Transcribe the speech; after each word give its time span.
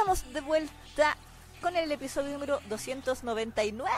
estamos 0.00 0.32
de 0.32 0.40
vuelta 0.40 1.14
con 1.60 1.76
el 1.76 1.92
episodio 1.92 2.32
número 2.32 2.58
299. 2.70 3.90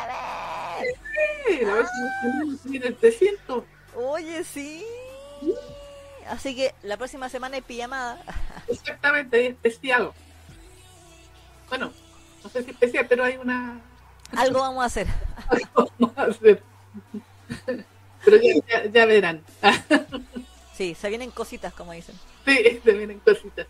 Sí, 1.46 1.64
la 1.64 1.74
vez 1.74 1.86
que 2.68 2.76
el 2.88 2.96
300. 2.96 3.62
Oye, 3.94 4.42
sí. 4.42 4.84
Así 6.28 6.56
que 6.56 6.74
la 6.82 6.96
próxima 6.96 7.28
semana 7.28 7.54
hay 7.54 7.62
pijamada. 7.62 8.20
Exactamente, 8.66 9.36
hay 9.36 9.46
especial. 9.46 10.12
Bueno, 11.68 11.92
no 12.42 12.50
sé 12.50 12.64
si 12.64 12.70
especial, 12.72 13.06
pero 13.08 13.22
hay 13.22 13.36
una. 13.36 13.80
Algo 14.36 14.58
vamos 14.58 14.82
a 14.82 14.86
hacer. 14.86 15.06
Algo 15.46 15.92
vamos 16.00 16.18
a 16.18 16.22
hacer. 16.24 16.64
Pero 18.24 18.36
ya, 18.38 18.54
ya, 18.68 18.84
ya 18.86 19.06
verán. 19.06 19.44
Sí, 20.76 20.96
se 20.96 21.08
vienen 21.10 21.30
cositas, 21.30 21.72
como 21.72 21.92
dicen. 21.92 22.18
Sí, 22.44 22.80
se 22.82 22.92
vienen 22.92 23.20
cositas. 23.20 23.68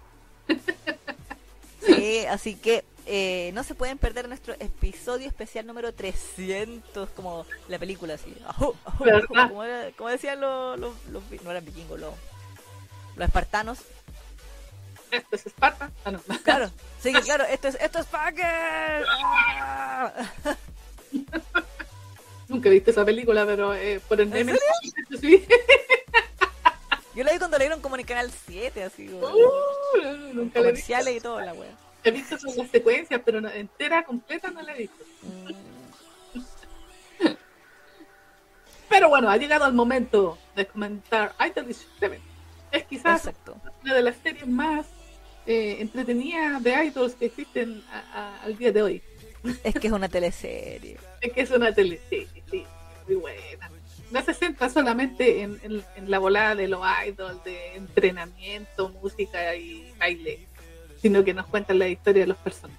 Sí, 2.02 2.26
así 2.26 2.54
que 2.56 2.84
eh, 3.06 3.50
no 3.54 3.62
se 3.62 3.74
pueden 3.76 3.96
perder 3.98 4.26
nuestro 4.28 4.54
episodio 4.54 5.28
especial 5.28 5.66
número 5.66 5.92
300, 5.94 7.10
como 7.10 7.46
la 7.68 7.78
película 7.78 8.14
así. 8.14 8.36
Ajú, 8.46 8.74
ajú, 8.84 9.04
¿Verdad? 9.04 9.24
como, 9.28 9.48
como 9.48 9.64
era- 9.64 9.90
como 9.92 10.08
decían 10.08 10.40
los, 10.40 10.78
los, 10.80 10.94
los 11.10 11.30
vi- 11.30 11.40
no 11.44 11.50
eran 11.52 11.64
vikingos, 11.64 12.00
los, 12.00 12.12
los 13.16 13.26
espartanos. 13.26 13.78
Esto 15.12 15.36
es 15.36 15.46
Esparta. 15.46 15.90
Ah, 16.04 16.10
no. 16.10 16.20
Claro, 16.44 16.70
sí, 17.00 17.12
claro, 17.12 17.44
esto 17.44 17.68
es, 17.68 17.76
esto 17.80 17.98
es 18.00 18.06
Packer. 18.06 19.04
¡Ah! 19.08 20.12
Nunca 22.48 22.68
he 22.68 22.72
visto 22.72 22.90
esa 22.90 23.04
película, 23.04 23.46
pero 23.46 23.74
eh, 23.74 24.00
por 24.08 24.20
el 24.20 24.28
¿En 24.34 24.46
meme. 24.46 24.58
Sí. 25.20 25.46
Yo 27.14 27.24
la 27.24 27.32
vi 27.32 27.38
cuando 27.38 27.58
la 27.58 27.64
dieron 27.64 27.80
como 27.80 27.94
en 27.96 28.00
el 28.00 28.06
canal 28.06 28.30
7, 28.46 28.84
así, 28.84 29.08
Uh, 29.08 30.32
nunca 30.32 30.60
comerciales 30.60 31.16
y 31.16 31.20
todo, 31.20 31.40
la 31.40 31.52
wea. 31.52 31.70
He 32.04 32.10
visto 32.10 32.36
solo 32.38 32.54
las 32.56 32.70
secuencias, 32.70 33.20
pero 33.24 33.40
no- 33.40 33.48
entera, 33.50 34.04
completa 34.04 34.50
no 34.50 34.62
la 34.62 34.74
he 34.74 34.78
visto. 34.78 35.04
Mm, 35.22 35.52
Pero 38.88 39.08
bueno, 39.08 39.30
ha 39.30 39.36
llegado 39.38 39.66
el 39.66 39.72
momento 39.72 40.36
de 40.54 40.66
comentar 40.66 41.34
Idol 41.40 41.72
7. 41.72 42.20
Es 42.70 42.84
quizás 42.84 43.26
Exacto. 43.26 43.56
una 43.82 43.94
de 43.94 44.02
las 44.02 44.16
series 44.16 44.46
más 44.46 44.86
eh, 45.46 45.78
entretenidas 45.80 46.62
de 46.62 46.84
idols 46.84 47.14
que 47.14 47.24
existen 47.26 47.82
a- 47.90 47.98
a- 48.38 48.42
al 48.42 48.56
día 48.56 48.70
de 48.70 48.82
hoy. 48.82 49.02
Es 49.64 49.74
que 49.74 49.88
es 49.88 49.92
una 49.92 50.08
teleserie. 50.08 50.98
Es 51.20 51.32
que 51.32 51.40
es 51.40 51.50
una 51.50 51.72
teleserie, 51.74 52.42
sí, 52.50 52.64
muy 53.08 53.16
buena. 53.16 53.70
No 54.12 54.22
se 54.22 54.34
centra 54.34 54.68
solamente 54.68 55.40
en, 55.42 55.58
en- 55.64 55.84
en 55.96 56.10
la 56.10 56.18
volada 56.20 56.54
de 56.54 56.68
los 56.68 56.80
idols, 57.08 57.42
de 57.44 57.74
entrenamiento, 57.74 58.90
música 58.90 59.56
y 59.56 59.92
baile, 59.98 60.46
sino 61.02 61.22
que 61.24 61.34
nos 61.34 61.46
cuentan 61.46 61.78
la 61.78 61.88
historia 61.88 62.22
de 62.22 62.28
los 62.28 62.38
personajes. 62.38 62.78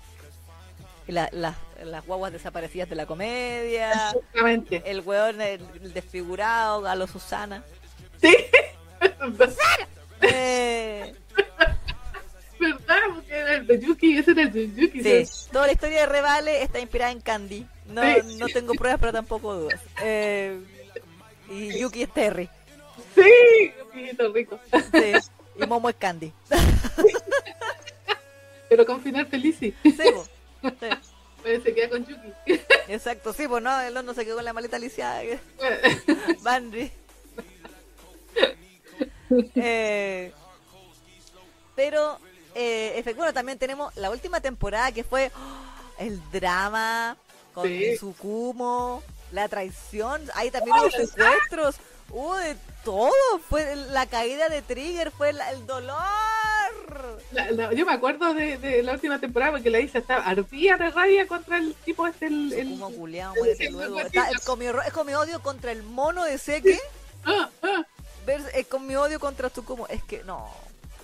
La- 1.07 1.29
la- 1.33 1.57
las 1.83 2.05
guaguas 2.05 2.31
desaparecidas 2.31 2.89
de 2.89 2.95
la 2.95 3.05
comedia. 3.05 3.91
Exactamente. 3.91 4.81
El 4.85 5.01
weón, 5.01 5.41
el, 5.41 5.61
el 5.81 5.93
desfigurado, 5.93 6.87
a 6.87 6.95
lo 6.95 7.05
Susana. 7.07 7.63
Sí, 8.21 8.35
Eh, 10.21 11.13
¿verdad? 12.59 12.97
Porque 13.13 13.35
era 13.35 13.55
el 13.55 13.67
de 13.67 13.79
Yuki, 13.81 14.17
ese 14.17 14.31
era 14.31 14.43
el 14.43 14.53
de 14.53 14.71
Yuki. 14.73 15.03
sí, 15.03 15.49
toda 15.51 15.67
la 15.67 15.73
historia 15.73 15.99
de 16.01 16.05
Revale 16.05 16.63
está 16.63 16.79
inspirada 16.79 17.11
en 17.11 17.19
Candy. 17.19 17.67
No, 17.87 18.01
Sí. 18.01 18.37
no 18.37 18.47
tengo 18.47 18.73
pruebas, 18.75 19.01
pero 19.01 19.11
tampoco 19.11 19.53
dudas. 19.53 19.81
Eh, 20.01 20.57
y 21.49 21.77
Yuki 21.77 22.03
es 22.03 22.13
Terry. 22.13 22.49
Sí, 23.13 23.73
Yukito 23.77 24.31
rico. 24.31 24.57
Sí, 24.93 25.11
y 25.61 25.65
Momo 25.67 25.89
es 25.89 25.95
Candy. 25.95 26.31
Pero 28.73 28.87
con 28.87 29.03
final 29.03 29.27
feliz, 29.27 29.55
sí. 29.59 29.71
Sí, 29.83 29.91
Pues 31.43 31.61
se 31.61 31.75
queda 31.75 31.89
con 31.89 32.03
Yuki. 32.07 32.59
exacto, 32.87 33.33
sí, 33.33 33.47
pues 33.47 33.61
no, 33.61 33.79
el 33.81 33.93
no 33.93 34.13
se 34.15 34.25
quedó 34.25 34.37
con 34.37 34.45
la 34.45 34.53
maleta 34.53 34.79
lisiada. 34.79 35.21
Banry. 36.41 36.91
Eh, 39.55 40.31
pero, 41.75 42.19
eh, 42.53 42.93
efectivamente, 42.97 43.33
también 43.33 43.57
tenemos 43.57 43.95
la 43.95 44.11
última 44.11 44.41
temporada 44.41 44.91
que 44.91 45.03
fue 45.03 45.31
¡oh! 45.35 46.01
el 46.03 46.19
drama 46.31 47.17
con 47.53 47.67
Sí. 47.67 47.95
Tsukumo, 47.95 49.01
la 49.31 49.47
traición, 49.47 50.21
hay 50.35 50.51
también 50.51 50.77
¡Oh, 50.77 50.83
los 50.83 50.93
secuestros, 50.93 51.77
de 52.43 52.55
todo, 52.83 53.11
fue 53.49 53.75
la 53.75 54.05
caída 54.05 54.49
de 54.49 54.61
Trigger, 54.61 55.11
fue 55.11 55.33
la- 55.33 55.51
el 55.51 55.65
dolor. 55.65 55.97
La- 57.31 57.51
la- 57.51 57.73
yo 57.73 57.85
me 57.85 57.93
acuerdo 57.93 58.33
de, 58.33 58.57
de 58.57 58.83
la 58.83 58.93
última 58.93 59.19
temporada 59.19 59.53
porque 59.53 59.69
la 59.69 59.79
Isa 59.79 59.99
estaba 59.99 60.23
ardía 60.25 60.77
de 60.77 60.89
rabia 60.91 61.27
contra 61.27 61.57
el 61.57 61.73
tipo 61.85 62.05
este, 62.07 62.27
el... 62.27 62.53
el- 62.53 62.67
Tsukumo 62.67 62.91
culiao, 62.91 63.33
el- 63.43 63.61
el- 63.61 63.73
luego. 63.73 63.99
Está- 63.99 64.29
es, 64.29 64.41
con 64.45 64.59
mi, 64.59 64.65
con 64.93 65.13
odio 65.15 65.41
contra 65.41 65.71
el 65.71 65.83
mono 65.83 66.23
de 66.23 66.37
Seke, 66.37 66.79
Ah, 67.25 67.49
ah, 67.63 67.83
con 68.69 68.85
mi 68.85 68.95
odio 68.95 69.19
contra 69.19 69.49
Tsukumo, 69.49 69.87
es 69.87 70.03
que 70.03 70.23
no. 70.23 70.49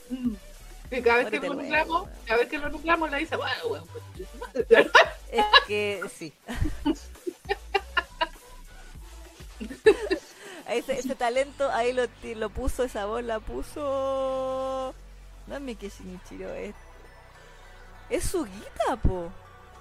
mm. 0.09 0.33
Cada 1.03 1.17
vez 1.17 1.29
que 1.29 1.39
lo 1.39 1.53
nucleamos, 1.53 2.09
cada 2.25 2.39
vez 2.39 2.49
que 2.49 2.57
lo 2.57 2.69
nucleamos 2.69 3.11
la 3.11 3.19
pues, 3.67 3.83
Es 5.31 5.45
que 5.67 6.01
sí. 6.17 6.33
Ese, 10.69 10.99
ese 10.99 11.15
talento 11.15 11.69
ahí 11.71 11.93
lo, 11.93 12.03
lo 12.35 12.49
puso, 12.49 12.83
esa 12.83 13.05
voz 13.05 13.23
la 13.23 13.39
puso. 13.39 14.93
No 15.47 15.55
es 15.55 15.61
Miki 15.61 15.89
Shinichiro, 15.89 16.53
es. 16.53 16.75
Es 18.09 18.23
su 18.23 18.45
guita, 18.45 18.95
po. 19.01 19.31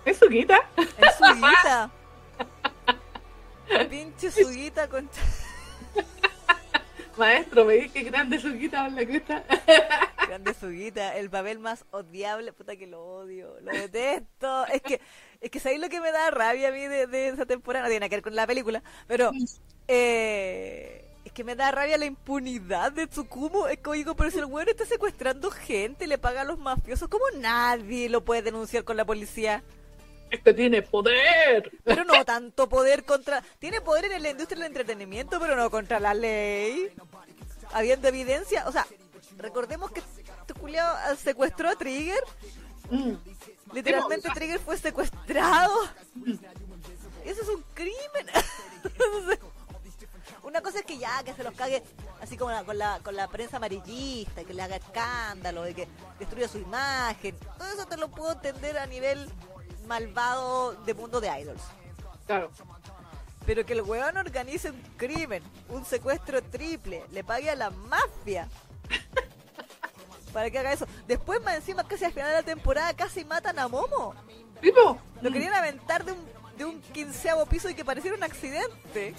¿Es 0.04 0.18
su 0.18 0.28
guita? 0.28 0.68
Es 0.76 1.16
su 1.16 1.24
guita. 1.34 1.90
Pinche 3.90 4.30
su 4.30 4.48
guita 4.48 4.88
con. 4.88 5.08
Maestro, 7.16 7.66
veis 7.66 7.90
qué 7.92 8.04
grande 8.04 8.38
su 8.38 8.52
guita 8.54 8.86
en 8.86 8.94
la 8.94 9.04
cresta. 9.04 9.44
Grande 10.28 10.52
su 10.52 10.68
guita, 10.68 11.16
el 11.16 11.30
papel 11.30 11.58
más 11.58 11.86
odiable, 11.90 12.52
puta 12.52 12.76
que 12.76 12.86
lo 12.86 13.02
odio, 13.02 13.58
lo 13.60 13.72
detesto. 13.72 14.66
Es 14.66 14.82
que, 14.82 15.00
es 15.40 15.50
que 15.50 15.58
sabéis 15.58 15.80
lo 15.80 15.88
que 15.88 16.02
me 16.02 16.12
da 16.12 16.30
rabia 16.30 16.68
a 16.68 16.72
mí 16.72 16.86
de, 16.86 17.06
de 17.06 17.28
esa 17.28 17.46
temporada, 17.46 17.84
no 17.84 17.88
tiene 17.88 18.00
nada 18.00 18.10
que 18.10 18.16
ver 18.16 18.22
con 18.22 18.36
la 18.36 18.46
película, 18.46 18.82
pero 19.06 19.38
eh, 19.88 21.04
es 21.24 21.32
que 21.32 21.44
me 21.44 21.56
da 21.56 21.70
rabia 21.70 21.98
la 21.98 22.04
impunidad 22.04 22.92
de 22.92 23.06
Tsukumo. 23.06 23.66
Es 23.68 23.78
que 23.78 23.92
digo, 23.92 24.14
pero 24.14 24.30
si 24.30 24.38
el 24.38 24.44
weón 24.44 24.68
está 24.68 24.84
secuestrando 24.84 25.50
gente, 25.50 26.06
le 26.06 26.18
paga 26.18 26.42
a 26.42 26.44
los 26.44 26.58
mafiosos, 26.58 27.08
¿cómo 27.08 27.24
nadie 27.36 28.08
lo 28.08 28.24
puede 28.24 28.42
denunciar 28.42 28.84
con 28.84 28.96
la 28.96 29.04
policía? 29.04 29.62
Este 30.30 30.52
tiene 30.52 30.82
poder. 30.82 31.72
Pero 31.84 32.04
no 32.04 32.24
tanto 32.24 32.68
poder 32.68 33.04
contra. 33.04 33.42
Tiene 33.58 33.80
poder 33.80 34.12
en 34.12 34.22
la 34.22 34.30
industria 34.30 34.58
del 34.58 34.68
entretenimiento, 34.68 35.40
pero 35.40 35.56
no 35.56 35.70
contra 35.70 35.98
la 36.00 36.12
ley. 36.12 36.90
Habiendo 37.72 38.08
evidencia. 38.08 38.68
O 38.68 38.72
sea, 38.72 38.86
recordemos 39.38 39.90
que 39.90 40.00
este 40.00 40.54
culiao 40.54 41.16
secuestró 41.16 41.70
a 41.70 41.76
Trigger. 41.76 42.22
Mm. 42.90 43.12
Literalmente 43.72 44.28
Trigger 44.34 44.60
fue 44.60 44.76
secuestrado. 44.76 45.74
Eso 47.24 47.42
es 47.42 47.48
un 47.48 47.64
crimen. 47.74 48.26
Una 50.48 50.62
cosa 50.62 50.78
es 50.78 50.86
que 50.86 50.96
ya, 50.96 51.22
que 51.24 51.34
se 51.34 51.44
los 51.44 51.52
cague 51.52 51.82
así 52.22 52.38
como 52.38 52.50
la- 52.50 52.64
con, 52.64 52.78
la, 52.78 53.00
con 53.00 53.14
la 53.14 53.28
prensa 53.28 53.58
amarillista, 53.58 54.44
que 54.44 54.54
le 54.54 54.62
haga 54.62 54.76
escándalo, 54.76 55.62
de 55.62 55.74
que 55.74 55.86
destruya 56.18 56.48
su 56.48 56.56
imagen. 56.56 57.36
Todo 57.58 57.68
eso 57.68 57.86
te 57.86 57.98
lo 57.98 58.08
puedo 58.08 58.32
entender 58.32 58.78
a 58.78 58.86
nivel 58.86 59.30
malvado 59.86 60.72
de 60.86 60.94
mundo 60.94 61.20
de 61.20 61.28
idols. 61.40 61.60
Claro. 62.26 62.50
Pero 63.44 63.66
que 63.66 63.74
el 63.74 63.82
weón 63.82 64.16
organice 64.16 64.70
un 64.70 64.80
crimen, 64.96 65.42
un 65.68 65.84
secuestro 65.84 66.42
triple, 66.42 67.04
le 67.12 67.22
pague 67.24 67.50
a 67.50 67.54
la 67.54 67.68
mafia 67.68 68.48
para 70.32 70.50
que 70.50 70.58
haga 70.58 70.72
eso. 70.72 70.86
Después, 71.06 71.42
más 71.42 71.56
encima, 71.56 71.86
casi 71.86 72.06
al 72.06 72.12
final 72.12 72.30
de 72.30 72.36
la 72.36 72.42
temporada, 72.42 72.94
casi 72.94 73.22
matan 73.24 73.58
a 73.58 73.68
Momo. 73.68 74.14
¿Tipo? 74.62 74.98
Lo 75.20 75.30
querían 75.30 75.52
aventar 75.52 76.04
de 76.06 76.12
un, 76.12 76.26
de 76.56 76.64
un 76.64 76.80
quinceavo 76.80 77.44
piso 77.46 77.68
y 77.68 77.74
que 77.74 77.84
pareciera 77.84 78.16
un 78.16 78.22
accidente. 78.22 79.14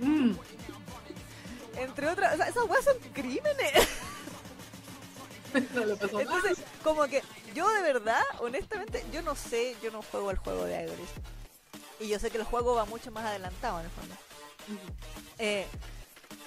Mm. 0.00 0.32
Entre 1.76 2.08
otras, 2.08 2.34
o 2.34 2.36
sea, 2.36 2.48
esas 2.48 2.64
weas 2.64 2.84
son 2.84 2.98
crímenes. 3.12 3.72
No 5.74 5.84
le 5.84 5.96
pasó 5.96 6.22
nada. 6.22 6.22
Entonces, 6.22 6.64
como 6.84 7.08
que 7.08 7.24
yo 7.56 7.68
de 7.68 7.82
verdad, 7.82 8.22
honestamente, 8.38 9.04
yo 9.12 9.20
no 9.22 9.34
sé, 9.34 9.76
yo 9.82 9.90
no 9.90 10.00
juego 10.00 10.30
el 10.30 10.36
juego 10.36 10.64
de 10.64 10.84
Idols. 10.84 11.10
Y 11.98 12.06
yo 12.06 12.20
sé 12.20 12.30
que 12.30 12.38
el 12.38 12.44
juego 12.44 12.76
va 12.76 12.84
mucho 12.84 13.10
más 13.10 13.24
adelantado 13.26 13.80
en 13.80 13.86
el 13.86 13.90
fondo. 13.90 14.14
Eh, 15.38 15.66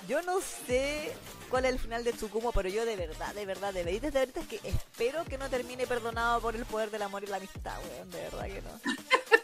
yo 0.08 0.22
no 0.22 0.40
sé 0.40 1.14
cuál 1.50 1.66
es 1.66 1.74
el 1.74 1.80
final 1.80 2.04
de 2.04 2.14
Tsukumo, 2.14 2.52
pero 2.52 2.70
yo 2.70 2.86
de 2.86 2.96
verdad, 2.96 3.34
de 3.36 3.46
verdad, 3.46 3.74
de 3.74 3.84
verdad, 3.84 4.02
desde 4.02 4.20
ahorita 4.20 4.40
es 4.40 4.48
que 4.48 4.60
espero 4.64 5.24
que 5.26 5.38
no 5.38 5.50
termine 5.50 5.86
perdonado 5.86 6.42
por 6.42 6.56
el 6.56 6.66
poder 6.66 6.90
del 6.90 7.02
amor 7.02 7.24
y 7.24 7.28
la 7.28 7.38
amistad, 7.38 7.78
weón, 7.90 8.10
de 8.12 8.22
verdad 8.22 8.46
que 8.46 8.62
no. 8.62 8.82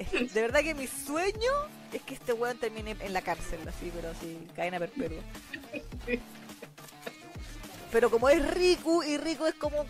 De 0.32 0.40
verdad 0.40 0.60
que 0.60 0.74
mi 0.74 0.86
sueño 0.86 1.50
es 1.92 2.02
que 2.02 2.14
este 2.14 2.32
weón 2.32 2.56
termine 2.58 2.96
en 3.00 3.12
la 3.12 3.22
cárcel, 3.22 3.60
así, 3.68 3.90
pero 3.94 4.10
así, 4.10 4.46
cadena 4.56 4.78
perpetua. 4.78 5.22
Pero 7.92 8.10
como 8.10 8.28
es 8.28 8.48
Riku, 8.54 9.02
y 9.02 9.16
Riku 9.18 9.46
es 9.46 9.54
como 9.54 9.84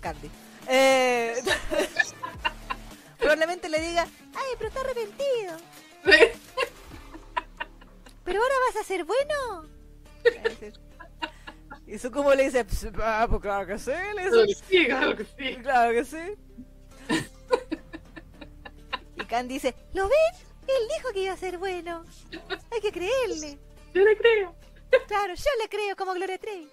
Candy. 0.00 0.30
Eh, 0.68 1.34
probablemente 3.18 3.68
le 3.68 3.80
diga, 3.80 4.02
ay, 4.34 4.54
pero 4.58 4.68
está 4.68 4.80
arrepentido. 4.80 5.56
¿Pero 8.24 8.42
ahora 8.42 8.54
vas 8.66 8.82
a 8.82 8.84
ser 8.84 9.04
bueno? 9.04 9.68
Y 11.86 11.98
su 11.98 12.10
como 12.10 12.34
le 12.34 12.44
dice, 12.44 12.64
"Ps, 12.64 12.88
ah, 13.00 13.26
pues 13.30 13.40
claro 13.40 13.64
que 13.66 13.78
sí, 13.78 13.92
le 14.16 14.24
dice. 14.24 14.64
Sí, 14.68 14.86
claro 14.86 15.16
que 15.16 15.24
sí. 15.24 15.56
Claro 15.62 15.92
que 15.92 16.04
sí. 16.04 17.26
Candy 19.26 19.54
dice, 19.54 19.74
¿lo 19.92 20.08
ven? 20.08 20.46
Él 20.66 20.88
dijo 20.96 21.12
que 21.12 21.20
iba 21.20 21.32
a 21.32 21.36
ser 21.36 21.58
bueno. 21.58 22.04
Hay 22.72 22.80
que 22.80 22.92
creerle. 22.92 23.58
Yo 23.94 24.02
le 24.02 24.16
creo. 24.16 24.54
Claro, 25.06 25.34
yo 25.34 25.50
le 25.62 25.68
creo 25.68 25.96
como 25.96 26.14
Gloria 26.14 26.38
Trevi. 26.38 26.68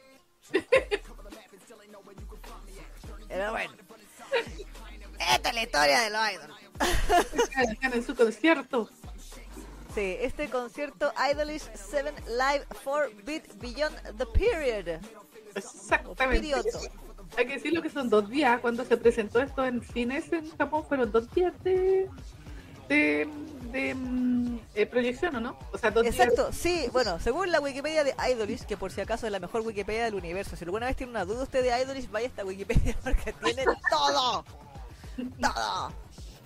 Pero 3.27 3.51
bueno. 3.51 3.73
Esta 5.35 5.49
es 5.49 5.55
la 5.55 5.63
historia 5.63 6.01
de 6.01 6.09
los 6.09 6.21
idols. 6.31 6.53
En 7.81 8.03
su 8.03 8.15
concierto. 8.15 8.89
Sí, 9.93 10.17
este 10.19 10.49
concierto 10.49 11.13
Idolish 11.31 11.69
7 11.75 12.13
Live 12.27 12.65
4 12.83 13.11
Beat 13.23 13.43
Beyond 13.59 14.17
the 14.17 14.25
Period. 14.25 14.99
Exactamente. 15.55 16.41
Periodo. 16.41 16.79
Hay 17.37 17.47
que 17.47 17.53
decirlo 17.53 17.81
que 17.81 17.89
son 17.89 18.09
dos 18.09 18.29
días. 18.29 18.59
Cuando 18.59 18.85
se 18.85 18.97
presentó 18.97 19.39
esto 19.39 19.63
en 19.65 19.83
cines 19.83 20.31
en 20.33 20.49
Japón 20.57 20.85
fueron 20.87 21.11
dos 21.11 21.31
días 21.33 21.53
de, 21.63 22.09
de, 22.87 23.27
de, 23.71 23.95
mm, 23.95 24.59
eh, 24.75 24.85
proyección, 24.85 25.35
¿o 25.35 25.39
no? 25.39 25.57
O 25.71 25.77
sea, 25.77 25.91
dos 25.91 26.05
Exacto, 26.05 26.51
sí, 26.51 26.87
bueno, 26.91 27.19
según 27.19 27.51
la 27.51 27.59
Wikipedia 27.59 28.03
de 28.03 28.15
Idolish, 28.31 28.65
que 28.65 28.77
por 28.77 28.91
si 28.91 29.01
acaso 29.01 29.25
es 29.25 29.31
la 29.31 29.39
mejor 29.39 29.61
Wikipedia 29.61 30.05
del 30.05 30.15
universo, 30.15 30.55
si 30.55 30.63
alguna 30.65 30.87
vez 30.87 30.95
tiene 30.95 31.11
una 31.11 31.25
duda 31.25 31.43
usted 31.43 31.63
de 31.63 31.81
Idolish, 31.81 32.09
vaya 32.09 32.27
a 32.27 32.29
esta 32.29 32.45
Wikipedia 32.45 32.95
porque 33.03 33.33
tiene 33.33 33.65
todo. 33.89 34.45
Todo. 35.41 35.93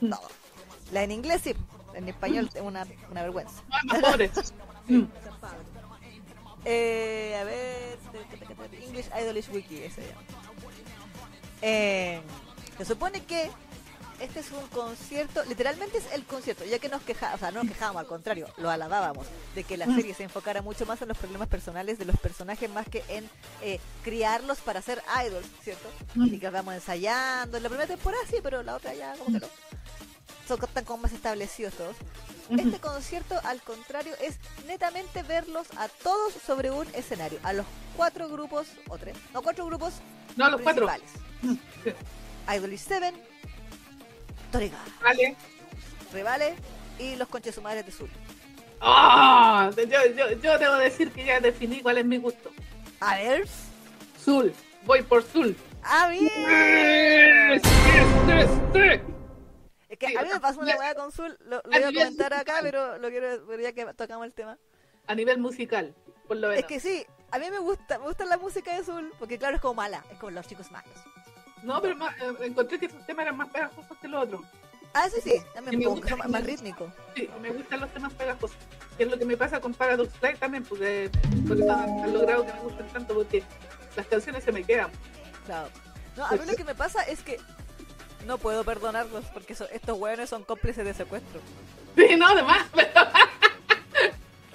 Todo. 0.02 0.22
La 0.92 1.04
en 1.04 1.12
inglés 1.12 1.42
sí, 1.44 1.56
en 1.94 2.08
español 2.08 2.50
es 2.54 2.62
una, 2.62 2.86
una 3.12 3.22
vergüenza. 3.22 3.64
Eh, 6.70 7.38
a 7.40 7.46
ver, 7.46 7.98
English 8.86 9.10
Idolish 9.18 9.50
Wiki, 9.54 9.84
ese 9.84 10.02
ya. 10.02 10.16
Eh, 11.62 12.22
se 12.78 12.84
supone 12.84 13.24
que 13.24 13.50
este 14.20 14.40
es 14.40 14.52
un 14.52 14.66
concierto, 14.70 15.44
literalmente 15.46 15.98
es 16.00 16.12
el 16.14 16.24
concierto, 16.26 16.66
ya 16.66 16.80
que 16.80 16.90
nos 16.90 17.02
quejábamos, 17.04 17.36
o 17.36 17.40
sea, 17.40 17.52
no 17.52 17.64
nos 17.64 17.72
quejábamos, 17.72 18.00
al 18.02 18.08
contrario, 18.08 18.48
lo 18.58 18.70
alabábamos, 18.70 19.28
de 19.56 19.64
que 19.64 19.78
la 19.78 19.86
serie 19.86 20.14
se 20.14 20.24
enfocara 20.24 20.62
mucho 20.62 20.86
más 20.86 21.02
en 21.02 21.08
los 21.10 21.18
problemas 21.18 21.48
personales 21.48 22.00
de 22.00 22.06
los 22.06 22.18
personajes 22.18 22.70
más 22.70 22.88
que 22.88 23.04
en 23.10 23.30
eh, 23.62 23.80
criarlos 24.04 24.60
para 24.60 24.82
ser 24.82 25.02
idols, 25.26 25.48
¿cierto? 25.64 25.88
Y 26.16 26.40
que 26.40 26.50
vamos 26.50 26.74
ensayando, 26.74 27.58
en 27.58 27.64
la 27.64 27.70
primera 27.70 27.88
temporada 27.88 28.24
sí, 28.30 28.38
pero 28.42 28.64
la 28.64 28.76
otra 28.76 28.94
ya 28.94 29.14
como 29.18 29.26
que 29.40 29.46
no. 29.46 29.48
Son 30.48 30.60
tan 30.74 30.86
como 30.86 31.04
más 31.04 31.12
establecidos 31.12 31.74
todos. 31.74 31.96
Este 32.50 32.80
concierto, 32.80 33.38
al 33.44 33.62
contrario, 33.62 34.16
es 34.22 34.38
netamente 34.66 35.22
verlos 35.24 35.68
a 35.78 35.90
todos 35.90 36.34
sobre 36.46 36.72
un 36.72 36.88
escenario, 36.96 37.38
a 37.44 37.52
los 37.52 37.66
cuatro 37.98 38.30
grupos, 38.30 38.68
o 38.88 38.98
tres, 38.98 39.18
no, 39.34 39.42
cuatro 39.42 39.66
grupos 39.66 39.96
No, 40.38 40.50
los 40.50 40.62
cuatro. 40.62 40.88
principales. 40.88 41.12
Idolish 42.48 42.80
7, 42.88 43.14
Vale. 45.04 45.36
Rivales 46.14 46.54
y 47.00 47.16
los 47.16 47.28
conches 47.28 47.54
su 47.56 47.62
madre 47.62 47.84
de 47.84 47.92
Sur. 47.92 48.10
Ah, 48.80 49.70
yo, 49.76 49.84
yo, 50.16 50.32
yo 50.42 50.58
debo 50.60 50.76
decir 50.76 51.12
que 51.12 51.26
ya 51.26 51.40
definí 51.40 51.82
cuál 51.82 51.98
es 51.98 52.06
mi 52.06 52.18
gusto. 52.18 52.52
A 53.00 53.16
ver. 53.16 53.48
Zul. 54.24 54.54
Voy 54.84 55.02
por 55.04 55.24
Zul. 55.24 55.56
¡Ah, 55.84 56.10
bien! 56.10 57.62
Es 59.90 59.98
que 59.98 60.18
a 60.18 60.22
mí 60.22 60.30
me 60.34 60.40
pasó 60.40 60.60
una 60.62 60.76
weá 60.78 60.94
con 60.96 61.12
Zul, 61.12 61.38
lo, 61.46 61.62
lo 61.64 61.76
a 61.76 61.90
Yes. 61.90 61.98
comentar 61.98 62.34
acá, 62.34 62.60
pero 62.62 62.98
lo 62.98 63.10
quiero, 63.10 63.58
ya 63.60 63.74
que 63.74 63.86
tocamos 63.94 64.26
el 64.26 64.34
tema. 64.34 64.58
A 65.08 65.16
nivel 65.16 65.38
musical, 65.40 65.96
por 66.28 66.38
lo 66.38 66.50
Es 66.52 66.58
menos. 66.58 66.68
que 66.70 66.80
sí, 66.80 67.06
a 67.32 67.40
mí 67.40 67.50
me 67.50 67.60
gusta, 67.60 67.98
me 68.00 68.06
gusta 68.06 68.26
la 68.26 68.38
música 68.38 68.76
de 68.76 68.84
Zul, 68.84 69.12
porque 69.18 69.38
claro, 69.40 69.56
es 69.56 69.62
como 69.62 69.76
mala, 69.76 70.04
es 70.12 70.18
como 70.20 70.32
los 70.32 70.46
chicos 70.48 70.70
malos. 70.72 70.92
No, 71.68 71.82
pero 71.82 71.96
más- 71.98 72.16
eh, 72.18 72.34
encontré 72.46 72.80
que 72.80 72.90
sus 72.90 73.06
temas 73.06 73.24
eran 73.24 73.38
más 73.38 73.50
pegajosos 73.50 73.98
que 74.02 74.08
los 74.08 74.24
otros. 74.24 74.42
Ah, 74.94 75.08
sí, 75.14 75.20
sí, 75.22 75.34
también 75.54 75.78
me 75.80 75.86
gusta 75.86 76.16
más, 76.16 76.30
más 76.30 76.44
rítmicos. 76.44 76.92
Sí, 77.16 77.30
me 77.42 77.50
gustan 77.52 77.82
los 77.82 77.90
temas 77.94 78.14
pegajosos. 78.14 78.58
Que 78.98 79.04
es 79.04 79.12
lo 79.12 79.20
que 79.20 79.26
me 79.26 79.38
pasa 79.38 79.60
con 79.60 79.74
Paradox 79.74 80.12
Live 80.22 80.38
también, 80.38 80.64
porque 80.64 81.12
por 81.48 81.58
eso 81.60 81.72
han 81.72 82.14
logrado 82.14 82.46
que 82.46 82.54
me 82.54 82.60
gusten 82.62 82.88
tanto, 82.88 83.14
porque 83.14 83.44
las 83.96 84.08
canciones 84.08 84.44
se 84.44 84.52
me 84.52 84.64
quedan. 84.64 84.90
Claro. 85.46 85.70
No, 86.16 86.26
a 86.26 86.32
mí 86.32 86.40
lo 86.48 86.56
que 86.56 86.64
me 86.64 86.74
pasa 86.74 87.04
es 87.04 87.22
que 87.22 87.38
no 88.26 88.38
puedo 88.40 88.64
perdonarlos, 88.64 89.26
porque 89.26 89.54
so- 89.54 89.70
estos 89.70 89.98
hueones 90.00 90.30
son 90.30 90.44
cómplices 90.46 90.84
de 90.86 90.94
secuestro. 90.94 91.42
Sí, 91.96 92.16
no, 92.16 92.28
además, 92.28 92.66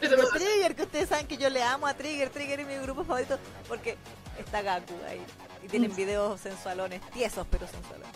pero... 0.00 0.28
Trigger, 0.30 0.74
que 0.74 0.82
ustedes 0.82 1.08
saben 1.08 1.26
que 1.26 1.36
yo 1.36 1.48
le 1.50 1.62
amo 1.62 1.86
a 1.86 1.94
Trigger, 1.94 2.30
Trigger 2.30 2.60
es 2.60 2.66
mi 2.66 2.74
grupo 2.78 3.04
favorito, 3.04 3.38
porque 3.68 3.96
está 4.38 4.62
Gaku 4.62 4.94
ahí. 5.08 5.24
Y 5.62 5.68
tienen 5.68 5.92
Mm. 5.92 5.96
videos 5.96 6.40
sensualones, 6.40 7.00
tiesos 7.12 7.46
pero 7.50 7.66
sensualones. 7.66 8.12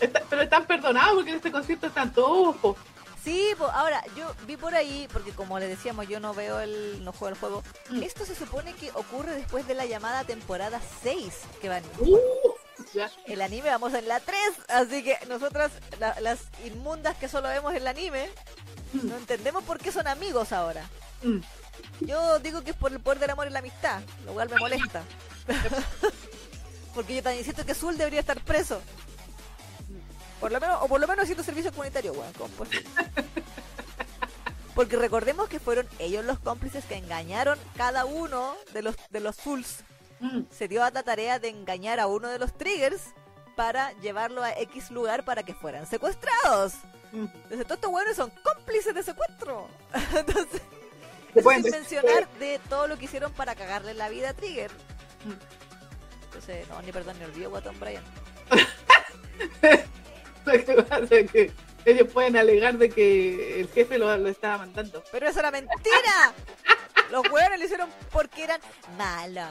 está- 0.00 0.22
pero 0.28 0.42
están 0.42 0.66
perdonados 0.66 1.14
porque 1.14 1.30
en 1.30 1.36
este 1.36 1.52
concierto 1.52 1.86
están 1.86 2.12
todos. 2.12 2.56
po. 2.56 2.76
Sí, 3.22 3.54
pues 3.58 3.70
ahora, 3.72 4.04
yo 4.16 4.32
vi 4.46 4.56
por 4.56 4.72
ahí, 4.74 5.08
porque 5.12 5.32
como 5.32 5.58
les 5.58 5.68
decíamos, 5.68 6.06
yo 6.06 6.20
no 6.20 6.32
veo 6.32 6.60
el, 6.60 7.02
no 7.04 7.12
juego 7.12 7.28
el 7.34 7.40
juego. 7.40 7.62
Mm. 7.90 8.02
Esto 8.04 8.24
se 8.24 8.36
supone 8.36 8.72
que 8.74 8.90
ocurre 8.92 9.34
después 9.34 9.66
de 9.66 9.74
la 9.74 9.84
llamada 9.84 10.22
temporada 10.24 10.80
6 11.02 11.32
que 11.60 11.68
van. 11.68 11.82
Uh. 11.98 12.18
El 13.26 13.42
anime 13.42 13.68
vamos 13.70 13.94
en 13.94 14.06
la 14.06 14.20
3, 14.20 14.38
así 14.68 15.02
que 15.02 15.18
nosotras, 15.28 15.72
la- 15.98 16.18
las 16.20 16.38
inmundas 16.64 17.16
que 17.16 17.28
solo 17.28 17.48
vemos 17.48 17.74
el 17.74 17.86
anime, 17.88 18.30
Mm. 18.92 19.08
no 19.08 19.16
entendemos 19.16 19.64
por 19.64 19.78
qué 19.78 19.90
son 19.90 20.06
amigos 20.06 20.52
ahora. 20.52 20.88
Mm. 21.22 21.40
Yo 22.00 22.38
digo 22.40 22.62
que 22.62 22.70
es 22.70 22.76
por 22.76 22.92
el 22.92 23.00
poder 23.00 23.18
del 23.18 23.30
amor 23.30 23.46
y 23.46 23.50
la 23.50 23.60
amistad, 23.60 24.00
lo 24.24 24.32
cual 24.32 24.48
me 24.48 24.56
molesta. 24.56 25.02
Porque 26.94 27.14
yo 27.16 27.22
también 27.22 27.44
siento 27.44 27.64
que 27.64 27.74
Zul 27.74 27.98
debería 27.98 28.20
estar 28.20 28.40
preso. 28.42 28.80
Por 30.40 30.52
lo 30.52 30.60
menos, 30.60 30.78
o 30.82 30.88
por 30.88 31.00
lo 31.00 31.06
menos 31.06 31.24
haciendo 31.24 31.42
servicio 31.42 31.70
comunitario, 31.70 32.12
weón. 32.12 32.32
Porque 34.74 34.96
recordemos 34.96 35.48
que 35.48 35.58
fueron 35.58 35.88
ellos 35.98 36.24
los 36.24 36.38
cómplices 36.38 36.84
que 36.84 36.96
engañaron 36.96 37.58
cada 37.76 38.04
uno 38.04 38.54
de 38.72 38.82
los 38.82 38.96
de 39.10 39.20
los 39.20 39.36
Zuls. 39.36 39.78
Mm. 40.20 40.42
Se 40.50 40.68
dio 40.68 40.84
a 40.84 40.90
la 40.90 41.02
tarea 41.02 41.38
de 41.38 41.48
engañar 41.48 42.00
a 42.00 42.06
uno 42.06 42.28
de 42.28 42.38
los 42.38 42.56
triggers 42.56 43.02
para 43.56 43.92
llevarlo 44.00 44.42
a 44.42 44.52
X 44.52 44.90
lugar 44.90 45.24
para 45.24 45.42
que 45.42 45.54
fueran 45.54 45.86
secuestrados. 45.86 46.74
Mm. 47.12 47.24
Entonces 47.24 47.66
todos 47.66 47.78
estos 47.78 47.90
hueones 47.90 48.16
son 48.16 48.30
cómplices 48.42 48.94
de 48.94 49.02
secuestro. 49.02 49.68
Entonces, 50.14 50.60
sin 51.34 51.70
mencionar 51.70 52.28
de 52.38 52.60
todo 52.68 52.86
lo 52.86 52.98
que 52.98 53.06
hicieron 53.06 53.32
para 53.32 53.54
cagarle 53.54 53.94
la 53.94 54.08
vida 54.08 54.30
a 54.30 54.34
Trigger. 54.34 54.70
Entonces, 56.24 56.68
no, 56.68 56.82
ni 56.82 56.92
perdón 56.92 57.18
ni 57.18 57.24
olvido, 57.24 57.50
Guatón 57.50 57.78
Brian. 57.80 58.02
Que 60.44 61.52
ellos 61.84 62.08
pueden 62.12 62.36
alegar 62.36 62.78
de 62.78 62.90
que 62.90 63.60
el 63.60 63.68
jefe 63.68 63.98
lo, 63.98 64.16
lo 64.16 64.28
estaba 64.28 64.58
mandando. 64.58 65.02
¡Pero 65.10 65.28
eso 65.28 65.40
era 65.40 65.50
mentira! 65.50 66.32
Los 67.10 67.28
hueones 67.30 67.58
lo 67.58 67.64
hicieron 67.64 67.90
porque 68.10 68.44
eran 68.44 68.60
malos. 68.98 69.48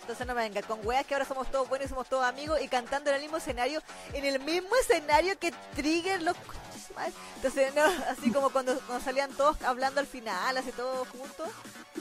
Entonces 0.00 0.26
no 0.26 0.34
me 0.34 0.42
venga 0.42 0.62
con 0.62 0.84
weas 0.86 1.06
que 1.06 1.14
ahora 1.14 1.26
somos 1.26 1.50
todos 1.50 1.68
buenos 1.68 1.86
y 1.86 1.88
somos 1.90 2.08
todos 2.08 2.24
amigos 2.24 2.60
y 2.62 2.68
cantando 2.68 3.10
en 3.10 3.16
el 3.16 3.22
mismo 3.22 3.36
escenario, 3.36 3.82
en 4.12 4.24
el 4.24 4.40
mismo 4.40 4.74
escenario 4.80 5.38
que 5.38 5.52
Trigger, 5.76 6.22
los 6.22 6.34
Entonces, 7.36 7.74
no, 7.74 7.82
así 8.10 8.30
como 8.32 8.50
cuando, 8.50 8.78
cuando 8.86 9.04
salían 9.04 9.30
todos 9.32 9.60
hablando 9.62 10.00
al 10.00 10.06
final, 10.06 10.56
así 10.56 10.72
todos 10.72 11.06
juntos, 11.08 11.48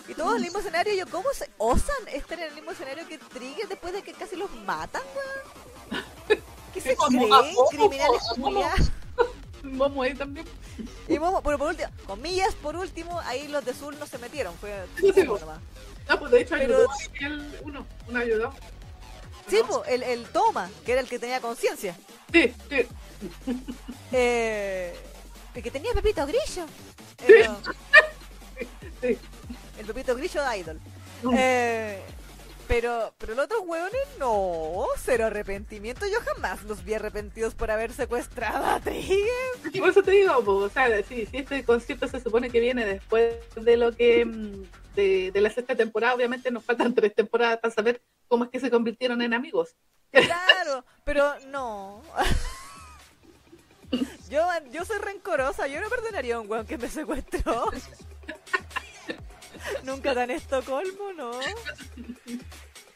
y 0.07 0.13
todos 0.13 0.31
en 0.31 0.35
el 0.37 0.41
mismo 0.43 0.59
escenario, 0.59 0.93
yo, 0.93 1.05
¿cómo 1.07 1.29
se 1.33 1.49
osan 1.57 2.07
estar 2.11 2.39
en 2.39 2.45
el 2.47 2.55
mismo 2.55 2.71
escenario 2.71 3.07
que 3.07 3.17
Trigger 3.17 3.67
después 3.67 3.93
de 3.93 4.01
que 4.03 4.13
casi 4.13 4.35
los 4.35 4.51
matan, 4.65 5.01
weón? 5.15 6.05
¿Qué 6.73 6.81
se 6.81 6.95
creen? 6.95 7.29
Momo, 7.29 7.67
Criminales 7.69 8.21
Momo. 8.37 8.51
culiados. 8.53 8.91
Vamos 9.63 10.05
ahí 10.05 10.13
también. 10.15 10.47
Y 11.07 11.19
Momo, 11.19 11.41
pero 11.41 11.57
por 11.57 11.67
último, 11.69 11.89
comillas, 12.05 12.53
por 12.55 12.75
último, 12.75 13.19
ahí 13.21 13.47
los 13.47 13.65
de 13.65 13.73
Zul 13.73 13.97
no 13.99 14.05
se 14.07 14.17
metieron, 14.17 14.55
fue 14.57 14.85
Sí, 14.97 15.11
sí, 15.13 15.23
nomás. 15.23 15.59
No, 16.07 16.19
pues 16.19 16.31
de 16.31 16.41
hecho 16.41 16.55
Pero- 16.57 16.75
ayudó 16.77 16.91
ahí 16.91 17.25
el 17.25 17.59
uno, 17.63 17.85
ayudó. 18.15 18.53
Sí, 19.49 19.59
po, 19.67 19.83
el, 19.85 20.03
el 20.03 20.25
Toma, 20.29 20.69
que 20.85 20.91
era 20.93 21.01
el 21.01 21.07
que 21.09 21.19
tenía 21.19 21.39
conciencia. 21.41 21.95
Sí, 22.31 22.53
sí. 22.69 22.87
Eh, 24.11 24.95
que 25.53 25.71
tenía 25.71 25.91
Pepito 25.93 26.25
Grillo. 26.25 26.65
Era 27.27 27.57
sí. 29.01 29.17
el 29.79 29.85
Pepito 29.85 30.15
Grillo 30.15 30.43
de 30.43 30.57
Idol. 30.57 30.79
Eh, 31.33 32.01
pero, 32.67 33.13
pero 33.17 33.33
los 33.33 33.45
otros 33.45 33.61
hueones 33.65 34.01
no, 34.19 34.85
cero 34.97 35.25
arrepentimiento. 35.25 36.05
Yo 36.05 36.19
jamás 36.21 36.63
los 36.63 36.83
vi 36.83 36.93
arrepentidos 36.93 37.55
por 37.55 37.71
haber 37.71 37.91
secuestrado 37.91 38.65
a 38.65 38.79
Trigger. 38.79 39.27
Es 39.63 39.71
que 39.71 39.79
Por 39.79 39.89
eso 39.89 40.03
te 40.03 40.11
digo, 40.11 40.43
po, 40.43 40.55
o 40.55 40.69
sea, 40.69 41.03
si, 41.03 41.25
si 41.25 41.37
este 41.37 41.63
concierto 41.63 42.07
se 42.07 42.19
supone 42.19 42.49
que 42.49 42.59
viene 42.59 42.85
después 42.85 43.35
de 43.55 43.77
lo 43.77 43.93
que 43.93 44.25
mm, 44.25 44.63
de, 44.95 45.31
de 45.31 45.41
la 45.41 45.49
sexta 45.49 45.75
temporada, 45.75 46.13
obviamente 46.13 46.51
nos 46.51 46.63
faltan 46.63 46.93
tres 46.93 47.15
temporadas 47.15 47.59
para 47.59 47.73
saber 47.73 48.01
cómo 48.27 48.43
es 48.43 48.49
que 48.51 48.59
se 48.59 48.69
convirtieron 48.69 49.21
en 49.21 49.33
amigos. 49.33 49.75
Claro, 50.11 50.85
pero 51.03 51.33
no. 51.47 52.03
Yo, 54.29 54.45
yo 54.71 54.83
soy 54.83 54.97
rencorosa, 54.99 55.67
yo 55.67 55.79
no 55.79 55.87
perdonaría 55.89 56.35
a 56.35 56.39
un 56.41 56.49
weón 56.51 56.65
que 56.67 56.77
me 56.77 56.89
secuestró. 56.89 57.71
Nunca 59.83 60.13
tan 60.13 60.31
Estocolmo, 60.31 61.13
¿no? 61.13 61.31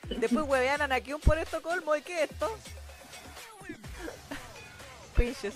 Después 0.09 0.45
huevean 0.45 0.81
a 0.81 0.87
Nakiun 0.87 1.21
por 1.21 1.37
Estocolmo, 1.37 1.95
¿y 1.95 2.01
qué 2.01 2.23
es 2.23 2.31
esto? 2.31 2.57
Pinches. 5.15 5.53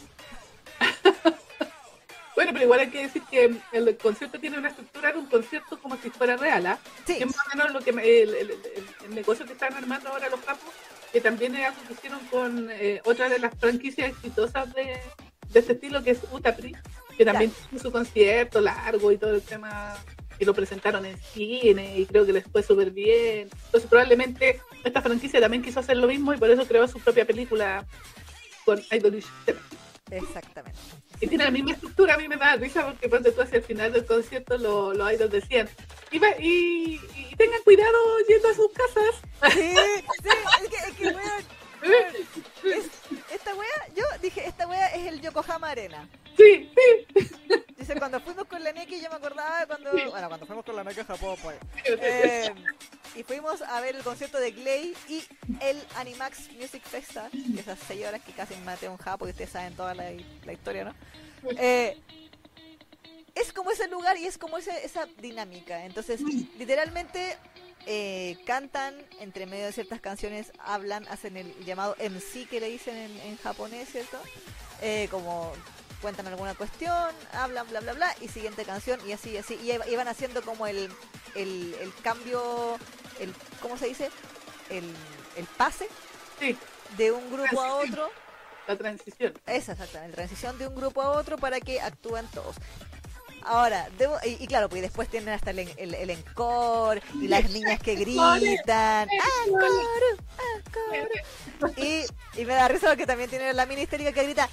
Bueno, 2.35 2.51
pero 2.51 2.65
igual 2.65 2.79
hay 2.81 2.89
que 2.89 3.03
decir 3.03 3.23
que 3.31 3.55
el 3.71 3.97
concierto 3.97 4.39
tiene 4.39 4.57
una 4.57 4.67
estructura 4.69 5.11
de 5.13 5.19
un 5.19 5.25
concierto 5.27 5.79
como 5.79 5.95
si 5.97 6.09
fuera 6.09 6.35
real, 6.35 6.65
¿ah? 6.67 6.79
Sí. 7.07 7.17
Que 7.17 7.23
es 7.23 7.27
más 7.35 7.45
o 7.53 7.57
menos 7.57 7.71
lo 7.73 7.79
que 7.81 7.93
me- 7.93 8.03
el, 8.03 8.35
el- 8.35 8.51
el- 8.51 8.87
el 9.05 9.15
negocio 9.15 9.45
que 9.45 9.53
están 9.53 9.73
armando 9.73 10.09
ahora 10.09 10.29
los 10.29 10.41
capos, 10.41 10.69
que 11.13 11.21
también 11.21 11.55
es 11.55 11.65
algo 11.67 11.81
que 11.87 11.93
hicieron 11.93 12.19
con 12.27 12.69
eh, 12.71 13.01
otra 13.05 13.29
de 13.29 13.39
las 13.39 13.53
franquicias 13.57 14.09
exitosas 14.09 14.73
de, 14.73 14.99
de 15.55 15.59
este 15.61 15.73
estilo, 15.73 16.03
que 16.03 16.11
es 16.11 16.19
Utapri, 16.31 16.75
que 17.17 17.25
también 17.25 17.49
tiene 17.69 17.81
su 17.81 17.91
concierto 17.91 18.59
largo 18.61 19.11
y 19.11 19.17
todo 19.17 19.33
el 19.35 19.41
tema, 19.41 19.95
y 20.37 20.43
lo 20.45 20.53
presentaron 20.53 21.05
en 21.05 21.17
cine, 21.17 21.97
y 21.97 22.05
creo 22.05 22.25
que 22.25 22.33
les 22.33 22.43
fue 22.45 22.61
súper 22.61 22.91
bien. 22.91 23.49
Entonces 23.65 23.89
probablemente 23.89 24.59
esta 24.83 25.01
franquicia 25.01 25.39
también 25.39 25.63
quiso 25.63 25.79
hacer 25.79 25.97
lo 25.97 26.07
mismo 26.07 26.33
y 26.33 26.37
por 26.37 26.49
eso 26.49 26.67
creó 26.67 26.87
su 26.87 26.99
propia 26.99 27.25
película 27.25 27.85
con 28.65 28.83
Idolish. 28.91 29.25
Exactamente. 30.11 30.77
Y 31.21 31.27
tiene 31.27 31.45
la 31.45 31.51
misma 31.51 31.71
estructura, 31.71 32.15
a 32.15 32.17
mí 32.17 32.27
me 32.27 32.35
da 32.35 32.55
risa 32.57 32.85
porque 32.85 33.09
cuando 33.09 33.31
tú 33.31 33.41
hacia 33.41 33.57
el 33.59 33.63
final 33.63 33.93
del 33.93 34.05
concierto 34.05 34.57
lo- 34.57 34.93
los 34.93 35.13
idols 35.13 35.31
decían 35.31 35.69
y, 36.11 36.17
y, 36.17 36.99
y 37.15 37.35
tengan 37.37 37.61
cuidado 37.63 37.97
yendo 38.27 38.49
a 38.49 38.53
sus 38.53 38.71
casas. 38.73 39.53
Sí, 39.53 39.73
sí, 40.21 40.29
es 40.63 40.69
que, 40.69 40.75
es 40.89 40.95
que 40.97 41.03
weón, 41.05 41.43
weón, 41.81 42.15
es- 42.77 43.04
esta 43.35 43.53
wea, 43.55 43.87
yo 43.95 44.03
dije, 44.21 44.47
esta 44.47 44.67
wea 44.67 44.87
es 44.95 45.07
el 45.07 45.21
Yokohama 45.21 45.69
Arena. 45.69 46.07
Sí, 46.37 46.69
sí. 46.75 47.29
Dice, 47.77 47.95
cuando 47.97 48.19
fuimos 48.19 48.45
con 48.45 48.63
la 48.63 48.71
Neki, 48.73 48.99
yo 49.01 49.09
me 49.09 49.15
acordaba 49.15 49.61
de 49.61 49.67
cuando, 49.67 49.91
Sí. 49.91 50.03
bueno, 50.09 50.27
cuando 50.27 50.45
fuimos 50.45 50.65
con 50.65 50.75
la 50.75 50.83
Neki 50.83 50.99
a 51.01 51.05
Japón, 51.05 51.37
pues. 51.41 51.57
Eh, 51.85 52.51
y 53.15 53.23
fuimos 53.23 53.61
a 53.61 53.79
ver 53.81 53.95
el 53.95 54.03
concierto 54.03 54.37
de 54.39 54.51
Glay 54.51 54.93
y 55.07 55.23
el 55.61 55.81
Animax 55.95 56.51
Music 56.53 56.83
Festa, 56.83 57.29
que 57.31 57.59
esas 57.61 57.79
seis 57.87 58.05
horas 58.05 58.21
que 58.23 58.33
casi 58.33 58.55
maté 58.57 58.87
a 58.87 58.91
un 58.91 58.97
japo 58.97 59.27
y 59.27 59.31
ustedes 59.31 59.51
saben 59.51 59.75
toda 59.75 59.93
la, 59.93 60.05
la 60.43 60.53
historia, 60.53 60.83
¿no? 60.85 60.95
Eh, 61.57 61.97
es 63.35 63.51
como 63.53 63.71
ese 63.71 63.87
lugar 63.87 64.17
y 64.17 64.25
es 64.25 64.37
como 64.37 64.57
ese- 64.57 64.85
esa 64.85 65.05
dinámica. 65.19 65.85
Entonces, 65.85 66.21
literalmente 66.57 67.37
eh, 67.85 68.37
cantan 68.45 68.95
entre 69.19 69.45
medio 69.45 69.65
de 69.65 69.71
ciertas 69.71 70.01
canciones, 70.01 70.51
hablan, 70.59 71.07
hacen 71.07 71.37
el 71.37 71.53
llamado 71.65 71.95
MC 71.99 72.47
que 72.49 72.59
le 72.59 72.69
dicen 72.69 72.95
en, 72.97 73.19
en 73.21 73.37
japonés, 73.37 73.89
¿cierto? 73.89 74.19
Eh, 74.81 75.07
como 75.11 75.51
cuentan 76.01 76.27
alguna 76.27 76.53
cuestión, 76.55 77.13
hablan, 77.33 77.67
bla, 77.69 77.79
bla, 77.79 77.93
bla, 77.93 78.15
y 78.21 78.27
siguiente 78.27 78.65
canción, 78.65 78.99
y 79.07 79.11
así, 79.13 79.37
así. 79.37 79.55
Y 79.63 79.71
iba- 79.71 79.87
iban 79.87 80.07
haciendo 80.07 80.41
como 80.43 80.67
el, 80.67 80.89
el, 81.35 81.75
el 81.81 81.93
cambio, 82.03 82.77
el 83.19 83.33
¿cómo 83.61 83.77
se 83.77 83.87
dice? 83.87 84.09
El, 84.69 84.83
el 85.37 85.45
pase 85.57 85.87
sí, 86.39 86.57
de 86.97 87.11
un 87.11 87.31
grupo 87.31 87.61
a 87.61 87.75
otro. 87.75 88.09
la 88.67 88.75
transición. 88.77 89.33
Esa 89.47 89.71
exactamente, 89.73 90.15
transición 90.15 90.57
de 90.57 90.67
un 90.67 90.75
grupo 90.75 91.01
a 91.01 91.11
otro 91.11 91.37
para 91.37 91.59
que 91.59 91.79
actúen 91.81 92.27
todos. 92.27 92.55
Ahora, 93.47 93.87
debo, 93.97 94.17
y, 94.23 94.43
y 94.43 94.47
claro, 94.47 94.69
pues 94.69 94.81
después 94.81 95.07
tienen 95.07 95.29
hasta 95.29 95.51
el, 95.51 95.59
el, 95.59 95.93
el 95.93 96.09
encore 96.09 97.01
y 97.21 97.27
las 97.27 97.49
niñas 97.49 97.79
que 97.79 97.95
gritan. 97.95 99.07
"Encore, 99.45 100.17
encore". 100.55 101.77
Y, 101.77 102.05
y 102.41 102.45
me 102.45 102.53
da 102.55 102.67
risa 102.67 102.87
porque 102.87 103.05
también 103.05 103.29
tiene 103.29 103.53
la 103.53 103.65
mini 103.65 103.81
histérica 103.83 104.11
que 104.11 104.23
grita. 104.23 104.49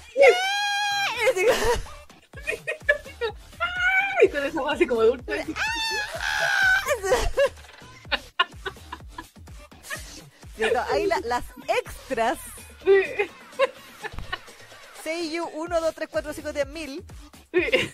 Y 4.23 4.29
con 4.29 4.43
esa 4.45 4.61
voz 4.61 4.73
así 4.73 4.85
como 4.87 5.01
adulta. 5.01 5.33
¿cierto? 10.55 10.81
Ahí 10.91 11.07
la- 11.07 11.19
las 11.21 11.43
extras, 11.67 12.37
Sí, 12.83 13.01
Seiyu 15.03 15.45
1, 15.53 15.81
2, 15.81 15.95
3, 15.95 16.09
4, 16.11 16.33
5, 16.33 16.53
10 16.53 16.67
mil, 16.67 17.03
sí. 17.53 17.93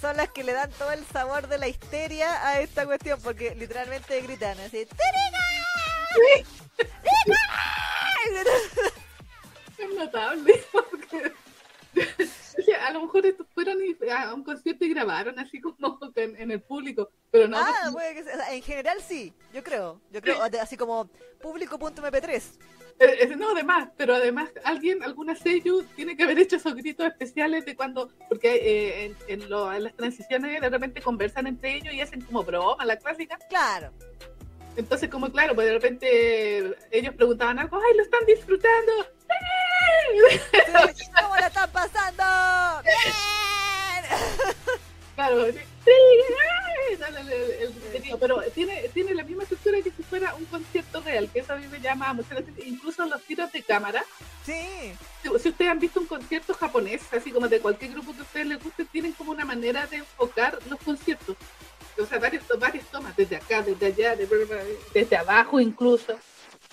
Son 0.00 0.16
las 0.16 0.28
que 0.30 0.44
le 0.44 0.52
dan 0.52 0.70
todo 0.72 0.92
el 0.92 1.04
sabor 1.06 1.48
de 1.48 1.58
la 1.58 1.68
histeria 1.68 2.46
a 2.46 2.60
esta 2.60 2.86
cuestión, 2.86 3.20
porque 3.22 3.54
literalmente 3.54 4.20
gritan 4.20 4.58
así. 4.60 4.86
"Tirika". 4.86 4.98
¡Tirika". 6.76 8.48
Es 9.78 9.94
notable. 9.96 10.64
porque- 10.72 11.32
a 12.88 12.92
lo 12.92 13.02
mejor 13.02 13.24
estos 13.26 13.46
fueron 13.54 13.78
a 14.10 14.34
un 14.34 14.42
concierto 14.44 14.84
y 14.84 14.90
grabaron 14.90 15.38
así 15.38 15.60
como 15.60 15.98
en, 16.16 16.36
en 16.40 16.50
el 16.50 16.60
público, 16.62 17.10
pero 17.30 17.46
no. 17.48 17.58
Ah, 17.58 17.72
no- 17.86 17.92
puede 17.92 18.14
que 18.14 18.24
sea- 18.24 18.54
en 18.54 18.62
general 18.62 18.98
sí, 19.02 19.32
yo 19.52 19.62
creo, 19.62 20.00
yo 20.10 20.20
creo, 20.20 20.42
así 20.60 20.76
como 20.76 21.08
público.mp3. 21.40 22.42
Eh, 23.00 23.18
eh, 23.20 23.36
no, 23.36 23.50
además, 23.52 23.90
pero 23.96 24.14
además 24.16 24.50
alguien, 24.64 25.02
alguna 25.04 25.36
seiyuu 25.36 25.84
tiene 25.94 26.16
que 26.16 26.24
haber 26.24 26.38
hecho 26.40 26.56
esos 26.56 26.74
gritos 26.74 27.06
especiales 27.06 27.64
de 27.64 27.76
cuando, 27.76 28.10
porque 28.28 28.56
eh, 28.56 29.04
en, 29.04 29.16
en 29.42 29.48
lo- 29.50 29.72
en 29.72 29.84
las 29.84 29.94
transiciones 29.94 30.60
de 30.60 30.68
repente 30.68 31.00
conversan 31.00 31.46
entre 31.46 31.76
ellos 31.76 31.94
y 31.94 32.00
hacen 32.00 32.20
como 32.22 32.42
broma, 32.42 32.84
la 32.84 32.96
clásica. 32.96 33.38
Claro, 33.48 33.92
Entonces, 34.76 35.08
como 35.10 35.30
claro, 35.30 35.54
pues 35.54 35.66
de 35.68 35.72
repente 35.74 36.76
ellos 36.90 37.14
preguntaban 37.14 37.58
algo, 37.60 37.76
¡ay, 37.76 37.96
lo 37.96 38.02
están 38.02 38.24
disfrutando! 38.26 38.92
Sí, 40.94 41.04
¿cómo 41.20 41.36
la 41.36 41.46
están 41.46 41.70
pasando? 41.70 42.24
¡Bien! 42.84 43.14
Claro, 45.14 45.46
sí, 45.52 45.58
pero 48.20 48.40
tiene, 48.54 48.88
tiene 48.94 49.14
la 49.14 49.24
misma 49.24 49.42
estructura 49.42 49.78
que 49.82 49.90
si 49.90 50.02
fuera 50.02 50.34
un 50.34 50.44
concierto 50.46 51.00
real, 51.00 51.28
que 51.32 51.40
eso 51.40 51.52
a 51.52 51.56
mí 51.56 51.66
me 51.66 51.80
llama 51.80 52.12
mucho 52.12 52.34
la 52.34 52.40
atención. 52.40 52.68
Incluso 52.68 53.04
los 53.06 53.22
tiros 53.24 53.50
de 53.52 53.62
cámara. 53.62 54.04
Sí, 54.44 54.92
Si 55.22 55.28
si 55.40 55.48
ustedes 55.48 55.70
han 55.70 55.78
visto 55.80 56.00
un 56.00 56.06
concierto 56.06 56.54
japonés, 56.54 57.02
así 57.12 57.30
como 57.32 57.48
de 57.48 57.60
cualquier 57.60 57.92
grupo 57.92 58.12
que 58.12 58.20
a 58.20 58.22
ustedes 58.22 58.46
les 58.46 58.62
guste, 58.62 58.84
tienen 58.84 59.12
como 59.12 59.32
una 59.32 59.44
manera 59.44 59.86
de 59.86 59.96
enfocar 59.98 60.58
los 60.68 60.78
conciertos. 60.80 61.36
O 62.00 62.06
sea, 62.06 62.18
varios, 62.18 62.44
varias 62.58 62.84
tomas, 62.86 63.16
desde 63.16 63.36
acá, 63.36 63.62
desde 63.62 63.86
allá, 63.86 64.14
de- 64.16 64.78
desde 64.94 65.16
abajo 65.16 65.58
incluso. 65.60 66.16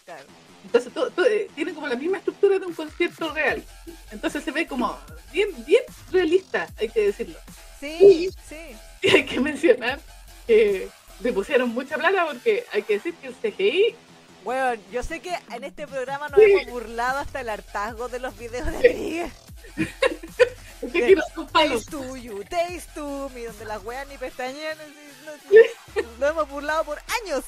claro. 0.05 0.25
Entonces, 0.65 0.91
todo, 0.93 1.11
todo, 1.11 1.25
eh, 1.27 1.47
tiene 1.53 1.73
como 1.73 1.87
la 1.87 1.95
misma 1.95 2.17
estructura 2.17 2.57
de 2.57 2.65
un 2.65 2.73
concierto 2.73 3.31
real. 3.31 3.63
Entonces 4.11 4.43
se 4.43 4.51
ve 4.51 4.65
como 4.67 4.97
bien, 5.31 5.49
bien 5.65 5.83
realista, 6.11 6.67
hay 6.77 6.89
que 6.89 7.07
decirlo. 7.07 7.37
Sí, 7.79 8.29
sí. 8.47 8.75
Y 9.01 9.09
hay 9.15 9.25
que 9.25 9.39
mencionar 9.39 9.99
que 10.47 10.89
le 11.19 11.33
pusieron 11.33 11.69
mucha 11.69 11.97
plata 11.97 12.25
porque 12.25 12.65
hay 12.73 12.81
que 12.81 12.93
decir 12.95 13.13
que 13.15 13.27
el 13.27 13.35
CGI 13.35 13.95
Bueno, 14.43 14.81
yo 14.91 15.03
sé 15.03 15.19
que 15.19 15.33
en 15.51 15.63
este 15.63 15.87
programa 15.87 16.29
nos 16.29 16.39
hemos 16.39 16.65
burlado 16.67 17.19
hasta 17.19 17.41
el 17.41 17.49
hartazgo 17.49 18.09
de 18.09 18.19
los 18.19 18.37
videos 18.37 18.65
de 18.65 19.31
son 21.33 21.47
palos. 21.47 21.85
Taste 21.91 21.91
to 21.91 22.15
you, 22.17 22.43
taste 22.43 22.89
to 22.95 23.29
me, 23.33 23.45
donde 23.45 23.65
las 23.65 23.83
weas 23.83 24.07
ni 24.07 24.17
pestañean. 24.17 24.77
Lo 26.19 26.27
hemos 26.27 26.49
burlado 26.49 26.83
por 26.83 26.99
años. 27.23 27.43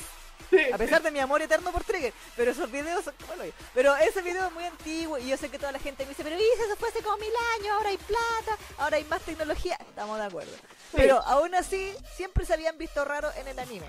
Sí. 0.50 0.60
A 0.72 0.78
pesar 0.78 1.02
de 1.02 1.12
mi 1.12 1.20
amor 1.20 1.42
eterno 1.42 1.72
por 1.72 1.84
Trigger. 1.84 2.14
Pero 2.36 2.52
esos 2.52 2.72
videos 2.72 3.04
son 3.04 3.14
como 3.20 3.36
lo. 3.36 3.52
Pero 3.74 3.96
ese 3.98 4.22
video 4.22 4.48
es 4.48 4.54
muy 4.54 4.64
antiguo 4.64 5.18
y 5.18 5.28
yo 5.30 5.38
sé 5.38 5.50
que 5.50 5.60
toda 5.60 5.72
la 5.72 5.80
gente 5.80 6.04
me 6.04 6.10
dice, 6.10 6.24
pero 6.24 6.36
Isa, 6.36 6.66
eso 6.66 6.76
fue 6.78 6.90
hace 6.90 7.02
como 7.02 7.18
mil 7.18 7.34
años, 7.60 7.74
ahora 7.76 7.90
hay 7.90 7.98
plata, 7.98 8.58
ahora 8.78 8.98
hay 8.98 9.04
más 9.06 9.22
tecnología. 9.22 9.78
Estamos 9.90 10.18
de 10.18 10.26
acuerdo. 10.26 10.52
Pero 10.94 11.22
aún 11.24 11.54
así, 11.56 11.94
siempre 12.16 12.46
se 12.46 12.54
habían 12.54 12.78
visto 12.78 13.04
raros 13.04 13.36
en 13.36 13.48
el 13.48 13.60
anime. 13.60 13.88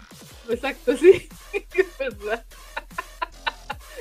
Exacto, 0.49 0.97
sí. 0.97 1.29
Es 1.75 1.99
verdad. 1.99 2.45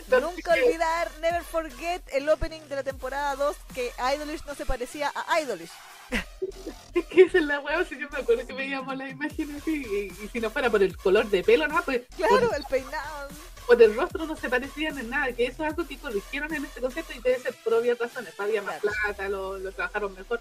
Nunca 0.07 0.53
olvidar, 0.53 1.11
never 1.19 1.43
forget 1.43 2.01
el 2.13 2.29
opening 2.29 2.61
de 2.69 2.75
la 2.77 2.83
temporada 2.83 3.35
2 3.35 3.57
que 3.73 3.91
Idolish 4.15 4.45
no 4.45 4.55
se 4.55 4.65
parecía 4.65 5.11
a 5.13 5.41
Idolish. 5.41 5.71
Es 6.93 7.05
que 7.05 7.21
esa 7.23 7.37
es 7.37 7.43
la 7.43 7.59
hueá, 7.59 7.83
si 7.85 7.97
yo 7.99 8.07
me 8.11 8.17
acuerdo 8.19 8.47
que 8.47 8.53
veíamos 8.53 8.95
las 8.97 9.11
imágenes 9.11 9.61
así, 9.61 9.85
y, 9.85 10.23
y 10.23 10.27
si 10.29 10.39
no 10.39 10.49
fuera 10.49 10.69
por 10.69 10.81
el 10.81 10.97
color 10.97 11.25
de 11.29 11.43
pelo, 11.43 11.67
no, 11.67 11.81
pues 11.83 12.01
Claro, 12.15 12.51
el 12.53 12.63
peinado. 12.63 13.27
por 13.67 13.81
el 13.81 13.95
rostro 13.95 14.25
no 14.25 14.35
se 14.35 14.49
parecían 14.49 14.97
en 14.97 15.09
nada, 15.09 15.31
que 15.33 15.45
eso 15.45 15.63
es 15.63 15.69
algo 15.71 15.85
que 15.87 15.97
corrigieron 15.97 16.51
en 16.53 16.65
este 16.65 16.81
concepto 16.81 17.13
y 17.15 17.19
debe 17.21 17.39
ser 17.39 17.53
por 17.63 17.75
obvias 17.75 17.99
razones, 17.99 18.33
había 18.39 18.61
más 18.63 18.79
Claro. 18.79 18.97
plata, 19.05 19.29
lo, 19.29 19.57
lo 19.59 19.71
trabajaron 19.71 20.13
mejor. 20.15 20.39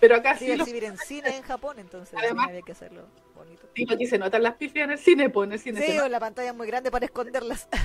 Pero 0.00 0.16
acá 0.16 0.36
Sí, 0.36 0.44
sí, 0.46 0.56
lo, 0.56 0.64
exhibir 0.64 0.84
en 0.84 0.98
cine 0.98 1.36
en 1.36 1.42
Japón, 1.42 1.78
entonces 1.78 2.18
Además- 2.18 2.48
había 2.48 2.60
que 2.62 2.72
hacerlo 2.72 3.06
bonito. 3.34 3.66
sí, 3.74 3.86
aquí 3.90 4.06
se 4.06 4.18
notan 4.18 4.42
las 4.42 4.56
pifias 4.56 4.84
en 4.84 4.90
el 4.90 4.98
cine, 4.98 5.30
pues 5.30 5.46
en 5.46 5.52
el 5.54 5.58
cine 5.60 5.80
Sí, 5.86 5.98
o 5.98 6.08
la 6.08 6.20
pantalla 6.20 6.50
es 6.50 6.54
muy 6.56 6.66
grande 6.66 6.90
para 6.90 7.06
esconderlas. 7.06 7.66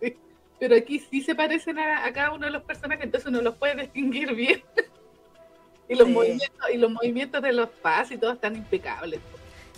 Sí. 0.00 0.16
Pero 0.60 0.76
aquí 0.76 1.00
sí 1.10 1.22
se 1.22 1.34
parecen 1.34 1.76
a, 1.80 2.04
a 2.04 2.12
cada 2.12 2.30
uno 2.32 2.46
de 2.46 2.52
los 2.52 2.62
personajes, 2.62 3.02
entonces 3.04 3.28
uno 3.28 3.40
los 3.42 3.56
puede 3.56 3.74
distinguir 3.82 4.32
bien. 4.32 4.62
Y, 5.88 5.94
los 5.94 6.06
Sí. 6.06 6.12
movimientos, 6.12 6.70
y 6.72 6.76
los 6.78 6.90
movimientos 6.90 7.42
de 7.42 7.52
los 7.52 7.68
pas 7.68 8.10
y 8.10 8.18
todo 8.18 8.32
están 8.32 8.56
impecables. 8.56 9.20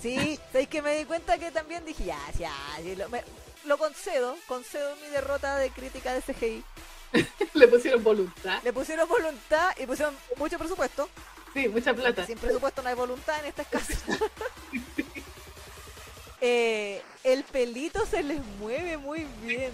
Sí, 0.00 0.38
¿sabéis 0.52 0.68
que 0.68 0.82
me 0.82 0.96
di 0.96 1.04
cuenta 1.04 1.38
que 1.38 1.50
también 1.50 1.84
dije, 1.84 2.04
ya, 2.04 2.18
ya, 2.38 2.52
sí, 2.82 2.94
lo, 2.96 3.08
me- 3.08 3.24
lo 3.64 3.78
concedo, 3.78 4.36
concedo 4.46 4.94
mi 4.96 5.08
derrota 5.08 5.56
de 5.56 5.70
crítica 5.70 6.12
de 6.12 6.20
CGI. 6.20 6.64
Le 7.54 7.68
pusieron 7.68 8.02
voluntad. 8.04 8.60
Le 8.62 8.72
pusieron 8.72 9.08
voluntad 9.08 9.70
y 9.78 9.86
pusieron 9.86 10.14
mucho 10.36 10.58
presupuesto. 10.58 11.08
Sí, 11.54 11.68
mucha 11.68 11.94
plata. 11.94 12.26
Sin 12.26 12.36
presupuesto 12.36 12.82
no 12.82 12.88
hay 12.88 12.94
voluntad 12.96 13.38
en 13.40 13.46
estas 13.46 13.66
casas. 13.68 13.98
Eh, 16.46 17.00
el 17.22 17.42
pelito 17.44 18.04
se 18.04 18.22
les 18.22 18.44
mueve 18.60 18.98
muy 18.98 19.26
bien. 19.42 19.70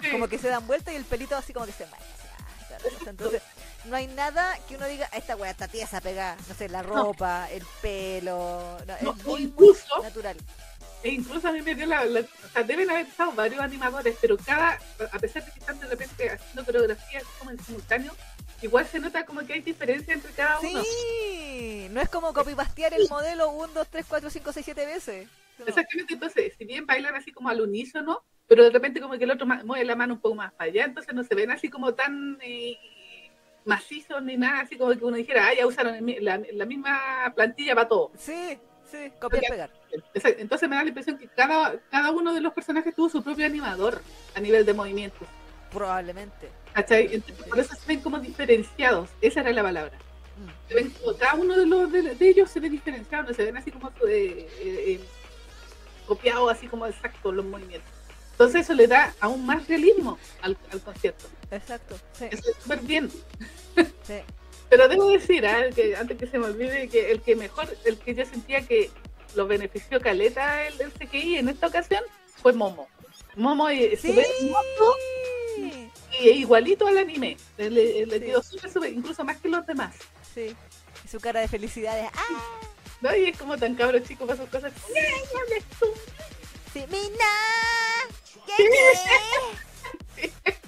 Sí. 0.00 0.10
Como 0.10 0.28
que 0.28 0.38
se 0.38 0.48
dan 0.48 0.64
vuelta 0.66 0.92
y 0.92 0.96
el 0.96 1.04
pelito 1.04 1.34
así 1.34 1.52
como 1.52 1.66
que 1.66 1.72
se 1.72 1.84
mueve. 1.86 2.04
Entonces, 3.06 3.42
no 3.88 3.96
hay 3.96 4.06
nada 4.08 4.58
que 4.68 4.76
uno 4.76 4.86
diga, 4.86 5.06
esta 5.12 5.36
weá 5.36 5.50
está 5.50 5.68
tiesa 5.68 6.00
pegada. 6.00 6.36
No 6.48 6.54
sé, 6.54 6.68
la 6.68 6.82
ropa, 6.82 7.48
el 7.50 7.62
pelo. 7.82 8.78
no, 8.86 8.94
No, 9.02 9.10
es 9.12 9.24
muy, 9.24 9.32
muy 9.34 9.42
incluso- 9.42 10.02
natural. 10.02 10.36
E 11.02 11.10
incluso 11.10 11.46
a 11.48 11.52
mí 11.52 11.62
me 11.62 11.74
dio 11.74 11.86
la, 11.86 12.04
la- 12.04 12.20
O 12.20 12.48
sea, 12.52 12.62
deben 12.64 12.90
haber 12.90 13.06
estado 13.06 13.30
varios 13.32 13.60
animadores, 13.60 14.16
pero 14.20 14.36
cada. 14.38 14.78
A 15.12 15.18
pesar 15.18 15.44
de 15.44 15.52
que 15.52 15.60
están 15.60 15.78
de 15.78 15.86
repente 15.86 16.30
haciendo 16.30 16.64
coreografías 16.64 17.22
como 17.38 17.50
en 17.52 17.62
simultáneo, 17.64 18.12
igual 18.62 18.86
se 18.86 18.98
nota 18.98 19.24
como 19.24 19.44
que 19.46 19.52
hay 19.52 19.60
diferencia 19.60 20.14
entre 20.14 20.32
cada 20.32 20.58
uno. 20.60 20.82
Sí, 20.82 21.86
no 21.90 22.00
es 22.00 22.08
como 22.08 22.32
copipastear 22.32 22.94
el 22.94 23.08
modelo 23.08 23.50
1, 23.50 23.72
2, 23.74 23.88
3, 23.88 24.06
4, 24.08 24.30
5, 24.30 24.52
6, 24.52 24.64
7 24.64 24.86
veces. 24.86 25.28
Exactamente, 25.64 26.14
entonces, 26.14 26.52
si 26.58 26.64
bien 26.64 26.84
bailan 26.86 27.14
así 27.14 27.30
como 27.32 27.48
al 27.50 27.60
unísono, 27.60 28.22
pero 28.48 28.64
de 28.64 28.70
repente 28.70 29.00
como 29.00 29.16
que 29.16 29.24
el 29.24 29.30
otro 29.30 29.46
mueve 29.46 29.84
la 29.84 29.96
mano 29.96 30.14
un 30.14 30.20
poco 30.20 30.34
más 30.34 30.52
para 30.54 30.70
allá, 30.70 30.84
entonces 30.84 31.14
no 31.14 31.24
se 31.24 31.34
ven 31.34 31.50
así 31.50 31.68
como 31.70 31.94
tan 31.94 32.36
eh, 32.42 32.76
macizos 33.66 34.22
ni 34.22 34.36
nada, 34.36 34.60
así 34.60 34.76
como 34.76 34.92
que 34.92 35.04
uno 35.04 35.16
dijera, 35.16 35.48
ah, 35.48 35.54
ya 35.54 35.66
usaron 35.66 35.94
el 36.08 36.24
la, 36.24 36.40
la 36.52 36.64
misma 36.64 37.32
plantilla 37.34 37.74
para 37.74 37.88
todo. 37.88 38.10
Sí, 38.16 38.58
sí, 38.90 39.12
copiar 39.20 39.42
y 39.44 39.48
pegar. 39.50 39.70
Entonces 40.38 40.68
me 40.68 40.76
da 40.76 40.82
la 40.82 40.88
impresión 40.88 41.18
que 41.18 41.26
cada, 41.28 41.78
cada 41.90 42.10
uno 42.12 42.32
de 42.32 42.40
los 42.40 42.52
personajes 42.52 42.94
tuvo 42.94 43.08
su 43.08 43.22
propio 43.22 43.44
animador 43.44 44.00
a 44.34 44.40
nivel 44.40 44.64
de 44.64 44.72
movimiento. 44.72 45.18
Probablemente. 45.72 46.48
por 47.50 47.58
eso 47.58 47.74
se 47.74 47.86
ven 47.86 48.00
como 48.00 48.18
diferenciados, 48.20 49.10
esa 49.20 49.40
era 49.40 49.52
la 49.52 49.62
palabra. 49.62 49.98
Mm. 50.38 50.68
Se 50.68 50.74
ven 50.74 50.90
como- 50.90 51.16
cada 51.18 51.34
uno 51.34 51.56
de, 51.56 51.66
los, 51.66 51.90
de, 51.92 52.02
de 52.14 52.28
ellos 52.28 52.50
se 52.50 52.60
ve 52.60 52.70
diferenciado, 52.70 53.28
no 53.28 53.34
se 53.34 53.44
ven 53.44 53.56
así 53.56 53.70
como 53.72 53.88
eh, 54.08 54.48
eh, 54.60 54.84
eh, 54.86 55.00
copiados, 56.06 56.50
así 56.52 56.68
como 56.68 56.86
exactos 56.86 57.34
los 57.34 57.44
movimientos. 57.44 57.90
Entonces 58.32 58.62
eso 58.62 58.74
le 58.74 58.86
da 58.86 59.14
aún 59.20 59.44
más 59.46 59.66
realismo 59.66 60.18
al, 60.42 60.56
al 60.70 60.80
concierto. 60.82 61.24
Exacto. 61.50 61.96
Sí, 62.12 62.26
Eso 62.30 62.50
es 62.50 62.56
súper 62.62 62.80
bien. 62.80 63.10
sí. 64.06 64.18
Pero 64.68 64.88
debo 64.88 65.08
decir, 65.10 65.46
ah, 65.46 65.62
que 65.74 65.94
antes 65.96 66.18
que 66.18 66.26
se 66.26 66.38
me 66.38 66.46
olvide, 66.46 66.88
que 66.88 67.10
el 67.12 67.20
que 67.22 67.36
mejor, 67.36 67.68
el 67.84 67.98
que 67.98 68.14
yo 68.14 68.24
sentía 68.26 68.66
que 68.66 68.90
lo 69.36 69.46
benefició 69.46 70.00
Caleta 70.00 70.66
el, 70.66 70.80
el 70.80 70.92
CGI 70.92 71.36
en 71.36 71.48
esta 71.48 71.68
ocasión 71.68 72.02
fue 72.42 72.52
Momo. 72.52 72.88
Momo 73.36 73.68
eh, 73.68 73.96
se 73.96 74.12
Sí. 74.12 74.18
hermoso 74.18 74.96
y 76.20 76.28
igualito 76.30 76.86
al 76.88 76.98
anime. 76.98 77.36
Le, 77.58 77.70
le- 78.06 78.20
quedó 78.20 78.42
súper, 78.42 78.72
súper, 78.72 78.92
incluso 78.92 79.22
más 79.24 79.36
que 79.36 79.48
los 79.48 79.64
demás. 79.66 79.94
Sí. 80.34 80.56
Y 81.04 81.08
su 81.08 81.20
cara 81.20 81.40
de 81.40 81.48
felicidad 81.48 81.98
es, 81.98 82.10
ah, 82.14 82.60
¿no? 83.02 83.14
Y 83.14 83.26
es 83.26 83.38
como 83.38 83.56
tan 83.56 83.74
cabro 83.76 83.98
chico 84.00 84.26
para 84.26 84.38
sus 84.40 84.48
cosas. 84.50 84.72
sí, 86.72 86.84
Mina, 86.90 87.32
¿qué 88.56 88.64
qué? 90.16 90.32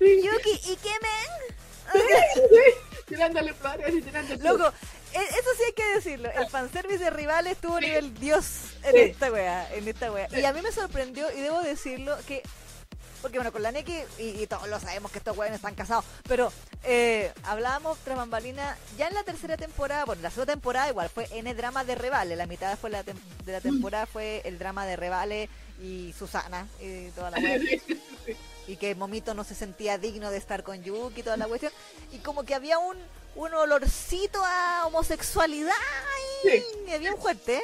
Yuki, 0.00 0.60
¿y 0.72 0.76
qué 0.76 0.90
men? 1.02 1.54
tirándole 3.06 3.52
flores 3.54 3.94
y 3.94 4.00
tirándole 4.02 4.42
Loco, 4.42 4.72
e- 5.12 5.18
eso 5.18 5.50
sí 5.56 5.62
hay 5.66 5.72
que 5.72 5.94
decirlo. 5.94 6.30
El 6.30 6.48
fanservice 6.48 7.04
de 7.04 7.10
rivales 7.10 7.58
tuvo 7.58 7.78
Sí. 7.78 7.86
nivel 7.86 8.14
Dios 8.14 8.46
en 8.82 8.92
Sí. 8.92 9.00
esta 9.00 9.30
wea, 9.30 9.74
en 9.74 9.86
esta 9.88 10.10
wea. 10.12 10.28
Y 10.32 10.44
a 10.44 10.52
mí 10.52 10.60
me 10.62 10.72
sorprendió, 10.72 11.30
y 11.30 11.40
debo 11.40 11.60
decirlo, 11.62 12.16
que 12.26 12.42
porque 13.22 13.38
bueno, 13.38 13.52
con 13.52 13.62
la 13.62 13.72
Neki, 13.72 13.96
y, 14.18 14.42
y 14.42 14.46
todos 14.46 14.68
lo 14.68 14.78
sabemos 14.78 15.10
que 15.10 15.16
estos 15.16 15.34
weones 15.34 15.56
están 15.56 15.74
casados, 15.74 16.04
pero 16.28 16.52
eh, 16.82 17.32
hablábamos 17.44 17.96
tras 18.00 18.18
bambalina, 18.18 18.76
ya 18.98 19.08
en 19.08 19.14
la 19.14 19.22
tercera 19.24 19.56
temporada, 19.56 20.04
bueno, 20.04 20.20
la 20.20 20.28
segunda 20.30 20.52
temporada 20.52 20.90
igual 20.90 21.08
fue 21.08 21.26
N 21.32 21.54
drama 21.54 21.84
de 21.84 21.94
Revale, 21.94 22.36
la 22.36 22.46
mitad 22.46 22.76
fue 22.78 22.90
la 22.90 23.02
de 23.02 23.14
la 23.46 23.62
temporada 23.62 24.04
fue 24.04 24.42
el 24.44 24.58
drama 24.58 24.84
de 24.84 24.96
Revale 24.96 25.48
y 25.80 26.12
Susana 26.18 26.66
y 26.82 27.08
toda 27.12 27.30
la 27.30 27.38
wea 27.38 27.58
y 28.66 28.76
que 28.76 28.94
Momito 28.94 29.34
no 29.34 29.44
se 29.44 29.54
sentía 29.54 29.98
digno 29.98 30.30
de 30.30 30.38
estar 30.38 30.62
con 30.62 30.82
Yuki 30.82 31.20
y 31.20 31.22
toda 31.22 31.36
la 31.36 31.46
cuestión. 31.46 31.72
Y 32.12 32.18
como 32.18 32.44
que 32.44 32.54
había 32.54 32.78
un 32.78 32.96
un 33.36 33.52
olorcito 33.52 34.40
a 34.44 34.86
homosexualidad 34.86 35.72
había 36.94 37.12
un 37.14 37.20
fuerte. 37.20 37.62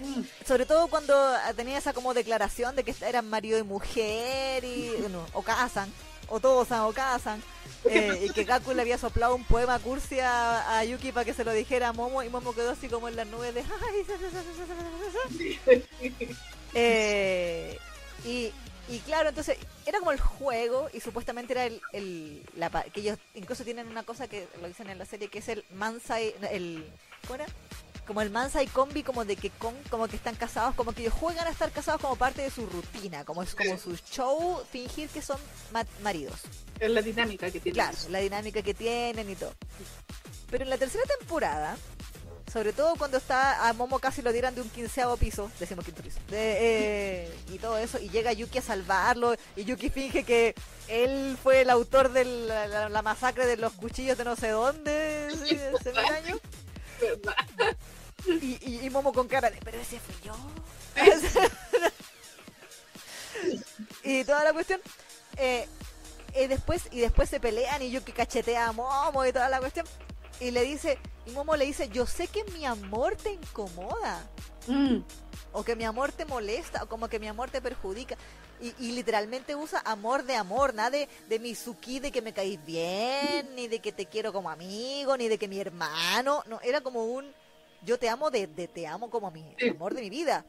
Mm, 0.00 0.22
sobre 0.46 0.66
todo 0.66 0.88
cuando 0.88 1.14
tenía 1.54 1.78
esa 1.78 1.92
como 1.92 2.12
declaración 2.12 2.74
de 2.74 2.82
que 2.82 2.94
eran 3.06 3.28
marido 3.28 3.58
y 3.58 3.62
mujer 3.62 4.64
y 4.64 4.90
bueno, 4.98 5.24
o 5.32 5.42
casan 5.42 5.92
o 6.28 6.40
todos 6.40 6.70
o 6.72 6.92
casan. 6.92 7.42
Eh, 7.84 8.26
y 8.28 8.30
que 8.32 8.44
Gaku 8.44 8.72
le 8.74 8.82
había 8.82 8.96
soplado 8.96 9.34
un 9.34 9.44
poema 9.44 9.78
cursi 9.78 10.20
a, 10.20 10.78
a 10.78 10.84
Yuki 10.84 11.12
para 11.12 11.24
que 11.24 11.34
se 11.34 11.44
lo 11.44 11.52
dijera 11.52 11.88
a 11.88 11.92
Momo 11.92 12.22
y 12.22 12.28
Momo 12.28 12.54
quedó 12.54 12.70
así 12.70 12.88
como 12.88 13.08
en 13.08 13.16
las 13.16 13.26
nubes 13.26 13.54
de 13.54 13.60
"Ay, 13.60 14.04
sa, 14.06 14.14
sa, 14.18 14.30
sa, 14.30 14.42
sa, 14.42 14.66
sa, 14.66 14.74
sa, 14.76 16.24
sa". 16.24 16.34
Eh, 16.74 17.78
y, 18.24 18.52
y 18.88 18.98
claro, 19.00 19.28
entonces 19.30 19.56
era 19.86 19.98
como 20.00 20.12
el 20.12 20.20
juego 20.20 20.88
y 20.92 21.00
supuestamente 21.00 21.52
era 21.52 21.64
el, 21.66 21.80
el 21.92 22.42
la, 22.56 22.68
que 22.70 23.00
ellos 23.00 23.18
incluso 23.34 23.64
tienen 23.64 23.88
una 23.88 24.02
cosa 24.02 24.28
que 24.28 24.48
lo 24.60 24.68
dicen 24.68 24.90
en 24.90 24.98
la 24.98 25.04
serie 25.06 25.28
que 25.28 25.38
es 25.38 25.48
el 25.48 25.64
Mansai, 25.72 26.34
el 26.50 26.84
¿cómo 27.22 27.36
era? 27.36 27.46
Como 28.06 28.20
el 28.20 28.30
Mansai 28.30 28.66
combi 28.66 29.04
como 29.04 29.24
de 29.24 29.36
que 29.36 29.50
con, 29.50 29.74
como 29.88 30.08
que 30.08 30.16
están 30.16 30.34
casados, 30.34 30.74
como 30.74 30.92
que 30.92 31.02
ellos 31.02 31.14
juegan 31.14 31.46
a 31.46 31.50
estar 31.50 31.70
casados 31.70 32.00
como 32.00 32.16
parte 32.16 32.42
de 32.42 32.50
su 32.50 32.66
rutina, 32.66 33.24
como 33.24 33.44
es 33.44 33.54
como 33.54 33.78
su 33.78 33.94
show 33.96 34.60
fingir 34.72 35.08
que 35.08 35.22
son 35.22 35.38
ma- 35.72 35.86
maridos. 36.02 36.40
Es 36.80 36.90
la 36.90 37.00
dinámica 37.00 37.48
que 37.52 37.60
tiene. 37.60 37.74
Claro, 37.74 37.96
la 38.10 38.18
dinámica 38.18 38.60
que 38.62 38.74
tienen 38.74 39.30
y 39.30 39.36
todo. 39.36 39.54
Pero 40.50 40.64
en 40.64 40.70
la 40.70 40.78
tercera 40.78 41.04
temporada, 41.20 41.76
sobre 42.52 42.72
todo 42.72 42.94
cuando 42.96 43.16
está 43.16 43.68
a 43.68 43.72
Momo 43.72 43.98
casi 43.98 44.20
lo 44.22 44.32
dieran 44.32 44.54
de 44.54 44.60
un 44.60 44.68
quinceavo 44.68 45.16
piso, 45.16 45.50
decimos 45.58 45.84
quinto 45.84 46.02
piso, 46.02 46.18
de, 46.28 47.24
eh, 47.26 47.34
y 47.50 47.58
todo 47.58 47.78
eso, 47.78 47.98
y 47.98 48.10
llega 48.10 48.32
Yuki 48.32 48.58
a 48.58 48.62
salvarlo, 48.62 49.34
y 49.56 49.64
Yuki 49.64 49.88
finge 49.88 50.24
que 50.24 50.54
él 50.88 51.38
fue 51.42 51.62
el 51.62 51.70
autor 51.70 52.12
de 52.12 52.24
la, 52.26 52.66
la- 52.66 52.88
la 52.88 53.02
masacre 53.02 53.46
de 53.46 53.56
los 53.56 53.72
cuchillos 53.72 54.18
de 54.18 54.24
no 54.24 54.36
sé 54.36 54.50
dónde, 54.50 55.30
sí, 55.46 55.58
ese 55.80 55.90
mil 55.90 55.98
años, 56.12 56.40
y, 58.26 58.58
y- 58.70 58.80
y 58.86 58.90
Momo 58.90 59.12
con 59.12 59.26
cara 59.28 59.50
de, 59.50 59.58
pero 59.64 59.78
ese 59.80 59.98
fui 59.98 60.14
yo. 60.22 60.36
y 64.04 64.24
toda 64.24 64.44
la 64.44 64.52
cuestión. 64.52 64.80
eh, 65.36 65.66
y 66.34 66.46
después 66.46 66.84
y 66.90 67.00
después 67.00 67.28
se 67.28 67.40
pelean 67.40 67.82
y 67.82 67.90
Yuki 67.90 68.12
cachetea 68.12 68.68
a 68.68 68.72
Momo 68.72 69.24
y 69.26 69.32
toda 69.32 69.48
la 69.48 69.58
cuestión. 69.60 69.86
Y 70.42 70.50
le 70.50 70.62
dice, 70.62 70.98
y 71.24 71.30
Momo 71.30 71.54
le 71.54 71.64
dice, 71.66 71.88
yo 71.88 72.04
sé 72.04 72.26
que 72.26 72.42
mi 72.52 72.66
amor 72.66 73.14
te 73.16 73.32
incomoda. 73.32 74.28
Mm, 74.66 74.98
O 75.52 75.62
que 75.62 75.76
mi 75.76 75.84
amor 75.84 76.10
te 76.12 76.24
molesta, 76.24 76.82
o 76.82 76.88
como 76.88 77.08
que 77.08 77.20
mi 77.20 77.28
amor 77.28 77.48
te 77.50 77.60
perjudica. 77.62 78.16
Y, 78.60 78.74
y 78.78 78.92
literalmente 78.92 79.54
usa 79.54 79.80
amor 79.84 80.24
de 80.24 80.34
amor, 80.34 80.74
nada 80.74 80.90
de, 80.90 81.08
de 81.28 81.38
Mizuki, 81.38 82.00
de 82.00 82.10
que 82.10 82.22
me 82.22 82.32
caís 82.32 82.58
bien, 82.64 83.54
ni 83.54 83.68
de 83.68 83.78
que 83.78 83.92
te 83.92 84.06
quiero 84.06 84.32
como 84.32 84.50
amigo, 84.50 85.16
ni 85.16 85.28
de 85.28 85.38
que 85.38 85.46
mi 85.46 85.60
hermano. 85.60 86.42
No, 86.48 86.60
era 86.62 86.80
como 86.80 87.04
un 87.04 87.32
yo 87.84 87.98
te 87.98 88.08
amo 88.08 88.30
de, 88.30 88.46
de 88.46 88.68
te 88.68 88.86
amo 88.86 89.10
como 89.10 89.30
mi 89.30 89.44
Sí. 89.58 89.68
amor 89.68 89.94
de 89.94 90.00
mi 90.02 90.10
vida. 90.10 90.44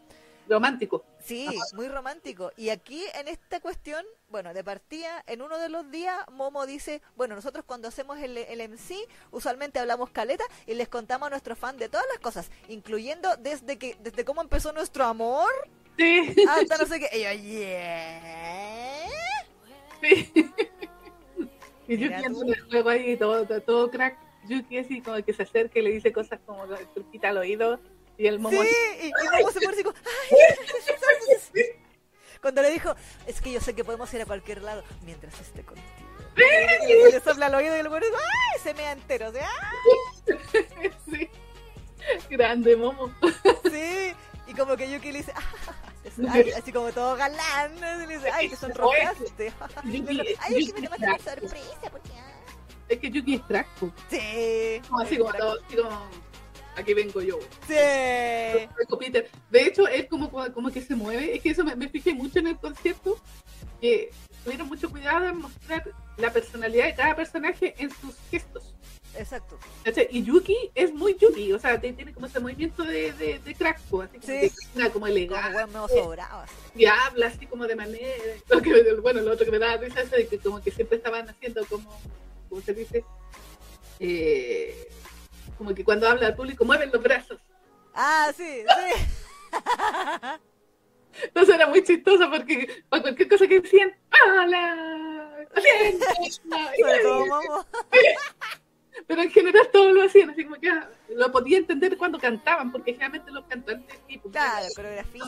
Romántico. 0.48 1.04
Sí, 1.20 1.48
muy 1.74 1.88
romántico. 1.88 2.52
Y 2.58 2.70
aquí 2.70 3.04
en 3.16 3.28
esta 3.28 3.60
cuestión, 3.60 4.06
bueno, 4.30 4.54
de 4.54 4.64
partida, 4.64 5.24
en 5.28 5.42
uno 5.42 5.58
de 5.58 5.70
los 5.70 5.90
días, 5.90 6.18
Momo 6.32 6.66
dice, 6.66 7.02
bueno, 7.16 7.36
nosotros 7.36 7.64
cuando 7.66 7.88
hacemos 7.88 8.20
el, 8.20 8.38
el 8.38 8.70
MC, 8.70 8.96
usualmente 9.32 9.80
hablamos 9.80 10.10
caleta 10.10 10.44
y 10.68 10.74
les 10.74 10.90
contamos 10.90 11.28
a 11.28 11.30
nuestros 11.30 11.58
fans 11.58 11.80
de 11.80 11.90
todas 11.90 12.06
las 12.12 12.20
cosas, 12.20 12.52
incluyendo 12.68 13.36
desde 13.38 13.78
que, 13.78 13.98
desde 14.02 14.26
cómo 14.26 14.42
empezó 14.42 14.74
nuestro 14.74 15.06
amor 15.06 15.50
Sí, 15.98 16.36
hasta 16.48 16.78
no 16.78 16.86
sé 16.86 17.00
qué. 17.00 17.10
Y 17.14 17.24
yo, 17.24 17.32
yeah. 17.32 19.10
sí. 20.02 20.32
Y 21.86 21.98
Yuki 21.98 22.14
en 22.14 22.50
el 22.50 22.62
juego 22.70 22.90
ahí, 22.90 23.18
todo, 23.18 23.46
todo, 23.46 23.62
todo 23.62 23.92
crack. 23.92 24.18
Yuki 24.48 24.78
así 24.78 25.02
como 25.02 25.22
que 25.22 25.34
se 25.34 25.44
acerca 25.44 25.80
y 25.80 25.82
le 25.82 25.92
dice 25.92 26.14
cosas 26.14 26.40
como 26.46 26.66
truquita 26.94 27.30
al 27.30 27.38
oído. 27.38 27.78
Y 28.24 28.28
el 28.28 28.40
momo 28.40 28.62
Sí, 28.62 28.70
y, 29.02 29.08
y 29.08 29.12
Momo 29.38 29.52
se 29.52 29.60
pone 29.60 29.74
así 29.74 29.84
como, 29.84 29.98
"Ay". 29.98 31.66
Cuando 32.42 32.62
le 32.62 32.72
dijo, 32.72 32.96
es 33.28 33.42
que 33.42 33.52
yo 33.52 33.60
sé 33.60 33.76
que 33.76 33.84
podemos 33.84 34.14
ir 34.14 34.22
a 34.22 34.26
cualquier 34.26 34.62
lado 34.62 34.82
mientras 35.02 35.38
esté 35.42 35.64
contigo. 35.64 35.88
Y 36.88 37.12
le 37.12 37.20
sopla 37.20 37.48
al 37.48 37.56
oído 37.56 37.76
y 37.76 37.80
el 37.80 37.88
dice, 37.90 38.14
¡ay! 38.16 38.60
Se 38.64 38.74
mea 38.76 38.94
entero. 38.94 39.28
o 39.28 39.32
sea, 39.34 39.46
¡ah! 39.46 39.76
sí. 41.12 41.30
Grande 42.30 42.78
momo. 42.78 43.14
Sí, 43.70 44.14
y 44.48 44.54
como 44.54 44.78
que 44.78 44.90
Yuki 44.90 45.12
le 45.12 45.18
dice, 45.18 45.34
"Ah, 45.36 46.32
ay", 46.32 46.52
así 46.52 46.72
como 46.72 46.94
todo 46.94 47.18
galán. 47.18 47.76
Y 47.78 48.08
le 48.08 48.16
dice, 48.16 48.32
ay, 48.32 48.48
que 48.50 48.56
sonrojaste. 48.56 49.52
Ay, 50.40 50.64
es 50.64 50.74
que 50.74 50.82
me 50.82 50.88
tomaste 50.88 51.06
crack. 51.06 51.22
sorpresa, 51.22 51.90
porque... 51.92 52.10
ah". 52.16 52.32
Es 52.88 53.00
que 53.00 53.10
Yuki 53.10 53.36
es 53.36 53.42
po. 53.42 53.92
Sí. 54.10 54.82
Como 54.88 55.02
así 55.02 55.18
como 55.18 55.34
todo, 55.34 55.60
así 55.66 55.76
como 55.76 56.33
aquí 56.76 56.94
vengo 56.94 57.22
yo. 57.22 57.40
Sí. 57.68 57.76
Peter. 59.00 59.30
De 59.50 59.64
hecho, 59.66 59.88
es 59.88 60.06
como, 60.08 60.30
como 60.32 60.72
que 60.72 60.82
se 60.82 60.96
mueve. 60.96 61.36
Es 61.36 61.42
que 61.42 61.50
eso 61.50 61.64
me, 61.64 61.76
me 61.76 61.90
fijé 61.90 62.14
mucho 62.14 62.40
en 62.40 62.48
el 62.48 62.58
concierto, 62.58 63.18
que 63.82 64.12
tuvieron 64.44 64.68
mucho 64.68 64.90
cuidado 64.90 65.28
en 65.28 65.38
mostrar 65.38 65.84
la 66.18 66.32
personalidad 66.32 66.86
de 66.86 66.96
cada 66.96 67.16
personaje 67.16 67.74
en 67.78 67.90
sus 67.92 68.16
gestos. 68.30 68.74
Exacto. 69.16 69.60
Y 70.10 70.24
Yuki 70.24 70.58
es 70.74 70.92
muy 70.92 71.16
Yuki, 71.20 71.54
o 71.54 71.60
sea, 71.60 71.80
tiene 71.80 72.12
como 72.14 72.26
ese 72.26 72.40
movimiento 72.40 72.82
de, 72.84 73.14
de, 73.14 73.38
de 73.40 73.54
crack, 73.56 73.78
así 73.78 73.90
como, 73.90 74.04
Sí. 74.04 74.20
que 74.26 74.50
camina 74.50 74.86
como 74.90 74.94
Como 74.94 75.08
elegante. 75.08 75.66
medio 75.68 75.88
sobrado. 75.88 76.46
y 76.76 76.86
habla 76.86 77.28
así 77.28 77.46
como 77.46 77.68
de 77.68 77.76
manera. 77.76 78.08
Lo 78.50 78.60
que, 78.62 78.94
bueno, 79.02 79.22
lo 79.22 79.34
otro 79.34 79.46
que 79.46 79.52
me 79.52 79.60
daba 79.60 79.78
risa 79.78 80.02
es 80.02 80.10
de 80.12 80.28
que 80.28 80.40
como 80.40 80.62
que 80.64 80.72
siempre 80.72 80.98
estaban 80.98 81.30
haciendo 81.30 81.64
como, 81.68 81.96
¿cómo 82.50 82.62
se 82.62 82.74
dice? 82.74 83.06
Eh, 84.00 84.88
como 85.64 85.76
que 85.76 85.84
cuando 85.84 86.08
habla 86.10 86.28
al 86.28 86.36
público 86.36 86.66
mueven 86.66 86.92
los 86.92 87.02
brazos. 87.02 87.40
Ah, 87.94 88.32
sí, 88.36 88.64
sí. 88.64 88.94
Entonces 91.24 91.56
era 91.56 91.68
muy 91.68 91.84
chistoso 91.84 92.30
porque 92.30 92.84
para 92.90 93.02
cualquier 93.04 93.30
cosa 93.30 93.48
que 93.48 93.62
decían, 93.62 93.96
¡Hola! 94.42 95.48
Pero 99.08 99.22
en 99.24 99.32
general 99.32 99.68
todo 99.72 99.92
lo 99.92 100.04
hacían, 100.04 100.30
así 100.30 100.44
como 100.44 100.56
que 100.60 100.70
ah, 100.70 100.88
lo 101.16 101.32
podía 101.32 101.58
entender 101.58 101.98
cuando 101.98 102.20
cantaban, 102.20 102.72
porque 102.72 102.92
generalmente 102.94 103.32
los 103.32 103.44
cantantes 103.46 103.98
pues, 104.08 104.20
Claro, 104.32 104.68
coreografía. 104.76 105.24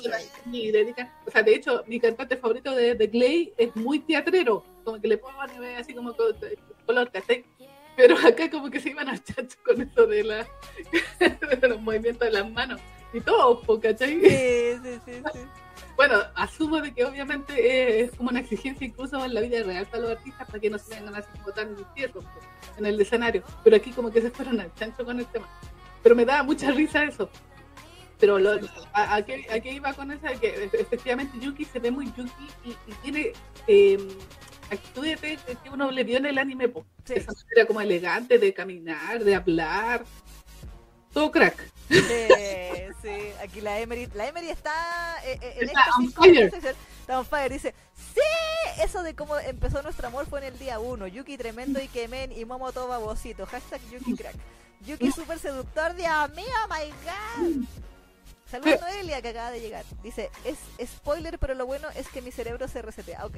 y 0.51 0.71
dedican, 0.71 1.11
o 1.25 1.31
sea, 1.31 1.41
de 1.43 1.55
hecho, 1.55 1.83
mi 1.87 1.99
cantante 1.99 2.37
favorito 2.37 2.75
de, 2.75 2.93
de 2.95 3.09
Clay 3.09 3.53
es 3.57 3.75
muy 3.75 3.99
teatrero, 3.99 4.63
como 4.83 5.01
que 5.01 5.07
le 5.07 5.17
ponen 5.17 5.63
eh, 5.63 5.77
así 5.77 5.93
como 5.95 6.15
co- 6.15 6.35
color, 6.85 7.11
¿cachai? 7.11 7.43
Pero 7.95 8.15
acá 8.17 8.49
como 8.49 8.69
que 8.69 8.79
se 8.79 8.89
iban 8.89 9.09
a 9.09 9.17
chacho 9.21 9.57
con 9.63 9.81
eso 9.81 10.05
de, 10.05 10.23
la, 10.23 10.47
de 11.19 11.67
los 11.67 11.81
movimientos 11.81 12.27
de 12.27 12.31
las 12.31 12.49
manos 12.49 12.79
y 13.13 13.21
todo, 13.21 13.61
¿cachai? 13.79 14.19
Sí, 14.19 14.79
sí, 14.83 14.99
sí, 15.05 15.21
sí. 15.33 15.39
Bueno, 15.95 16.15
asumo 16.35 16.81
de 16.81 16.93
que 16.93 17.05
obviamente 17.05 18.01
es 18.01 18.11
como 18.11 18.29
una 18.29 18.41
exigencia 18.41 18.85
incluso 18.85 19.23
en 19.23 19.33
la 19.33 19.41
vida 19.41 19.63
real 19.63 19.85
para 19.85 20.03
los 20.03 20.11
artistas 20.11 20.45
para 20.45 20.59
que 20.59 20.69
no 20.69 20.77
se 20.77 20.93
vengan 20.93 21.15
así 21.15 21.29
como 21.39 21.53
tan 21.53 21.75
tiernos 21.93 22.25
en 22.77 22.85
el 22.85 22.99
escenario. 22.99 23.43
Pero 23.63 23.77
aquí 23.77 23.91
como 23.91 24.11
que 24.11 24.21
se 24.21 24.29
fueron 24.29 24.59
al 24.59 24.73
chancho 24.75 25.05
con 25.05 25.19
el 25.19 25.25
tema. 25.27 25.47
Pero 26.03 26.15
me 26.15 26.25
daba 26.25 26.43
mucha 26.43 26.71
risa 26.71 27.05
eso. 27.05 27.29
Pero 28.19 28.39
lo, 28.39 28.59
a, 28.93 29.15
a 29.15 29.25
qué, 29.25 29.47
a 29.49 29.59
qué 29.59 29.73
iba 29.73 29.93
con 29.93 30.11
eso? 30.11 30.27
De 30.27 30.37
que 30.37 30.69
efectivamente 30.73 31.37
Yuki 31.39 31.65
se 31.65 31.79
ve 31.79 31.91
muy 31.91 32.07
Yuki 32.07 32.47
y, 32.65 32.69
y 32.71 32.93
tiene 33.01 33.31
eh, 33.67 33.97
actitudes 34.71 35.21
de- 35.21 35.37
de 35.37 35.55
que 35.61 35.69
uno 35.69 35.91
le 35.91 36.03
vio 36.03 36.17
en 36.17 36.25
el 36.25 36.37
anime. 36.37 36.69
po. 36.69 36.85
Sí. 37.05 37.13
Esa 37.15 37.31
manera 37.33 37.67
como 37.67 37.81
elegante 37.81 38.37
de 38.39 38.53
caminar, 38.53 39.23
de 39.23 39.35
hablar. 39.35 40.03
Todo 41.13 41.31
crack. 41.31 41.55
Sí, 41.89 41.97
sí. 43.01 43.31
Aquí 43.41 43.61
la 43.61 43.79
Emery, 43.79 44.07
la 44.15 44.27
Emery 44.27 44.49
está 44.49 44.73
eh, 45.25 45.39
eh, 45.41 45.55
en 45.61 45.69
Está 45.69 45.81
on 45.97 46.11
fire. 46.11 46.51
Está 47.01 47.19
on 47.19 47.25
fire. 47.25 47.51
Dice, 47.51 47.73
sí, 48.13 48.81
eso 48.83 49.01
de 49.03 49.15
cómo 49.15 49.37
empezó 49.39 49.81
nuestro 49.81 50.07
amor 50.07 50.25
fue 50.27 50.39
en 50.39 50.45
el 50.53 50.59
día 50.59 50.79
uno. 50.79 51.07
Yuki 51.07 51.37
tremendo 51.37 51.81
y 51.81 51.87
Kemen 51.87 52.31
y 52.31 52.43
Momo 52.43 52.71
todo 52.73 52.87
babosito. 52.89 53.45
Hashtag 53.45 53.79
Yuki 53.91 54.15
crack. 54.15 54.35
Yuki 54.85 55.11
super 55.11 55.39
seductor, 55.39 55.95
Dios 55.95 56.29
mío, 56.35 56.45
my 56.69 56.91
god. 57.05 57.65
Saludos 58.45 58.81
a 58.81 58.91
Noelia 58.91 59.21
que 59.21 59.29
acaba 59.29 59.51
de 59.51 59.59
llegar. 59.59 59.85
Dice, 60.03 60.29
es 60.43 60.59
spoiler, 60.89 61.39
pero 61.39 61.55
lo 61.55 61.65
bueno 61.65 61.89
es 61.89 62.07
que 62.09 62.21
mi 62.21 62.31
cerebro 62.31 62.67
se 62.67 62.81
resetea. 62.81 63.25
Ok. 63.25 63.37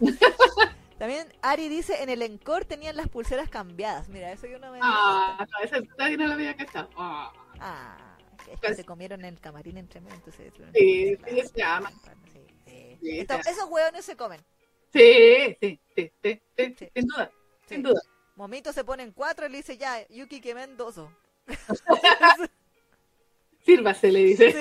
También 0.98 1.32
Ari 1.40 1.68
dice, 1.68 2.02
en 2.02 2.10
el 2.10 2.20
encore 2.20 2.66
tenían 2.66 2.96
las 2.96 3.08
pulseras 3.08 3.48
cambiadas. 3.48 4.08
Mira, 4.08 4.32
eso 4.32 4.46
yo 4.46 4.58
no 4.58 4.70
me 4.70 4.80
Ah, 4.82 5.46
no, 5.50 5.64
esa 5.64 5.80
no 5.80 6.26
la 6.26 6.34
había 6.34 6.56
cachado. 6.56 6.90
Ah. 6.96 7.32
Ah, 7.58 8.18
es 8.50 8.60
que 8.60 8.74
se 8.74 8.84
comieron 8.84 9.24
el 9.24 9.40
camarín 9.40 9.78
entre 9.78 10.00
medio, 10.00 10.16
entonces... 10.16 10.52
Sí, 10.74 11.16
sí, 11.26 11.42
se 11.48 11.58
llama. 11.58 11.90
sí, 12.32 12.44
sí. 12.66 12.98
Sí, 13.00 13.20
Esto- 13.20 13.42
se 13.42 13.50
esos 13.50 13.64
hueones 13.70 14.04
se 14.04 14.16
comen. 14.16 14.40
Sí, 14.92 15.56
sí, 15.60 15.80
sí, 15.94 16.12
sí, 16.22 16.42
sin 16.94 17.06
duda, 17.06 17.30
sin 17.66 17.82
duda. 17.82 18.00
Momito 18.34 18.72
se 18.72 18.84
ponen 18.84 19.12
cuatro 19.12 19.46
y 19.46 19.50
le 19.50 19.58
dice 19.58 19.78
ya, 19.78 20.06
Yuki 20.08 20.40
que 20.40 20.54
Mendozo. 20.54 21.10
Sírvase, 23.70 24.10
le 24.10 24.24
dice. 24.24 24.50
Sí. 24.50 24.58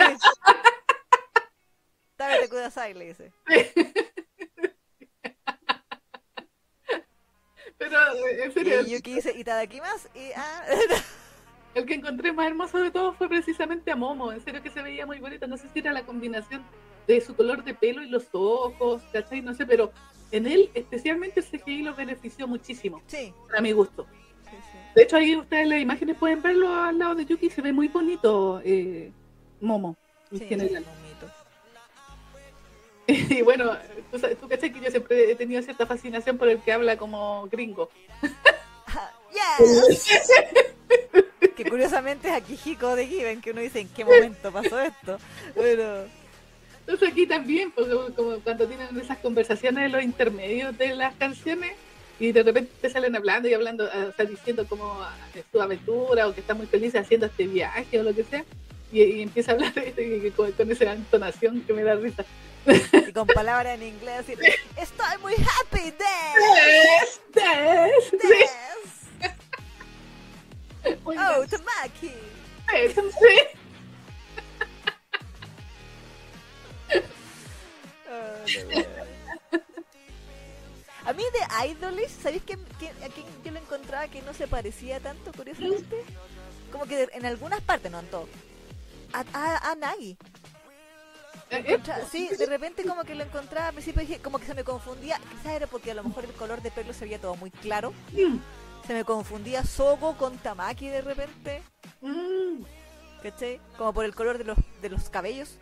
Tábete 2.15 2.47
kudasai, 2.47 2.93
le 2.93 3.05
dice. 3.07 3.33
Pero, 7.79 7.97
en 8.43 8.53
serio, 8.53 8.81
Y 8.81 8.91
Yuki 8.91 9.15
dice, 9.15 9.33
Itadakimasu. 9.35 10.09
Y, 10.13 10.31
ah, 10.35 10.63
el 11.73 11.87
que 11.87 11.95
encontré 11.95 12.31
más 12.33 12.45
hermoso 12.45 12.77
de 12.77 12.91
todos 12.91 13.17
fue 13.17 13.27
precisamente 13.27 13.89
a 13.89 13.95
Momo. 13.95 14.31
En 14.31 14.41
serio 14.41 14.61
que 14.61 14.69
se 14.69 14.83
veía 14.83 15.07
muy 15.07 15.17
bonito. 15.17 15.47
No 15.47 15.57
sé 15.57 15.67
si 15.73 15.79
era 15.79 15.91
la 15.91 16.05
combinación 16.05 16.63
de 17.07 17.19
su 17.19 17.35
color 17.35 17.63
de 17.63 17.73
pelo 17.73 18.03
y 18.03 18.09
los 18.09 18.27
ojos, 18.33 19.01
¿cachai? 19.11 19.41
No 19.41 19.55
sé, 19.55 19.65
pero 19.65 19.91
en 20.31 20.45
él 20.45 20.69
especialmente 20.75 21.39
el 21.39 21.47
CGI 21.47 21.81
lo 21.81 21.95
benefició 21.95 22.47
muchísimo, 22.47 23.01
sí. 23.07 23.33
para 23.47 23.59
mi 23.59 23.71
gusto. 23.71 24.05
De 24.95 25.03
hecho, 25.03 25.17
ahí 25.17 25.35
ustedes 25.35 25.63
en 25.63 25.69
las 25.69 25.79
imágenes 25.79 26.17
pueden 26.17 26.41
verlo 26.41 26.73
al 26.73 26.97
lado 26.97 27.15
de 27.15 27.25
Yuki. 27.25 27.49
Se 27.49 27.61
ve 27.61 27.71
muy 27.71 27.87
bonito 27.87 28.61
eh, 28.63 29.11
Momo, 29.61 29.95
en 30.31 30.39
Sí, 30.39 30.45
general. 30.45 30.85
Y 33.07 33.41
bueno, 33.41 33.75
tú, 34.11 34.19
tú 34.39 34.47
cachai 34.47 34.71
que 34.71 34.81
yo 34.81 34.91
siempre 34.91 35.31
he 35.31 35.35
tenido 35.35 35.63
cierta 35.63 35.87
fascinación 35.87 36.37
por 36.37 36.47
el 36.47 36.59
que 36.61 36.71
habla 36.71 36.97
como 36.97 37.47
gringo. 37.51 37.89
Yes. 39.31 40.07
que 41.55 41.69
curiosamente 41.69 42.27
es 42.29 42.33
Akihiko 42.33 42.95
de 42.95 43.05
Given, 43.05 43.41
que 43.41 43.51
uno 43.51 43.61
dice 43.61 43.81
en 43.81 43.89
qué 43.89 44.03
momento 44.03 44.51
pasó 44.51 44.79
esto. 44.79 45.19
Pero, 45.53 46.05
Entonces 46.79 47.09
aquí 47.09 47.27
también, 47.27 47.71
pues, 47.71 47.87
como, 47.89 48.15
como 48.15 48.39
cuando 48.39 48.65
tienen 48.67 48.87
esas 48.99 49.19
conversaciones 49.19 49.85
en 49.85 49.91
los 49.91 50.03
intermedios 50.03 50.75
de 50.79 50.95
las 50.95 51.13
canciones 51.15 51.73
y 52.19 52.31
de 52.31 52.43
repente 52.43 52.71
te 52.81 52.89
salen 52.89 53.15
hablando 53.15 53.47
y 53.47 53.53
hablando, 53.53 53.89
ah, 53.93 54.07
o 54.09 54.13
sea, 54.15 54.25
diciendo 54.25 54.65
como 54.67 55.01
ah, 55.01 55.15
de 55.33 55.43
su 55.51 55.61
aventura 55.61 56.27
o 56.27 56.33
que 56.33 56.41
está 56.41 56.53
muy 56.53 56.65
feliz 56.67 56.93
haciendo 56.95 57.25
este 57.27 57.47
viaje 57.47 57.99
o 57.99 58.03
lo 58.03 58.13
que 58.13 58.23
sea. 58.23 58.43
Y, 58.91 59.03
y 59.03 59.21
empieza 59.21 59.51
a 59.51 59.53
hablar 59.55 59.71
y- 59.97 60.01
y 60.27 60.31
con, 60.31 60.51
con 60.53 60.71
esa 60.71 60.91
entonación 60.93 61.61
que 61.61 61.73
me 61.73 61.83
da 61.83 61.95
risa. 61.95 62.25
y 63.07 63.11
con 63.13 63.25
palabras 63.27 63.75
en 63.79 63.83
inglés, 63.87 64.19
así, 64.19 64.33
estoy 64.77 65.17
muy 65.21 65.33
happy, 65.33 65.91
des. 65.91 67.21
sí, 68.11 68.45
Oh, 71.05 71.45
Tamaki. 71.47 72.11
sí. 72.89 73.39
Oh, 78.09 78.45
de. 78.45 79.08
A 81.09 81.13
mí 81.13 81.23
de 81.23 81.69
Idolish, 81.71 82.09
¿sabéis 82.21 82.43
que, 82.43 82.55
que- 82.79 82.89
a 83.03 83.09
quién 83.09 83.25
yo 83.43 83.51
lo 83.51 83.57
encontraba 83.59 84.07
que 84.09 84.21
no 84.21 84.33
se 84.33 84.47
parecía 84.47 84.99
tanto, 84.99 85.31
curiosamente? 85.33 86.03
Como 86.71 86.85
que 86.85 87.07
en 87.11 87.25
algunas 87.25 87.61
partes, 87.61 87.91
no 87.91 87.99
en 87.99 88.07
todo. 88.07 88.27
A, 89.13 89.23
a, 89.33 89.71
a 89.71 89.75
Nagi. 89.75 90.15
Eh, 91.49 91.63
Encontra- 91.65 92.05
Sí, 92.11 92.29
de 92.37 92.45
repente 92.45 92.83
como 92.83 93.03
que 93.05 93.15
lo 93.15 93.23
encontraba 93.23 93.69
al 93.69 93.73
principio 93.73 94.01
dije, 94.01 94.19
como 94.19 94.37
que 94.37 94.45
se 94.45 94.53
me 94.53 94.63
confundía, 94.63 95.19
quizás 95.31 95.53
era 95.53 95.65
porque 95.65 95.89
a 95.89 95.95
lo 95.95 96.03
mejor 96.03 96.25
el 96.25 96.33
color 96.33 96.61
de 96.61 96.69
pelo 96.69 96.93
se 96.93 97.05
veía 97.05 97.19
todo 97.19 97.35
muy 97.37 97.49
claro, 97.49 97.91
mm, 98.13 98.37
se 98.85 98.93
me 98.93 99.03
confundía 99.03 99.63
Sogo 99.65 100.15
con 100.15 100.37
Tamaki 100.37 100.89
de 100.89 101.01
repente, 101.01 101.63
mm. 102.01 102.61
¿cachai? 103.23 103.59
Como 103.79 103.93
por 103.93 104.05
el 104.05 104.13
color 104.13 104.37
de 104.37 104.43
los, 104.43 104.57
de 104.83 104.89
los 104.89 105.09
cabellos. 105.09 105.57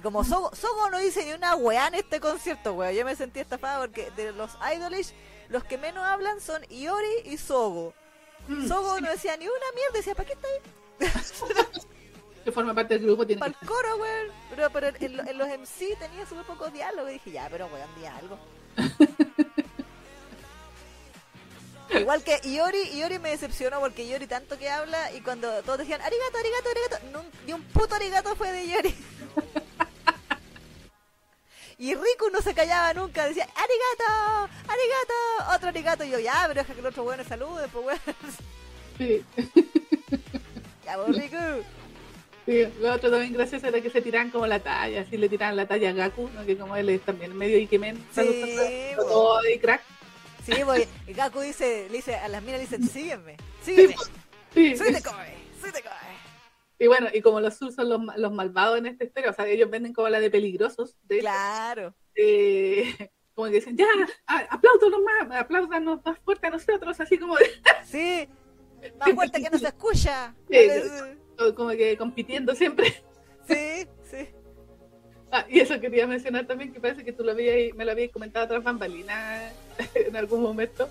Y 0.00 0.02
como 0.02 0.24
Sogo, 0.24 0.50
Sogo 0.56 0.88
no 0.88 0.98
dice 0.98 1.26
ni 1.26 1.34
una 1.34 1.54
weá 1.56 1.88
en 1.88 1.96
este 1.96 2.20
concierto, 2.20 2.72
weá, 2.72 2.90
yo 2.90 3.04
me 3.04 3.14
sentí 3.14 3.38
estafada 3.38 3.80
porque 3.80 4.10
de 4.12 4.32
los 4.32 4.50
Idolish, 4.74 5.12
los 5.50 5.62
que 5.62 5.76
menos 5.76 6.02
hablan 6.02 6.40
son 6.40 6.62
Iori 6.70 7.20
y 7.26 7.36
Sogo. 7.36 7.92
Mm, 8.48 8.66
Sogo 8.66 8.96
sí, 8.96 9.02
no 9.02 9.10
decía 9.10 9.36
ni 9.36 9.46
una 9.46 9.72
mierda, 9.74 9.98
decía, 9.98 10.14
¿para 10.14 10.26
qué 10.26 10.32
está 10.32 10.48
ahí? 10.48 10.56
que 12.44 12.50
forma 12.50 12.72
parte 12.72 12.94
del 12.94 13.04
grupo 13.04 13.26
tiene 13.26 13.40
Para 13.40 13.54
el 13.60 13.68
coro, 13.68 13.96
weón. 13.98 14.28
Pero, 14.48 14.70
pero 14.70 14.86
en, 14.86 15.28
en 15.28 15.36
los 15.36 15.46
MC 15.46 15.98
tenía 15.98 16.24
súper 16.26 16.46
poco 16.46 16.70
diálogo. 16.70 17.10
Y 17.10 17.12
dije, 17.12 17.32
ya, 17.32 17.48
pero 17.50 17.66
weón, 17.66 17.94
di 17.94 18.06
algo. 18.06 18.38
Igual 22.00 22.24
que 22.24 22.40
Iori, 22.48 22.98
Iori 22.98 23.18
me 23.18 23.32
decepcionó 23.32 23.80
porque 23.80 24.06
Iori 24.06 24.26
tanto 24.26 24.56
que 24.56 24.70
habla 24.70 25.12
y 25.12 25.20
cuando 25.20 25.62
todos 25.62 25.80
decían 25.80 26.00
arigato, 26.00 26.38
arigato, 26.38 26.70
arigato, 26.70 26.96
ni 27.44 27.52
un 27.52 27.62
puto 27.64 27.96
arigato 27.96 28.34
fue 28.34 28.50
de 28.50 28.64
Iori. 28.64 28.94
Y 31.80 31.94
Riku 31.94 32.28
no 32.30 32.40
se 32.42 32.52
callaba 32.54 32.92
nunca, 32.92 33.24
decía 33.26 33.44
arigato, 33.44 34.52
arigato, 34.68 35.56
otro 35.56 35.68
arigato. 35.70 36.04
Y 36.04 36.10
yo, 36.10 36.18
ya, 36.18 36.44
pero 36.46 36.60
deja 36.60 36.74
que 36.74 36.80
el 36.80 36.86
otro 36.86 37.04
weón 37.04 37.24
salude, 37.26 37.66
pues 37.72 37.86
weón. 37.86 38.00
Sí, 38.98 39.24
Ya, 40.84 40.96
pues 40.96 41.16
Riku. 41.16 41.36
sí. 42.44 42.66
Lo 42.80 42.92
otro 42.92 43.10
también 43.10 43.32
gracioso 43.32 43.66
era 43.68 43.80
que 43.80 43.88
se 43.88 44.02
tiran 44.02 44.30
como 44.30 44.46
la 44.46 44.58
talla, 44.60 45.00
así 45.00 45.16
le 45.16 45.28
tiran 45.30 45.56
la 45.56 45.66
talla 45.66 45.88
a 45.88 45.92
Gaku, 45.92 46.28
¿no? 46.34 46.44
que 46.44 46.58
como 46.58 46.76
él 46.76 46.88
es 46.90 47.00
también 47.02 47.34
medio 47.36 47.56
Ikemen, 47.58 47.96
Sí, 48.14 48.90
po. 48.96 49.04
todo 49.04 49.40
de 49.40 49.58
crack. 49.58 49.80
Sí, 50.44 50.52
pues 50.64 50.86
y 51.06 51.12
Gaku 51.14 51.40
dice, 51.40 51.86
le 51.90 51.96
dice 51.96 52.14
a 52.16 52.28
las 52.28 52.42
minas, 52.42 52.60
le 52.60 52.66
dice, 52.66 52.92
sígueme, 52.92 53.36
sígueme. 53.64 53.94
Sí, 54.52 54.76
Soy 54.76 54.92
de 54.92 55.00
Kobe, 55.02 55.34
soy 55.60 55.70
de 55.70 55.80
Kobe. 55.82 55.94
Y 56.80 56.86
bueno, 56.86 57.08
y 57.12 57.20
como 57.20 57.40
los 57.40 57.54
Sul 57.56 57.72
son 57.72 57.90
los, 57.90 58.00
los 58.16 58.32
malvados 58.32 58.78
en 58.78 58.86
esta 58.86 59.04
historia, 59.04 59.30
o 59.30 59.34
sea, 59.34 59.46
ellos 59.46 59.68
venden 59.70 59.92
como 59.92 60.08
la 60.08 60.18
de 60.18 60.30
peligrosos. 60.30 60.96
De 61.04 61.18
Claro. 61.20 61.94
eh, 62.16 63.10
como 63.34 63.48
que 63.48 63.54
dicen, 63.56 63.76
ya, 63.76 63.86
apláudanos 64.26 65.00
más, 65.02 65.40
apláudanos 65.40 66.00
más 66.04 66.18
fuerte 66.20 66.46
a 66.46 66.50
nosotros, 66.50 66.98
así 66.98 67.18
como, 67.18 67.36
de- 67.36 67.50
Sí. 67.84 68.28
Más 68.98 69.10
fuerte 69.14 69.42
que 69.42 69.50
no 69.50 69.58
se 69.58 69.66
escucha. 69.66 70.34
Sí. 70.50 70.68
como 71.54 71.68
que 71.70 71.96
compitiendo 71.98 72.54
siempre. 72.54 73.02
Sí, 73.46 73.86
sí. 74.10 74.28
Ah, 75.30 75.44
y 75.50 75.60
eso 75.60 75.78
quería 75.80 76.06
mencionar 76.06 76.46
también, 76.46 76.72
que 76.72 76.80
parece 76.80 77.04
que 77.04 77.12
tú 77.12 77.22
lo 77.24 77.32
habías, 77.32 77.74
me 77.76 77.84
lo 77.84 77.92
habías 77.92 78.10
comentado 78.10 78.48
tras 78.48 78.64
bambalinas 78.64 79.52
en 79.94 80.16
algún 80.16 80.42
momento, 80.42 80.88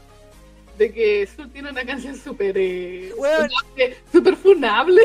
de 0.77 0.93
que 0.93 1.27
Sul 1.27 1.49
tiene 1.51 1.71
una 1.71 1.83
canción 1.83 2.15
súper 2.15 2.55
eh, 2.59 3.11
funable, 3.17 3.97
súper 4.11 4.35
funable. 4.35 5.01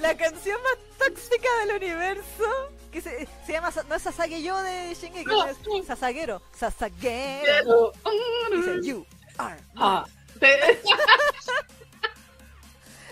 La 0.00 0.16
canción 0.16 0.58
más 0.62 0.76
tóxica 0.98 1.48
del 1.66 1.76
universo. 1.76 2.72
Que 2.90 3.00
se, 3.00 3.26
se 3.46 3.52
llama, 3.52 3.72
no 3.88 3.94
es 3.94 4.02
Sasage 4.02 4.42
yo 4.42 4.60
de 4.62 4.94
Shingeki, 4.94 5.24
No. 5.24 5.46
es 5.46 5.56
Sasagero. 5.86 6.42
Sasagero. 6.54 7.92
Dice, 8.52 8.80
you 8.86 9.06
are. 9.38 9.58
ah, 9.76 10.04
te- 10.38 10.80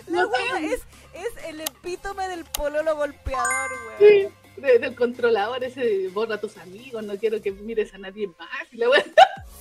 La 0.07 0.25
wea 0.27 0.59
es, 0.59 0.81
es 1.13 1.45
el 1.45 1.61
epítome 1.61 2.27
del 2.27 2.43
pololo 2.45 2.95
golpeador, 2.95 3.71
Sí, 3.97 4.03
weón. 4.05 4.33
de- 4.57 4.79
del 4.79 4.95
controlador 4.95 5.63
ese 5.63 6.09
borra 6.09 6.35
a 6.35 6.39
tus 6.39 6.57
amigos, 6.57 7.03
no 7.03 7.17
quiero 7.17 7.41
que 7.41 7.51
mires 7.51 7.93
a 7.93 7.97
nadie 7.97 8.27
más. 8.27 8.49
Y 8.71 8.77
la 8.77 8.87
wea- 8.89 9.05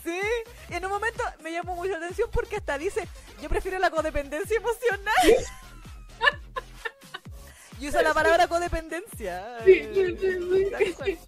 Sí. 0.02 0.20
En 0.70 0.84
un 0.84 0.90
momento 0.90 1.22
me 1.42 1.52
llamó 1.52 1.76
mucho 1.76 1.90
la 1.92 1.98
atención 1.98 2.28
porque 2.32 2.56
hasta 2.56 2.78
dice, 2.78 3.06
yo 3.40 3.48
prefiero 3.48 3.78
la 3.78 3.90
codependencia 3.90 4.56
emocional. 4.56 5.14
Y 7.80 7.88
usa 7.88 8.02
la 8.02 8.14
palabra 8.14 8.46
codependencia. 8.46 9.58
Sí, 9.64 9.82
sí, 9.94 10.16
sí, 10.18 10.94
sí. 11.04 11.18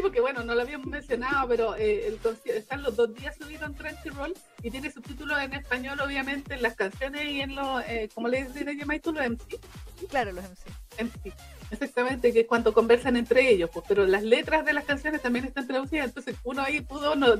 Porque 0.00 0.20
bueno, 0.20 0.42
no 0.42 0.54
lo 0.54 0.62
habíamos 0.62 0.88
mencionado, 0.88 1.48
pero 1.48 1.76
eh, 1.76 2.08
el 2.08 2.18
están 2.46 2.82
los 2.82 2.96
dos 2.96 3.14
días 3.14 3.36
subidos 3.36 3.68
en 3.68 3.74
Crunchyroll 3.74 4.34
y 4.62 4.70
tiene 4.70 4.90
subtítulos 4.90 5.40
en 5.40 5.54
español, 5.54 6.00
obviamente, 6.00 6.54
en 6.54 6.62
las 6.62 6.74
canciones 6.74 7.24
y 7.26 7.40
en 7.40 7.54
los, 7.54 7.82
eh, 7.84 8.08
como 8.14 8.28
le 8.28 8.48
le 8.48 8.76
llamáis 8.76 9.00
tú, 9.00 9.12
los 9.12 9.24
MC. 9.24 9.60
Claro, 10.08 10.32
los 10.32 10.44
MC. 10.44 11.04
MC. 11.04 11.32
Exactamente, 11.70 12.32
que 12.32 12.40
es 12.40 12.46
cuando 12.46 12.72
conversan 12.72 13.16
entre 13.16 13.48
ellos, 13.48 13.70
pues, 13.72 13.84
pero 13.88 14.06
las 14.06 14.22
letras 14.22 14.64
de 14.64 14.72
las 14.72 14.84
canciones 14.84 15.22
también 15.22 15.44
están 15.44 15.66
traducidas, 15.66 16.06
entonces 16.06 16.36
uno 16.44 16.62
ahí 16.62 16.80
pudo 16.80 17.16
no, 17.16 17.36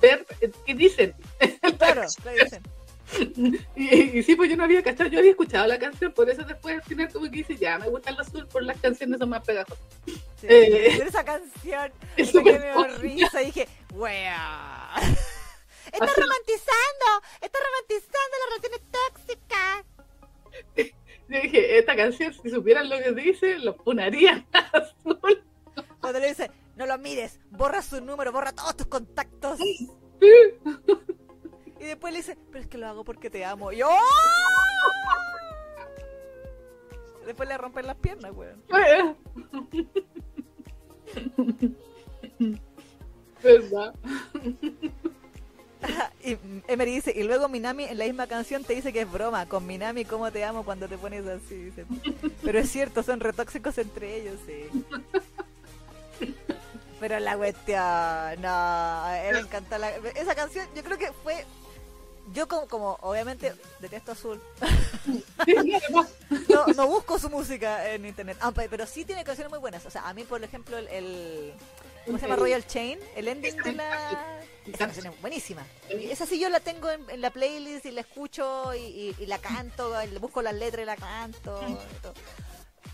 ver 0.00 0.26
eh, 0.40 0.50
qué 0.66 0.74
dicen. 0.74 1.14
Claro, 1.78 2.02
claro, 2.22 2.44
dicen. 2.44 2.62
Y, 3.74 4.18
y 4.18 4.22
sí, 4.22 4.36
pues 4.36 4.50
yo 4.50 4.56
no 4.56 4.64
había 4.64 4.82
cachado, 4.82 5.08
yo 5.08 5.18
había 5.18 5.30
escuchado 5.30 5.66
la 5.66 5.78
canción, 5.78 6.12
por 6.12 6.28
eso 6.28 6.42
después 6.44 6.74
al 6.76 6.82
final 6.82 7.10
como 7.12 7.24
que 7.26 7.30
dice, 7.38 7.56
ya, 7.56 7.78
me 7.78 7.88
gustan 7.88 8.16
los 8.16 8.28
azul 8.28 8.46
por 8.46 8.62
las 8.62 8.78
canciones 8.80 9.18
son 9.18 9.30
más 9.30 9.42
pegajosas. 9.44 9.78
Sí. 10.06 10.46
Eh. 10.48 10.94
Pero 10.96 11.08
esa 11.08 11.24
canción 11.24 11.92
Es 12.16 12.32
que 12.32 12.42
me 12.42 12.58
dio 12.58 12.84
risa 12.98 13.42
y 13.42 13.46
dije, 13.46 13.68
wea. 13.94 14.90
Está 15.92 16.04
Así- 16.04 16.20
romantizando, 16.20 17.06
está 17.40 17.58
romantizando 17.64 18.36
las 18.40 18.48
relaciones 18.50 18.80
tóxicas. 18.92 19.86
Yo 21.30 21.40
dije, 21.42 21.78
esta 21.78 21.96
canción, 21.96 22.34
si 22.34 22.50
supieran 22.50 22.90
lo 22.90 22.98
que 22.98 23.12
dice, 23.12 23.58
lo 23.58 23.74
punarían 23.74 24.46
azul. 24.52 25.42
Cuando 26.00 26.20
le 26.20 26.28
dice, 26.28 26.50
no 26.76 26.84
lo 26.84 26.98
mires, 26.98 27.40
borra 27.50 27.80
su 27.80 28.02
número, 28.02 28.32
borra 28.32 28.52
todos 28.52 28.76
tus 28.76 28.86
contactos. 28.86 29.58
Y 31.80 31.84
después 31.84 32.12
le 32.12 32.18
dice, 32.18 32.36
pero 32.50 32.64
es 32.64 32.68
que 32.68 32.76
lo 32.78 32.88
hago 32.88 33.04
porque 33.04 33.30
te 33.30 33.44
amo. 33.44 33.70
Y 33.72 33.76
yo, 33.78 33.88
¡oh! 33.88 33.94
Después 37.26 37.48
le 37.48 37.58
rompen 37.58 37.86
las 37.86 37.96
piernas, 37.96 38.32
weón. 38.34 38.62
¿Verdad? 43.42 43.94
Y 46.24 46.36
Emery 46.66 46.94
dice, 46.94 47.12
y 47.14 47.22
luego 47.22 47.48
Minami 47.48 47.84
en 47.84 47.98
la 47.98 48.06
misma 48.06 48.26
canción 48.26 48.64
te 48.64 48.74
dice 48.74 48.92
que 48.92 49.02
es 49.02 49.12
broma. 49.12 49.46
Con 49.46 49.66
Minami, 49.66 50.04
¿cómo 50.04 50.32
te 50.32 50.44
amo 50.44 50.64
cuando 50.64 50.88
te 50.88 50.98
pones 50.98 51.24
así? 51.26 51.54
Dice. 51.54 51.86
Pero 52.42 52.58
es 52.58 52.70
cierto, 52.70 53.02
son 53.02 53.20
retóxicos 53.20 53.78
entre 53.78 54.16
ellos, 54.16 54.38
sí. 54.46 54.68
Pero 57.00 57.20
la 57.20 57.36
cuestión, 57.36 58.40
no, 58.40 59.14
él 59.14 59.36
encanta 59.36 59.78
la... 59.78 59.90
Esa 59.90 60.34
canción, 60.34 60.66
yo 60.74 60.82
creo 60.82 60.98
que 60.98 61.12
fue... 61.22 61.44
Yo 62.32 62.46
como, 62.48 62.66
como 62.68 62.98
obviamente 63.02 63.54
detesto 63.80 64.12
Azul, 64.12 64.40
no, 66.48 66.66
no 66.74 66.86
busco 66.86 67.18
su 67.18 67.30
música 67.30 67.90
en 67.92 68.04
internet, 68.06 68.36
Ah, 68.40 68.52
pe- 68.52 68.68
pero 68.68 68.86
sí 68.86 69.04
tiene 69.04 69.24
canciones 69.24 69.50
muy 69.50 69.58
buenas. 69.58 69.84
O 69.86 69.90
sea, 69.90 70.08
a 70.08 70.14
mí, 70.14 70.24
por 70.24 70.42
ejemplo, 70.42 70.76
el... 70.78 70.88
el- 70.88 71.54
¿Cómo 72.06 72.18
se 72.18 72.24
llama? 72.24 72.36
Royal 72.36 72.66
Chain, 72.66 72.98
el 73.16 73.28
ending 73.28 73.56
de 73.58 73.72
la... 73.72 74.40
Esa 74.66 74.78
canción 74.78 75.06
es 75.06 75.20
buenísima. 75.20 75.66
Esa 75.90 76.24
sí 76.26 76.38
yo 76.40 76.48
la 76.48 76.60
tengo 76.60 76.90
en, 76.90 77.08
en 77.10 77.20
la 77.20 77.30
playlist 77.30 77.84
y 77.86 77.90
la 77.90 78.00
escucho 78.02 78.74
y, 78.74 78.78
y- 78.78 79.16
y 79.18 79.26
la 79.26 79.38
canto, 79.38 80.02
y 80.02 80.06
le 80.08 80.18
busco 80.18 80.40
las 80.42 80.54
letras 80.54 80.82
y 80.82 80.86
la 80.86 80.96
canto. 80.96 81.60
y 81.68 81.74
todo. 82.02 82.14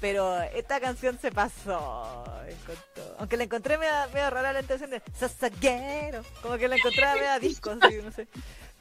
Pero 0.01 0.41
esta 0.43 0.81
canción 0.81 1.19
se 1.21 1.31
pasó. 1.31 2.25
encontró- 2.49 3.17
Aunque 3.19 3.37
la 3.37 3.45
encontré 3.45 3.79
medio, 3.79 3.93
medio 4.13 4.31
rara 4.31 4.53
la 4.53 4.61
intención 4.61 4.91
de 4.91 5.01
Sasaguero. 5.17 6.23
Como 6.43 6.57
que 6.59 6.67
la 6.69 6.77
encontré 6.77 7.07
media 7.15 7.39
disco, 7.39 7.71
así, 7.81 7.97
no 8.03 8.11
sé. 8.13 8.27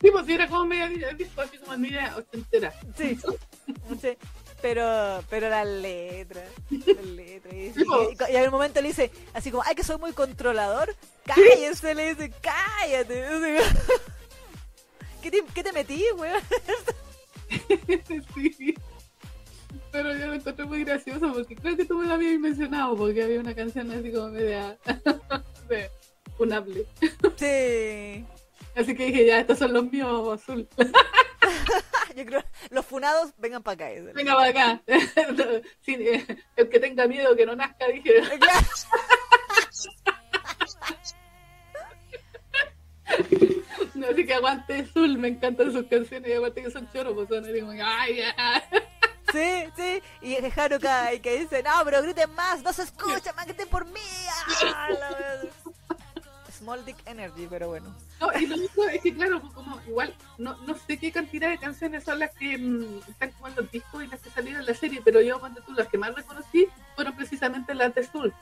Sí, 0.03 0.11
pues 0.11 0.25
sí, 0.25 0.33
era 0.33 0.49
como 0.49 0.65
media 0.65 1.13
disco, 1.13 1.41
así 1.41 1.57
como 1.59 1.77
media 1.77 2.13
ochentera. 2.17 2.73
Sí, 2.97 3.17
sé. 4.01 4.17
Pero, 4.61 5.23
pero 5.29 5.49
la 5.49 5.63
letra, 5.63 6.43
la 6.69 7.01
letra. 7.03 7.55
Y, 7.55 7.71
Sí, 7.73 7.85
po. 7.85 8.03
y, 8.03 8.33
y 8.33 8.35
en 8.35 8.45
un 8.45 8.51
momento 8.51 8.81
le 8.81 8.89
dice, 8.89 9.11
así 9.33 9.49
como, 9.49 9.63
ay, 9.65 9.75
que 9.75 9.83
soy 9.83 9.97
muy 9.97 10.11
controlador. 10.11 10.93
Cállese, 11.25 11.95
le 11.95 12.13
dice, 12.15 12.33
cállate. 12.41 13.25
Así, 13.25 13.69
¿Qué 15.21 15.31
te, 15.31 15.43
qué 15.55 15.63
te 15.63 15.71
metí, 15.71 16.03
weón? 16.17 16.41
sí. 18.35 18.75
Pero 19.89 20.17
yo 20.17 20.27
lo 20.27 20.33
encontré 20.33 20.65
muy 20.65 20.83
gracioso 20.83 21.31
porque 21.31 21.55
creo 21.55 21.77
que 21.77 21.85
tú 21.85 21.97
me 21.97 22.07
lo 22.07 22.13
habías 22.15 22.39
mencionado 22.39 22.97
porque 22.97 23.23
había 23.23 23.39
una 23.39 23.55
canción 23.55 23.89
así 23.91 24.11
como 24.11 24.29
media 24.29 24.77
de 25.69 25.89
funable. 26.37 26.85
Sí. 27.37 28.25
Así 28.75 28.95
que 28.95 29.05
dije, 29.05 29.25
ya, 29.25 29.39
estos 29.39 29.59
son 29.59 29.73
los 29.73 29.91
míos 29.91 30.41
azul. 30.41 30.67
Yo 32.15 32.25
creo, 32.25 32.43
los 32.69 32.85
funados, 32.85 33.33
vengan 33.37 33.63
para 33.63 33.73
acá. 33.73 33.89
dice. 33.89 34.13
Venga 34.13 34.35
para 34.35 34.49
acá. 34.49 34.81
Sí, 35.81 35.95
eh, 35.99 36.25
el 36.55 36.69
que 36.69 36.79
tenga 36.79 37.07
miedo 37.07 37.35
que 37.35 37.45
no 37.45 37.55
nazca, 37.55 37.87
dije. 37.87 38.21
Claro. 38.39 38.67
Así 44.09 44.25
que 44.25 44.33
aguante 44.33 44.79
azul, 44.81 45.17
me 45.17 45.29
encantan 45.29 45.71
sus 45.71 45.85
canciones 45.87 46.29
y 46.29 46.33
aparte 46.33 46.61
que 46.63 46.71
son 46.71 46.89
choros, 46.91 47.13
pues 47.13 47.29
son 47.29 47.45
ay, 47.81 48.17
ya. 48.17 48.63
Sí, 49.31 49.65
sí. 49.75 50.03
Y 50.21 50.33
es 50.35 50.57
Haruka 50.57 51.13
y 51.13 51.19
que 51.19 51.39
dice, 51.39 51.63
no, 51.63 51.71
pero 51.85 52.01
griten 52.01 52.33
más, 52.35 52.61
no 52.61 52.73
se 52.73 52.83
escucha, 52.83 53.33
más 53.33 53.45
griten 53.45 53.67
por 53.67 53.85
mí. 53.85 53.99
Ah. 54.63 54.89
Small 56.63 56.85
Dick 56.85 56.97
Energy, 57.05 57.45
pero 57.49 57.67
bueno. 57.67 57.93
No, 58.19 58.31
y 58.39 58.47
lo 58.47 58.55
único 58.55 58.85
es 58.87 59.01
que, 59.01 59.13
claro, 59.13 59.41
pues, 59.41 59.53
como 59.53 59.79
igual, 59.87 60.15
no, 60.37 60.55
no 60.65 60.75
sé 60.75 60.97
qué 60.97 61.11
cantidad 61.11 61.49
de 61.49 61.57
canciones 61.57 62.03
son 62.03 62.19
las 62.19 62.31
que 62.35 62.57
mm, 62.57 63.01
están 63.09 63.31
como 63.31 63.49
en 63.49 63.55
los 63.55 63.69
discos 63.71 64.03
y 64.03 64.07
las 64.07 64.19
que 64.21 64.29
salieron 64.29 64.61
en 64.61 64.67
la 64.67 64.73
serie, 64.73 65.01
pero 65.03 65.21
yo, 65.21 65.39
cuando 65.39 65.61
tú, 65.61 65.73
las 65.73 65.87
que 65.87 65.97
más 65.97 66.15
reconocí 66.15 66.67
fueron 66.95 67.15
precisamente 67.15 67.75
las 67.75 67.93
de 67.93 68.03
Soul. 68.03 68.33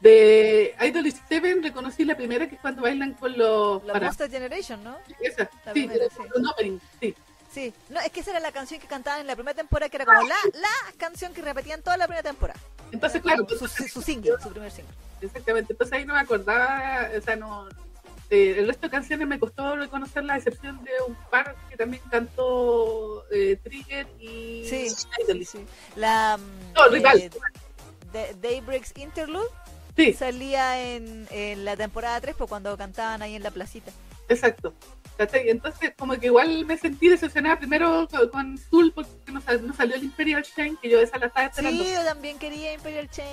De 0.00 0.74
Idol 0.80 1.12
Seven 1.28 1.62
reconocí 1.62 2.04
la 2.04 2.16
primera, 2.16 2.48
que 2.48 2.56
es 2.56 2.60
cuando 2.60 2.82
bailan 2.82 3.14
con 3.14 3.36
los... 3.38 3.84
La 3.84 3.92
para- 3.92 4.06
Monster 4.06 4.30
Generation, 4.30 4.82
¿no? 4.82 4.96
esa, 5.20 5.42
la 5.64 5.72
sí, 5.72 5.86
primera, 5.86 6.04
era 6.06 6.14
sí. 6.14 6.22
un 6.34 6.46
opening, 6.48 6.78
sí. 7.00 7.14
Sí. 7.52 7.74
No, 7.90 8.00
es 8.00 8.10
que 8.10 8.20
esa 8.20 8.30
era 8.30 8.40
la 8.40 8.50
canción 8.50 8.80
que 8.80 8.86
cantaban 8.86 9.20
en 9.20 9.26
la 9.26 9.34
primera 9.36 9.54
temporada, 9.54 9.88
que 9.90 9.96
era 9.96 10.06
como 10.06 10.22
la, 10.22 10.36
la 10.54 10.92
canción 10.96 11.34
que 11.34 11.42
repetían 11.42 11.82
toda 11.82 11.96
la 11.98 12.06
primera 12.06 12.22
temporada. 12.22 12.58
Entonces, 12.92 13.22
claro, 13.22 13.46
Su, 13.48 13.66
su, 13.66 13.88
su 13.88 14.02
single, 14.02 14.32
su 14.42 14.50
primer 14.50 14.70
single. 14.70 14.92
Exactamente, 15.20 15.72
entonces 15.72 15.96
ahí 15.98 16.04
no 16.04 16.14
me 16.14 16.20
acordaba, 16.20 17.08
o 17.16 17.20
sea, 17.22 17.36
no. 17.36 17.68
eh, 18.30 18.56
el 18.58 18.66
resto 18.66 18.86
de 18.86 18.90
canciones 18.90 19.26
me 19.28 19.38
costó 19.38 19.76
reconocer 19.76 20.24
la 20.24 20.36
excepción 20.36 20.82
de 20.84 20.90
un 21.06 21.14
par 21.30 21.54
que 21.70 21.76
también 21.76 22.02
cantó 22.10 23.24
eh, 23.30 23.56
Trigger 23.62 24.06
y 24.20 24.64
Sí. 24.68 24.88
Idol. 25.26 25.44
Sí. 25.46 25.64
La. 25.96 26.36
mm, 26.38 26.72
No, 26.74 26.88
rival. 26.88 27.18
eh, 27.18 27.30
de- 28.12 28.34
Daybreak's 28.40 28.92
Interlude 28.96 29.48
Sí, 29.96 30.12
salía 30.14 30.82
en, 30.94 31.26
en 31.30 31.64
la 31.66 31.76
temporada 31.76 32.18
3 32.20 32.34
pues, 32.36 32.48
cuando 32.48 32.76
cantaban 32.78 33.20
ahí 33.22 33.34
en 33.36 33.42
la 33.42 33.50
placita. 33.50 33.90
Exacto. 34.28 34.74
¿Cachai? 35.18 35.50
Entonces, 35.50 35.92
como 35.98 36.18
que 36.18 36.26
igual 36.26 36.64
me 36.64 36.76
sentí 36.78 37.08
decepcionada 37.08 37.58
primero 37.58 38.08
con, 38.10 38.28
con 38.30 38.90
porque 38.94 39.30
no, 39.32 39.40
sal- 39.42 39.66
no 39.66 39.74
salió 39.74 39.94
el 39.94 40.04
Imperial 40.04 40.42
Chain, 40.42 40.76
que 40.80 40.88
yo 40.88 40.98
esa 41.00 41.18
la 41.18 41.26
estaba 41.26 41.46
esperando. 41.46 41.84
Sí, 41.84 41.92
yo 41.92 42.02
también 42.04 42.38
quería 42.38 42.72
Imperial 42.72 43.08
Chain. 43.10 43.28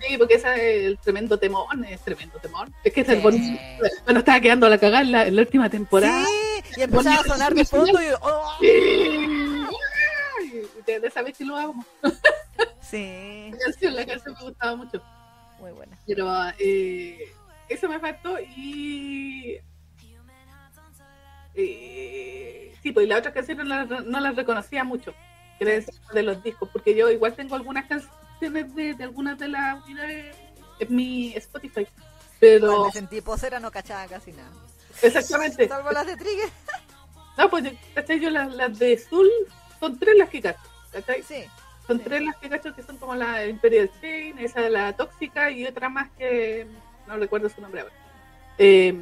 Sí, 0.00 0.16
porque 0.18 0.34
esa 0.34 0.54
es 0.56 0.84
el 0.84 0.98
tremendo 0.98 1.38
temón, 1.38 1.84
es 1.84 2.00
tremendo 2.02 2.38
temón. 2.38 2.72
Es 2.84 2.92
que 2.92 3.00
es 3.02 3.08
el 3.08 3.16
Sí. 3.16 3.22
bonito. 3.22 3.62
Bueno, 4.04 4.20
estaba 4.20 4.40
quedando 4.40 4.66
a 4.66 4.70
la 4.70 4.78
cagada 4.78 5.02
en 5.02 5.12
la, 5.12 5.26
en 5.26 5.36
la 5.36 5.42
última 5.42 5.68
temporada. 5.70 6.24
Sí, 6.24 6.62
y 6.76 6.82
empezaba 6.82 7.16
a 7.16 7.24
sonar 7.24 7.54
de 7.54 7.64
fondo 7.64 8.00
y. 8.02 8.06
¡oh! 8.20 8.52
Sí. 8.60 9.66
Ay, 10.40 10.68
de 11.00 11.06
esa 11.06 11.22
vez 11.22 11.36
que 11.36 11.44
lo 11.44 11.56
hago. 11.56 11.74
Sí, 12.80 13.48
La 13.52 13.58
canción, 13.58 13.96
la 13.96 14.06
canción 14.06 14.34
me 14.38 14.44
gustaba 14.48 14.76
mucho. 14.76 15.02
muy 15.58 15.72
buena. 15.72 15.98
Pero 16.06 16.28
eh, 16.58 17.32
eso 17.68 17.88
me 17.88 17.98
faltó 18.00 18.38
y. 18.40 19.58
eh, 21.54 22.74
sí, 22.82 22.92
pues 22.92 23.06
y 23.06 23.08
las 23.08 23.18
otras 23.20 23.34
canciones 23.34 23.66
no 23.66 23.84
no 24.00 24.20
las 24.20 24.36
reconocía 24.36 24.84
mucho. 24.84 25.14
que 25.58 25.84
de 26.14 26.22
los 26.22 26.42
discos, 26.42 26.68
porque 26.72 26.94
yo 26.96 27.08
igual 27.10 27.34
tengo 27.34 27.54
algunas 27.54 27.86
canciones 27.86 28.74
de, 28.74 28.94
de 28.94 29.04
algunas 29.04 29.38
de 29.38 29.48
las 29.48 29.84
unidades 29.84 30.36
en 30.80 30.94
mi 30.96 31.32
Spotify. 31.34 31.84
Cuando 31.84 31.96
Pero, 32.40 32.84
me 32.86 32.90
sentí 32.90 33.20
posera 33.20 33.60
no 33.60 33.70
cachaba 33.70 34.06
casi 34.08 34.32
nada. 34.32 34.50
exactamente. 35.02 35.68
Salvo 35.68 35.90
las 35.92 36.06
de 36.06 36.16
Trigger. 36.16 36.48
No, 37.38 37.48
pues, 37.48 37.64
¿cachai? 37.94 38.20
Yo 38.20 38.28
las, 38.28 38.52
las 38.54 38.78
de 38.78 38.98
Zul 38.98 39.26
son 39.80 39.98
tres 39.98 40.16
las 40.18 40.28
que 40.28 40.42
cacho, 40.42 40.60
¿cachai? 40.92 41.22
Sí, 41.22 41.44
Son 41.86 41.96
Sí. 41.96 42.04
tres 42.04 42.22
las 42.22 42.36
que 42.36 42.50
cacho 42.50 42.74
que 42.74 42.82
son 42.82 42.98
como 42.98 43.14
la 43.14 43.46
Imperial 43.46 43.90
Chain, 44.02 44.38
esa 44.38 44.60
de 44.60 44.68
la 44.68 44.92
tóxica 44.94 45.50
y 45.50 45.64
otra 45.64 45.88
más 45.88 46.10
que 46.18 46.66
no 47.06 47.16
recuerdo 47.16 47.48
su 47.48 47.62
nombre 47.62 47.80
ahora. 47.80 47.94
Eh, 48.58 48.94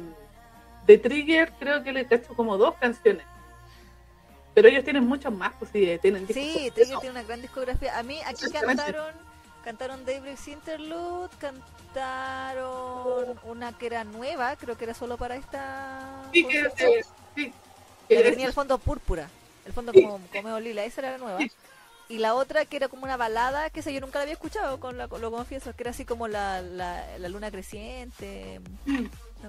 de 0.91 0.97
Trigger 0.97 1.53
creo 1.57 1.83
que 1.83 1.93
le 1.93 2.05
cacho 2.05 2.33
como 2.35 2.57
dos 2.57 2.75
canciones. 2.75 3.25
Pero 4.53 4.67
ellos 4.67 4.83
tienen 4.83 5.07
muchas 5.07 5.31
más, 5.31 5.53
pues 5.57 5.71
sí, 5.71 5.97
tienen 6.01 6.27
sí. 6.27 6.69
Trigger 6.73 6.99
tiene 6.99 7.11
una 7.11 7.23
gran 7.23 7.41
discografía. 7.41 7.97
A 7.97 8.03
mí 8.03 8.19
aquí 8.25 8.51
cantaron, 8.51 9.13
cantaron 9.63 10.03
Daybreak's 10.03 10.49
Interlude, 10.49 11.29
cantaron 11.39 13.39
una 13.43 13.77
que 13.77 13.85
era 13.85 14.03
nueva, 14.03 14.57
creo 14.57 14.77
que 14.77 14.83
era 14.83 14.93
solo 14.93 15.17
para 15.17 15.37
esta. 15.37 16.23
Sí, 16.33 16.45
que, 16.45 16.59
eh, 16.59 17.05
sí, 17.35 17.53
tenía 18.09 18.47
el 18.47 18.53
fondo 18.53 18.77
púrpura, 18.77 19.29
el 19.65 19.71
fondo 19.71 19.93
como, 19.93 20.19
como 20.19 20.43
medio 20.43 20.59
lila, 20.59 20.83
esa 20.83 21.01
era 21.01 21.11
la 21.11 21.17
nueva. 21.17 21.39
Sí. 21.39 21.51
Y 22.09 22.17
la 22.17 22.35
otra 22.35 22.65
que 22.65 22.75
era 22.75 22.89
como 22.89 23.05
una 23.05 23.15
balada, 23.15 23.69
que 23.69 23.81
sé 23.81 23.93
yo 23.93 24.01
nunca 24.01 24.19
la 24.19 24.23
había 24.23 24.33
escuchado, 24.33 24.81
con 24.81 24.97
la, 24.97 25.07
lo 25.07 25.31
confieso, 25.31 25.73
que 25.73 25.83
era 25.83 25.91
así 25.91 26.03
como 26.03 26.27
la, 26.27 26.61
la, 26.61 27.17
la 27.17 27.29
luna 27.29 27.49
creciente. 27.49 28.59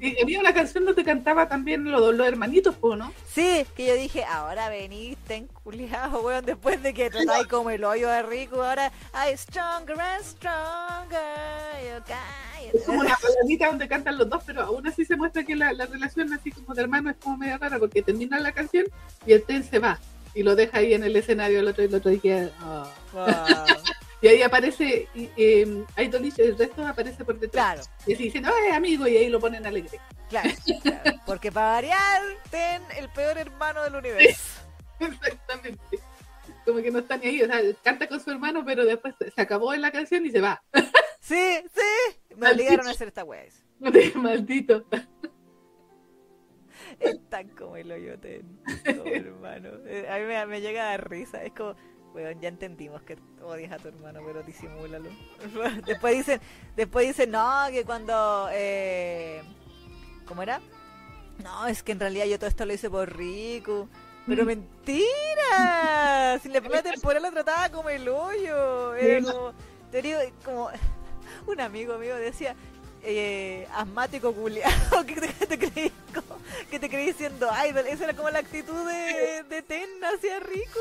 Y 0.00 0.20
había 0.22 0.40
una 0.40 0.52
canción 0.54 0.84
donde 0.84 1.04
cantaba 1.04 1.48
también 1.48 1.84
los, 1.84 2.14
los 2.14 2.26
hermanitos, 2.26 2.76
¿no? 2.82 3.12
Sí, 3.32 3.66
que 3.76 3.86
yo 3.86 3.94
dije, 3.94 4.24
ahora 4.24 4.68
veniste 4.68 5.36
enculiado, 5.36 6.22
weón, 6.22 6.44
después 6.44 6.82
de 6.82 6.94
que 6.94 7.10
tratáis 7.10 7.46
como 7.46 7.70
el 7.70 7.84
hoyo 7.84 8.08
de 8.08 8.22
rico, 8.22 8.62
ahora 8.62 8.92
I 9.14 9.36
stronger 9.36 10.00
and 10.00 10.24
stronger. 10.24 11.18
Yo, 11.82 12.78
Es 12.78 12.84
como 12.84 13.00
una 13.00 13.16
baladita 13.22 13.66
donde 13.68 13.88
cantan 13.88 14.18
los 14.18 14.28
dos, 14.28 14.42
pero 14.46 14.62
aún 14.62 14.86
así 14.86 15.04
se 15.04 15.16
muestra 15.16 15.44
que 15.44 15.56
la, 15.56 15.72
la 15.72 15.86
relación 15.86 16.32
así 16.32 16.50
como 16.50 16.74
de 16.74 16.82
hermano 16.82 17.10
es 17.10 17.16
como 17.16 17.36
medio 17.36 17.58
rara, 17.58 17.78
porque 17.78 18.02
termina 18.02 18.38
la 18.40 18.52
canción 18.52 18.86
y 19.26 19.32
el 19.32 19.42
ten 19.44 19.62
se 19.62 19.78
va 19.78 19.98
y 20.34 20.42
lo 20.42 20.56
deja 20.56 20.78
ahí 20.78 20.94
en 20.94 21.04
el 21.04 21.14
escenario 21.14 21.60
el 21.60 21.68
otro 21.68 21.84
y 21.84 21.86
el 21.86 21.94
otro 21.94 22.10
y 22.10 22.18
queda, 22.18 22.50
ah. 22.60 22.90
Wow. 23.12 23.26
Y 24.22 24.28
ahí 24.28 24.42
aparece, 24.42 25.08
y, 25.14 25.28
eh, 25.36 25.84
Idolish, 25.98 26.38
el 26.38 26.56
resto 26.56 26.86
aparece 26.86 27.24
por 27.24 27.38
detrás. 27.40 27.88
Claro, 27.88 28.04
Y 28.06 28.14
así 28.14 28.22
dicen, 28.24 28.46
¡ay, 28.46 28.70
amigo! 28.72 29.06
Y 29.08 29.16
ahí 29.16 29.28
lo 29.28 29.40
ponen 29.40 29.66
alegre. 29.66 29.98
claro, 30.30 30.48
claro. 30.82 31.18
Porque 31.26 31.50
para 31.50 31.72
variar, 31.72 32.22
ten 32.50 32.82
el 32.96 33.08
peor 33.08 33.36
hermano 33.36 33.82
del 33.82 33.96
universo. 33.96 34.60
Exactamente. 35.00 35.98
Como 36.64 36.80
que 36.80 36.92
no 36.92 37.00
está 37.00 37.16
ni 37.16 37.26
ahí, 37.26 37.42
o 37.42 37.46
sea, 37.46 37.60
canta 37.82 38.06
con 38.06 38.20
su 38.20 38.30
hermano, 38.30 38.64
pero 38.64 38.84
después 38.84 39.14
se 39.34 39.40
acabó 39.42 39.74
en 39.74 39.80
la 39.82 39.90
canción 39.90 40.24
y 40.24 40.30
se 40.30 40.40
va. 40.40 40.62
Sí, 41.24 41.54
sí. 41.72 42.34
Me 42.36 42.50
obligaron 42.50 42.88
a 42.88 42.90
hacer 42.90 43.06
esta 43.06 43.22
wea. 43.22 43.44
Maldito. 44.16 44.84
Es 46.98 47.28
tan 47.30 47.48
como 47.50 47.76
el 47.76 47.92
hoyote, 47.92 48.42
oh, 48.88 49.06
hermano. 49.06 49.70
Eh, 49.86 50.06
A 50.10 50.18
mí 50.18 50.24
me, 50.24 50.44
me 50.46 50.60
llega 50.60 50.82
a 50.82 50.86
dar 50.90 51.08
risa. 51.08 51.44
Es 51.44 51.52
como, 51.52 51.76
weón, 52.14 52.40
ya 52.40 52.48
entendimos 52.48 53.02
que 53.02 53.16
odias 53.42 53.72
a 53.72 53.78
tu 53.78 53.88
hermano, 53.88 54.20
pero 54.24 54.42
disimúlalo. 54.42 55.10
después 55.86 56.16
dicen, 56.16 56.40
después 56.76 57.06
dicen, 57.06 57.30
no, 57.30 57.66
que 57.70 57.84
cuando, 57.84 58.48
eh, 58.52 59.42
¿cómo 60.26 60.42
era? 60.42 60.60
No, 61.42 61.66
es 61.66 61.82
que 61.82 61.92
en 61.92 62.00
realidad 62.00 62.26
yo 62.26 62.38
todo 62.38 62.48
esto 62.48 62.66
lo 62.66 62.74
hice 62.74 62.90
por 62.90 63.16
Rico. 63.16 63.88
Pero 64.26 64.44
mentira. 64.44 65.08
Si 66.42 66.48
la 66.48 66.60
primera 66.60 66.82
temporada 66.82 67.28
lo 67.28 67.32
trataba 67.32 67.68
como 67.68 67.90
el 67.90 68.08
hoyo. 68.08 68.94
Era 68.94 69.22
como, 69.30 69.52
te 69.90 70.00
digo, 70.00 70.18
como 70.44 70.70
un 71.46 71.60
amigo 71.60 71.98
mío 71.98 72.16
decía, 72.16 72.56
eh, 73.02 73.66
asmático 73.74 74.32
culiado, 74.32 75.04
que 75.06 75.14
te, 75.46 75.58
creí 75.58 75.92
que 76.70 76.78
te 76.78 76.88
creí 76.88 77.12
siendo 77.12 77.48
idol. 77.68 77.86
Esa 77.86 78.04
era 78.04 78.14
como 78.14 78.30
la 78.30 78.38
actitud 78.40 78.86
de, 78.86 79.42
de 79.48 79.62
Ten 79.62 79.88
hacia 80.02 80.40
Rico. 80.40 80.80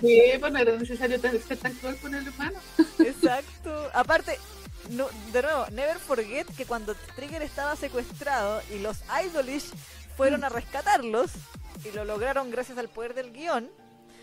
Sí, 0.00 0.22
pues 0.38 0.52
no 0.52 0.58
era 0.58 0.72
necesario 0.76 1.18
ser 1.20 1.56
tan 1.58 1.72
cruel 1.74 1.98
con 1.98 2.14
el 2.14 2.26
hermano. 2.26 2.58
Exacto. 2.98 3.90
Aparte, 3.94 4.38
no, 4.90 5.06
de 5.32 5.42
nuevo, 5.42 5.66
never 5.72 5.98
forget 5.98 6.46
que 6.56 6.64
cuando 6.66 6.94
Trigger 7.16 7.42
estaba 7.42 7.76
secuestrado 7.76 8.62
y 8.74 8.78
los 8.78 8.98
Idolish 9.24 9.70
fueron 10.16 10.44
a 10.44 10.48
rescatarlos 10.48 11.32
y 11.84 11.90
lo 11.90 12.04
lograron 12.04 12.50
gracias 12.50 12.78
al 12.78 12.88
poder 12.88 13.14
del 13.14 13.32
guion, 13.32 13.70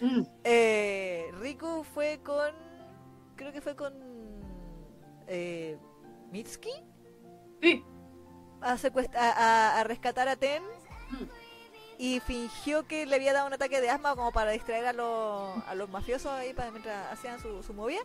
Mm. 0.01 0.21
eh, 0.43 1.31
Riku 1.39 1.85
fue 1.93 2.19
con. 2.23 2.51
Creo 3.37 3.53
que 3.53 3.61
fue 3.61 3.75
con. 3.75 3.93
Eh, 5.27 5.77
Mitsuki 6.31 6.71
Sí. 7.63 7.83
a, 8.61 8.75
secuest- 8.77 9.15
a, 9.15 9.79
a- 9.79 9.83
rescatar 9.85 10.27
a 10.27 10.35
Ten 10.35 10.61
Mm. 11.09 11.23
y 11.97 12.19
fingió 12.19 12.87
que 12.87 13.05
le 13.05 13.15
había 13.15 13.33
dado 13.33 13.47
un 13.47 13.53
ataque 13.53 13.79
de 13.81 13.89
asma 13.89 14.15
como 14.15 14.31
para 14.31 14.51
distraer 14.51 14.85
a 14.87 14.93
los, 14.93 15.63
a 15.67 15.73
los 15.75 15.89
mafiosos 15.89 16.31
ahí 16.31 16.53
para 16.53 16.71
mientras 16.71 17.11
hacían 17.11 17.39
su, 17.39 17.61
su 17.63 17.73
movida. 17.73 18.01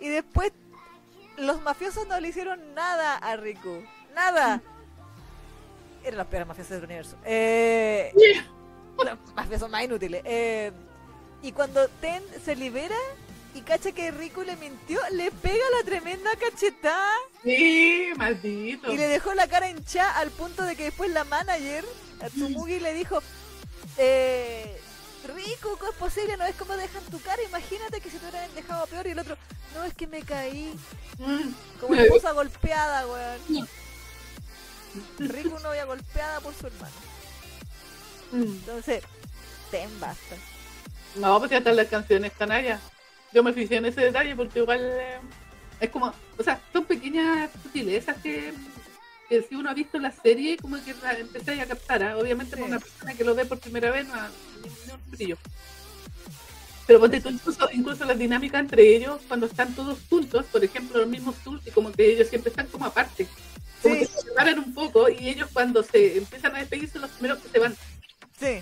Y 0.00 0.08
después 0.08 0.52
los 1.36 1.60
mafiosos 1.62 2.06
no 2.06 2.18
le 2.20 2.28
hicieron 2.28 2.74
nada 2.74 3.16
a 3.16 3.36
Riku. 3.36 3.82
Nada. 4.14 4.60
Eran 6.04 6.18
los 6.18 6.26
peores 6.28 6.46
mafiosos 6.46 6.70
del 6.76 6.84
universo. 6.84 7.16
Eh, 7.24 8.12
los 8.98 9.34
mafiosos 9.34 9.70
más 9.70 9.82
inútiles. 9.84 10.22
Eh, 10.24 10.70
y 11.42 11.50
cuando 11.52 11.88
Ten 12.00 12.22
se 12.44 12.54
libera 12.56 12.96
y 13.54 13.60
cacha 13.62 13.92
que 13.92 14.10
Riku 14.10 14.42
le 14.42 14.56
mintió, 14.56 15.00
le 15.12 15.30
pega 15.30 15.64
la 15.78 15.84
tremenda 15.84 16.30
cachetada 16.36 17.14
Sí, 17.44 18.08
maldito. 18.16 18.92
y 18.92 18.96
le 18.96 19.06
dejó 19.08 19.32
la 19.34 19.46
cara 19.46 19.68
hinchada 19.70 20.18
al 20.18 20.30
punto 20.30 20.62
de 20.64 20.74
que 20.76 20.84
después 20.84 21.10
la 21.10 21.24
manager, 21.24 21.84
Tsumugi, 22.34 22.80
le 22.80 22.94
dijo, 22.94 23.22
eh, 23.98 24.80
Rico, 25.34 25.76
¿cómo 25.78 25.90
es 25.92 25.96
posible? 25.98 26.36
¿No 26.36 26.44
es 26.44 26.54
como 26.56 26.76
dejan 26.76 27.02
tu 27.04 27.20
cara? 27.20 27.42
Imagínate 27.44 28.00
que 28.00 28.10
se 28.10 28.18
te 28.18 28.28
hubieran 28.28 28.54
dejado 28.54 28.86
peor 28.86 29.06
y 29.06 29.10
el 29.10 29.18
otro, 29.18 29.36
no, 29.74 29.84
es 29.84 29.94
que 29.94 30.06
me 30.06 30.22
caí 30.22 30.74
Mm. 31.18 31.52
como 31.80 31.94
esposa 31.94 32.32
golpeada, 32.32 33.06
weón. 33.06 33.68
Rico 35.18 35.50
una 35.50 35.60
novia 35.60 35.84
golpeada 35.84 36.40
por 36.40 36.54
su 36.54 36.66
hermano. 36.66 36.94
Mm. 38.32 38.42
Entonces, 38.42 39.02
ten 39.70 39.88
basta. 40.00 40.36
No, 41.16 41.38
pues 41.38 41.50
ya 41.52 41.58
están 41.58 41.76
las 41.76 41.86
canciones 41.88 42.32
canallas. 42.36 42.80
Yo 43.34 43.42
me 43.42 43.52
fijé 43.52 43.76
en 43.76 43.86
ese 43.86 44.00
detalle 44.00 44.36
porque 44.36 44.60
igual 44.60 44.80
eh, 44.80 45.18
es 45.80 45.90
como, 45.90 46.12
o 46.38 46.42
sea, 46.42 46.60
son 46.72 46.84
pequeñas 46.84 47.50
sutilezas 47.64 48.16
que, 48.22 48.52
que 49.28 49.42
si 49.42 49.56
uno 49.56 49.70
ha 49.70 49.74
visto 49.74 49.98
la 49.98 50.12
serie, 50.12 50.56
como 50.56 50.76
que 50.84 50.94
la 51.02 51.18
empecé 51.18 51.60
a 51.60 51.66
captar. 51.66 52.02
¿ah? 52.04 52.16
Obviamente, 52.16 52.54
Sí. 52.54 52.62
para 52.62 52.76
una 52.76 52.78
persona 52.80 53.14
que 53.14 53.24
lo 53.24 53.34
ve 53.34 53.44
por 53.44 53.58
primera 53.58 53.90
vez, 53.90 54.06
no, 54.06 54.14
ni 54.62 54.92
un 54.92 55.10
brillo. 55.10 55.36
Pero 56.86 57.00
ponte 57.00 57.20
tú, 57.20 57.30
incluso, 57.30 57.68
incluso 57.72 58.04
las 58.04 58.18
dinámicas 58.18 58.60
entre 58.60 58.94
ellos, 58.94 59.20
cuando 59.26 59.46
están 59.46 59.74
todos 59.74 59.98
juntos, 60.08 60.44
por 60.52 60.62
ejemplo, 60.62 60.98
los 61.00 61.08
mismos 61.08 61.34
Tulsi, 61.42 61.70
como 61.70 61.90
que 61.90 62.12
ellos 62.12 62.28
siempre 62.28 62.50
están 62.50 62.66
como 62.68 62.84
aparte. 62.84 63.26
Como 63.82 63.94
Sí. 63.94 64.00
que 64.02 64.06
se 64.06 64.20
separan 64.20 64.58
un 64.58 64.72
poco 64.74 65.08
y 65.08 65.28
ellos 65.28 65.48
cuando 65.52 65.82
se 65.82 66.18
empiezan 66.18 66.54
a 66.54 66.58
despedir 66.60 66.88
son 66.90 67.02
los 67.02 67.10
primeros 67.12 67.38
que 67.42 67.48
se 67.48 67.58
van. 67.58 67.74
Sí, 68.38 68.60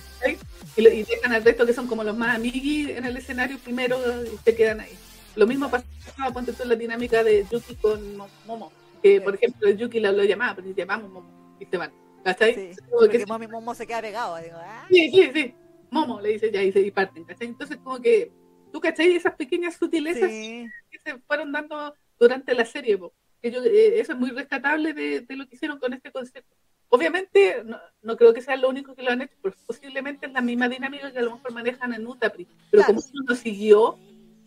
y, 0.76 0.82
lo- 0.82 0.90
y 0.92 1.02
dejan 1.02 1.32
al 1.32 1.42
resto 1.44 1.64
que 1.66 1.72
son 1.72 1.86
como 1.86 2.04
los 2.04 2.16
más 2.16 2.36
amiguis 2.36 2.90
en 2.90 3.04
el 3.04 3.16
escenario 3.16 3.58
primero 3.58 3.98
y 4.24 4.36
se 4.44 4.54
quedan 4.54 4.80
ahí. 4.80 4.92
Lo 5.34 5.46
mismo 5.46 5.70
pasaba, 5.70 6.30
ponte 6.32 6.52
tú 6.52 6.64
la 6.66 6.74
dinámica 6.74 7.24
de 7.24 7.46
Yuki 7.50 7.76
con 7.76 8.16
Mo- 8.16 8.28
Momo, 8.46 8.70
que 9.02 9.20
por 9.20 9.34
ejemplo 9.34 9.70
Yuki 9.70 9.98
lo, 10.00 10.12
lo 10.12 10.24
llamaba, 10.24 10.54
pero 10.56 10.68
dice 10.68 10.84
vamos 10.84 11.10
Momo, 11.10 11.56
y 11.58 11.64
se 11.66 11.76
van. 11.78 11.92
¿Cachai? 12.22 12.54
sí. 12.54 12.70
Porque 12.90 13.18
que- 13.18 13.26
Momo, 13.26 13.48
Momo 13.48 13.74
se 13.74 13.86
queda 13.86 14.00
pegado. 14.02 14.36
Digo, 14.36 14.56
ah, 14.58 14.86
sí, 14.90 15.10
sí, 15.10 15.30
sí. 15.34 15.54
Momo 15.90 16.20
le 16.20 16.30
dice 16.30 16.50
ya 16.52 16.62
y 16.62 16.70
se 16.72 16.80
y 16.80 16.90
parten, 16.90 17.24
¿cachai? 17.24 17.48
Entonces 17.48 17.78
como 17.82 18.00
que 18.00 18.30
tú 18.72 18.80
cachai 18.80 19.14
esas 19.16 19.34
pequeñas 19.34 19.74
sutilezas 19.76 20.30
sí. 20.30 20.66
que 20.90 20.98
se 20.98 21.18
fueron 21.20 21.50
dando 21.50 21.94
durante 22.18 22.54
la 22.54 22.64
serie, 22.66 22.96
po. 22.98 23.12
que 23.42 23.50
yo, 23.50 23.62
eh, 23.64 23.98
eso 24.00 24.12
es 24.12 24.18
muy 24.18 24.30
rescatable 24.30 24.92
de, 24.92 25.20
de 25.22 25.36
lo 25.36 25.46
que 25.48 25.56
hicieron 25.56 25.78
con 25.78 25.92
este 25.94 26.12
concepto. 26.12 26.54
Obviamente, 26.94 27.62
no, 27.64 27.80
no 28.02 28.16
creo 28.18 28.34
que 28.34 28.42
sea 28.42 28.54
lo 28.56 28.68
único 28.68 28.94
que 28.94 29.02
lo 29.02 29.12
han 29.12 29.22
hecho, 29.22 29.32
posiblemente 29.66 30.26
es 30.26 30.32
la 30.32 30.42
misma 30.42 30.68
dinámica 30.68 31.10
que 31.10 31.20
a 31.20 31.22
lo 31.22 31.36
mejor 31.36 31.50
manejan 31.52 31.94
en 31.94 32.06
Utapri. 32.06 32.44
Pero 32.70 32.82
Claro. 32.84 32.94
como 33.00 33.06
uno 33.14 33.24
no 33.30 33.34
siguió 33.34 33.98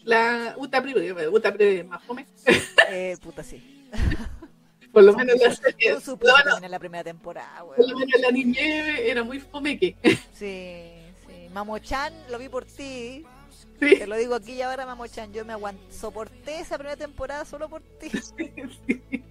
la 0.03 0.53
Utapri, 0.55 0.93
Utapri 1.11 1.65
es 1.79 1.87
más 1.87 2.03
fome, 2.03 2.27
Eh, 2.91 3.17
puta, 3.19 3.41
sí. 3.41 3.89
por 4.93 5.03
lo 5.03 5.13
menos 5.15 5.37
la 5.41 5.55
serie, 5.55 5.99
supe 5.99 6.27
no, 6.27 6.59
no, 6.59 6.67
la 6.67 6.77
primera 6.77 7.03
temporada, 7.03 7.63
por 7.65 7.79
lo 7.79 7.97
menos 7.97 8.13
el 8.13 8.25
anime 8.25 9.09
era 9.09 9.23
muy 9.23 9.39
fome 9.39 9.79
que. 9.79 9.95
Sí, 10.31 10.91
sí. 11.25 11.49
Mamo-chan, 11.51 12.13
lo 12.29 12.37
vi 12.37 12.47
por 12.47 12.65
ti. 12.65 13.25
Sí. 13.79 13.97
Te 13.97 14.05
lo 14.05 14.15
digo 14.17 14.35
aquí 14.35 14.51
y 14.53 14.61
ahora, 14.61 14.85
Mamochan, 14.85 15.33
yo 15.33 15.43
me 15.45 15.53
aguanté, 15.53 15.91
soporté 15.91 16.59
esa 16.59 16.77
primera 16.77 16.95
temporada 16.95 17.43
solo 17.43 17.67
por 17.69 17.81
ti. 17.81 18.09
Sí. 18.37 19.23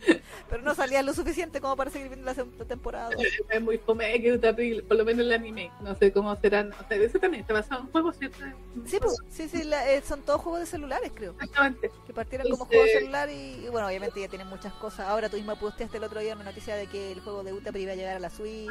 Pero 0.50 0.62
no 0.62 0.74
salía 0.74 1.02
lo 1.02 1.12
suficiente 1.12 1.60
como 1.60 1.76
para 1.76 1.90
seguir 1.90 2.08
viendo 2.08 2.24
la 2.26 2.34
segunda 2.34 2.64
temporada. 2.64 3.10
Es 3.50 3.60
muy 3.62 3.78
fome, 3.78 4.20
que 4.22 4.38
terrible, 4.38 4.82
por 4.82 4.96
lo 4.96 5.04
menos 5.04 5.26
el 5.26 5.32
anime. 5.32 5.70
No 5.80 5.94
sé 5.96 6.12
cómo 6.12 6.34
serán. 6.36 6.72
O 6.72 6.86
sea, 6.88 6.96
eso 6.98 7.18
también 7.18 7.40
está 7.42 7.54
basado 7.54 7.80
en 7.82 7.88
juegos, 7.88 8.16
¿cierto? 8.18 8.38
Sí, 8.86 8.98
pues, 9.00 9.16
sí, 9.28 9.48
sí, 9.48 9.64
la- 9.64 9.90
eh, 9.92 10.02
son 10.02 10.22
todos 10.22 10.40
juegos 10.40 10.60
de 10.60 10.66
celulares, 10.66 11.10
creo. 11.14 11.32
Exactamente. 11.32 11.90
Que 12.06 12.12
partieron 12.12 12.48
como 12.50 12.64
Entonces- 12.64 12.78
juego 12.78 12.84
de 12.84 13.00
celular 13.00 13.30
y, 13.30 13.64
y 13.64 13.68
bueno, 13.70 13.88
obviamente 13.88 14.20
ya 14.20 14.28
tienen 14.28 14.46
muchas 14.48 14.72
cosas. 14.74 15.08
Ahora 15.08 15.28
tú 15.28 15.36
misma 15.36 15.58
posteaste 15.58 15.96
el 15.96 16.04
otro 16.04 16.20
día 16.20 16.34
una 16.34 16.44
noticia 16.44 16.76
de 16.76 16.86
que 16.86 17.12
el 17.12 17.20
juego 17.20 17.42
de 17.42 17.52
Utah 17.52 17.76
iba 17.76 17.92
a 17.92 17.96
llegar 17.96 18.16
a 18.16 18.20
la 18.20 18.30
Switch. 18.30 18.70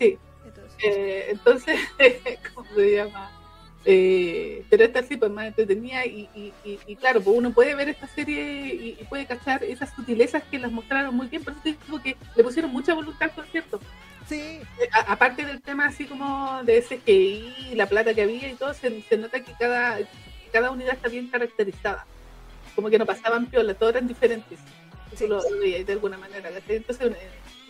Sí. 0.00 0.18
Entonces, 0.44 0.74
Eh, 0.84 1.26
entonces, 1.30 1.78
¿cómo 2.54 2.68
se 2.74 2.92
llama? 2.96 3.30
Eh, 3.86 4.64
pero 4.70 4.84
esta 4.84 5.02
sí, 5.02 5.16
pues 5.16 5.30
más 5.30 5.46
entretenida 5.46 6.06
y, 6.06 6.28
y, 6.34 6.52
y, 6.64 6.78
y 6.86 6.96
claro, 6.96 7.20
pues 7.20 7.36
uno 7.36 7.52
puede 7.52 7.74
ver 7.74 7.90
esta 7.90 8.06
serie 8.08 8.96
y, 8.98 9.04
puede 9.10 9.26
cachar 9.26 9.62
esas 9.62 9.94
sutilezas 9.94 10.42
que 10.44 10.58
las 10.58 10.72
mostraron 10.72 11.14
muy 11.14 11.26
bien, 11.26 11.44
por 11.44 11.52
eso 11.52 11.62
te 11.62 11.76
digo 11.86 12.02
que 12.02 12.16
le 12.34 12.42
pusieron 12.44 12.70
mucha 12.72 12.94
voluntad 12.94 13.24
al 13.28 13.34
concierto. 13.34 13.80
sí, 14.28 14.40
Eh, 14.80 14.88
a- 14.90 15.12
aparte 15.12 15.44
del 15.44 15.60
tema 15.60 15.86
así 15.86 16.06
como 16.06 16.62
de 16.64 16.80
CGI, 16.80 17.74
la 17.74 17.86
plata 17.86 18.14
que 18.14 18.22
había 18.22 18.48
y 18.50 18.54
todo, 18.54 18.72
se, 18.72 19.02
se 19.02 19.18
nota 19.18 19.40
que 19.40 19.52
cada, 19.58 19.98
cada 20.50 20.70
unidad 20.70 20.94
está 20.94 21.08
bien 21.08 21.28
caracterizada. 21.28 22.06
Como 22.74 22.88
que 22.88 22.98
no 22.98 23.04
pasaban 23.06 23.46
piola, 23.46 23.74
todos 23.74 23.94
eran 23.94 24.08
diferentes. 24.08 24.58
Sí. 25.14 25.26
Eso 25.26 25.26
lo, 25.28 25.60
veía 25.60 25.84
de 25.84 25.92
alguna 25.92 26.16
manera. 26.16 26.50
Entonces, 26.68 27.06
eh, 27.12 27.16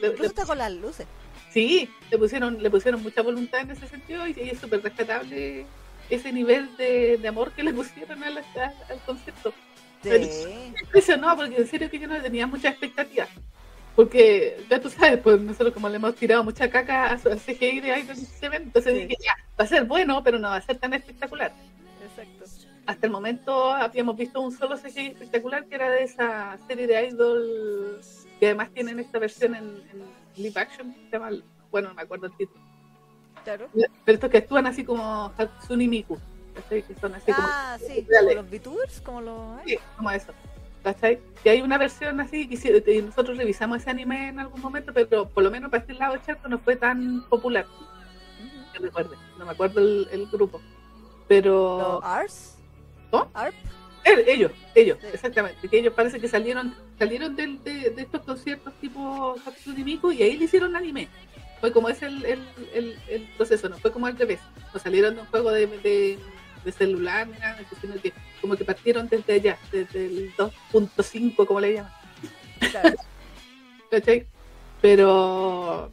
le- 0.01 0.07
incluso 0.09 0.23
le- 0.23 0.29
está 0.29 0.47
con 0.47 0.59
las 0.59 0.73
luces. 0.73 1.07
Sí, 1.53 1.91
le 2.11 2.19
pusieron, 2.19 2.63
le 2.63 2.71
pusieron 2.71 3.03
mucha 3.03 3.21
voluntad 3.23 3.61
en 3.61 3.73
ese 3.73 3.87
sentido 3.89 4.27
y, 4.27 4.31
y 4.33 4.51
es 4.51 4.59
súper 4.61 4.81
rescatable 4.83 5.67
ese 6.11 6.33
nivel 6.33 6.77
de, 6.77 7.19
de 7.19 7.29
amor 7.29 7.53
que 7.53 7.63
le 7.63 7.73
pusieron 7.73 8.23
al, 8.23 8.39
al, 8.39 8.45
al 8.91 8.99
concepto. 9.07 9.53
Sí. 10.03 10.11
Me 10.11 10.81
impresionó 10.83 11.35
porque 11.37 11.57
en 11.57 11.67
serio 11.67 11.91
que 11.91 11.99
yo 11.99 12.07
no 12.07 12.21
tenía 12.21 12.47
muchas 12.47 12.73
expectativas. 12.73 13.29
Porque 13.97 14.65
ya 14.69 14.81
tú 14.81 14.91
sabes, 14.91 15.19
pues 15.19 15.41
nosotros 15.41 15.73
como 15.73 15.89
le 15.89 15.97
hemos 15.97 16.15
tirado 16.17 16.43
mucha 16.43 16.69
caca 16.69 17.13
a 17.13 17.19
su 17.19 17.29
CGI 17.31 17.81
de 17.81 18.01
Iron 18.01 18.17
Seven, 18.17 18.65
entonces 18.65 18.93
Sí. 18.93 19.01
dije, 19.07 19.17
ya, 19.25 19.35
va 19.59 19.65
a 19.65 19.69
ser 19.69 19.85
bueno, 19.85 20.23
pero 20.23 20.39
no 20.39 20.49
va 20.49 20.57
a 20.57 20.61
ser 20.61 20.79
tan 20.79 20.93
espectacular. 20.95 21.53
Exacto. 22.03 22.45
Hasta 22.87 23.07
el 23.07 23.13
momento 23.13 23.73
habíamos 23.73 24.17
visto 24.17 24.41
un 24.41 24.51
solo 24.53 24.77
CGI 24.77 25.07
espectacular 25.07 25.65
que 25.67 25.77
era 25.77 25.91
de 25.91 26.03
esa 26.03 26.59
serie 26.67 26.87
de 26.87 27.07
Idol 27.09 28.01
que 28.41 28.47
además 28.47 28.71
tienen 28.75 28.99
esta 28.99 29.19
versión 29.21 29.55
en, 29.55 29.65
en 29.93 30.03
live 30.43 30.61
action, 30.61 30.93
que 30.93 31.01
se 31.07 31.11
llama, 31.13 31.31
bueno, 31.71 31.89
no 31.89 31.95
me 31.95 32.03
acuerdo 32.03 32.27
el 32.27 32.37
título. 32.37 32.64
Claro. 33.45 33.69
Pero 33.73 34.15
estos 34.17 34.31
que 34.31 34.39
actúan 34.39 34.67
así 34.67 34.85
como 34.85 35.33
Hatsune 35.37 35.87
Miku, 35.87 36.19
¿cachai? 36.55 36.83
Que 36.83 36.95
son 36.95 37.15
así 37.15 37.33
como, 37.33 37.47
Ah, 37.51 37.77
sí, 37.79 38.03
como 38.03 38.09
Dale. 38.11 38.35
los 38.37 38.51
VTubers, 38.51 39.01
como 39.03 39.21
los... 39.21 39.63
sí, 39.67 39.79
como 39.97 40.11
eso, 40.11 40.33
¿cachai? 40.83 41.19
Y 41.45 41.49
hay 41.51 41.61
una 41.63 41.77
versión 41.79 42.19
así 42.21 42.49
que 42.49 42.57
sí, 42.57 42.71
nosotros 43.03 43.37
revisamos 43.37 43.79
ese 43.79 43.91
anime 43.91 44.29
en 44.29 44.41
algún 44.41 44.61
momento, 44.61 44.93
pero 44.95 45.29
por 45.29 45.45
lo 45.45 45.51
menos 45.51 45.71
para 45.71 45.83
este 45.83 45.95
lado 45.95 46.17
charco 46.25 46.49
no 46.49 46.59
fue 46.59 46.77
tan 46.77 47.23
popular, 47.29 47.67
Ujú. 47.67 48.73
que 48.73 48.79
recuerde, 48.81 49.17
no 49.39 49.45
me 49.47 49.53
acuerdo 49.53 49.81
el, 49.81 50.09
el 50.11 50.27
grupo. 50.27 50.61
Pero 51.29 51.79
Los 52.01 52.05
ARS. 52.05 52.57
¿Cómo? 53.11 53.31
ARP. 53.35 53.55
Ellos, 54.27 54.53
ellos, 54.75 54.99
Sí. 55.01 55.07
exactamente, 55.15 55.67
que 55.67 55.79
ellos 55.79 55.95
parece 55.95 56.21
que 56.21 56.29
salieron 56.29 56.75
salieron 56.99 57.35
del- 57.35 57.63
de, 57.65 57.89
de 57.91 58.03
estos 58.03 58.21
conciertos 58.23 58.75
tipo 58.81 59.35
Hatsune 59.47 59.83
Miku 59.83 60.13
y 60.13 60.23
ahí 60.23 60.37
le 60.37 60.45
hicieron 60.45 60.77
anime. 60.77 61.09
Fue 61.65 61.73
como 61.73 61.89
es 61.89 62.03
el, 62.03 62.27
el, 62.27 62.47
el, 62.75 62.99
el 63.09 63.23
proceso, 63.39 63.71
no 63.71 63.79
fue 63.79 63.91
como 63.91 64.05
al 64.05 64.19
revés. 64.19 64.39
No 64.75 64.79
salieron 64.79 65.15
de 65.15 65.23
un 65.23 65.27
juego 65.29 65.51
de, 65.51 65.67
de, 65.67 66.19
de 66.63 66.73
celular, 66.73 67.27
ni 67.27 67.39
nada, 67.39 67.59
sino 67.81 67.95
que 68.03 68.13
como 68.43 68.55
que 68.55 68.67
partieron 68.67 69.09
desde 69.09 69.33
allá, 69.33 69.59
desde 69.73 70.05
el 70.05 70.37
2.5, 70.37 71.47
como 71.47 71.61
le 71.61 71.73
llaman. 71.73 71.93
Claro. 72.71 72.97
¿cachai? 73.91 74.27
Pero, 74.83 75.91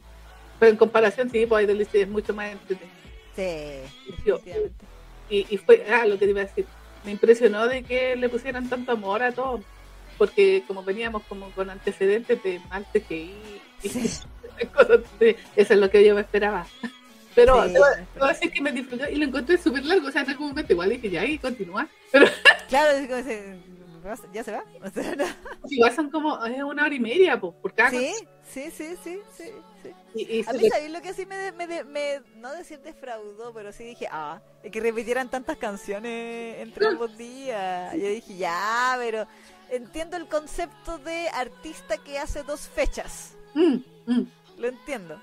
pero 0.60 0.72
en 0.72 0.76
comparación, 0.76 1.30
sí, 1.30 1.46
pues 1.46 1.64
Idol 1.64 1.80
es 1.80 2.08
mucho 2.10 2.34
más 2.34 2.52
entretenido. 2.52 2.98
Sí, 3.34 4.26
Yo-. 4.26 4.40
Y, 5.30 5.46
y 5.48 5.56
fue, 5.56 5.86
ah, 5.90 6.04
lo 6.04 6.18
que 6.18 6.26
te 6.26 6.32
iba 6.32 6.42
a 6.42 6.44
decir, 6.44 6.66
me 7.02 7.12
impresionó 7.12 7.66
de 7.66 7.82
que 7.82 8.14
le 8.14 8.28
pusieran 8.28 8.68
tanto 8.68 8.92
amor 8.92 9.22
a 9.22 9.32
todo, 9.32 9.62
porque 10.18 10.64
como 10.66 10.84
veníamos 10.84 11.22
como 11.22 11.50
con 11.52 11.70
antecedentes 11.70 12.42
de 12.42 12.60
mal 12.68 12.86
CGI 12.92 13.32
y 13.84 13.88
Sí. 13.88 14.10
cosas 14.74 15.00
eso 15.20 15.74
es 15.74 15.78
lo 15.78 15.90
que 15.90 16.04
yo 16.04 16.14
me 16.14 16.20
esperaba. 16.22 16.66
Pero 17.34 17.64
Sí, 17.66 17.74
decir 18.28 18.50
que 18.52 18.60
me 18.60 18.72
disfruté 18.72 19.10
y 19.12 19.16
lo 19.16 19.24
encontré 19.24 19.56
súper 19.56 19.84
largo, 19.84 20.08
o 20.08 20.10
sea, 20.10 20.22
en 20.22 20.30
algún 20.30 20.48
momento 20.48 20.72
igual 20.72 20.90
dije, 20.90 21.10
ya, 21.10 21.24
y 21.24 21.38
continúa. 21.38 21.88
Pero 22.10 22.26
Claro, 22.68 22.90
es 22.90 23.06
como 23.08 23.22
¿ya 24.32 24.44
se 24.44 24.52
va? 24.52 24.64
O 24.84 24.90
sea, 24.90 25.14
no. 25.16 25.24
igual 25.70 25.94
son 25.94 26.10
como 26.10 26.44
es 26.44 26.62
una 26.62 26.84
hora 26.84 26.94
y 26.94 27.00
media 27.00 27.40
po, 27.40 27.52
por 27.52 27.72
cada 27.72 27.90
Sí, 27.90 28.12
sí, 28.42 28.70
sí, 28.70 28.96
sí, 29.02 29.20
sí, 29.36 29.50
sí. 29.82 29.90
y, 30.14 30.22
y 30.40 30.44
A 30.46 30.52
mí, 30.52 30.68
¿sabéis 30.68 30.90
lo 30.90 31.00
que 31.00 31.14
sí 31.14 31.24
me, 31.24 31.52
me, 31.52 31.84
me- 31.84 32.20
no 32.36 32.52
decir 32.52 32.80
defraudó, 32.80 33.52
pero 33.54 33.72
sí 33.72 33.84
dije, 33.84 34.08
ah, 34.10 34.40
es 34.62 34.70
que 34.70 34.80
repitieran 34.80 35.30
tantas 35.30 35.56
canciones 35.56 36.56
entre 36.60 36.86
ambos 36.88 37.16
días. 37.16 37.94
Yo 37.94 38.08
dije, 38.08 38.36
ya, 38.36 38.94
pero 38.98 39.26
entiendo 39.70 40.16
el 40.16 40.26
concepto 40.26 40.98
de 40.98 41.28
artista 41.28 41.96
que 41.98 42.18
hace 42.18 42.42
dos 42.42 42.68
fechas. 42.68 43.34
Mm, 43.54 43.76
mm. 44.06 44.22
Lo 44.62 44.68
entiendo. 44.68 45.20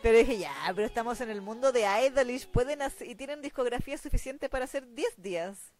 Pero 0.00 0.16
dije, 0.16 0.38
ya, 0.38 0.54
pero 0.76 0.86
estamos 0.86 1.20
en 1.20 1.28
el 1.28 1.42
mundo 1.42 1.72
de 1.72 1.84
Idolish, 2.06 2.46
pueden 2.46 2.82
hacer, 2.82 3.08
y 3.08 3.16
tienen 3.16 3.42
discografía 3.42 3.98
suficiente 3.98 4.48
para 4.48 4.66
hacer 4.66 4.86
10 4.94 5.20
días, 5.20 5.72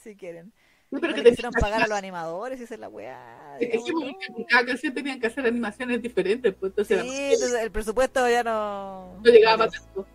si 0.00 0.14
quieren. 0.14 0.52
Sí, 0.88 0.98
pero 1.00 1.12
que 1.12 1.24
quisieron 1.24 1.52
pagar 1.54 1.82
a 1.82 1.88
los 1.88 1.98
animadores 1.98 2.60
y 2.60 2.64
hacer 2.64 2.78
la 2.78 2.88
weá. 2.88 3.56
Es 3.58 3.82
que 3.82 4.46
cada 4.48 4.64
canción 4.64 4.94
tenían 4.94 5.18
que 5.18 5.26
hacer 5.26 5.44
animaciones 5.44 6.00
diferentes, 6.00 6.54
pues 6.54 6.72
Sí, 6.86 6.94
entonces 6.94 7.32
entonces 7.32 7.60
el 7.62 7.72
presupuesto 7.72 8.28
ya 8.28 8.44
no... 8.44 9.20
no 9.20 9.30
llegaba 9.30 9.66
para 9.66 9.70
tanto. 9.72 10.06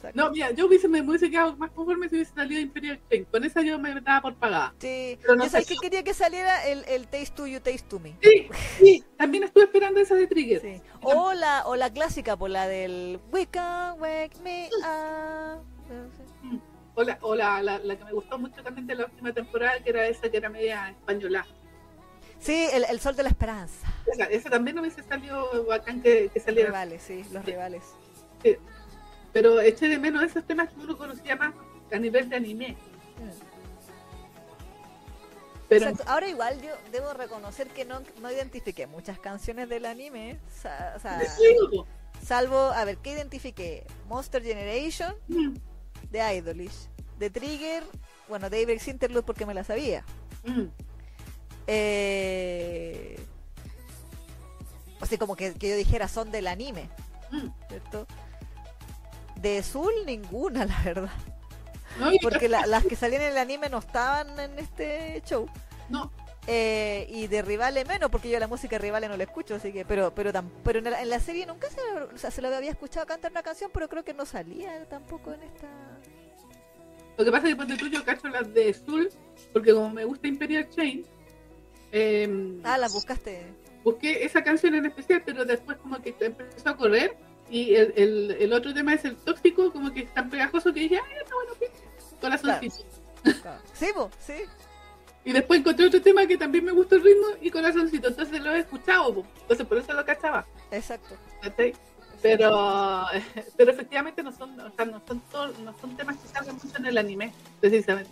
Exacto. 0.00 0.18
No, 0.18 0.30
mira, 0.30 0.50
yo 0.52 0.66
hubiese, 0.66 0.88
me 0.88 1.02
hubiese 1.02 1.30
quedado 1.30 1.54
más 1.58 1.70
conforme 1.72 2.08
si 2.08 2.14
hubiese 2.14 2.32
salido 2.32 2.58
Imperial 2.58 2.98
Chain. 3.10 3.26
Con 3.26 3.44
esa 3.44 3.60
yo 3.60 3.78
me 3.78 4.00
daba 4.00 4.22
por 4.22 4.34
pagada. 4.36 4.72
Sí, 4.78 5.18
Pero 5.20 5.36
no 5.36 5.44
yo 5.44 5.50
sabía 5.50 5.66
que 5.66 5.76
quería 5.76 6.02
que 6.02 6.14
saliera 6.14 6.66
el, 6.66 6.84
el 6.86 7.06
Taste 7.06 7.32
to 7.36 7.46
You, 7.46 7.60
Taste 7.60 7.82
to 7.86 7.98
Me. 8.00 8.16
Sí, 8.22 8.48
sí, 8.78 9.04
también 9.18 9.44
estuve 9.44 9.64
esperando 9.64 10.00
esa 10.00 10.14
de 10.14 10.26
Trigger. 10.26 10.60
Sí. 10.62 10.80
O 11.02 11.34
la, 11.34 11.66
o 11.66 11.76
la 11.76 11.92
clásica, 11.92 12.34
por 12.36 12.48
la 12.48 12.66
del 12.66 13.20
We 13.30 13.44
can 13.46 14.00
wake 14.00 14.38
me 14.42 14.70
up. 14.78 15.62
O, 16.94 17.02
la, 17.02 17.18
o 17.20 17.34
la, 17.34 17.62
la, 17.62 17.78
la 17.78 17.96
que 17.96 18.04
me 18.04 18.12
gustó 18.12 18.38
mucho 18.38 18.62
también 18.62 18.86
de 18.86 18.94
la 18.94 19.04
última 19.04 19.32
temporada, 19.34 19.82
que 19.82 19.90
era 19.90 20.06
esa 20.06 20.30
que 20.30 20.36
era 20.38 20.48
media 20.48 20.88
española. 20.90 21.46
Sí, 22.38 22.66
el, 22.72 22.84
el 22.84 23.00
sol 23.00 23.14
de 23.16 23.22
la 23.22 23.28
esperanza. 23.28 23.86
Esa, 24.10 24.24
esa 24.24 24.48
también 24.48 24.76
no 24.76 24.80
hubiese 24.82 25.02
salido 25.02 25.66
bacán 25.66 26.00
que, 26.00 26.30
que 26.32 26.38
Los 26.38 26.44
saliera. 26.44 26.68
rivales, 26.70 27.02
sí, 27.02 27.22
los 27.32 27.44
rivales. 27.44 27.82
Pero 29.32 29.60
eché 29.60 29.88
de 29.88 29.98
menos 29.98 30.22
esos 30.24 30.44
temas 30.44 30.68
que 30.70 30.80
uno 30.80 30.96
conocía 30.98 31.36
más 31.36 31.54
a 31.92 31.98
nivel 31.98 32.28
de 32.28 32.36
anime. 32.36 32.76
Pero 35.68 35.86
Exacto. 35.86 36.10
Ahora 36.12 36.28
igual 36.28 36.60
yo 36.60 36.70
debo 36.90 37.12
reconocer 37.12 37.68
que 37.68 37.84
no, 37.84 38.00
no 38.20 38.30
identifiqué 38.32 38.86
muchas 38.88 39.18
canciones 39.20 39.68
del 39.68 39.86
anime. 39.86 40.38
sa- 40.60 40.94
o 40.96 41.00
sea, 41.00 41.20
Sí, 41.20 41.56
po. 41.70 41.86
salvo, 42.24 42.58
a 42.58 42.84
ver, 42.84 42.96
¿qué 42.98 43.12
identifiqué? 43.12 43.86
Monster 44.08 44.42
Generation, 44.42 45.14
Mm, 45.28 45.54
de 46.10 46.34
Idolish. 46.36 46.88
De 47.18 47.30
Trigger, 47.30 47.84
bueno, 48.28 48.50
de 48.50 48.62
Avex 48.64 48.88
Interlude 48.88 49.22
porque 49.22 49.46
me 49.46 49.54
la 49.54 49.62
sabía. 49.62 50.04
mm. 50.44 50.64
Eh... 51.68 53.16
O 55.00 55.06
sea, 55.06 55.18
como 55.18 55.36
que, 55.36 55.54
que 55.54 55.68
yo 55.70 55.76
dijera 55.76 56.08
son 56.08 56.30
del 56.32 56.46
anime, 56.48 56.88
Mm. 57.30 57.46
¿cierto? 57.68 58.06
De 59.40 59.62
Zul 59.62 59.92
ninguna, 60.06 60.64
la 60.66 60.82
verdad. 60.84 61.10
No, 61.98 62.10
Porque 62.22 62.48
la- 62.48 62.66
las 62.66 62.84
que 62.84 62.96
salían 62.96 63.22
en 63.22 63.32
el 63.32 63.38
anime 63.38 63.68
no 63.68 63.78
estaban 63.78 64.38
en 64.38 64.58
este 64.58 65.22
show. 65.26 65.46
no, 65.88 66.10
Eh, 66.46 67.06
y 67.10 67.26
de 67.26 67.42
Rivales 67.42 67.86
menos, 67.86 68.10
porque 68.10 68.30
yo 68.30 68.38
la 68.40 68.48
música 68.48 68.76
de 68.76 68.78
Rivales 68.82 69.10
no 69.10 69.16
la 69.16 69.24
escucho, 69.24 69.54
así 69.56 69.72
que, 69.72 69.84
pero 69.84 70.12
pero 70.14 70.32
pero 70.64 70.78
en 70.78 70.84
la, 70.90 71.02
en 71.02 71.10
la 71.10 71.20
serie 71.20 71.44
nunca 71.46 71.68
se, 71.68 71.80
o 72.14 72.16
sea, 72.16 72.30
se 72.30 72.40
lo 72.40 72.48
había 72.54 72.70
escuchado 72.70 73.06
cantar 73.06 73.30
una 73.30 73.42
canción, 73.42 73.70
pero 73.72 73.88
creo 73.88 74.02
que 74.04 74.14
no 74.14 74.24
salía 74.24 74.84
tampoco 74.88 75.32
en 75.34 75.42
esta... 75.42 75.68
Lo 77.18 77.24
que 77.24 77.30
pasa 77.30 77.44
es 77.46 77.50
que 77.52 77.56
ponte 77.56 77.76
tú 77.76 77.88
yo 77.88 78.02
cacho 78.04 78.28
las 78.28 78.52
de 78.54 78.72
Zul, 78.72 79.10
porque 79.52 79.72
como 79.74 79.90
me 79.90 80.04
gusta 80.04 80.26
Imperial 80.28 80.68
Chain, 80.70 81.04
eh, 81.92 82.58
Ah, 82.64 82.78
las 82.78 82.92
buscaste. 82.94 83.44
busqué 83.84 84.24
esa 84.24 84.42
canción 84.42 84.74
en 84.74 84.86
especial, 84.86 85.22
pero 85.24 85.44
después 85.44 85.76
como 85.78 86.00
que 86.00 86.14
empezó 86.20 86.70
a 86.70 86.76
correr 86.76 87.16
y 87.50 87.74
el, 87.74 87.92
el, 87.96 88.30
el 88.38 88.52
otro 88.52 88.72
tema 88.72 88.94
es 88.94 89.04
el 89.04 89.16
tóxico, 89.16 89.72
como 89.72 89.92
que 89.92 90.00
es 90.00 90.14
tan 90.14 90.30
pegajoso 90.30 90.72
que 90.72 90.80
dije, 90.80 91.00
ay, 91.04 91.16
está 91.20 91.34
bueno, 91.34 91.52
corazoncito. 92.20 92.76
Sí, 93.74 93.86
po, 93.94 94.10
sí. 94.18 94.34
Y 95.22 95.32
después 95.32 95.60
encontré 95.60 95.86
otro 95.86 96.00
tema 96.00 96.26
que 96.26 96.38
también 96.38 96.64
me 96.64 96.72
gustó 96.72 96.96
el 96.96 97.02
ritmo 97.02 97.26
y 97.42 97.50
corazoncito, 97.50 98.08
entonces 98.08 98.40
lo 98.40 98.54
he 98.54 98.60
escuchado, 98.60 99.16
po. 99.16 99.26
entonces 99.42 99.66
por 99.66 99.76
eso 99.76 99.92
lo 99.92 100.02
cachaba. 100.02 100.46
Exacto. 100.70 101.14
Pero, 102.22 103.06
pero 103.56 103.70
efectivamente 103.70 104.22
no 104.22 104.32
son, 104.32 104.58
o 104.58 104.70
sea, 104.74 104.86
no 104.86 105.02
son, 105.06 105.20
todos, 105.30 105.58
no 105.58 105.78
son 105.78 105.94
temas 105.94 106.16
que 106.16 106.28
salgan 106.28 106.54
mucho 106.54 106.74
en 106.78 106.86
el 106.86 106.96
anime, 106.96 107.34
precisamente. 107.60 108.10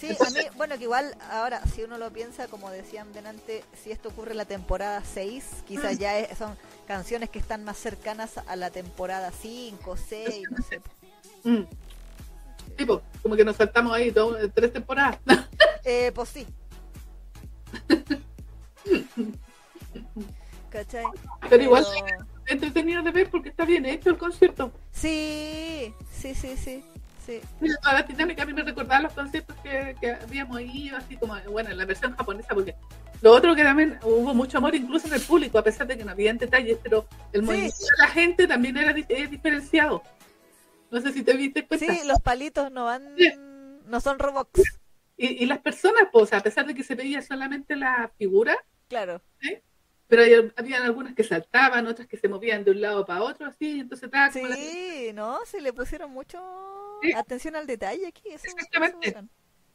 Sí, 0.00 0.08
a 0.18 0.30
mí, 0.30 0.40
bueno, 0.56 0.78
que 0.78 0.84
igual 0.84 1.14
ahora, 1.30 1.62
si 1.66 1.82
uno 1.82 1.98
lo 1.98 2.10
piensa, 2.10 2.48
como 2.48 2.70
decían 2.70 3.12
delante, 3.12 3.62
si 3.82 3.92
esto 3.92 4.08
ocurre 4.08 4.30
en 4.30 4.38
la 4.38 4.44
temporada 4.46 5.02
6, 5.04 5.44
quizás 5.68 5.98
ya 5.98 6.18
es- 6.18 6.38
son 6.38 6.56
canciones 6.86 7.28
que 7.28 7.38
están 7.38 7.64
más 7.64 7.76
cercanas 7.76 8.38
a 8.46 8.56
la 8.56 8.70
temporada 8.70 9.30
5, 9.30 9.96
6, 9.98 10.48
no 10.50 10.56
sé. 10.64 10.80
Mm. 11.44 11.64
Tipo, 12.76 13.02
como 13.22 13.36
que 13.36 13.44
nos 13.44 13.56
saltamos 13.56 13.92
ahí 13.92 14.10
dos, 14.10 14.36
tres 14.54 14.72
temporadas. 14.72 15.18
Eh, 15.84 16.12
pues 16.14 16.28
sí. 16.28 16.46
¿Cachai? 20.70 21.04
Pero 21.48 21.62
igual 21.62 21.84
entretenido 22.46 23.02
de 23.02 23.10
ver 23.10 23.30
porque 23.30 23.48
está 23.48 23.64
bien 23.64 23.86
hecho 23.86 24.10
el 24.10 24.18
concierto. 24.18 24.72
Sí, 24.92 25.94
sí, 26.12 26.34
sí, 26.34 26.56
sí. 26.56 26.84
Sí. 27.24 27.40
Toda 27.82 27.94
la 27.94 28.02
dinámica 28.02 28.42
a 28.42 28.46
mí 28.46 28.52
me 28.52 28.62
recordaba 28.62 29.02
los 29.02 29.12
conciertos 29.12 29.56
que, 29.62 29.94
que 30.00 30.12
habíamos 30.12 30.60
ido, 30.60 30.96
así 30.96 31.16
como, 31.16 31.36
bueno, 31.50 31.70
en 31.70 31.78
la 31.78 31.84
versión 31.84 32.14
japonesa, 32.16 32.54
porque 32.54 32.74
lo 33.22 33.32
otro 33.32 33.54
que 33.54 33.62
también 33.62 33.98
hubo 34.02 34.34
mucho 34.34 34.58
amor 34.58 34.74
incluso 34.74 35.06
en 35.08 35.14
el 35.14 35.20
público, 35.20 35.58
a 35.58 35.64
pesar 35.64 35.86
de 35.86 35.96
que 35.98 36.04
no 36.04 36.12
había 36.12 36.32
detalles, 36.34 36.78
pero 36.82 37.06
el 37.32 37.40
Sí. 37.42 37.46
movimiento 37.46 37.76
de 37.78 38.02
la 38.02 38.08
gente 38.08 38.46
también 38.46 38.76
era 38.76 38.92
diferenciado. 38.92 40.02
No 40.90 41.00
sé 41.00 41.12
si 41.12 41.22
te 41.22 41.34
viste 41.34 41.66
cuenta. 41.66 41.86
Sí, 41.94 42.00
los 42.06 42.20
palitos 42.20 42.72
no 42.72 42.86
van, 42.86 43.14
Sí. 43.16 43.32
no 43.86 44.00
son 44.00 44.18
Robux. 44.18 44.60
Y, 45.16 45.44
y 45.44 45.46
las 45.46 45.58
personas, 45.58 46.04
pues, 46.12 46.32
a 46.32 46.40
pesar 46.40 46.66
de 46.66 46.74
que 46.74 46.82
se 46.82 46.94
veía 46.94 47.20
solamente 47.22 47.76
la 47.76 48.10
figura, 48.18 48.56
Claro. 48.88 49.20
pero 50.08 50.22
hay- 50.22 50.50
habían 50.56 50.82
algunas 50.82 51.14
que 51.14 51.22
saltaban, 51.22 51.86
otras 51.86 52.08
que 52.08 52.16
se 52.16 52.26
movían 52.26 52.64
de 52.64 52.70
un 52.72 52.80
lado 52.80 53.04
para 53.06 53.22
otro, 53.22 53.46
así, 53.46 53.80
entonces 53.80 54.04
estaba 54.06 54.30
como 54.32 54.48
la- 54.48 54.56
Sí, 54.56 55.10
¿no? 55.14 55.38
Se 55.44 55.60
le 55.60 55.72
pusieron 55.74 56.10
mucho 56.10 56.40
Sí. 57.02 57.12
atención 57.12 57.56
al 57.56 57.66
detalle 57.66 58.06
aquí. 58.06 58.28
Eso, 58.28 58.44
Exactamente. 58.46 59.14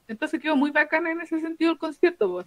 Entonces 0.07 0.39
quedó 0.41 0.55
muy 0.55 0.71
bacana 0.71 1.11
en 1.11 1.21
ese 1.21 1.39
sentido 1.41 1.71
el 1.71 1.78
concierto, 1.80 2.32
pues. 2.32 2.45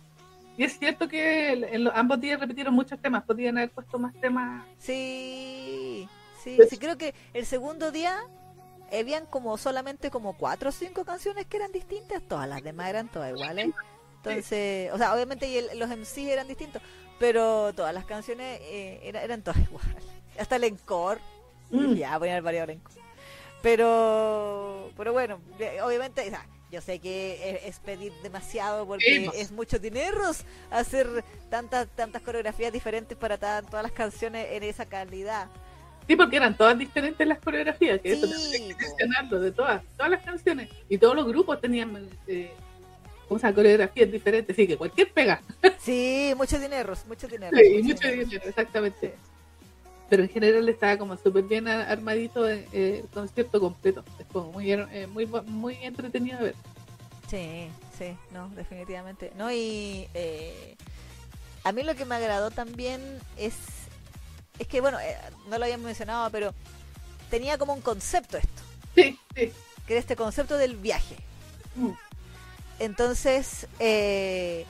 Y 0.56 0.64
es 0.64 0.78
cierto 0.78 1.08
que 1.08 1.50
en 1.52 1.84
los- 1.84 1.94
ambos 1.94 2.20
días 2.20 2.38
repitieron 2.40 2.74
muchos 2.74 3.00
temas, 3.00 3.22
podían 3.24 3.58
haber 3.58 3.70
puesto 3.70 3.98
más 3.98 4.12
temas. 4.20 4.64
Sí, 4.78 6.08
sí, 6.42 6.54
Pues- 6.56 6.68
sí, 6.70 6.78
creo 6.78 6.96
que 6.98 7.14
el 7.34 7.46
segundo 7.46 7.90
día 7.92 8.18
habían 8.92 9.26
como 9.26 9.56
solamente 9.58 10.10
como 10.10 10.36
cuatro 10.36 10.70
o 10.70 10.72
cinco 10.72 11.04
canciones 11.04 11.46
que 11.46 11.56
eran 11.58 11.72
distintas, 11.72 12.22
todas 12.22 12.48
las 12.48 12.62
demás 12.62 12.88
eran 12.88 13.08
todas 13.08 13.30
iguales. 13.30 13.70
Entonces, 14.16 14.90
o 14.92 14.98
sea, 14.98 15.14
obviamente 15.14 15.48
y 15.48 15.58
el- 15.58 15.78
los 15.78 15.90
MC 15.90 16.32
eran 16.32 16.48
distintos, 16.48 16.82
pero 17.18 17.72
todas 17.74 17.94
las 17.94 18.04
canciones 18.04 18.60
eh, 18.62 19.00
era- 19.04 19.22
eran 19.22 19.42
todas 19.42 19.60
iguales. 19.60 20.04
Hasta 20.38 20.56
el 20.56 20.64
encore, 20.64 21.20
Mm. 21.70 21.94
ya 21.94 22.18
voy 22.18 22.30
a 22.30 22.40
variado 22.40 22.64
el 22.72 22.78
encore. 22.78 23.07
Pero, 23.62 24.90
pero 24.96 25.12
bueno, 25.12 25.40
obviamente, 25.82 26.30
yo 26.70 26.80
sé 26.80 26.98
que 26.98 27.60
es, 27.64 27.78
pedir 27.80 28.12
demasiado 28.22 28.86
porque 28.86 29.24
pues. 29.26 29.40
es 29.40 29.50
mucho 29.50 29.78
dinero 29.78 30.20
hacer 30.70 31.24
tantas 31.50 31.88
tantas 31.88 32.22
coreografías 32.22 32.72
diferentes 32.72 33.16
para 33.16 33.36
todas 33.38 33.82
las 33.82 33.92
canciones 33.92 34.46
en 34.50 34.62
esa 34.62 34.86
calidad. 34.86 35.48
Sí, 36.06 36.16
porque 36.16 36.36
eran 36.36 36.56
todas 36.56 36.78
diferentes 36.78 37.26
las 37.26 37.38
coreografías, 37.38 38.00
que 38.00 38.12
eso 38.12 38.26
Sí, 38.26 38.32
también 38.32 38.62
hay 38.62 38.68
que 38.68 38.74
po. 38.74 38.80
mencionarlo, 38.80 39.40
de 39.40 39.52
todas, 39.52 39.82
todas 39.96 40.10
las 40.10 40.24
canciones. 40.24 40.70
Y 40.88 40.96
todos 40.96 41.14
los 41.14 41.26
grupos 41.26 41.60
tenían 41.60 42.08
eh, 42.26 42.50
coreografías 43.28 44.10
diferentes, 44.10 44.56
sí, 44.56 44.66
que 44.66 44.76
cualquier 44.78 45.12
pega. 45.12 45.42
Sí, 45.78 46.32
mucho 46.36 46.58
dinero, 46.58 46.94
mucho 47.06 47.28
dinero. 47.28 47.56
Sí, 47.56 47.82
mucho 47.82 48.08
dinero, 48.08 48.42
exactamente. 48.48 49.14
Pero 50.08 50.22
en 50.22 50.28
general 50.30 50.68
estaba 50.68 50.96
como 50.96 51.16
súper 51.16 51.44
bien 51.44 51.68
armadito 51.68 52.48
eh, 52.48 52.66
el 52.72 53.08
concierto 53.12 53.60
completo. 53.60 54.04
Es 54.18 54.26
como 54.32 54.52
muy, 54.52 54.72
eh, 54.72 55.06
muy, 55.06 55.26
muy 55.26 55.74
entretenido 55.82 56.38
de 56.38 56.44
ver. 56.44 56.54
Sí, 57.28 57.68
sí, 57.98 58.16
no, 58.32 58.48
definitivamente. 58.50 59.32
No, 59.36 59.52
y 59.52 60.08
eh, 60.14 60.76
a 61.64 61.72
mí 61.72 61.82
lo 61.82 61.94
que 61.94 62.06
me 62.06 62.14
agradó 62.14 62.50
también 62.50 63.02
es, 63.36 63.54
es 64.58 64.66
que, 64.66 64.80
bueno, 64.80 64.98
eh, 64.98 65.14
no 65.50 65.58
lo 65.58 65.64
habíamos 65.64 65.84
mencionado, 65.84 66.30
pero 66.30 66.54
tenía 67.28 67.58
como 67.58 67.74
un 67.74 67.82
concepto 67.82 68.38
esto, 68.38 68.62
Sí, 68.94 69.18
sí. 69.36 69.52
que 69.86 69.92
era 69.92 70.00
este 70.00 70.16
concepto 70.16 70.56
del 70.56 70.76
viaje. 70.76 71.16
Mm. 71.76 71.90
Entonces, 72.78 73.66
eh, 73.78 74.64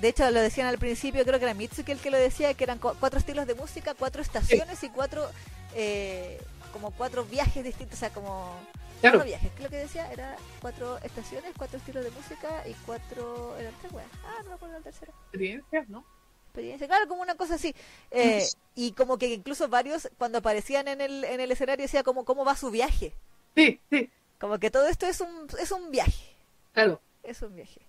de 0.00 0.08
hecho 0.08 0.30
lo 0.30 0.40
decían 0.40 0.66
al 0.66 0.78
principio, 0.78 1.24
creo 1.24 1.38
que 1.38 1.44
era 1.44 1.54
Mitsuki 1.54 1.92
el 1.92 2.00
que 2.00 2.10
lo 2.10 2.18
decía, 2.18 2.54
que 2.54 2.64
eran 2.64 2.78
cu- 2.78 2.94
cuatro 2.98 3.18
estilos 3.18 3.46
de 3.46 3.54
música, 3.54 3.94
cuatro 3.94 4.22
estaciones 4.22 4.82
y 4.82 4.88
cuatro, 4.90 5.28
eh, 5.74 6.40
como 6.72 6.90
cuatro 6.92 7.24
viajes 7.24 7.64
distintos, 7.64 7.98
o 7.98 8.00
sea, 8.00 8.10
como... 8.10 8.56
Claro. 9.00 9.18
No 9.18 9.24
viajes, 9.24 9.50
¿qué 9.50 9.56
es 9.56 9.62
lo 9.64 9.68
que 9.70 9.76
decía? 9.78 10.12
Era 10.12 10.36
cuatro 10.60 10.96
estaciones, 10.98 11.52
cuatro 11.58 11.76
estilos 11.78 12.04
de 12.04 12.10
música 12.12 12.62
y 12.68 12.72
cuatro... 12.86 13.56
Eran 13.58 13.74
tres 13.80 13.92
weas. 13.92 14.08
Ah, 14.24 14.36
no 14.44 14.50
me 14.50 14.54
acuerdo 14.54 14.74
la 14.78 14.80
tercera. 14.84 15.12
Experiencias, 15.24 15.88
¿no? 15.88 16.04
Experiencia, 16.46 16.86
claro, 16.86 17.08
como 17.08 17.20
una 17.22 17.34
cosa 17.34 17.56
así. 17.56 17.74
Eh, 18.12 18.46
y 18.76 18.92
como 18.92 19.18
que 19.18 19.26
incluso 19.34 19.66
varios, 19.68 20.08
cuando 20.18 20.38
aparecían 20.38 20.86
en 20.86 21.00
el, 21.00 21.24
en 21.24 21.40
el 21.40 21.50
escenario, 21.50 21.82
decía 21.82 22.04
como 22.04 22.24
cómo 22.24 22.44
va 22.44 22.54
su 22.54 22.70
viaje. 22.70 23.12
Sí, 23.56 23.80
sí, 23.90 24.08
Como 24.38 24.58
que 24.60 24.70
todo 24.70 24.86
esto 24.86 25.06
es 25.06 25.20
un, 25.20 25.48
es 25.58 25.72
un 25.72 25.90
viaje. 25.90 26.36
claro, 26.72 27.00
Es 27.24 27.42
un 27.42 27.56
viaje. 27.56 27.80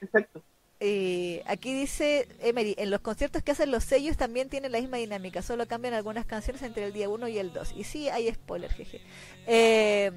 exacto. 0.00 0.42
Eh, 0.82 1.42
aquí 1.46 1.74
dice 1.74 2.26
Emery, 2.40 2.74
en 2.78 2.90
los 2.90 3.00
conciertos 3.00 3.42
que 3.42 3.52
hacen 3.52 3.70
los 3.70 3.84
sellos 3.84 4.16
también 4.16 4.48
tienen 4.48 4.72
la 4.72 4.80
misma 4.80 4.96
dinámica, 4.96 5.42
solo 5.42 5.68
cambian 5.68 5.92
algunas 5.92 6.24
canciones 6.24 6.62
entre 6.62 6.86
el 6.86 6.92
día 6.94 7.08
1 7.10 7.28
y 7.28 7.38
el 7.38 7.52
2. 7.52 7.72
Y 7.76 7.84
sí, 7.84 8.08
hay 8.08 8.32
spoiler, 8.32 8.72
jeje. 8.72 9.02
Eh, 9.46 10.10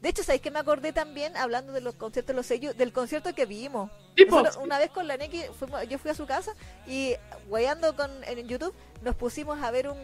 de 0.00 0.08
hecho, 0.08 0.22
¿sabéis 0.22 0.40
que 0.42 0.50
me 0.50 0.58
acordé 0.58 0.92
también, 0.92 1.36
hablando 1.36 1.72
de 1.72 1.80
los 1.82 1.94
conciertos 1.96 2.28
de 2.28 2.34
los 2.36 2.46
sellos, 2.46 2.76
del 2.76 2.92
concierto 2.92 3.34
que 3.34 3.44
vimos? 3.44 3.90
Nosotros, 4.30 4.56
una 4.64 4.78
vez 4.78 4.90
con 4.90 5.06
la 5.06 5.16
Neki, 5.18 5.42
fuimos- 5.58 5.86
yo 5.88 5.98
fui 5.98 6.10
a 6.10 6.14
su 6.14 6.26
casa 6.26 6.54
y, 6.86 7.14
guayando 7.48 7.94
con, 7.94 8.10
en 8.24 8.46
YouTube, 8.48 8.74
nos 9.02 9.16
pusimos 9.16 9.60
a 9.62 9.70
ver 9.70 9.88
un, 9.88 9.98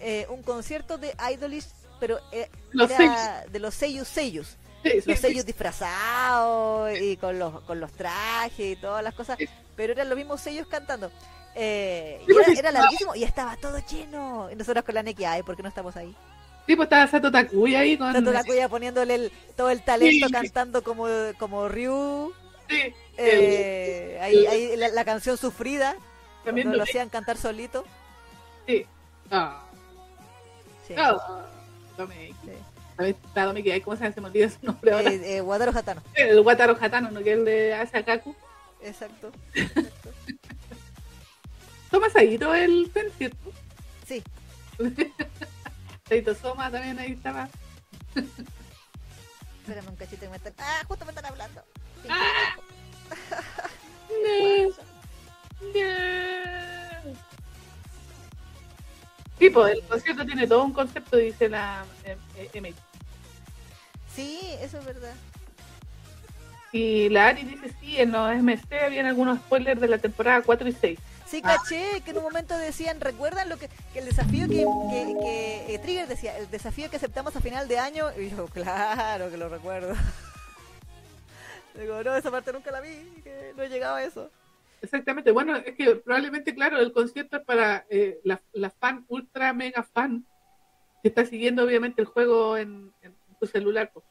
eh, 0.00 0.26
un 0.30 0.42
concierto 0.42 0.96
de 0.96 1.14
Idolish, 1.30 1.66
pero 2.00 2.18
eh, 2.32 2.48
Los 2.72 2.90
era 2.90 3.44
de 3.50 3.58
los 3.58 3.74
sellos 3.74 4.08
sellos 4.08 4.56
los 5.06 5.18
sellos 5.18 5.44
disfrazados 5.46 6.98
y 6.98 7.16
con 7.16 7.38
los, 7.38 7.60
con 7.62 7.80
los 7.80 7.92
trajes 7.92 8.58
y 8.58 8.76
todas 8.76 9.02
las 9.02 9.14
cosas, 9.14 9.38
pero 9.76 9.92
eran 9.92 10.08
los 10.08 10.16
mismos 10.18 10.40
sellos 10.40 10.66
cantando. 10.66 11.10
Eh, 11.54 12.22
y 12.26 12.32
era, 12.32 12.58
era 12.60 12.72
larguísimo 12.72 13.14
y 13.14 13.24
estaba 13.24 13.56
todo 13.56 13.78
lleno. 13.86 14.48
Y 14.50 14.56
nosotros 14.56 14.84
con 14.84 14.94
la 14.94 15.02
Neki, 15.02 15.24
ay, 15.24 15.42
¿por 15.42 15.54
qué 15.56 15.62
no 15.62 15.68
estamos 15.68 15.96
ahí? 15.96 16.14
Sí, 16.66 16.76
pues 16.76 16.86
estaba 16.86 17.06
Sato 17.08 17.30
Takuya 17.30 17.80
ahí 17.80 17.98
con... 17.98 18.12
Tanto 18.12 18.32
Takuya 18.32 18.68
poniéndole 18.68 19.14
el- 19.16 19.32
todo 19.56 19.68
el 19.70 19.82
talento 19.82 20.26
Sí. 20.28 20.32
cantando 20.32 20.82
como, 20.82 21.06
como 21.38 21.68
Ryu. 21.68 22.32
Sí, 22.68 22.94
eh, 23.18 24.18
ahí, 24.22 24.46
ahí 24.46 24.76
la, 24.76 24.88
la 24.88 25.04
canción 25.04 25.36
sufrida, 25.36 25.96
también 26.44 26.74
lo 26.74 26.82
hacían 26.84 27.08
cantar 27.08 27.36
solito. 27.36 27.84
Sí. 28.66 28.86
Ah, 29.30 29.62
Sí. 30.86 30.94
ah. 30.96 31.46
Sí. 31.98 32.52
Ahí, 33.04 33.80
¿cómo 33.80 33.96
se? 33.96 34.12
Se 34.12 34.20
me 34.20 34.28
olvida 34.28 34.48
su 34.48 34.58
nombre 34.62 34.92
ahora. 34.92 35.10
Eh, 35.10 35.36
eh, 35.36 35.40
Wataru 35.40 35.76
Hatano. 35.76 36.02
El 36.14 36.40
Wataru 36.40 36.76
Hatano, 36.80 37.10
¿no? 37.10 37.22
Que 37.22 37.32
él 37.32 37.44
le 37.44 37.74
hace 37.74 37.98
a 37.98 38.04
Kaku. 38.04 38.34
Exacto. 38.82 39.32
exacto. 39.54 40.10
Toma 41.90 42.08
Saito 42.08 42.54
el 42.54 42.90
ten, 42.92 43.10
¿cierto? 43.18 43.52
Sí. 44.06 44.22
Saito 46.08 46.34
Soma 46.34 46.70
también 46.70 46.98
ahí 46.98 47.12
estaba. 47.12 47.48
Espérame 49.60 49.88
un 49.90 49.96
cachito 49.96 50.22
que 50.22 50.28
me 50.28 50.36
están... 50.36 50.54
Ah, 50.58 50.82
justo 50.88 51.04
me 51.04 51.12
están 51.12 51.26
hablando. 51.26 51.62
Ah. 52.08 52.56
Sí, 59.38 59.50
pues 59.50 59.74
el 59.74 59.82
concierto 59.82 60.24
tiene 60.24 60.46
todo 60.46 60.64
un 60.64 60.72
concepto, 60.72 61.16
dice 61.16 61.48
la 61.48 61.84
eh, 62.04 62.16
eh. 62.52 62.74
Sí, 64.14 64.40
eso 64.60 64.78
es 64.78 64.84
verdad. 64.84 65.14
Y 66.72 67.10
la 67.10 67.28
Ari 67.28 67.44
dice, 67.44 67.70
sí, 67.80 68.00
en 68.00 68.12
los 68.12 68.34
MC 68.34 68.82
habían 68.82 69.06
algunos 69.06 69.38
spoilers 69.38 69.80
de 69.80 69.88
la 69.88 69.98
temporada 69.98 70.42
4 70.42 70.68
y 70.68 70.72
6. 70.72 70.98
Sí, 71.26 71.40
caché 71.40 72.02
que 72.04 72.10
en 72.10 72.18
un 72.18 72.24
momento 72.24 72.56
decían, 72.58 73.00
¿recuerdan 73.00 73.48
lo 73.48 73.58
que, 73.58 73.68
que 73.92 74.00
el 74.00 74.04
desafío 74.06 74.48
que, 74.48 74.66
que, 74.90 75.16
que, 75.20 75.74
eh, 75.74 75.78
Trigger 75.78 76.06
decía, 76.06 76.36
el 76.36 76.50
desafío 76.50 76.90
que 76.90 76.96
aceptamos 76.96 77.34
a 77.36 77.40
final 77.40 77.68
de 77.68 77.78
año? 77.78 78.06
Y 78.18 78.30
yo, 78.30 78.46
claro 78.46 79.30
que 79.30 79.36
lo 79.36 79.48
recuerdo. 79.48 79.94
Digo, 81.78 82.02
no, 82.02 82.16
esa 82.16 82.30
parte 82.30 82.52
nunca 82.52 82.70
la 82.70 82.80
vi, 82.80 82.96
que 83.22 83.52
no 83.56 83.64
llegaba 83.64 83.98
a 83.98 84.04
eso. 84.04 84.30
Exactamente, 84.82 85.30
bueno, 85.30 85.56
es 85.56 85.74
que 85.74 85.96
probablemente, 85.96 86.54
claro, 86.54 86.78
el 86.80 86.92
concierto 86.92 87.38
es 87.38 87.44
para 87.44 87.86
eh, 87.88 88.18
la, 88.24 88.40
la 88.52 88.68
fan, 88.68 89.04
ultra 89.08 89.52
mega 89.52 89.82
fan, 89.82 90.26
que 91.02 91.08
está 91.08 91.24
siguiendo 91.24 91.64
obviamente 91.64 92.02
el 92.02 92.08
juego 92.08 92.56
en, 92.56 92.92
en 93.00 93.14
su 93.46 93.52
celular. 93.52 93.90
pues. 93.92 94.04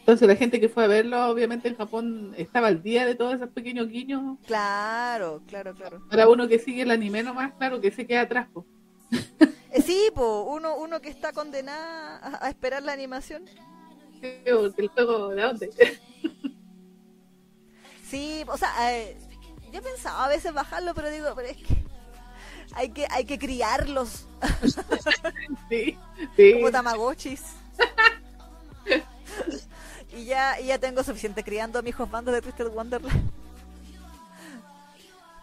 Entonces 0.00 0.26
la 0.26 0.34
gente 0.36 0.58
que 0.60 0.68
fue 0.68 0.84
a 0.84 0.88
verlo, 0.88 1.26
obviamente 1.28 1.68
en 1.68 1.76
Japón, 1.76 2.34
estaba 2.36 2.66
al 2.68 2.82
día 2.82 3.06
de 3.06 3.14
todos 3.14 3.34
esos 3.34 3.50
pequeños 3.50 3.88
guiños. 3.88 4.38
Claro, 4.46 5.42
claro, 5.46 5.74
claro. 5.74 6.02
Para 6.08 6.28
uno 6.28 6.48
que 6.48 6.58
sigue 6.58 6.82
el 6.82 6.90
anime 6.90 7.22
nomás, 7.22 7.52
claro 7.54 7.80
que 7.80 7.92
se 7.92 8.06
queda 8.06 8.22
atrás. 8.22 8.48
pues. 8.52 8.66
Eh, 9.70 9.80
sí, 9.80 10.10
po, 10.14 10.42
uno, 10.42 10.76
uno 10.76 11.00
que 11.00 11.08
está 11.08 11.32
condenada 11.32 12.16
a, 12.18 12.46
a 12.46 12.48
esperar 12.48 12.82
la 12.82 12.92
animación. 12.92 13.44
Sí, 14.20 14.32
porque 14.52 14.82
el 14.82 14.88
juego, 14.88 15.28
¿de 15.28 15.42
dónde? 15.42 15.70
Sí, 18.08 18.44
o 18.48 18.56
sea, 18.58 18.70
eh, 18.92 19.16
yo 19.72 19.80
pensaba 19.82 20.24
a 20.24 20.28
veces 20.28 20.52
bajarlo, 20.52 20.94
pero 20.94 21.10
digo, 21.10 21.28
pero 21.34 21.48
es 21.48 21.56
que 21.56 21.84
hay 22.74 22.90
que, 22.90 23.06
hay 23.10 23.24
que 23.24 23.38
criarlos 23.38 24.26
sí, 25.68 25.98
sí. 26.36 26.52
como 26.54 26.70
tamagotchis. 26.70 27.42
y 30.16 30.24
ya, 30.24 30.60
y 30.60 30.66
ya 30.66 30.78
tengo 30.78 31.02
suficiente 31.02 31.42
criando 31.44 31.78
a 31.78 31.82
mis 31.82 31.90
hijos 31.90 32.10
bandos 32.10 32.34
de 32.34 32.42
Twisted 32.42 32.68
Wonderland. 32.68 33.30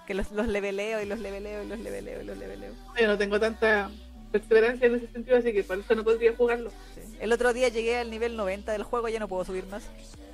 que 0.08 0.14
los, 0.14 0.32
los 0.32 0.48
leveleo 0.48 1.02
y 1.02 1.06
los 1.06 1.20
leveleo 1.20 1.64
y 1.64 1.68
los 1.68 1.80
leveleo 1.80 2.22
y 2.22 2.26
los 2.26 2.38
leveleo. 2.38 2.74
Yo 3.00 3.08
no 3.08 3.18
tengo 3.18 3.40
tanta 3.40 3.92
perseverancia 4.32 4.88
en 4.88 4.96
ese 4.96 5.08
sentido, 5.12 5.38
así 5.38 5.54
que 5.54 5.64
por 5.64 5.80
eso 5.80 5.96
no 5.96 6.04
podría 6.04 6.36
jugarlo. 6.36 6.72
Sí. 6.96 7.02
El 7.20 7.32
otro 7.32 7.54
día 7.54 7.70
llegué 7.70 7.98
al 7.98 8.10
nivel 8.10 8.36
90 8.36 8.72
del 8.72 8.84
juego, 8.84 9.08
ya 9.10 9.20
no 9.20 9.28
puedo 9.28 9.46
subir 9.46 9.66
más. 9.68 9.84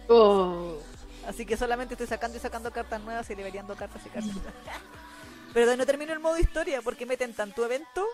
Oh, 0.08 0.78
Así 1.28 1.46
que 1.46 1.58
solamente 1.58 1.96
estoy 1.96 2.08
sacando 2.08 2.38
y 2.38 2.40
sacando 2.40 2.72
cartas 2.72 3.02
nuevas 3.02 3.30
y 3.30 3.36
liberiando 3.36 3.76
cartas 3.76 4.02
y 4.06 4.10
cartas. 4.10 4.32
Pero 5.54 5.76
no 5.76 5.86
termino 5.86 6.14
el 6.14 6.20
modo 6.20 6.38
historia 6.38 6.82
porque 6.82 7.06
meten 7.06 7.34
tanto 7.34 7.66
evento 7.66 8.06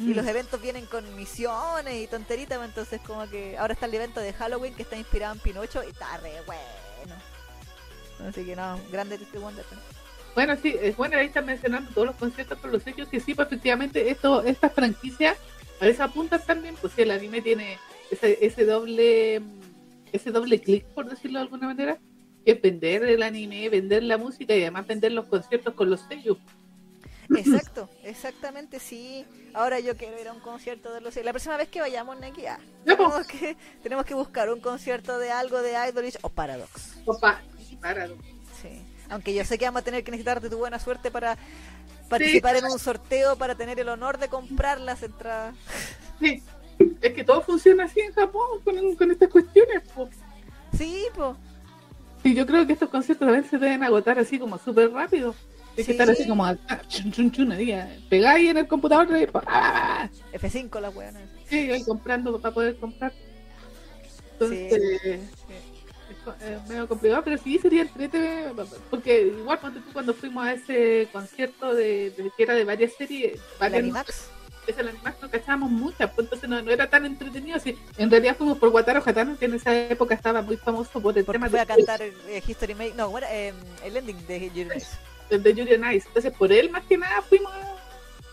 y 0.00 0.04
Mm. 0.04 0.16
los 0.16 0.26
eventos 0.26 0.60
vienen 0.62 0.86
con 0.86 1.14
misiones 1.14 1.94
y 1.94 2.06
tonteritas, 2.06 2.58
pues, 2.58 2.68
entonces 2.70 3.00
como 3.06 3.28
que 3.28 3.56
ahora 3.58 3.74
está 3.74 3.86
el 3.86 3.94
evento 3.94 4.20
de 4.20 4.32
Halloween 4.32 4.74
que 4.74 4.82
está 4.82 4.96
inspirado 4.96 5.34
en 5.34 5.40
Pinocho 5.40 5.82
y 5.84 5.90
está 5.90 6.16
re 6.18 6.32
bueno. 6.46 7.14
Así 8.28 8.44
que 8.44 8.56
no, 8.56 8.78
grande 8.90 9.16
Twisted 9.18 9.40
Wonderland. 9.40 9.82
Bueno, 10.34 10.56
sí, 10.62 10.76
es 10.80 10.96
bueno, 10.96 11.18
ahí 11.18 11.26
están 11.26 11.46
mencionando 11.46 11.90
todos 11.92 12.06
los 12.08 12.16
conceptos 12.16 12.58
con 12.58 12.70
los 12.72 12.86
hechos 12.86 13.08
que 13.08 13.20
sí, 13.20 13.34
pues 13.34 13.48
efectivamente 13.48 14.10
esto, 14.10 14.42
esta 14.42 14.70
franquicia 14.70 15.36
a 15.80 15.84
veces 15.84 16.00
apuntan 16.00 16.40
también, 16.46 16.74
pues 16.80 16.92
sí, 16.94 17.02
el 17.02 17.10
anime 17.10 17.40
tiene 17.42 17.78
ese, 18.10 18.38
ese 18.44 18.64
doble 18.64 19.42
ese 20.12 20.30
doble 20.30 20.60
clic, 20.60 20.84
por 20.86 21.08
decirlo 21.08 21.38
de 21.38 21.44
alguna 21.44 21.68
manera, 21.68 21.98
que 22.44 22.52
es 22.52 22.60
vender 22.62 23.04
el 23.04 23.22
anime, 23.22 23.68
vender 23.68 24.02
la 24.02 24.18
música 24.18 24.54
y 24.56 24.62
además 24.62 24.86
vender 24.86 25.12
los 25.12 25.26
conciertos 25.26 25.74
con 25.74 25.88
los 25.88 26.00
sellos. 26.02 26.36
Exacto, 27.36 27.88
exactamente, 28.02 28.80
sí. 28.80 29.24
Ahora 29.54 29.80
yo 29.80 29.96
quiero 29.96 30.20
ir 30.20 30.28
a 30.28 30.32
un 30.32 30.40
concierto 30.40 30.92
de 30.92 31.00
los... 31.00 31.14
La 31.16 31.32
próxima 31.32 31.56
vez 31.56 31.68
que 31.68 31.80
vayamos, 31.80 32.18
Neki, 32.18 32.46
ah, 32.46 32.58
tenemos, 32.84 33.26
que, 33.26 33.56
tenemos 33.82 34.04
que 34.04 34.14
buscar 34.14 34.50
un 34.50 34.60
concierto 34.60 35.18
de 35.18 35.30
algo 35.30 35.62
de 35.62 35.72
Idolish 35.88 36.18
o 36.22 36.28
Paradox. 36.28 36.98
Opa, 37.06 37.40
y 37.70 37.76
para, 37.76 38.08
Sí. 38.60 38.84
Aunque 39.08 39.34
yo 39.34 39.44
sé 39.44 39.58
que 39.58 39.64
vamos 39.64 39.82
a 39.82 39.84
tener 39.84 40.04
que 40.04 40.10
necesitar 40.10 40.40
de 40.40 40.50
tu 40.50 40.58
buena 40.58 40.78
suerte 40.78 41.10
para 41.10 41.36
participar 42.08 42.56
en 42.56 42.64
un 42.64 42.78
sorteo 42.78 43.36
para 43.36 43.54
tener 43.54 43.78
el 43.80 43.88
honor 43.88 44.18
de 44.18 44.28
comprar 44.28 44.80
las 44.80 45.02
entradas. 45.02 45.54
sí. 46.20 46.42
Es 47.02 47.12
que 47.12 47.24
todo 47.24 47.42
funciona 47.42 47.84
así 47.84 48.00
en 48.00 48.12
Japón 48.14 48.60
con, 48.64 48.94
con 48.96 49.10
estas 49.10 49.28
cuestiones. 49.28 49.82
po. 49.94 50.08
Sí, 50.76 51.06
po. 51.14 51.36
Y 52.22 52.34
yo 52.34 52.46
creo 52.46 52.66
que 52.66 52.72
estos 52.72 52.88
conciertos 52.88 53.28
a 53.28 53.32
veces 53.32 53.50
se 53.50 53.58
deben 53.58 53.82
agotar 53.82 54.18
así 54.18 54.38
como 54.38 54.58
súper 54.58 54.90
rápido. 54.90 55.34
Hay 55.70 55.76
que 55.76 55.84
Sí. 55.84 55.90
estar 55.92 56.10
así 56.10 56.26
como 56.26 56.44
ah, 56.44 56.56
chun, 56.88 57.12
chun, 57.12 57.30
chun, 57.30 57.54
pegáis 58.08 58.50
en 58.50 58.56
el 58.58 58.66
computador 58.68 59.08
y 59.20 59.26
pa, 59.26 59.42
ah, 59.46 60.08
F5 60.32 60.80
la 60.80 60.90
weona. 60.90 61.20
sí, 61.48 61.70
ahí 61.70 61.82
comprando 61.84 62.38
para 62.40 62.52
poder 62.54 62.76
comprar. 62.76 63.12
Entonces, 64.32 64.72
es 64.72 66.16
co- 66.24 66.34
es 66.44 66.68
medio 66.68 66.88
complicado, 66.88 67.22
pero 67.24 67.38
sí 67.38 67.58
sería 67.58 67.82
entrete, 67.82 68.46
porque 68.90 69.22
igual 69.38 69.58
tú 69.60 69.80
cuando 69.92 70.12
fuimos 70.14 70.44
a 70.46 70.54
ese 70.54 71.08
concierto 71.12 71.74
de, 71.74 72.10
de- 72.10 72.32
que 72.36 72.42
era 72.42 72.54
de 72.54 72.64
varias 72.64 72.92
series, 72.94 73.38
varias, 73.58 73.80
Animax. 73.82 74.24
ese 74.66 74.80
Animax 74.80 75.22
no 75.22 75.30
cachábamos 75.30 75.70
muchas, 75.70 76.10
pues 76.12 76.26
entonces 76.26 76.48
no, 76.48 76.60
no 76.62 76.70
era 76.70 76.88
tan 76.90 77.04
entretenido 77.06 77.56
así. 77.56 77.78
En 77.96 78.10
realidad 78.10 78.36
fuimos 78.36 78.58
por 78.58 78.70
Wataru 78.70 79.02
Hatano, 79.04 79.38
que 79.38 79.44
en 79.44 79.54
esa 79.54 79.76
época 79.88 80.14
estaba 80.14 80.42
muy 80.42 80.56
famoso 80.56 81.00
por 81.00 81.16
el 81.16 81.24
Porque 81.24 81.38
tema 81.38 81.48
de, 81.48 81.60
a 81.60 81.66
cantar 81.66 82.02
eh, 82.02 82.42
History 82.46 82.74
Make. 82.74 82.94
No. 82.94 83.12
Eh, 83.30 83.52
el 83.84 83.96
ending 83.96 84.26
de 84.26 84.50
Yuri 84.54 84.80
Nice. 85.30 85.38
de 85.38 85.54
Yuri 85.54 85.74
on 85.74 85.92
Ice. 85.92 86.06
Entonces 86.08 86.32
por 86.36 86.52
él 86.52 86.70
más 86.70 86.84
que 86.84 86.96
nada 86.98 87.22
fuimos 87.22 87.52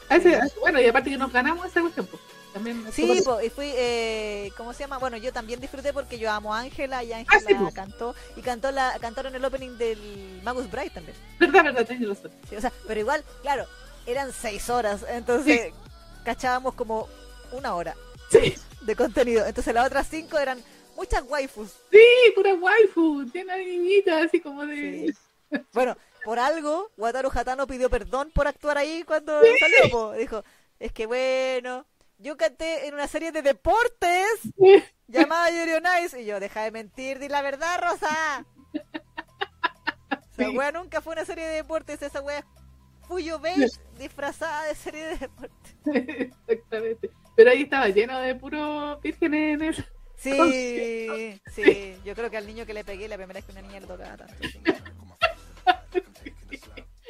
a 0.10 0.16
ese, 0.16 0.34
ese- 0.34 0.60
bueno, 0.60 0.80
y 0.82 0.88
aparte 0.88 1.10
que 1.10 1.18
nos 1.18 1.32
ganamos 1.32 1.66
esa 1.66 1.82
cuestión, 1.82 2.06
pues. 2.08 2.22
También 2.54 2.86
Sí, 2.92 3.22
po, 3.24 3.40
y 3.42 3.50
fui, 3.52 3.72
eh, 3.76 4.52
¿cómo 4.58 4.74
se 4.74 4.80
llama? 4.80 4.98
Bueno, 4.98 5.18
yo 5.18 5.32
también 5.32 5.60
disfruté 5.60 5.94
porque 5.94 6.18
yo 6.18 6.32
amo 6.32 6.56
a 6.56 6.60
Ángela 6.62 7.04
y 7.04 7.12
Ah, 7.14 7.18
Ángela 7.18 7.50
sí, 7.50 7.54
po. 7.54 7.72
cantó 7.72 8.16
y 8.36 8.42
cantó 8.42 8.72
la 8.72 8.98
cantaron 9.00 9.36
el 9.36 9.46
opening 9.46 9.78
del 9.78 10.42
Magus 10.44 10.72
Bright 10.72 10.94
también. 10.94 11.16
verdad, 11.40 11.66
verdad, 11.66 11.88
razón. 12.08 12.32
Sí, 12.50 12.56
o 12.56 12.62
sea, 12.62 12.72
pero 12.88 13.00
igual, 13.00 13.24
claro, 13.44 13.66
eran 14.08 14.32
seis 14.34 14.70
horas, 14.70 15.06
entonces 15.10 15.72
cachábamos 16.24 16.74
como 16.74 17.08
una 17.52 17.76
hora 17.76 17.96
Sí, 18.32 18.56
de 18.82 18.96
contenido. 18.96 19.46
Entonces 19.46 19.74
las 19.74 19.86
otras 19.86 20.08
cinco 20.10 20.40
eran 20.40 20.60
muchas 20.96 21.24
waifus. 21.28 21.70
sí, 21.92 22.00
pura 22.34 22.56
waifu, 22.56 23.24
llena 23.34 23.56
de 23.56 23.66
niñitas, 23.66 24.26
así 24.26 24.40
como 24.40 24.66
de... 24.66 25.14
Bueno, 25.74 25.96
por 26.28 26.40
algo, 26.40 26.92
Wataru 26.98 27.32
Hatano 27.34 27.68
pidió 27.68 27.90
perdón 27.90 28.32
por 28.36 28.48
actuar 28.48 28.78
ahí 28.78 29.04
cuando 29.04 29.40
salió. 29.62 29.90
po. 29.90 30.12
Dijo, 30.12 30.44
es 30.78 30.92
que 30.92 31.06
bueno, 31.06 31.86
yo 32.18 32.36
canté 32.36 32.86
en 32.86 32.96
una 32.96 33.08
serie 33.08 33.32
de 33.32 33.42
deportes 33.42 34.26
llamada 35.08 35.50
Yuri 35.52 35.72
on 35.76 35.86
Ice. 36.04 36.22
Y 36.22 36.26
yo, 36.26 36.42
deja 36.42 36.64
de 36.64 36.72
mentir, 36.72 37.20
di 37.20 37.30
la 37.30 37.42
verdad, 37.42 37.80
Rosa. 37.82 38.46
Esa 40.38 40.50
Sí. 40.50 40.58
wea 40.58 40.74
nunca 40.74 41.00
fue 41.00 41.14
una 41.14 41.24
serie 41.24 41.46
de 41.48 41.56
deportes, 41.56 42.02
esa 42.02 42.20
wea 42.22 42.46
fui 43.08 43.24
yo 43.24 43.40
beige 43.40 43.70
disfrazada 43.98 44.66
de 44.66 44.76
serie 44.76 45.06
de 45.06 45.18
deportes. 45.18 45.76
Exactamente. 46.48 47.10
Pero 47.38 47.52
ahí 47.52 47.62
estaba 47.62 47.88
lleno 47.88 48.20
de 48.20 48.36
puro 48.36 49.00
vírgenes 49.00 49.56
en 49.56 49.62
eso. 49.70 49.84
Sí, 50.18 51.40
sí, 51.56 51.96
yo 52.04 52.16
creo 52.16 52.30
que 52.30 52.36
al 52.38 52.46
niño 52.48 52.66
que 52.66 52.74
le 52.74 52.84
pegué 52.84 53.08
la 53.08 53.16
primera 53.16 53.38
vez 53.38 53.46
que 53.46 53.52
una 53.54 53.62
niña 53.62 53.80
le 53.80 53.88
tocaba 53.88 54.18
tanto. 54.18 54.34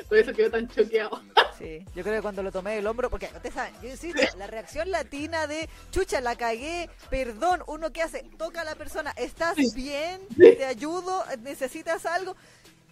Por 0.08 0.18
eso 0.18 0.34
quedó 0.34 0.52
tan 0.52 0.68
choqueado. 0.68 1.22
Sí, 1.58 1.84
yo 1.96 2.04
creo 2.04 2.16
que 2.16 2.22
cuando 2.22 2.44
lo 2.44 2.52
tomé 2.52 2.76
del 2.76 2.86
hombro, 2.86 3.10
porque 3.10 3.26
ustedes 3.34 3.56
saben, 3.56 3.74
yo 3.82 3.90
insisto, 3.90 4.22
la 4.38 4.48
reacción 4.48 4.92
latina 4.92 5.48
de 5.48 5.68
chucha, 5.92 6.22
la 6.22 6.36
cagué, 6.36 6.90
perdón, 7.10 7.64
uno 7.68 7.92
que 7.92 8.04
hace, 8.04 8.24
toca 8.38 8.62
a 8.62 8.64
la 8.64 8.76
persona, 8.76 9.12
¿estás 9.18 9.56
bien? 9.74 10.22
¿Te 10.38 10.66
ayudo? 10.66 11.26
¿Necesitas 11.42 12.06
algo? 12.06 12.36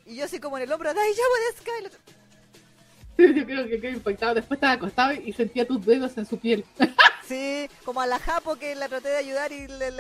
Y 0.06 0.16
yo 0.16 0.26
así 0.26 0.40
como 0.40 0.58
en 0.58 0.64
el 0.64 0.72
hombro, 0.72 0.90
¡ay, 0.90 1.14
ya 1.14 1.24
puedes 1.30 1.62
caer! 1.62 2.25
Yo 3.36 3.46
creo 3.46 3.68
que 3.68 3.80
quedó 3.80 3.92
impactado. 3.92 4.36
Después 4.36 4.58
estaba 4.58 4.74
acostado 4.74 5.14
y 5.14 5.32
sentía 5.34 5.66
tus 5.68 5.86
dedos 5.86 6.18
en 6.18 6.26
su 6.26 6.38
piel. 6.40 6.66
Sí, 7.28 7.68
como 7.84 8.02
a 8.02 8.06
la 8.06 8.20
Japo 8.20 8.56
que 8.56 8.76
la 8.76 8.88
traté 8.88 9.08
de 9.08 9.18
ayudar 9.18 9.52
y 9.52 9.68
le- 9.68 9.92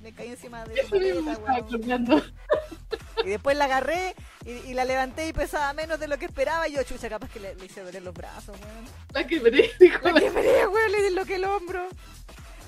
me 0.00 0.12
caí 0.12 0.28
encima 0.28 0.64
de 0.64 0.80
su 0.86 0.94
maleta, 0.94 1.18
weón. 1.18 1.64
acordando. 1.64 2.22
Y 3.24 3.30
después 3.30 3.56
la 3.56 3.64
agarré 3.64 4.14
y, 4.44 4.50
y 4.52 4.74
la 4.74 4.84
levanté 4.84 5.26
y 5.26 5.32
pesaba 5.32 5.72
menos 5.72 5.98
de 5.98 6.06
lo 6.06 6.16
que 6.18 6.26
esperaba. 6.26 6.68
Y 6.68 6.74
yo, 6.74 6.82
chucha, 6.84 7.08
capaz 7.08 7.30
que 7.30 7.40
le, 7.40 7.56
hice 7.64 7.80
doler 7.82 8.00
los 8.04 8.14
brazos, 8.14 8.56
weón. 8.60 8.84
La 9.12 9.26
que 9.26 9.40
me 9.40 9.50
dijo. 9.50 9.68
La 10.04 10.20
que 10.20 10.30
me 10.30 10.66
weón, 10.68 10.92
le 10.92 11.02
disloqué 11.02 11.34
el 11.34 11.46
hombro. 11.46 11.88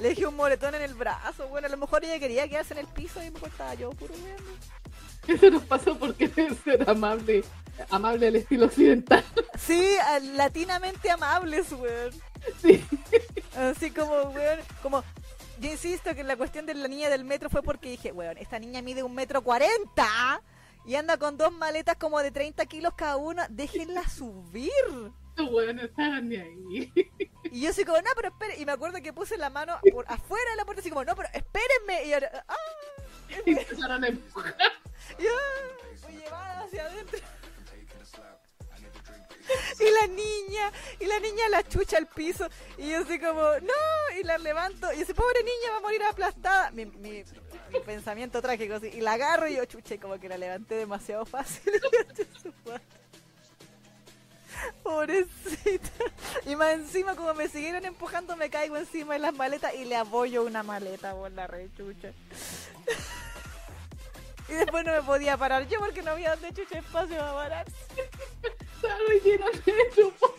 Le 0.00 0.08
dejé 0.08 0.26
un 0.26 0.34
moretón 0.34 0.74
en 0.74 0.82
el 0.82 0.94
brazo, 0.94 1.46
bueno, 1.46 1.68
a 1.68 1.70
lo 1.70 1.76
mejor 1.76 2.04
ella 2.04 2.18
quería 2.18 2.48
quedarse 2.48 2.72
en 2.74 2.80
el 2.80 2.86
piso 2.88 3.22
y 3.22 3.30
me 3.30 3.38
cortaba 3.38 3.74
yo, 3.74 3.90
puro 3.90 4.12
weón. 4.14 5.36
Eso 5.38 5.50
nos 5.50 5.62
pasó 5.62 5.96
porque 5.96 6.26
ser 6.64 6.88
amable. 6.90 7.44
Amable 7.90 8.28
al 8.28 8.36
estilo 8.36 8.66
occidental. 8.66 9.24
Sí, 9.58 9.96
latinamente 10.34 11.10
amables, 11.10 11.72
weón. 11.72 12.12
Sí. 12.62 12.84
Así 13.56 13.90
como, 13.90 14.14
weón, 14.30 14.60
como... 14.82 15.02
Yo 15.60 15.70
insisto 15.70 16.14
que 16.14 16.22
la 16.22 16.36
cuestión 16.36 16.66
de 16.66 16.74
la 16.74 16.86
niña 16.86 17.10
del 17.10 17.24
metro 17.24 17.50
fue 17.50 17.62
porque 17.62 17.90
dije, 17.90 18.12
weón, 18.12 18.38
esta 18.38 18.60
niña 18.60 18.80
mide 18.80 19.02
un 19.02 19.14
metro 19.14 19.42
cuarenta 19.42 20.40
y 20.86 20.94
anda 20.94 21.16
con 21.18 21.36
dos 21.36 21.52
maletas 21.52 21.96
como 21.96 22.20
de 22.20 22.30
30 22.30 22.64
kilos 22.66 22.94
cada 22.96 23.16
una, 23.16 23.48
déjenla 23.48 24.08
subir. 24.08 24.72
Bueno, 25.36 25.72
no 25.74 25.82
estaban 25.82 26.28
ni 26.28 26.36
ahí. 26.36 26.92
Y 27.50 27.60
yo 27.62 27.70
así 27.70 27.84
como, 27.84 27.98
no, 27.98 28.10
pero 28.16 28.28
espere. 28.28 28.58
Y 28.60 28.66
me 28.66 28.72
acuerdo 28.72 29.00
que 29.02 29.12
puse 29.12 29.36
la 29.36 29.50
mano 29.50 29.78
por 29.92 30.04
afuera 30.10 30.50
de 30.50 30.56
la 30.56 30.64
puerta, 30.64 30.80
así 30.80 30.90
como, 30.90 31.04
no, 31.04 31.14
pero 31.16 31.28
espérenme. 31.32 32.04
Y 32.06 32.12
ahora, 32.12 32.44
ah, 32.48 32.54
Y 33.46 33.50
empezaron 33.50 34.04
a 34.04 34.08
empujar. 34.08 34.56
ya, 35.18 35.30
fui 36.04 36.14
llevada 36.16 36.62
hacia 36.64 36.86
adentro. 36.86 37.18
Y 39.80 39.90
la 39.90 40.06
niña, 40.06 40.72
y 41.00 41.06
la 41.06 41.18
niña 41.20 41.48
la 41.50 41.62
chucha 41.62 41.96
al 41.96 42.06
piso. 42.06 42.48
Y 42.76 42.90
yo 42.90 42.98
así 42.98 43.18
como, 43.18 43.42
no, 43.42 44.18
y 44.20 44.24
la 44.24 44.38
levanto. 44.38 44.92
Y 44.92 45.02
ese 45.02 45.14
pobre 45.14 45.42
niña 45.42 45.72
va 45.72 45.76
a 45.78 45.80
morir 45.80 46.02
aplastada. 46.02 46.70
Mi, 46.70 46.86
mi, 46.86 47.24
mi 47.72 47.80
pensamiento 47.84 48.42
trágico 48.42 48.74
así. 48.74 48.88
Y 48.88 49.00
la 49.00 49.12
agarro 49.12 49.48
y 49.48 49.56
yo 49.56 49.64
chucha, 49.64 49.94
y 49.94 49.98
como 49.98 50.18
que 50.18 50.28
la 50.28 50.38
levanté 50.38 50.74
demasiado 50.74 51.24
fácil. 51.24 51.72
Pobrecita. 54.82 55.90
Y 56.46 56.56
más 56.56 56.74
encima, 56.74 57.14
como 57.14 57.32
me 57.34 57.48
siguieron 57.48 57.84
empujando, 57.84 58.36
me 58.36 58.50
caigo 58.50 58.76
encima 58.76 59.14
de 59.14 59.20
las 59.20 59.34
maletas 59.34 59.74
y 59.74 59.84
le 59.84 59.96
apoyo 59.96 60.44
una 60.44 60.62
maleta 60.62 61.14
por 61.14 61.30
la 61.32 61.46
rechucha. 61.46 62.12
Y 64.48 64.52
después 64.54 64.84
no 64.84 64.92
me 64.92 65.02
podía 65.02 65.36
parar 65.36 65.68
yo 65.68 65.78
porque 65.78 66.02
no 66.02 66.12
había 66.12 66.30
donde 66.36 66.54
chucha 66.54 66.78
espacio 66.78 67.18
para 67.18 67.34
parar. 67.34 67.66
Estaba 68.76 68.98
lleno 69.24 69.46
de 69.50 69.90
chupo. 69.94 70.34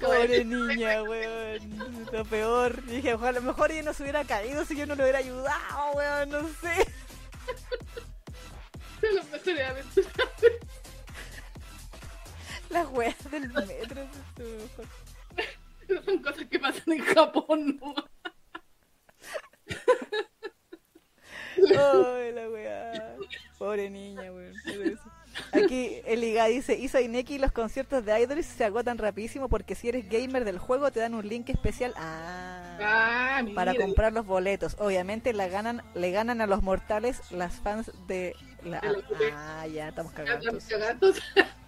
Pobre 0.00 0.44
niña, 0.44 1.02
weón. 1.02 2.06
Lo 2.12 2.24
peor. 2.24 2.82
Dije, 2.84 3.14
ojalá, 3.14 3.38
a 3.38 3.40
lo 3.40 3.42
mejor 3.42 3.70
ella 3.70 3.82
no 3.82 3.94
se 3.94 4.02
hubiera 4.02 4.24
caído 4.24 4.64
si 4.64 4.76
yo 4.76 4.86
no 4.86 4.94
lo 4.94 5.02
hubiera 5.02 5.18
ayudado, 5.18 5.92
weón, 5.94 6.30
no 6.30 6.40
sé. 6.60 6.86
Son 9.00 9.14
las 9.14 9.30
mejores 9.30 9.68
aventuras. 9.68 10.12
Las 12.70 12.88
weas 12.88 13.30
del 13.30 13.48
metro. 13.48 14.02
eso. 14.02 16.02
Son 16.04 16.22
cosas 16.22 16.46
que 16.50 16.58
pasan 16.58 16.92
en 16.92 17.04
Japón, 17.04 17.80
¿no? 17.80 17.94
Ay, 21.78 22.32
la 22.32 22.48
weá. 22.48 23.16
Pobre 23.58 23.90
niña, 23.90 24.32
weón. 24.32 24.54
Aquí 25.52 26.00
el 26.04 26.20
Liga 26.20 26.46
dice, 26.46 26.74
Isa 26.76 27.00
y 27.00 27.06
Neki 27.08 27.38
los 27.38 27.52
conciertos 27.52 28.04
de 28.04 28.20
Idols 28.20 28.44
se 28.46 28.64
agotan 28.64 28.98
rapidísimo 28.98 29.48
porque 29.48 29.74
si 29.74 29.88
eres 29.88 30.08
gamer 30.08 30.44
del 30.44 30.58
juego 30.58 30.90
te 30.90 30.98
dan 31.00 31.14
un 31.14 31.28
link 31.28 31.48
especial 31.50 31.92
ah, 31.96 32.76
Ah, 32.80 33.42
mira. 33.44 33.54
para 33.54 33.74
comprar 33.74 34.12
los 34.12 34.26
boletos. 34.26 34.76
Obviamente 34.80 35.32
la 35.32 35.46
ganan, 35.48 35.82
le 35.94 36.10
ganan 36.10 36.40
a 36.40 36.46
los 36.46 36.62
mortales 36.62 37.20
las 37.30 37.54
fans 37.54 37.90
de 38.08 38.34
la... 38.64 38.80
Ah, 39.34 39.66
ya, 39.68 39.88
estamos 39.88 40.12
cagados. 40.12 40.44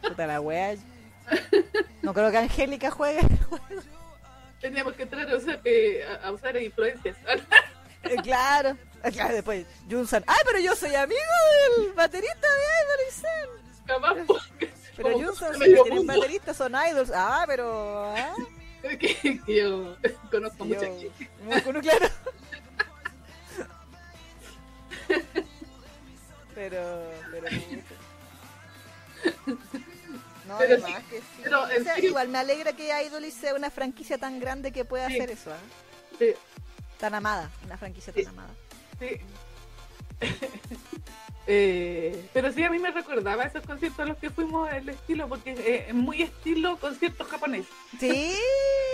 Puta 0.02 0.26
la 0.26 0.40
wea. 0.40 0.74
No 2.02 2.14
creo 2.14 2.30
que 2.30 2.38
Angélica 2.38 2.90
juegue. 2.90 3.20
Teníamos 4.60 4.94
que 4.94 5.02
entrar 5.04 5.30
a 5.30 5.36
usar, 5.36 5.60
eh, 5.64 6.02
a- 6.04 6.26
a 6.28 6.32
usar 6.32 6.56
influencias. 6.60 7.16
Eh, 8.02 8.16
claro. 8.22 8.78
Eh, 9.04 9.10
Claro, 9.12 9.34
después 9.34 9.66
Junsan. 9.90 10.24
¡Ay, 10.26 10.38
pero 10.44 10.58
yo 10.58 10.74
soy 10.76 10.94
amigo 10.94 11.20
del 11.78 11.92
baterista 11.92 12.46
de 12.48 12.64
Idol! 12.84 13.60
Jamás 13.86 14.16
Pero 14.96 15.18
Junsan, 15.18 15.54
si 15.54 15.82
tienen 15.82 16.06
bateristas, 16.06 16.56
son 16.56 16.74
idols. 16.74 17.10
Ah, 17.14 17.44
pero. 17.46 18.14
Ah, 18.14 18.34
que, 18.82 19.40
que 19.46 19.56
yo 19.56 19.96
conozco 20.30 20.64
mucha 20.66 20.80
gente. 20.80 21.10
claro. 21.80 22.08
Pero. 26.54 27.10
Pero. 27.30 27.48
No, 30.46 30.58
Pero 30.58 30.74
además 30.74 31.02
sí, 31.02 31.06
que 31.10 31.16
sí. 31.18 31.24
pero 31.44 31.62
O 31.62 31.68
sea, 31.68 31.98
igual 32.00 32.28
me 32.28 32.38
alegra 32.38 32.72
que 32.72 32.90
Idol 33.06 33.30
sea 33.30 33.54
una 33.54 33.70
franquicia 33.70 34.18
tan 34.18 34.40
grande 34.40 34.72
que 34.72 34.84
pueda 34.84 35.06
hacer 35.06 35.30
eso. 35.30 35.52
Sí, 36.18 36.34
Tan 36.98 37.14
amada. 37.14 37.50
Una 37.64 37.78
franquicia 37.78 38.12
tan 38.12 38.26
amada. 38.26 38.50
Sí. 39.00 39.20
Eh, 41.52 42.28
pero 42.32 42.52
sí, 42.52 42.62
a 42.62 42.70
mí 42.70 42.78
me 42.78 42.92
recordaba 42.92 43.42
esos 43.42 43.64
conciertos 43.66 43.98
a 44.00 44.04
los 44.04 44.18
que 44.18 44.30
fuimos 44.30 44.72
el 44.72 44.88
estilo, 44.88 45.26
porque 45.26 45.50
eh, 45.52 45.86
es 45.88 45.94
muy 45.94 46.22
estilo 46.22 46.76
conciertos 46.78 47.26
japoneses. 47.26 47.66
Sí. 47.98 48.36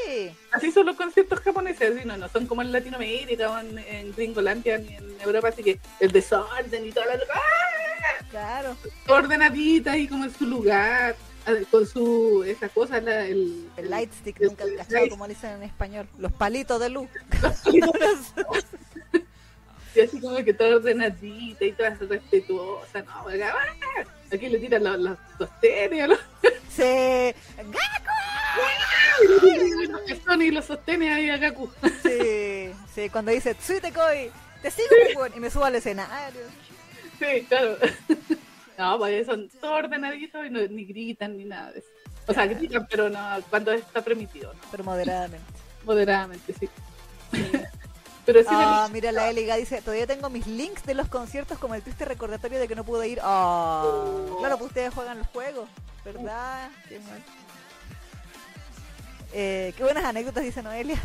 Así 0.53 0.73
son 0.73 0.87
los 0.87 0.97
conciertos 0.97 1.41
japoneses, 1.41 1.95
así 1.99 2.07
no, 2.09 2.17
no 2.17 2.29
son 2.31 2.47
como 2.47 2.63
en 2.63 2.73
Latinoamérica 2.73 3.51
o 3.51 3.59
en, 3.59 3.77
en 3.79 4.13
Gringolandia 4.13 4.79
ni 4.79 4.95
en 4.95 5.21
Europa, 5.21 5.49
así 5.49 5.63
que 5.63 5.79
el 6.01 6.13
desorden 6.13 6.87
y 6.87 6.93
toda 6.93 7.05
la 7.07 7.15
¡ah! 7.35 8.25
Claro. 8.31 8.77
ordenadita 9.09 9.99
y 9.99 10.09
como 10.09 10.25
en 10.25 10.33
su 10.33 10.47
lugar, 10.47 11.15
eh, 11.49 11.65
con 11.71 11.87
su 11.87 12.43
esa 12.47 12.71
cosa, 12.71 13.01
la, 13.03 13.27
el, 13.27 13.69
El 13.77 13.91
light 13.91 14.11
stick, 14.15 14.41
el- 14.41 14.47
nunca 14.49 14.65
el 14.65 14.77
cachado 14.77 15.09
como 15.11 15.27
le 15.27 15.35
dicen 15.35 15.51
en 15.57 15.63
español. 15.65 16.09
Los 16.17 16.33
palitos 16.33 16.81
de 16.81 16.89
luz. 16.89 17.09
y 19.97 20.01
así 20.01 20.21
como 20.21 20.37
que 20.37 20.53
toda 20.53 20.77
ordenadita 20.77 21.65
y 21.65 21.73
toda 21.73 21.91
respetuosa, 21.91 23.03
no, 23.03 23.29
acá, 23.29 23.55
¡ah! 23.55 24.05
aquí 24.33 24.49
le 24.49 24.59
tiran 24.59 24.85
los, 24.85 24.99
los 24.99 25.19
sostenes, 25.39 26.09
los, 26.09 26.19
Se. 26.71 27.35
los 30.09 30.19
Sony 30.25 30.53
los 30.53 30.65
sostenes 30.67 31.13
ahí 31.13 31.31
a 31.31 31.39
Gaku. 31.39 31.71
Sí, 32.03 32.71
sí, 32.95 33.09
cuando 33.11 33.31
dice 33.31 33.55
Tsuitekoi, 33.55 34.31
te 34.61 34.71
sigo, 34.71 34.89
weón", 35.17 35.33
y 35.35 35.41
me 35.41 35.51
subo 35.51 35.65
al 35.65 35.77
escenario. 35.77 36.43
Sí, 37.19 37.47
claro. 37.49 37.77
No, 38.79 38.99
pues 38.99 39.25
son 39.25 39.49
todos 39.49 39.85
ordenaditos 39.85 40.45
y 40.45 40.51
no, 40.51 40.61
ni 40.69 40.85
gritan 40.85 41.39
ni 41.39 41.47
nada 41.47 41.73
de 41.73 41.79
eso. 41.79 41.89
O 42.27 42.35
sea, 42.35 42.45
gritan, 42.45 42.87
pero 42.91 43.09
no, 43.09 43.19
cuando 43.49 43.73
está 43.73 44.03
permitido, 44.03 44.53
¿no? 44.53 44.61
Pero 44.71 44.85
moderadamente. 44.85 45.47
Moderadamente, 45.83 46.53
sí. 46.53 46.69
Pero 48.27 48.41
sí, 48.41 48.49
Ah, 48.51 48.89
mira, 48.93 49.13
la 49.13 49.31
Eliga 49.31 49.57
dice: 49.57 49.81
Todavía 49.81 50.07
tengo 50.07 50.29
mis 50.29 50.47
links 50.47 50.83
de 50.85 50.95
los 50.95 51.09
conciertos 51.09 51.59
como 51.59 51.75
el 51.77 51.83
triste 51.83 52.05
recordatorio 52.05 52.59
de 52.59 52.67
que 52.69 52.75
no 52.75 52.85
pude 52.85 53.09
ir. 53.09 53.21
Ah, 53.23 53.85
claro, 54.41 54.59
pues 54.59 54.69
ustedes 54.71 54.93
juegan 54.93 55.19
los 55.19 55.29
juegos, 55.29 55.69
¿verdad? 56.05 56.69
Qué 56.89 56.99
mal. 56.99 57.23
Eh, 59.33 59.73
qué 59.77 59.83
buenas 59.85 60.05
anécdotas, 60.05 60.43
dice 60.43 60.63
Noelia. 60.63 61.01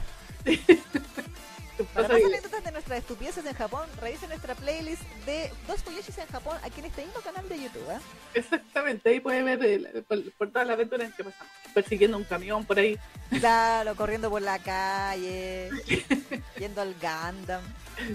¿qué 1.87 1.93
Para 1.93 2.07
más 2.07 2.23
anécdotas 2.23 2.63
de 2.63 2.71
nuestras 2.71 2.99
estupideces 2.99 3.45
en 3.45 3.53
Japón, 3.53 3.87
revisen 3.99 4.29
nuestra 4.29 4.55
playlist 4.55 5.01
de 5.25 5.51
Dos 5.67 5.81
Koyoshis 5.83 6.17
en 6.17 6.27
Japón 6.27 6.57
aquí 6.63 6.79
en 6.79 6.85
este 6.87 7.05
mismo 7.05 7.21
canal 7.21 7.47
de 7.49 7.61
YouTube. 7.61 7.89
¿eh? 7.91 7.99
Exactamente, 8.33 9.09
ahí 9.09 9.19
puede 9.19 9.43
ver 9.43 9.63
el- 9.63 10.03
por, 10.03 10.31
por 10.33 10.49
todas 10.49 10.67
las 10.67 10.75
aventuras 10.75 11.07
en 11.07 11.13
que 11.13 11.23
pasamos. 11.23 11.47
Persiguiendo 11.73 12.17
un 12.17 12.23
camión 12.25 12.65
por 12.65 12.77
ahí. 12.79 12.97
Claro, 13.39 13.95
corriendo 13.95 14.29
por 14.29 14.41
la 14.41 14.59
calle, 14.59 15.69
yendo 16.57 16.81
al 16.81 16.93
Gundam. 16.95 17.61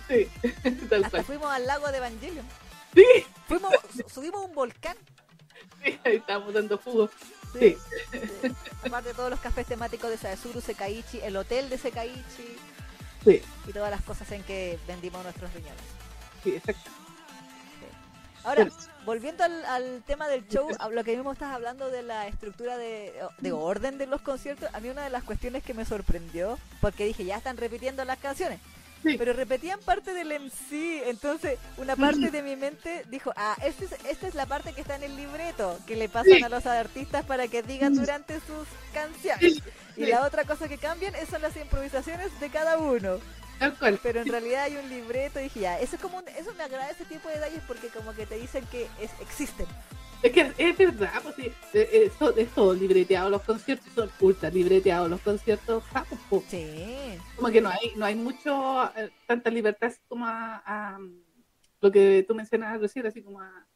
Sí, 0.09 0.29
tal 0.89 1.05
Hasta 1.05 1.11
cual. 1.19 1.25
fuimos 1.25 1.49
al 1.51 1.67
lago 1.67 1.91
de 1.91 1.99
Evangelion. 1.99 2.47
Sí, 2.95 3.05
Fuimos, 3.47 3.73
su- 3.97 4.09
subimos 4.09 4.45
un 4.45 4.55
volcán. 4.55 4.97
sí, 5.85 5.99
ahí 6.05 6.17
estamos 6.17 6.53
dando 6.55 6.79
jugo. 6.79 7.09
Sí, 7.59 7.77
Sí. 8.12 8.19
Aparte 8.85 9.11
de 9.11 9.14
todos 9.14 9.31
los 9.31 9.41
cafés 9.41 9.67
temáticos 9.67 10.11
de 10.11 10.19
Saezuru, 10.19 10.61
Sekaiichi, 10.61 11.21
el 11.21 11.37
hotel 11.39 11.71
de 11.71 11.79
Sekaiichi 11.79 12.57
sí, 13.27 13.43
y 13.68 13.72
todas 13.72 13.91
las 13.91 14.03
cosas 14.03 14.31
en 14.33 14.43
que 14.45 14.79
vendimos 14.87 15.22
nuestros 15.22 15.53
riñones. 15.53 15.83
sí, 16.43 16.55
exacto. 16.57 16.91
Ahora, 18.45 18.68
volviendo 19.05 19.43
al, 19.43 19.64
al 19.64 20.03
tema 20.07 20.29
del 20.29 20.47
show, 20.47 20.68
a 20.79 20.89
lo 20.89 21.03
que 21.03 21.16
mismo 21.16 21.33
estás 21.33 21.53
hablando 21.53 21.91
de 21.91 22.03
la 22.05 22.29
estructura 22.29 22.77
de, 22.77 23.12
de 23.39 23.51
orden 23.51 23.99
de 23.99 24.07
los 24.07 24.20
conciertos, 24.20 24.72
a 24.72 24.79
mí 24.79 24.89
una 24.89 25.03
de 25.03 25.11
las 25.11 25.24
cuestiones 25.24 25.64
que 25.64 25.74
me 25.74 25.85
sorprendió, 25.85 26.57
porque 26.81 27.05
dije, 27.05 27.24
ya 27.24 27.39
están 27.39 27.57
repitiendo 27.57 28.05
las 28.05 28.18
canciones, 28.18 28.61
Sí. 29.03 29.17
pero 29.19 29.33
repetían 29.35 29.79
parte 29.81 30.13
del 30.15 30.33
MC, 30.33 31.09
entonces 31.09 31.59
una 31.77 31.95
parte 31.97 32.31
de 32.31 32.43
mi 32.43 32.57
mente 32.57 33.05
dijo, 33.09 33.33
ah, 33.37 33.57
este 33.63 33.85
es- 33.85 33.93
esta 34.09 34.27
es 34.27 34.35
la 34.35 34.47
parte 34.47 34.73
que 34.73 34.81
está 34.81 34.97
en 34.97 35.05
el 35.05 35.17
libreto, 35.17 35.79
que 35.87 35.95
le 35.97 36.09
pasan 36.09 36.33
Sí. 36.39 36.43
a 36.43 36.49
los 36.49 36.67
artistas 36.67 37.25
para 37.25 37.47
que 37.47 37.63
digan 37.63 37.95
durante 37.95 38.35
sus 38.41 38.67
canciones. 38.93 39.63
Y 39.97 40.07
la 40.07 40.27
otra 40.27 40.45
cosa 40.45 40.67
que 40.69 40.79
cambian 40.79 41.15
es- 41.15 41.29
son 41.29 41.41
las 41.43 41.57
improvisaciones 41.57 42.39
de 42.41 42.51
cada 42.51 42.79
uno. 42.79 43.19
Tal 43.59 43.75
cual. 43.79 43.99
Pero 44.03 44.21
en 44.21 44.29
realidad 44.29 44.65
hay 44.65 44.77
un 44.77 44.89
libreto 44.89 45.41
y 45.41 45.45
dije, 45.45 45.61
ya, 45.61 45.79
eso 45.81 45.97
es 45.97 46.03
como 46.03 46.19
un- 46.19 46.29
eso 46.29 46.53
me 46.55 46.65
agrada 46.65 46.91
ese 46.91 47.05
tipo 47.07 47.29
de 47.29 47.35
detalles 47.37 47.63
porque 47.67 47.89
como 47.89 48.13
que 48.15 48.27
te 48.27 48.37
dicen 48.39 48.65
que 48.71 48.89
es, 49.01 49.11
existen. 49.21 49.67
Es 50.27 50.33
que 50.33 50.53
es 50.59 50.77
verdad, 50.77 51.12
pues 51.22 51.35
sí, 51.37 51.53
eh, 51.74 51.89
eh, 51.93 52.11
so- 52.18 52.37
es 52.37 52.49
todo 52.49 52.74
libreteado, 52.74 53.31
los 53.31 53.43
conciertos 53.43 53.93
son 53.95 54.11
ultra 54.20 54.51
libreteados, 54.51 55.09
los 55.09 55.20
conciertos 55.20 55.85
japos, 55.85 56.18
po. 56.29 56.43
Sí. 56.49 56.66
como 57.37 57.49
que 57.51 57.61
no 57.61 57.68
hay, 57.68 57.93
no 57.97 58.05
hay 58.05 58.14
mucho, 58.16 58.85
eh, 58.97 59.11
tanta 59.27 59.51
libertad 59.51 59.89
así 59.89 60.01
como 60.09 60.27
a, 60.27 60.62
a, 60.66 60.99
lo 61.81 61.93
que 61.93 62.24
tú 62.27 62.35
mencionabas 62.35 62.81
recién, 62.81 63.07
así 63.07 63.22
como 63.22 63.41
a, 63.41 63.66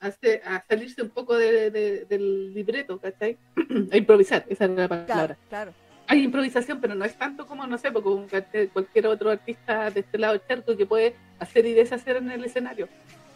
a, 0.00 0.64
salirse 0.68 1.02
un 1.02 1.10
poco 1.10 1.36
de- 1.36 1.70
de- 1.70 2.04
del 2.06 2.52
libreto, 2.52 2.98
¿cachai? 2.98 3.38
a 3.92 3.96
improvisar, 3.96 4.44
esa 4.48 4.64
era 4.64 4.74
la 4.74 4.88
palabra. 4.88 5.36
claro. 5.48 5.72
Hay 6.08 6.24
improvisación, 6.24 6.80
pero 6.80 6.96
no 6.96 7.04
es 7.04 7.16
tanto 7.16 7.46
como, 7.46 7.64
no 7.66 7.78
sé, 7.78 7.92
como 7.92 8.26
cualquier- 8.26 8.70
cualquier 8.70 9.06
otro 9.06 9.30
artista 9.30 9.88
de 9.90 10.00
este 10.00 10.18
lado 10.18 10.32
del 10.32 10.42
charco 10.48 10.76
que 10.76 10.84
puede 10.84 11.14
hacer 11.38 11.64
y 11.64 11.74
deshacer 11.74 12.16
en 12.16 12.28
el 12.32 12.44
escenario. 12.44 12.88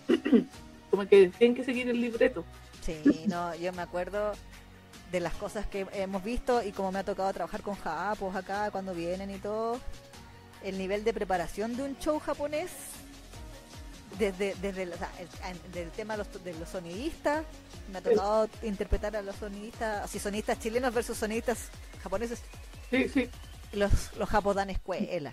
como 0.91 1.07
que 1.07 1.29
tienen 1.29 1.57
que 1.57 1.65
seguir 1.65 1.89
el 1.89 2.01
libreto. 2.01 2.45
Sí, 2.83 3.25
no, 3.27 3.55
yo 3.55 3.73
me 3.73 3.83
acuerdo 3.83 4.33
de 5.11 5.21
las 5.21 5.35
cosas 5.35 5.67
que 5.67 5.87
hemos 5.93 6.23
visto 6.23 6.63
y 6.63 6.73
como 6.73 6.93
me 6.93 6.99
ha 6.99 7.05
tocado 7.05 7.33
trabajar 7.33 7.63
con 7.63 7.75
japos 7.77 8.35
acá 8.35 8.71
cuando 8.71 8.95
vienen 8.95 9.31
y 9.31 9.39
todo, 9.39 9.81
el 10.63 10.79
nivel 10.79 11.05
de 11.05 11.13
preparación 11.13 11.77
de 11.77 11.85
un 11.85 11.99
show 11.99 12.19
japonés, 12.19 12.71
desde, 14.19 14.55
desde 14.57 14.83
el, 14.85 15.91
tema 15.91 16.17
de 16.17 16.19
los, 16.19 16.45
de 16.45 16.55
los 16.55 16.69
sonidistas, 16.69 17.45
me 17.93 17.99
ha 17.99 18.01
tocado 18.03 18.49
interpretar 18.63 19.15
a 19.17 19.23
los 19.23 19.37
sonidistas, 19.37 20.05
así 20.05 20.19
sonidistas 20.19 20.59
chilenos 20.59 20.93
versus 20.95 21.19
sonidistas 21.19 21.69
japoneses, 22.03 22.41
Sí, 22.91 23.09
sí, 23.09 23.29
los, 23.73 24.17
los 24.17 24.29
japos 24.29 24.55
dan 24.55 24.71
escuela. 24.71 25.33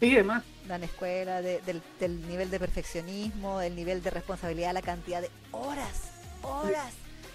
Sí, 0.00 0.14
además. 0.14 0.42
dan 0.68 0.82
escuela 0.84 1.42
de- 1.42 1.60
del, 1.62 1.80
del 2.00 2.26
nivel 2.28 2.50
de 2.50 2.58
perfeccionismo, 2.58 3.58
del 3.60 3.76
nivel 3.76 4.02
de 4.02 4.10
responsabilidad, 4.10 4.72
la 4.72 4.82
cantidad 4.82 5.20
de 5.22 5.30
horas, 5.52 6.10
horas 6.42 6.92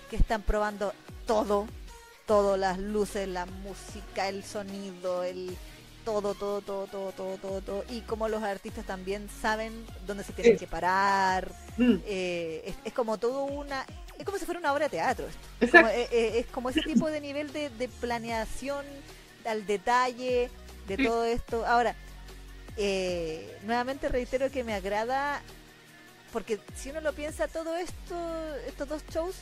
que 0.10 0.16
están 0.18 0.42
probando 0.42 0.94
todo, 1.26 1.68
todo, 2.26 2.58
las 2.58 2.78
luces, 2.78 3.28
la 3.28 3.46
música, 3.46 4.28
el 4.30 4.44
sonido, 4.44 5.24
el 5.24 5.56
todo, 6.04 6.34
todo, 6.34 6.62
todo, 6.62 6.88
todo, 6.88 7.12
todo, 7.12 7.38
todo, 7.38 7.62
todo. 7.62 7.86
Y 7.90 8.02
como 8.02 8.28
los 8.28 8.42
artistas 8.44 8.86
también 8.86 9.30
saben 9.42 9.86
dónde 10.08 10.24
se 10.24 10.34
tienen 10.34 10.54
Sí. 10.54 10.60
que 10.60 10.68
parar, 10.68 11.52
Mm, 11.78 11.96
eh, 12.06 12.64
es, 12.66 12.76
es 12.84 12.94
como 12.94 13.18
todo 13.18 13.44
una 13.46 13.86
es 14.18 14.26
como 14.26 14.38
si 14.38 14.46
fuera 14.46 14.60
una 14.60 14.72
obra 14.74 14.86
de 14.86 14.90
teatro. 14.92 15.26
esto. 15.28 15.40
Exacto. 15.62 15.88
Como, 15.88 16.00
eh, 16.00 16.08
eh, 16.12 16.40
es 16.40 16.46
como 16.48 16.70
ese 16.70 16.82
tipo 16.82 17.10
de 17.10 17.22
nivel 17.22 17.52
de, 17.54 17.70
de 17.72 17.88
planeación 17.88 18.86
al 19.46 19.66
detalle 19.66 20.52
de 20.88 20.96
Sí. 20.98 21.04
todo 21.04 21.24
esto. 21.26 21.66
Ahora, 21.66 21.96
eh, 22.78 23.58
nuevamente 23.64 24.08
reitero 24.10 24.50
que 24.52 24.64
me 24.64 24.74
agrada 24.74 25.42
porque 26.32 26.60
si 26.76 26.90
uno 26.92 27.02
lo 27.02 27.14
piensa, 27.14 27.48
todo 27.48 27.76
esto, 27.76 28.56
estos 28.68 28.88
dos 28.88 29.04
shows 29.10 29.36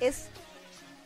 es 0.00 0.26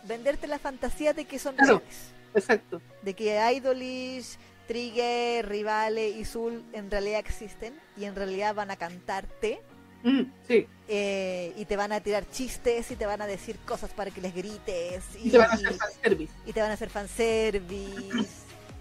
venderte 0.04 0.46
la 0.46 0.58
fantasía 0.58 1.12
de 1.14 1.24
que 1.24 1.38
son 1.38 1.54
Claro. 1.56 1.78
reales. 1.78 1.96
Exacto. 2.34 2.80
De 3.02 3.14
que 3.14 3.38
Idolish, 3.54 4.36
Trigger, 4.68 5.48
Rivale 5.48 6.10
y 6.10 6.24
Zul 6.24 6.62
en 6.72 6.90
realidad 6.90 7.20
existen 7.20 7.74
y 7.96 8.04
en 8.04 8.14
realidad 8.14 8.54
van 8.54 8.70
a 8.70 8.76
cantarte 8.76 9.60
Mm, 10.04 10.22
sí. 10.48 10.66
eh, 10.88 11.52
y 11.56 11.64
te 11.64 11.76
van 11.76 11.92
a 11.92 12.00
tirar 12.00 12.28
chistes 12.30 12.90
y 12.90 12.96
te 12.96 13.06
van 13.06 13.22
a 13.22 13.26
decir 13.26 13.56
cosas 13.64 13.90
para 13.90 14.10
que 14.10 14.20
les 14.20 14.34
grites 14.34 15.04
Y 15.22 15.30
te 15.30 15.38
van 15.38 15.50
a 15.50 15.54
hacer 15.54 15.74
fanservice. 15.74 16.32
y 16.44 16.52
te 16.52 16.60
van 16.60 16.70
a 16.70 16.74
hacer 16.74 16.90
fanservice, 16.90 18.28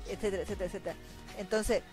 etcétera, 0.09 0.41
etcétera, 0.43 0.65
etcétera. 0.65 0.95
Entonces, 1.37 1.83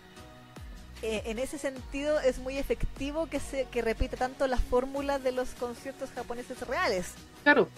eh, 1.01 1.23
en 1.25 1.39
ese 1.39 1.57
sentido 1.57 2.19
es 2.19 2.39
muy 2.39 2.57
efectivo 2.57 3.27
que 3.27 3.39
se 3.39 3.65
que 3.65 3.81
repita 3.81 4.17
tanto 4.17 4.47
las 4.47 4.61
fórmulas 4.61 5.23
de 5.23 5.31
los 5.31 5.49
conciertos 5.51 6.09
japoneses 6.11 6.59
reales. 6.67 7.07
Claro. 7.43 7.69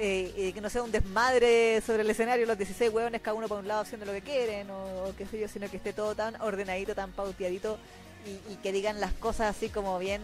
Eh, 0.00 0.32
y 0.36 0.52
que 0.52 0.60
no 0.60 0.70
sea 0.70 0.84
un 0.84 0.92
desmadre 0.92 1.80
sobre 1.80 2.02
el 2.02 2.10
escenario, 2.10 2.46
los 2.46 2.56
16 2.56 2.92
hueones 2.92 3.20
cada 3.20 3.34
uno 3.34 3.48
por 3.48 3.58
un 3.58 3.66
lado 3.66 3.80
haciendo 3.80 4.06
lo 4.06 4.12
que 4.12 4.22
quieren, 4.22 4.70
o, 4.70 5.08
o 5.08 5.14
qué 5.16 5.26
sé 5.26 5.40
yo, 5.40 5.48
sino 5.48 5.68
que 5.68 5.76
esté 5.78 5.92
todo 5.92 6.14
tan 6.14 6.40
ordenadito, 6.40 6.94
tan 6.94 7.10
pauteadito, 7.10 7.78
y, 8.24 8.52
y 8.52 8.56
que 8.62 8.70
digan 8.70 9.00
las 9.00 9.12
cosas 9.14 9.56
así 9.56 9.68
como 9.68 9.98
bien, 9.98 10.22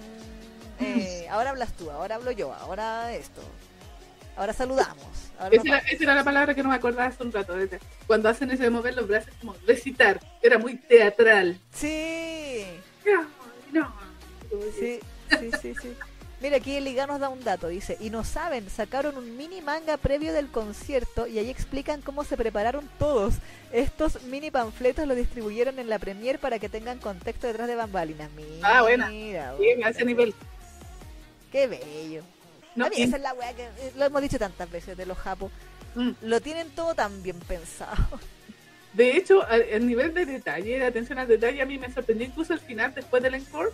eh, 0.80 1.26
ahora 1.28 1.50
hablas 1.50 1.72
tú, 1.72 1.90
ahora 1.90 2.14
hablo 2.14 2.30
yo, 2.30 2.52
ahora 2.52 3.14
esto, 3.14 3.42
ahora 4.36 4.52
saludamos. 4.52 5.06
Ahora 5.38 5.56
Esa 5.56 5.68
era, 5.68 5.78
esa 5.78 6.04
era 6.04 6.14
la 6.14 6.24
palabra 6.24 6.54
que 6.54 6.62
no 6.62 6.68
me 6.68 6.74
acordaba 6.76 7.06
hace 7.06 7.22
un 7.22 7.32
rato. 7.32 7.54
Cuando 8.06 8.28
hacen 8.28 8.50
ese 8.50 8.64
de 8.64 8.70
mover 8.70 8.94
los 8.94 9.08
brazos, 9.08 9.32
como 9.40 9.54
recitar. 9.66 10.20
Era 10.42 10.58
muy 10.58 10.76
teatral. 10.76 11.58
Sí, 11.72 12.64
No, 13.04 13.26
no. 13.72 13.94
sí, 14.78 15.00
sí, 15.40 15.50
sí, 15.60 15.74
sí. 15.80 15.94
Mira, 16.40 16.58
aquí 16.58 16.76
el 16.76 16.84
Liga 16.84 17.06
nos 17.06 17.20
da 17.20 17.30
un 17.30 17.42
dato, 17.42 17.68
dice, 17.68 17.96
y 18.00 18.10
no 18.10 18.22
saben, 18.22 18.68
sacaron 18.68 19.16
un 19.16 19.34
mini 19.36 19.62
manga 19.62 19.96
previo 19.96 20.32
del 20.34 20.48
concierto 20.48 21.26
y 21.26 21.38
ahí 21.38 21.48
explican 21.48 22.02
cómo 22.02 22.22
se 22.22 22.36
prepararon 22.36 22.86
todos. 22.98 23.34
Estos 23.72 24.22
mini 24.24 24.50
panfletos 24.50 25.06
los 25.06 25.16
distribuyeron 25.16 25.78
en 25.78 25.88
la 25.88 25.98
premier 25.98 26.38
para 26.38 26.58
que 26.58 26.68
tengan 26.68 26.98
contexto 26.98 27.46
detrás 27.46 27.66
de 27.66 27.76
bambalinas. 27.76 28.30
Mira, 28.32 28.48
Ah, 28.62 28.82
buena. 28.82 29.08
mira, 29.08 29.54
Bien, 29.54 29.82
a 29.84 29.88
ese 29.88 30.04
nivel. 30.04 30.34
Qué 31.50 31.66
bello. 31.66 32.22
No, 32.76 32.86
a 32.86 32.88
mí 32.90 32.96
y- 32.98 33.02
esa 33.02 33.16
es 33.16 33.22
la 33.22 33.32
weá 33.34 33.54
que 33.54 33.64
eh, 33.64 33.92
lo 33.96 34.04
hemos 34.04 34.22
dicho 34.22 34.38
tantas 34.38 34.70
veces 34.70 34.96
de 34.96 35.06
los 35.06 35.16
japos. 35.18 35.50
mm. 35.94 36.10
Lo 36.22 36.40
tienen 36.40 36.70
todo 36.70 36.94
tan 36.94 37.22
bien 37.22 37.38
pensado. 37.40 37.96
De 38.94 39.16
hecho, 39.16 39.42
a- 39.44 39.56
el 39.56 39.86
nivel 39.86 40.14
de 40.14 40.24
detalle, 40.24 40.78
de 40.78 40.86
atención 40.86 41.18
al 41.18 41.26
detalle, 41.26 41.60
a 41.60 41.66
mí 41.66 41.78
me 41.78 41.92
sorprendió 41.92 42.26
incluso 42.26 42.52
al 42.52 42.60
final, 42.60 42.94
después 42.94 43.22
del 43.22 43.34
encore. 43.34 43.70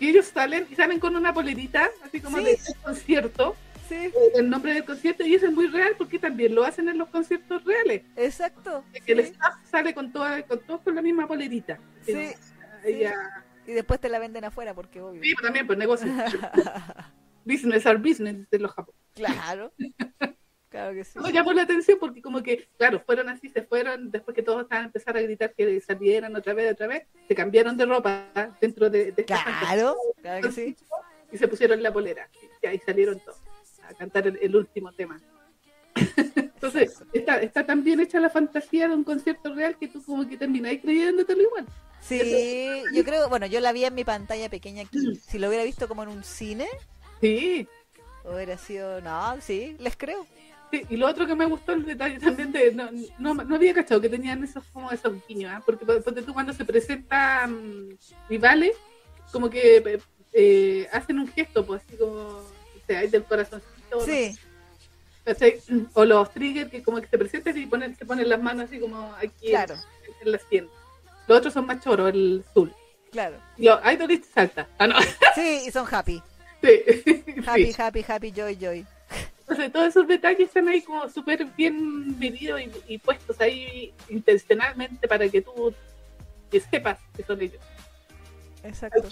Y 0.00 0.08
ellos 0.10 0.26
salen 0.32 0.66
y 0.70 0.74
salen 0.76 0.98
con 1.00 1.14
una 1.16 1.34
polerita, 1.34 1.90
así 2.04 2.20
como 2.20 2.38
Sí. 2.38 2.44
de 2.44 2.58
concierto, 2.82 3.56
Sí, 3.88 3.94
eh, 3.96 4.12
el 4.36 4.48
nombre 4.50 4.74
del 4.74 4.84
concierto, 4.84 5.24
y 5.26 5.34
eso 5.34 5.46
es 5.46 5.52
muy 5.52 5.66
real 5.66 5.94
porque 5.98 6.18
también 6.18 6.54
lo 6.54 6.62
hacen 6.64 6.88
en 6.88 6.98
los 6.98 7.08
conciertos 7.08 7.64
reales. 7.64 8.02
exacto. 8.16 8.84
de 8.92 9.00
que 9.00 9.12
el 9.12 9.24
sí. 9.24 9.32
staff 9.32 9.54
sale 9.70 9.92
con 9.94 10.12
toda, 10.12 10.42
con 10.42 10.60
todos 10.60 10.80
con 10.82 10.94
la 10.94 11.02
misma 11.02 11.26
polerita. 11.26 11.78
Sí, 12.06 12.30
ya- 13.00 13.44
Y 13.66 13.72
después 13.72 13.98
te 14.00 14.08
la 14.08 14.18
venden 14.18 14.44
afuera 14.44 14.72
porque 14.74 15.00
obvio. 15.02 15.22
Sí, 15.22 15.32
pero 15.34 15.46
también, 15.48 15.66
pues 15.66 15.78
negocio. 15.78 16.06
business 17.48 17.86
are 17.86 17.98
business 17.98 18.48
de 18.50 18.58
los 18.58 18.72
japoneses. 18.72 19.06
Claro. 19.14 19.72
Claro 20.68 20.94
que 20.94 21.02
sí. 21.02 21.18
Me 21.18 21.32
llamó 21.32 21.52
la 21.54 21.62
atención 21.62 21.96
porque 21.98 22.20
como 22.20 22.42
que, 22.42 22.68
claro, 22.76 23.02
fueron 23.06 23.30
así, 23.30 23.48
se 23.48 23.62
fueron, 23.62 24.10
después 24.10 24.34
que 24.34 24.42
todos 24.42 24.62
estaban 24.62 24.84
a 24.84 24.86
empezar 24.88 25.16
a 25.16 25.22
gritar 25.22 25.54
que 25.54 25.80
salieran 25.80 26.36
otra 26.36 26.52
vez, 26.52 26.72
otra 26.72 26.86
vez, 26.86 27.06
se 27.26 27.34
cambiaron 27.34 27.76
de 27.78 27.86
ropa 27.86 28.54
dentro 28.60 28.90
de, 28.90 29.12
de 29.12 29.22
esta 29.22 29.42
Claro, 29.44 29.96
claro 30.20 30.46
que 30.46 30.52
sí. 30.52 30.76
y 31.32 31.38
se 31.38 31.48
pusieron 31.48 31.82
la 31.82 31.90
polera. 31.90 32.28
Y 32.62 32.66
ahí 32.66 32.78
salieron 32.84 33.18
todos 33.20 33.40
a 33.82 33.94
cantar 33.94 34.26
el, 34.26 34.38
el 34.42 34.54
último 34.54 34.92
tema. 34.92 35.18
Entonces, 36.36 37.02
está, 37.14 37.40
está 37.40 37.64
tan 37.64 37.82
bien 37.82 38.00
hecha 38.00 38.20
la 38.20 38.28
fantasía 38.28 38.88
de 38.88 38.94
un 38.94 39.04
concierto 39.04 39.54
real 39.54 39.78
que 39.78 39.88
tú 39.88 40.02
como 40.04 40.28
que 40.28 40.36
termináis 40.36 40.82
creyéndotelo 40.82 41.42
igual. 41.42 41.66
Sí, 42.00 42.82
yo 42.94 43.04
creo, 43.04 43.28
bueno, 43.28 43.46
yo 43.46 43.60
la 43.60 43.72
vi 43.72 43.84
en 43.84 43.94
mi 43.94 44.04
pantalla 44.04 44.48
pequeña 44.48 44.82
aquí. 44.82 45.16
Si 45.16 45.38
lo 45.38 45.48
hubiera 45.48 45.64
visto 45.64 45.88
como 45.88 46.02
en 46.02 46.10
un 46.10 46.24
cine, 46.24 46.68
Sí, 47.20 47.68
hubiera 48.24 48.58
sido, 48.58 49.00
no, 49.00 49.40
sí, 49.40 49.76
les 49.78 49.96
creo. 49.96 50.26
Sí, 50.70 50.84
y 50.90 50.96
lo 50.98 51.06
otro 51.06 51.26
que 51.26 51.34
me 51.34 51.46
gustó 51.46 51.72
el 51.72 51.86
detalle 51.86 52.18
también 52.18 52.52
de 52.52 52.72
no, 52.74 52.90
no, 53.18 53.34
no 53.34 53.54
había 53.56 53.72
cachado 53.72 54.00
que 54.00 54.08
tenían 54.10 54.44
esos 54.44 54.62
como 54.72 54.90
esos 54.90 55.14
guiños, 55.26 55.50
¿ah? 55.54 55.62
porque 55.64 55.86
ponte 55.86 56.22
tú 56.22 56.34
cuando 56.34 56.52
se 56.52 56.64
presentan 56.64 57.98
rivales, 58.28 58.76
como 59.32 59.48
que 59.48 59.78
eh, 59.78 60.00
eh, 60.34 60.88
hacen 60.92 61.18
un 61.18 61.28
gesto, 61.28 61.64
pues 61.64 61.82
así 61.86 61.96
como 61.96 62.12
o 62.18 62.44
sea, 62.86 63.00
del 63.06 63.24
corazoncito, 63.24 64.00
Sí, 64.04 64.36
o 65.92 66.04
los 66.06 66.30
triggers 66.32 66.70
que 66.70 66.82
como 66.82 67.00
que 67.00 67.06
se 67.06 67.18
presentan 67.18 67.56
y 67.56 67.66
ponen, 67.66 67.94
se 67.96 68.06
ponen 68.06 68.28
las 68.28 68.40
manos 68.42 68.64
así 68.66 68.78
como 68.78 69.12
aquí 69.14 69.48
claro, 69.48 69.74
en, 69.74 70.26
en 70.26 70.32
las 70.32 70.42
sien. 70.48 70.68
Los 71.26 71.38
otros 71.38 71.52
son 71.52 71.66
más 71.66 71.82
choros, 71.84 72.08
el 72.10 72.44
azul. 72.48 72.74
claro. 73.10 73.36
Y 73.58 73.64
los 73.66 73.78
idols 73.84 74.26
salta. 74.32 74.66
Ah, 74.78 74.86
no. 74.86 74.96
Sí, 75.34 75.64
y 75.66 75.70
son 75.70 75.86
happy. 75.90 76.22
Sí. 76.62 77.24
Happy, 77.46 77.72
Sí. 77.72 77.80
happy, 77.82 78.04
happy, 78.06 78.32
joy, 78.32 78.56
joy. 78.56 78.86
Entonces, 79.40 79.72
todos 79.72 79.86
esos 79.88 80.06
detalles 80.06 80.48
están 80.48 80.68
ahí 80.68 80.82
como 80.82 81.08
súper 81.08 81.44
bien 81.56 82.18
medidos 82.18 82.60
y, 82.60 82.70
y 82.94 82.98
puestos 82.98 83.40
ahí 83.40 83.94
intencionalmente 84.10 85.08
para 85.08 85.26
que 85.28 85.40
tú 85.40 85.72
que 86.50 86.60
sepas 86.60 86.98
que 87.16 87.22
son 87.22 87.40
ellos. 87.40 87.60
Exacto. 88.62 89.08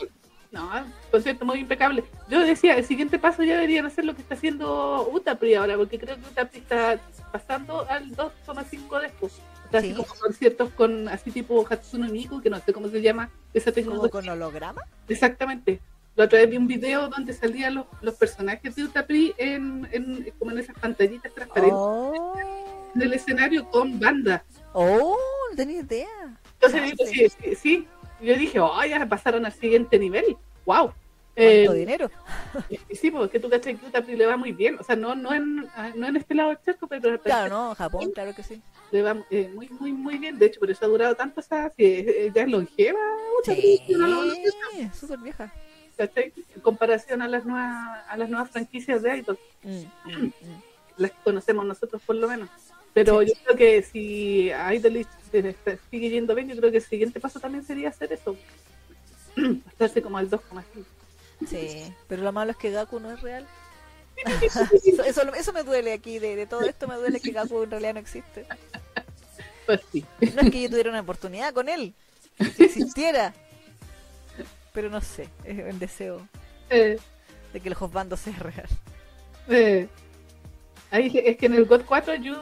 No, 0.52 0.70
concierto 1.10 1.44
muy 1.44 1.58
impecable. 1.60 2.04
Yo 2.28 2.40
decía, 2.40 2.76
el 2.76 2.84
siguiente 2.84 3.18
paso 3.18 3.42
ya 3.42 3.54
deberían 3.54 3.84
hacer 3.86 4.04
lo 4.04 4.14
que 4.14 4.22
está 4.22 4.34
haciendo 4.34 5.08
Utapri 5.12 5.54
ahora, 5.54 5.76
porque 5.76 5.98
creo 5.98 6.16
que 6.16 6.22
Utapri 6.22 6.60
está 6.60 6.98
pasando 7.32 7.86
al 7.90 8.14
2,5 8.16 9.00
después. 9.00 9.32
O 9.66 9.70
sea, 9.70 9.80
así 9.80 9.88
Sí. 9.90 9.94
como 9.94 10.08
conciertos 10.14 10.70
con 10.70 11.08
así 11.08 11.30
tipo 11.30 11.66
Hatsuno 11.68 12.08
Miku, 12.08 12.40
que 12.40 12.48
no 12.50 12.58
sé 12.60 12.72
cómo 12.72 12.88
se 12.88 13.02
llama 13.02 13.30
esa 13.52 13.70
¿Como 13.72 13.74
tecnología. 13.74 14.10
con 14.10 14.28
holograma? 14.28 14.82
Exactamente. 15.08 15.80
La 16.16 16.24
otra 16.24 16.38
vez 16.40 16.50
vi 16.50 16.56
un 16.56 16.66
video 16.66 17.08
donde 17.08 17.32
salían 17.34 17.74
los, 17.74 17.86
los 18.00 18.14
personajes 18.14 18.74
de 18.74 18.84
Utapri 18.84 19.34
en, 19.36 19.86
en, 19.92 20.32
como 20.38 20.50
en 20.50 20.58
esas 20.58 20.76
pantallitas 20.78 21.32
transparentes 21.34 21.76
Oh, 21.78 22.34
del 22.94 23.12
escenario 23.12 23.68
con 23.70 24.00
banda. 24.00 24.42
oh, 24.72 25.16
no 25.50 25.56
tenía 25.56 25.80
idea. 25.82 26.08
Entonces, 26.54 26.80
Ah, 26.82 26.84
digo, 26.86 27.04
sí. 27.06 27.28
sí, 27.28 27.54
sí. 27.54 27.88
Yo 28.22 28.34
dije, 28.34 28.58
oh, 28.60 28.82
ya 28.84 29.04
pasaron 29.06 29.44
al 29.44 29.52
siguiente 29.52 29.98
nivel. 29.98 30.36
¡Wow! 30.64 30.92
¿Cuánto 31.34 31.72
dinero? 31.74 32.10
y 32.88 32.96
sí, 32.96 33.10
porque 33.10 33.38
tú 33.38 33.50
cachai 33.50 33.76
que 33.76 33.84
Utapri 33.84 34.16
le 34.16 34.24
va 34.24 34.38
muy 34.38 34.52
bien. 34.52 34.78
O 34.80 34.82
sea, 34.82 34.96
no, 34.96 35.14
no, 35.14 35.34
en, 35.34 35.68
ah, 35.76 35.90
no 35.94 36.06
en 36.06 36.16
este 36.16 36.34
lado 36.34 36.48
del 36.48 36.58
charco, 36.64 36.86
pero 36.86 37.20
Claro, 37.20 37.50
¿no? 37.54 37.74
Japón, 37.74 38.10
claro 38.12 38.34
que 38.34 38.42
sí. 38.42 38.62
le 38.90 39.02
va 39.02 39.22
eh, 39.30 39.50
muy, 39.54 39.68
muy, 39.68 39.92
muy 39.92 40.16
bien. 40.16 40.38
De 40.38 40.46
hecho, 40.46 40.60
por 40.60 40.70
eso 40.70 40.86
ha 40.86 40.88
durado 40.88 41.14
tanto. 41.14 41.40
O 41.40 41.42
sea, 41.42 41.70
eh, 41.76 42.32
ya 42.34 42.40
es 42.40 42.48
longeva. 42.48 42.98
Utapri, 43.42 43.82
Sí, 43.86 43.92
no 43.94 44.06
lo- 44.06 44.32
súper 44.98 45.18
vieja. 45.18 45.52
¿Cachai? 45.96 46.32
En 46.54 46.60
comparación 46.62 47.22
a 47.22 47.28
las 47.28 47.44
nuevas, 47.44 48.04
a 48.08 48.16
las 48.16 48.28
nuevas 48.28 48.50
franquicias 48.50 49.02
de 49.02 49.18
Idol. 49.18 49.38
Mm, 49.62 49.70
mm, 50.04 50.24
mm. 50.24 50.32
las 50.98 51.10
que 51.10 51.16
conocemos 51.24 51.64
nosotros 51.66 52.00
por 52.06 52.16
lo 52.16 52.28
menos. 52.28 52.48
Pero 52.94 53.20
Sí. 53.20 53.28
yo 53.28 53.34
creo 53.44 53.56
que 53.56 53.82
si 53.82 54.50
a 54.50 54.72
está- 54.72 55.76
sigue 55.90 56.08
yendo 56.08 56.34
bien, 56.34 56.48
yo 56.48 56.56
creo 56.56 56.70
que 56.70 56.78
el 56.78 56.82
siguiente 56.82 57.20
paso 57.20 57.38
también 57.40 57.64
sería 57.64 57.90
hacer 57.90 58.12
eso. 58.12 58.36
Pasarse 59.72 60.00
como 60.00 60.16
al 60.18 60.30
2,5. 60.30 60.84
Sí, 61.46 61.92
pero 62.08 62.22
lo 62.22 62.32
malo 62.32 62.52
es 62.52 62.56
que 62.56 62.70
Gaku 62.70 62.98
no 63.00 63.10
es 63.10 63.20
real. 63.20 63.46
eso, 64.42 64.60
eso, 65.04 65.34
eso 65.34 65.52
me 65.52 65.62
duele 65.62 65.92
aquí, 65.92 66.18
de, 66.18 66.36
de 66.36 66.46
todo 66.46 66.62
esto 66.62 66.88
me 66.88 66.94
duele 66.94 67.20
que 67.20 67.32
Gaku 67.32 67.64
en 67.64 67.70
realidad 67.70 67.94
no 67.94 68.00
existe. 68.00 68.46
Pues 69.66 69.80
sí. 69.92 70.02
No 70.34 70.40
es 70.42 70.50
que 70.50 70.62
yo 70.62 70.70
tuviera 70.70 70.88
una 70.88 71.00
oportunidad 71.00 71.52
con 71.52 71.68
él, 71.68 71.92
si 72.56 72.64
existiera. 72.64 73.34
Pero 74.76 74.90
no 74.90 75.00
sé, 75.00 75.30
es 75.42 75.58
el 75.58 75.78
deseo 75.78 76.20
Eh, 76.68 76.98
de 77.54 77.60
que 77.60 77.68
el 77.70 77.74
Josbando 77.74 78.14
sea 78.18 78.34
real. 78.38 78.68
eh, 79.48 79.88
ahí 80.90 81.10
es 81.24 81.38
que 81.38 81.46
en 81.46 81.54
el 81.54 81.64
God 81.64 81.82
4 81.86 82.14
Yu, 82.16 82.34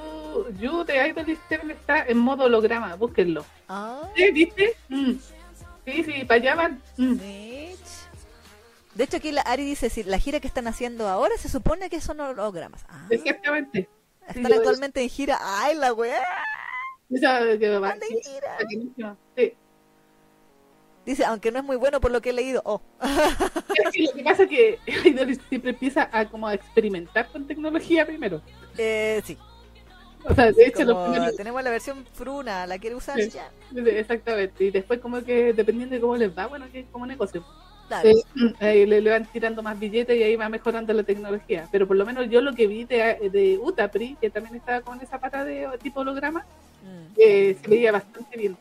Yu 0.58 0.82
de 0.84 1.06
Idolish 1.08 1.38
7 1.46 1.72
está 1.72 2.02
en 2.04 2.18
modo 2.18 2.46
holograma, 2.46 2.96
búsquenlo. 2.96 3.46
Ah, 3.68 4.02
¿Sí? 4.16 4.32
¿Viste? 4.32 4.74
Mm. 4.88 5.12
Sí, 5.86 6.02
sí, 6.02 6.24
para 6.24 6.40
allá 6.40 6.54
van. 6.56 6.82
Mm. 6.96 7.14
De 7.14 9.04
hecho 9.04 9.18
aquí 9.18 9.30
la 9.30 9.42
Ari 9.42 9.64
dice, 9.64 9.88
si 9.88 10.02
la 10.02 10.18
gira 10.18 10.40
que 10.40 10.48
están 10.48 10.66
haciendo 10.66 11.06
ahora 11.08 11.36
se 11.38 11.48
supone 11.48 11.88
que 11.88 12.00
son 12.00 12.18
hologramas. 12.18 12.84
Ah, 12.88 13.06
Exactamente. 13.10 13.88
están 14.26 14.44
sí, 14.46 14.50
yo- 14.50 14.56
actualmente 14.56 15.02
en 15.02 15.08
gira. 15.08 15.38
¡Ay, 15.40 15.76
la 15.76 15.92
weá! 15.92 16.20
Esa 17.10 17.40
que 17.60 17.78
va- 17.78 17.90
Anda 17.90 18.06
en 18.10 18.20
gira. 18.20 19.16
Sí. 19.36 19.54
Dice, 21.06 21.24
aunque 21.24 21.50
no 21.52 21.58
es 21.58 21.64
muy 21.64 21.76
bueno 21.76 22.00
por 22.00 22.10
lo 22.10 22.20
que 22.22 22.30
he 22.30 22.32
leído. 22.32 22.62
Oh, 22.64 22.80
Es 23.02 23.92
que 23.92 24.02
lo 24.04 24.12
que 24.12 24.24
pasa 24.24 24.46
que 24.46 24.78
Idol 25.04 25.38
siempre 25.48 25.70
empieza 25.70 26.08
a 26.12 26.26
como 26.28 26.46
a 26.48 26.54
experimentar 26.54 27.28
con 27.28 27.46
tecnología 27.46 28.06
primero. 28.06 28.40
Eh, 28.78 29.20
sí. 29.24 29.36
O 30.26 30.34
sea, 30.34 30.50
de 30.50 30.66
hecho, 30.66 30.84
los 30.84 31.10
primeros- 31.10 31.36
tenemos 31.36 31.62
la 31.62 31.70
versión 31.70 32.06
fruna, 32.14 32.66
la 32.66 32.78
quiere 32.78 32.96
usar 32.96 33.20
Sí. 33.20 33.28
ya. 33.30 33.50
Exactamente. 33.78 34.64
Y 34.64 34.70
después 34.70 34.98
como 35.00 35.22
que 35.22 35.52
dependiendo 35.52 35.94
de 35.94 36.00
cómo 36.00 36.16
les 36.16 36.36
va, 36.36 36.46
bueno, 36.46 36.64
que 36.72 36.80
es 36.80 36.86
como 36.90 37.04
negocio. 37.06 37.44
Claro. 37.88 38.08
Eh, 38.60 38.86
le, 38.86 39.02
le 39.02 39.10
van 39.10 39.26
tirando 39.30 39.62
más 39.62 39.78
billetes 39.78 40.16
y 40.16 40.22
ahí 40.22 40.36
va 40.36 40.48
mejorando 40.48 40.94
la 40.94 41.02
tecnología. 41.02 41.68
Pero 41.70 41.86
por 41.86 41.98
lo 41.98 42.06
menos 42.06 42.30
yo 42.30 42.40
lo 42.40 42.54
que 42.54 42.66
vi 42.66 42.84
de, 42.84 43.28
de 43.30 43.58
Utapri, 43.62 44.16
que 44.18 44.30
también 44.30 44.54
estaba 44.56 44.80
con 44.80 44.98
esa 45.02 45.20
pata 45.20 45.44
de 45.44 45.68
tipo 45.82 46.00
holograma, 46.00 46.46
Mm. 46.82 47.12
eh, 47.18 47.56
se 47.62 47.68
veía 47.68 47.92
bastante 47.92 48.36
bien. 48.38 48.56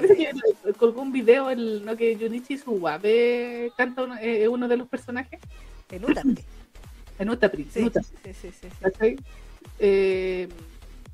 Parece 0.00 0.16
que 0.16 0.72
colgó 0.74 1.00
un 1.02 1.12
video 1.12 1.50
el 1.50 1.84
no 1.84 1.96
que 1.96 2.16
Junichi 2.16 2.58
Suwabe 2.58 3.72
canta 3.76 4.02
uno, 4.04 4.16
eh, 4.20 4.46
uno 4.48 4.68
de 4.68 4.76
los 4.76 4.88
personajes 4.88 5.40
En 5.90 6.04
Utapri. 6.04 6.44
en 7.18 7.30
Utapri. 7.30 7.64
Sí, 7.72 7.80
en 7.80 7.92
sí, 7.92 8.32
sí, 8.34 8.50
sí, 8.60 8.68
sí. 9.00 9.16
Eh, 9.78 10.48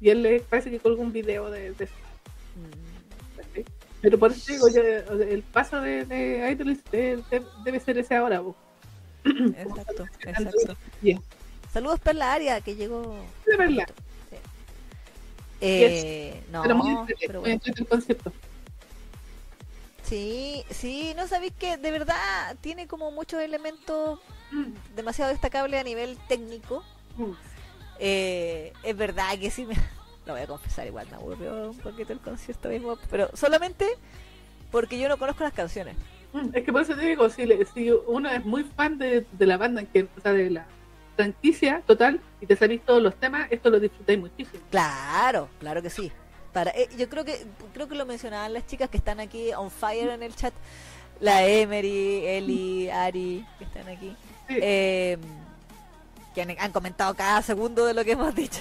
y 0.00 0.10
él 0.10 0.22
le 0.22 0.40
parece 0.40 0.70
que 0.70 0.80
colgó 0.80 1.00
un 1.02 1.12
video 1.12 1.50
de, 1.50 1.72
de 1.72 1.84
eso, 1.84 1.94
Mm. 2.56 3.36
¿cachai? 3.40 3.64
Pero 4.02 4.18
por 4.18 4.32
eso 4.32 4.52
digo, 4.52 4.68
yo, 4.68 4.82
el 5.22 5.42
paso 5.42 5.80
de, 5.80 6.04
de 6.04 6.50
Idol 6.52 6.76
de- 6.90 7.16
de- 7.30 7.42
debe 7.64 7.78
ser 7.80 7.96
ese 7.98 8.14
ahora. 8.16 8.40
vos. 8.40 8.56
Exacto, 9.24 10.04
exacto. 10.26 10.76
Bien. 11.00 11.20
Saludos 11.72 12.00
Perla 12.00 12.32
Aria, 12.32 12.60
que 12.60 12.74
llegó. 12.74 13.14
Sí. 13.46 14.36
Eh, 15.60 16.42
no, 16.50 16.62
Pero 16.62 16.76
bueno. 17.40 17.60
el 17.64 17.86
concepto. 17.86 18.32
Sí, 20.02 20.64
sí, 20.70 21.14
no 21.16 21.26
sabéis 21.26 21.52
que 21.58 21.76
de 21.76 21.90
verdad 21.90 22.56
tiene 22.60 22.86
como 22.86 23.10
muchos 23.10 23.40
elementos 23.40 24.18
Mm, 24.50 24.74
demasiado 24.94 25.30
destacables 25.30 25.80
a 25.80 25.84
nivel 25.84 26.18
técnico. 26.28 26.84
mm. 27.16 27.32
Eh, 27.98 28.72
es 28.82 28.96
verdad 28.96 29.38
que 29.38 29.50
sí 29.50 29.64
me... 29.64 29.74
Lo 30.26 30.34
voy 30.34 30.42
a 30.42 30.46
confesar 30.46 30.86
igual, 30.86 31.06
me 31.10 31.16
aburrió 31.16 31.70
un 31.70 31.78
poquito 31.78 32.12
el 32.12 32.20
concierto 32.20 32.68
mismo, 32.68 32.96
pero 33.10 33.30
solamente 33.34 33.86
porque 34.70 34.98
yo 34.98 35.08
no 35.08 35.18
conozco 35.18 35.42
las 35.44 35.52
canciones. 35.52 35.96
Mm, 36.32 36.50
Es 36.54 36.64
que 36.64 36.72
por 36.72 36.82
eso 36.82 36.94
te 36.94 37.06
digo, 37.06 37.28
si, 37.30 37.46
le- 37.46 37.64
si 37.66 37.90
uno 37.90 38.28
es 38.30 38.44
muy 38.44 38.64
fan 38.64 38.98
de, 38.98 39.26
de 39.32 39.46
la 39.46 39.56
banda, 39.56 39.84
que, 39.84 40.02
o 40.16 40.20
sea, 40.20 40.32
de 40.32 40.50
la 40.50 40.66
franquicia 41.16 41.82
total, 41.86 42.20
y 42.40 42.46
te 42.46 42.56
salís 42.56 42.82
todos 42.84 43.02
los 43.02 43.14
temas, 43.16 43.48
esto 43.50 43.70
lo 43.70 43.80
disfrutáis 43.80 44.18
muchísimo. 44.18 44.62
Claro, 44.70 45.48
claro 45.58 45.82
que 45.82 45.90
sí. 45.90 46.12
Para, 46.52 46.70
eh, 46.72 46.88
yo 46.98 47.08
creo 47.08 47.24
que 47.24 47.46
creo 47.72 47.88
que 47.88 47.94
lo 47.94 48.04
mencionaban 48.06 48.52
las 48.52 48.66
chicas 48.66 48.90
que 48.90 48.98
están 48.98 49.20
aquí 49.20 49.52
on 49.54 49.70
fire 49.70 50.10
en 50.10 50.22
el 50.22 50.34
chat, 50.36 50.52
la 51.20 51.46
Emery, 51.46 52.26
Eli, 52.26 52.90
Ari, 52.90 53.46
que 53.58 53.64
están 53.64 53.88
aquí, 53.88 54.14
Sí, 54.48 54.56
eh, 54.60 55.16
que 56.34 56.42
han, 56.42 56.50
han 56.58 56.72
comentado 56.72 57.14
cada 57.14 57.40
segundo 57.42 57.86
de 57.86 57.94
lo 57.94 58.04
que 58.04 58.12
hemos 58.12 58.34
dicho. 58.34 58.60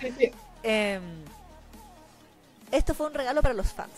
sí, 0.00 0.12
sí, 0.18 0.30
Eh, 0.62 1.00
esto 2.70 2.94
fue 2.94 3.06
un 3.06 3.14
regalo 3.14 3.42
para 3.42 3.54
los 3.54 3.72
fans. 3.72 3.90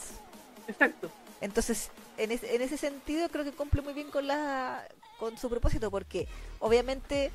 exacto. 0.69 1.11
Entonces, 1.41 1.91
en, 2.17 2.31
es- 2.31 2.45
en 2.45 2.63
ese 2.63 2.77
sentido 2.77 3.29
creo 3.29 3.45
que 3.45 3.53
cumple 3.53 3.83
muy 3.83 3.93
bien 3.95 4.11
con 4.11 4.27
la 4.27 4.87
con 5.19 5.39
su 5.39 5.49
propósito 5.49 5.91
porque 5.91 6.27
obviamente, 6.59 7.31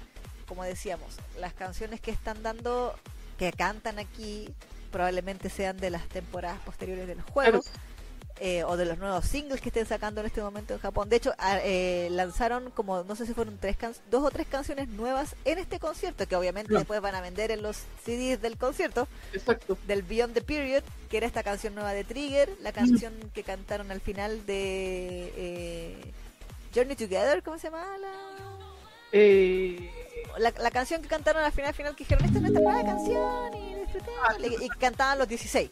como 0.48 0.64
decíamos, 0.64 1.08
las 1.40 1.54
canciones 1.54 2.02
que 2.02 2.12
están 2.12 2.44
dando 2.44 2.96
que 3.38 3.52
cantan 3.54 3.98
aquí 4.00 4.50
probablemente 4.88 5.50
sean 5.50 5.78
de 5.78 5.90
las 5.90 6.08
temporadas 6.08 6.60
posteriores 6.62 7.08
del 7.08 7.22
juego 7.22 7.62
eh, 8.40 8.64
o 8.66 8.78
de 8.78 8.86
los 8.86 9.00
nuevos 9.00 9.26
singles 9.26 9.62
que 9.62 9.70
estén 9.70 9.88
sacando 9.88 10.22
en 10.22 10.28
este 10.28 10.42
momento 10.44 10.76
en 10.76 10.80
Japón. 10.80 11.10
De 11.10 11.16
hecho, 11.16 11.34
a- 11.40 11.58
eh, 11.64 12.08
lanzaron 12.12 12.70
como 12.70 13.04
no 13.04 13.16
sé 13.16 13.26
si 13.26 13.34
fueron 13.34 13.58
tres 13.58 13.78
can- 13.78 13.96
dos 14.12 14.24
o 14.24 14.30
tres 14.30 14.46
canciones 14.46 14.88
nuevas 14.90 15.36
en 15.44 15.58
este 15.58 15.80
concierto 15.80 16.28
que 16.28 16.36
obviamente 16.36 16.72
No. 16.72 16.78
después 16.80 17.02
van 17.02 17.16
a 17.16 17.22
vender 17.22 17.50
en 17.50 17.64
los 17.64 17.78
CDs 18.06 18.40
del 18.40 18.56
concierto 18.58 19.08
Exacto. 19.34 19.76
del 19.88 20.04
Beyond 20.04 20.36
the 20.36 20.42
Period, 20.42 20.84
que 21.10 21.18
era 21.18 21.26
esta 21.26 21.42
canción 21.42 21.74
nueva 21.74 21.94
de 21.94 22.04
Trigger, 22.04 22.50
la 22.62 22.72
canción 22.74 23.14
que 23.34 23.42
cantaron 23.44 23.90
al 23.92 24.02
final 24.02 24.46
de 24.46 25.34
eh, 25.36 26.14
Journey 26.76 26.96
Together, 26.96 27.42
¿cómo 27.42 27.58
se 27.58 27.72
llama? 27.72 27.86
Eh, 29.12 29.90
La, 30.38 30.52
la, 30.52 30.72
canción 30.72 31.02
que 31.02 31.08
cantaron 31.08 31.44
al 31.44 31.52
final, 31.52 31.74
final 31.74 31.96
que 31.96 32.04
dijeron, 32.04 32.26
esta 32.26 32.38
es 32.38 32.42
nuestra 32.42 32.62
nueva 32.62 32.84
canción 32.84 33.54
y 33.56 33.76
disfrutémosla", 33.76 34.48
y, 34.48 34.66
y 34.66 34.70
cantaban 34.70 35.18
los 35.18 35.28
16, 35.28 35.72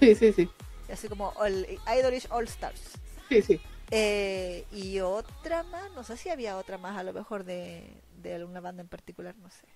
sí, 0.00 0.14
sí, 0.14 0.32
sí. 0.32 0.50
así 0.90 1.08
como 1.08 1.32
all, 1.36 1.66
Idolish 1.98 2.26
All 2.30 2.44
Stars. 2.44 2.80
Sí, 3.28 3.42
sí. 3.42 3.60
Eh, 3.90 4.64
y 4.72 5.00
otra 5.00 5.62
más, 5.62 5.92
no 5.92 6.02
sé 6.02 6.16
si 6.16 6.28
había 6.28 6.56
otra 6.56 6.78
más 6.78 6.96
a 6.96 7.02
lo 7.02 7.12
mejor 7.12 7.44
de, 7.44 7.88
de 8.22 8.34
alguna 8.34 8.60
banda 8.60 8.82
en 8.82 8.88
particular, 8.88 9.34
no 9.36 9.50
sé. 9.50 9.66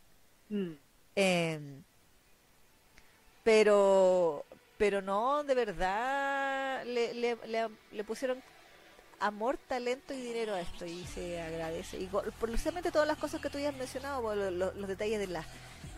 Mm. 0.48 0.72
Eh, 1.16 1.60
pero 3.44 4.44
pero 4.78 5.02
no, 5.02 5.44
de 5.44 5.54
verdad 5.54 6.84
le, 6.84 7.14
le, 7.14 7.36
le, 7.46 7.68
le 7.92 8.04
pusieron 8.04 8.42
amor, 9.20 9.58
talento 9.68 10.12
y 10.14 10.20
dinero 10.20 10.54
a 10.54 10.60
esto 10.60 10.84
y 10.86 11.04
se 11.04 11.40
agradece. 11.40 11.98
Y 11.98 12.08
precisamente 12.40 12.90
todas 12.90 13.06
las 13.06 13.18
cosas 13.18 13.40
que 13.40 13.50
tú 13.50 13.58
ya 13.58 13.68
has 13.70 13.76
mencionado, 13.76 14.22
bo- 14.22 14.34
lo- 14.34 14.50
lo- 14.50 14.72
los 14.72 14.88
detalles 14.88 15.18
de 15.18 15.26
la, 15.26 15.44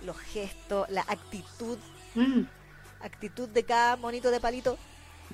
los 0.05 0.19
gestos, 0.19 0.89
la 0.91 1.03
actitud, 1.03 1.79
Mm. 2.15 2.43
actitud 3.01 3.49
de 3.49 3.65
cada 3.65 3.97
monito 3.97 4.31
de 4.31 4.41
palito, 4.41 4.77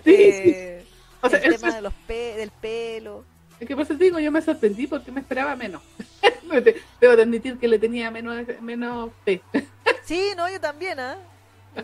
Sí, 0.04 0.14
eh, 0.16 0.86
O 1.22 1.28
sea, 1.28 1.40
el 1.40 1.56
tema 1.56 1.68
es- 1.70 1.74
de 1.74 1.80
los 1.80 1.92
pe 2.06 2.36
del 2.36 2.52
pelo. 2.52 3.24
Es 3.58 3.66
que 3.66 3.74
por 3.74 3.82
eso 3.84 3.96
te 3.98 4.04
digo, 4.04 4.20
yo 4.20 4.30
me 4.30 4.40
sorprendí 4.40 4.86
porque 4.86 5.10
me 5.10 5.20
esperaba 5.20 5.56
menos. 5.56 5.82
Debo 7.00 7.16
de 7.16 7.22
admitir 7.22 7.58
que 7.58 7.66
le 7.66 7.78
tenía 7.80 8.08
menos, 8.10 8.36
menos 8.60 9.10
fe. 9.24 9.42
Sí, 10.04 10.30
no, 10.36 10.48
yo 10.48 10.60
también, 10.60 11.00
¿ah? 11.00 11.16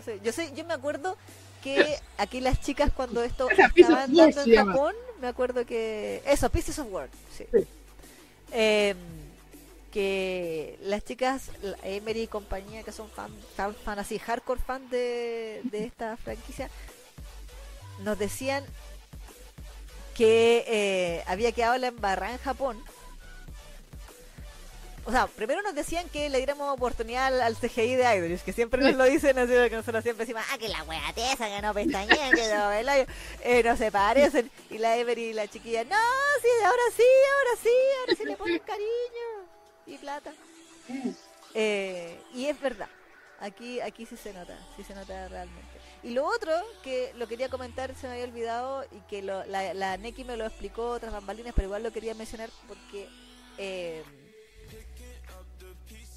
Sé, 0.03 0.19
yo 0.23 0.31
sé, 0.31 0.53
yo 0.55 0.63
me 0.65 0.73
acuerdo 0.73 1.17
que 1.61 1.97
aquí 2.17 2.39
las 2.39 2.61
chicas 2.61 2.91
cuando 2.95 3.21
esto 3.23 3.49
estaban 3.75 4.13
dando 4.15 4.41
en. 4.43 4.55
Japón, 4.55 4.95
me 5.19 5.27
acuerdo 5.27 5.65
que 5.65 6.21
eso, 6.25 6.49
Pieces 6.49 6.79
of 6.79 6.91
Work, 6.91 7.11
sí. 7.35 7.45
Sí. 7.51 7.67
Em, 8.51 8.97
que 9.91 10.77
las 10.81 11.05
chicas, 11.05 11.51
la 11.61 11.77
Emery 11.83 12.23
y 12.23 12.27
compañía, 12.27 12.83
que 12.83 12.91
son 12.91 13.09
fan, 13.09 13.31
fan, 13.55 13.73
fan 13.73 13.97
así, 13.97 14.19
hardcore 14.19 14.61
fan 14.61 14.89
de, 14.89 15.61
de 15.63 15.85
esta 15.85 16.17
franquicia, 16.17 16.69
nos 18.03 18.19
decían 18.19 18.65
que 20.15 20.65
eh, 20.67 21.23
había 21.27 21.51
quedado 21.51 21.77
la 21.77 21.87
embarrada 21.87 22.33
en 22.33 22.39
Japón. 22.39 22.83
O 25.07 25.11
sea, 25.11 25.27
primero 25.27 25.61
nos 25.61 25.75
decían 25.75 26.09
que 26.09 26.29
le 26.29 26.37
diéramos 26.39 26.73
oportunidad 26.73 27.27
al, 27.27 27.41
al 27.41 27.55
CGI 27.55 27.95
de 27.95 28.15
Idols, 28.17 28.41
que 28.41 28.53
siempre 28.53 28.81
nos 28.81 28.95
lo 28.95 29.03
dicen, 29.03 29.37
así 29.37 29.51
que 29.53 29.69
nosotros 29.75 30.01
siempre 30.03 30.25
decimos, 30.25 30.43
ah, 30.51 30.57
que 30.57 30.67
la 30.67 30.81
wea 30.83 31.13
tesa, 31.13 31.47
que 31.47 31.61
no 31.61 31.73
pestañean, 31.75 32.31
que 32.31 32.47
no, 32.53 32.71
eh, 32.71 33.61
no 33.63 33.77
se 33.77 33.91
parecen. 33.91 34.49
Y 34.71 34.79
la 34.79 34.97
Emery 34.97 35.25
y 35.25 35.33
la 35.33 35.47
chiquilla, 35.47 35.83
no, 35.83 35.95
sí, 36.41 36.47
ahora 36.65 36.81
sí, 36.97 37.03
ahora 37.37 37.61
sí, 37.61 37.69
ahora 37.99 38.15
sí 38.15 38.25
le 38.25 38.35
ponen 38.37 38.59
cariño 38.59 39.47
y 39.85 39.97
plata. 39.99 40.33
Eh, 41.53 42.19
y 42.33 42.45
es 42.47 42.59
verdad, 42.59 42.89
aquí 43.39 43.79
aquí 43.81 44.05
sí 44.05 44.17
se 44.17 44.33
nota, 44.33 44.57
sí 44.75 44.83
se 44.83 44.93
nota 44.95 45.27
realmente. 45.27 45.61
Y 46.03 46.11
lo 46.11 46.25
otro 46.25 46.51
que 46.83 47.11
lo 47.15 47.27
quería 47.27 47.49
comentar, 47.49 47.93
se 47.95 48.07
me 48.07 48.13
había 48.13 48.25
olvidado 48.25 48.83
y 48.91 48.99
que 49.09 49.21
lo- 49.21 49.45
la, 49.45 49.73
la 49.73 49.97
Neki 49.97 50.23
me 50.23 50.35
lo 50.37 50.45
explicó 50.45 50.89
otras 50.89 51.13
bambalinas, 51.13 51.53
pero 51.55 51.67
igual 51.67 51.83
lo 51.83 51.91
quería 51.91 52.13
mencionar 52.15 52.49
porque 52.67 53.07
eh, 53.57 54.03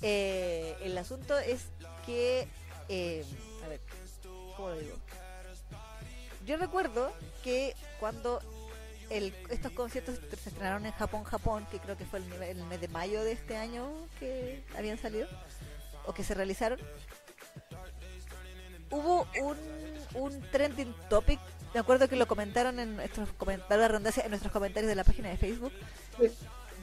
eh, 0.02 0.76
el 0.82 0.96
asunto 0.96 1.38
es 1.38 1.66
que, 2.06 2.48
eh, 2.88 3.24
a 3.64 3.68
ver, 3.68 3.80
¿cómo 4.56 4.68
lo 4.70 4.78
digo? 4.78 4.96
Yo 6.46 6.56
recuerdo 6.56 7.12
que 7.44 7.74
cuando 8.00 8.40
el, 9.10 9.34
estos 9.50 9.72
conciertos 9.72 10.18
se 10.30 10.48
estrenaron 10.48 10.86
en 10.86 10.92
Japón, 10.92 11.24
Japón, 11.24 11.66
que 11.70 11.78
creo 11.78 11.96
que 11.96 12.06
fue 12.06 12.20
el, 12.20 12.42
el 12.42 12.64
mes 12.64 12.80
de 12.80 12.88
mayo 12.88 13.22
de 13.22 13.32
este 13.32 13.56
año 13.56 13.90
que 14.18 14.62
habían 14.76 14.98
salido, 14.98 15.28
o 16.06 16.14
que 16.14 16.24
se 16.24 16.34
realizaron, 16.34 16.78
hubo 18.90 19.26
un, 19.42 19.58
un 20.14 20.40
trending 20.50 20.94
topic, 21.10 21.38
me 21.74 21.80
acuerdo 21.80 22.08
que 22.08 22.16
lo 22.16 22.26
comentaron 22.26 22.78
en 22.78 22.96
nuestros 22.96 23.30
comentarios 23.34 24.16
en 24.18 24.30
nuestros 24.30 24.52
comentarios 24.52 24.88
de 24.88 24.94
la 24.94 25.04
página 25.04 25.28
de 25.28 25.36
Facebook. 25.36 25.72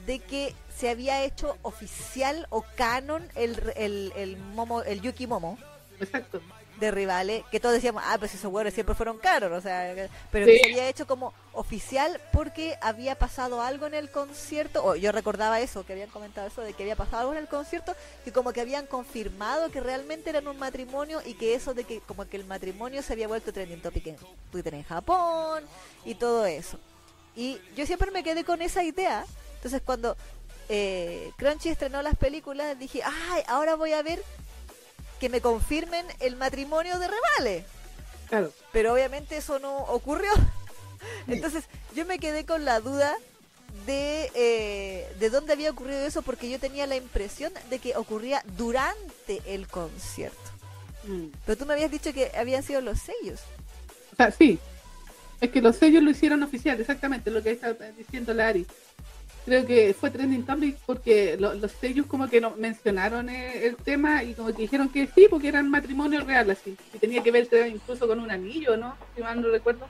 De 0.06 0.20
que 0.20 0.54
se 0.76 0.88
había 0.90 1.22
hecho 1.24 1.56
oficial 1.62 2.46
o 2.50 2.64
canon 2.76 3.28
el, 3.34 3.72
el, 3.76 4.12
el, 4.16 4.36
momo, 4.36 4.82
el 4.82 5.00
Yuki 5.00 5.26
Momo 5.26 5.58
Exacto. 6.00 6.40
de 6.78 6.90
Rivale, 6.90 7.44
que 7.50 7.58
todos 7.58 7.74
decíamos, 7.74 8.02
ah, 8.06 8.16
pues 8.18 8.34
esos 8.34 8.52
huevos 8.52 8.72
siempre 8.74 8.94
fueron 8.94 9.16
caros, 9.18 9.50
o 9.50 9.60
sea, 9.62 9.94
pero 10.30 10.44
Sí. 10.46 10.52
que 10.52 10.58
se 10.58 10.66
había 10.66 10.88
hecho 10.88 11.06
como 11.06 11.32
oficial 11.54 12.20
porque 12.32 12.76
había 12.82 13.14
pasado 13.18 13.62
algo 13.62 13.86
en 13.86 13.94
el 13.94 14.10
concierto, 14.10 14.84
o 14.84 14.94
yo 14.94 15.10
recordaba 15.10 15.58
eso, 15.60 15.86
que 15.86 15.94
habían 15.94 16.10
comentado 16.10 16.46
eso, 16.46 16.60
de 16.60 16.74
que 16.74 16.82
había 16.82 16.96
pasado 16.96 17.20
algo 17.22 17.32
en 17.32 17.38
el 17.38 17.48
concierto, 17.48 17.96
que 18.24 18.32
como 18.32 18.52
que 18.52 18.60
habían 18.60 18.86
confirmado 18.86 19.70
que 19.70 19.80
realmente 19.80 20.28
eran 20.28 20.46
un 20.46 20.58
matrimonio 20.58 21.22
y 21.24 21.32
que 21.34 21.54
eso 21.54 21.72
de 21.72 21.84
que 21.84 22.00
como 22.00 22.26
que 22.28 22.36
el 22.36 22.44
matrimonio 22.44 23.02
se 23.02 23.14
había 23.14 23.26
vuelto 23.28 23.52
trending 23.54 23.80
topic 23.80 24.08
en 24.08 24.16
Twitter 24.52 24.74
en 24.74 24.84
Japón 24.84 25.64
y 26.04 26.14
todo 26.14 26.44
eso. 26.44 26.78
Y 27.34 27.58
yo 27.74 27.86
siempre 27.86 28.10
me 28.10 28.22
quedé 28.22 28.44
con 28.44 28.60
esa 28.60 28.82
idea, 28.84 29.24
entonces 29.66 29.82
cuando 29.84 30.16
eh, 30.68 31.32
Crunchy 31.38 31.70
estrenó 31.70 32.00
las 32.00 32.14
películas, 32.14 32.78
dije, 32.78 33.02
ay, 33.02 33.42
ahora 33.48 33.74
voy 33.74 33.94
a 33.94 34.02
ver 34.02 34.22
que 35.18 35.28
me 35.28 35.40
confirmen 35.40 36.06
el 36.20 36.36
matrimonio 36.36 37.00
de 37.00 37.08
Revale. 37.08 37.64
Claro. 38.28 38.52
Pero 38.72 38.92
obviamente 38.92 39.36
eso 39.36 39.58
no 39.58 39.76
ocurrió. 39.76 40.30
Entonces 41.26 41.64
yo 41.96 42.06
me 42.06 42.20
quedé 42.20 42.46
con 42.46 42.64
la 42.64 42.78
duda 42.78 43.12
de, 43.86 44.30
eh, 44.36 45.12
de 45.18 45.30
dónde 45.30 45.52
había 45.52 45.72
ocurrido 45.72 45.98
eso 45.98 46.22
porque 46.22 46.48
yo 46.48 46.60
tenía 46.60 46.86
la 46.86 46.94
impresión 46.94 47.52
de 47.68 47.80
que 47.80 47.96
ocurría 47.96 48.44
durante 48.56 49.42
el 49.46 49.66
concierto. 49.66 50.38
Mm. 51.08 51.26
Pero 51.44 51.58
tú 51.58 51.66
me 51.66 51.74
habías 51.74 51.90
dicho 51.90 52.12
que 52.12 52.30
habían 52.36 52.62
sido 52.62 52.80
los 52.82 53.00
sellos. 53.00 53.40
O 54.12 54.16
sea, 54.16 54.30
sí. 54.30 54.60
Es 55.40 55.50
que 55.50 55.60
los 55.60 55.74
sellos 55.74 56.04
lo 56.04 56.10
hicieron 56.10 56.44
oficial, 56.44 56.80
exactamente 56.80 57.32
lo 57.32 57.42
que 57.42 57.50
está 57.50 57.72
diciendo 57.72 58.32
Larry. 58.32 58.64
Creo 59.46 59.64
que 59.64 59.94
fue 59.94 60.10
trending 60.10 60.44
topic 60.44 60.76
porque 60.84 61.36
lo- 61.38 61.54
los 61.54 61.70
sellos 61.72 62.04
como 62.06 62.28
que 62.28 62.40
no 62.40 62.50
mencionaron 62.56 63.28
eh, 63.30 63.64
el 63.64 63.76
tema 63.76 64.22
y 64.24 64.34
como 64.34 64.48
que 64.48 64.62
dijeron 64.62 64.88
que 64.88 65.06
sí, 65.06 65.28
porque 65.30 65.48
eran 65.48 65.70
matrimonio 65.70 66.20
real 66.24 66.50
así. 66.50 66.76
Y 66.92 66.98
tenía 66.98 67.22
que 67.22 67.30
ver 67.30 67.48
incluso 67.68 68.06
con 68.08 68.18
un 68.20 68.30
anillo, 68.30 68.76
¿no? 68.76 68.96
Si 69.14 69.22
mal 69.22 69.40
no 69.40 69.48
recuerdo. 69.48 69.86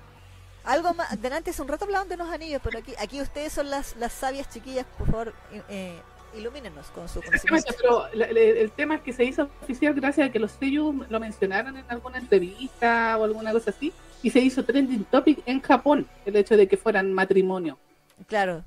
Algo 0.64 0.92
más, 0.94 1.20
delante 1.22 1.50
hace 1.50 1.62
un 1.62 1.68
rato 1.68 1.86
hablaban 1.86 2.06
de 2.08 2.16
unos 2.16 2.30
anillos, 2.30 2.60
pero 2.62 2.78
aquí, 2.80 2.92
aquí 2.98 3.20
ustedes 3.20 3.52
son 3.52 3.70
las, 3.70 3.96
las 3.96 4.12
sabias 4.12 4.48
chiquillas, 4.50 4.84
por 4.98 5.06
favor, 5.06 5.34
eh, 5.70 5.98
ilumínenos 6.36 6.88
con 6.88 7.08
su 7.08 7.22
conocimiento. 7.22 7.72
pero 7.80 8.08
la- 8.12 8.30
la- 8.30 8.40
el 8.40 8.70
tema 8.72 8.96
es 8.96 9.00
que 9.00 9.12
se 9.14 9.24
hizo 9.24 9.48
oficial 9.62 9.94
gracias 9.94 10.28
a 10.28 10.32
que 10.32 10.38
los 10.38 10.52
sellos 10.52 10.94
lo 11.08 11.18
mencionaron 11.20 11.78
en 11.78 11.84
alguna 11.88 12.18
entrevista 12.18 13.16
o 13.16 13.24
alguna 13.24 13.52
cosa 13.52 13.70
así. 13.70 13.90
Y 14.22 14.28
se 14.30 14.40
hizo 14.40 14.64
trending 14.64 15.04
topic 15.04 15.38
en 15.46 15.62
Japón, 15.62 16.06
el 16.26 16.36
hecho 16.36 16.56
de 16.58 16.66
que 16.68 16.76
fueran 16.76 17.10
matrimonio. 17.14 17.78
Claro. 18.26 18.64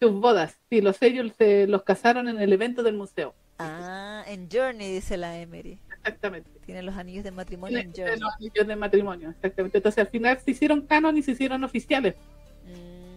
Sus 0.00 0.12
bodas, 0.12 0.56
sí, 0.70 0.80
los 0.80 0.96
sellos 0.96 1.32
se 1.36 1.66
los 1.66 1.82
casaron 1.82 2.28
en 2.28 2.40
el 2.40 2.52
evento 2.52 2.82
del 2.82 2.94
museo. 2.94 3.34
Ah, 3.58 4.22
en 4.28 4.48
Journey, 4.50 4.92
dice 4.92 5.16
la 5.16 5.36
Emery. 5.38 5.78
Exactamente. 5.96 6.48
Tienen 6.64 6.86
los 6.86 6.96
anillos 6.96 7.24
de 7.24 7.32
matrimonio 7.32 7.78
en 7.78 7.92
Journey. 7.92 8.18
los 8.20 8.34
anillos 8.36 8.66
de 8.66 8.76
matrimonio, 8.76 9.30
exactamente. 9.30 9.78
Entonces 9.78 9.98
al 10.04 10.10
final 10.10 10.38
se 10.44 10.50
hicieron 10.52 10.82
canon 10.82 11.16
y 11.16 11.22
se 11.22 11.32
hicieron 11.32 11.64
oficiales. 11.64 12.14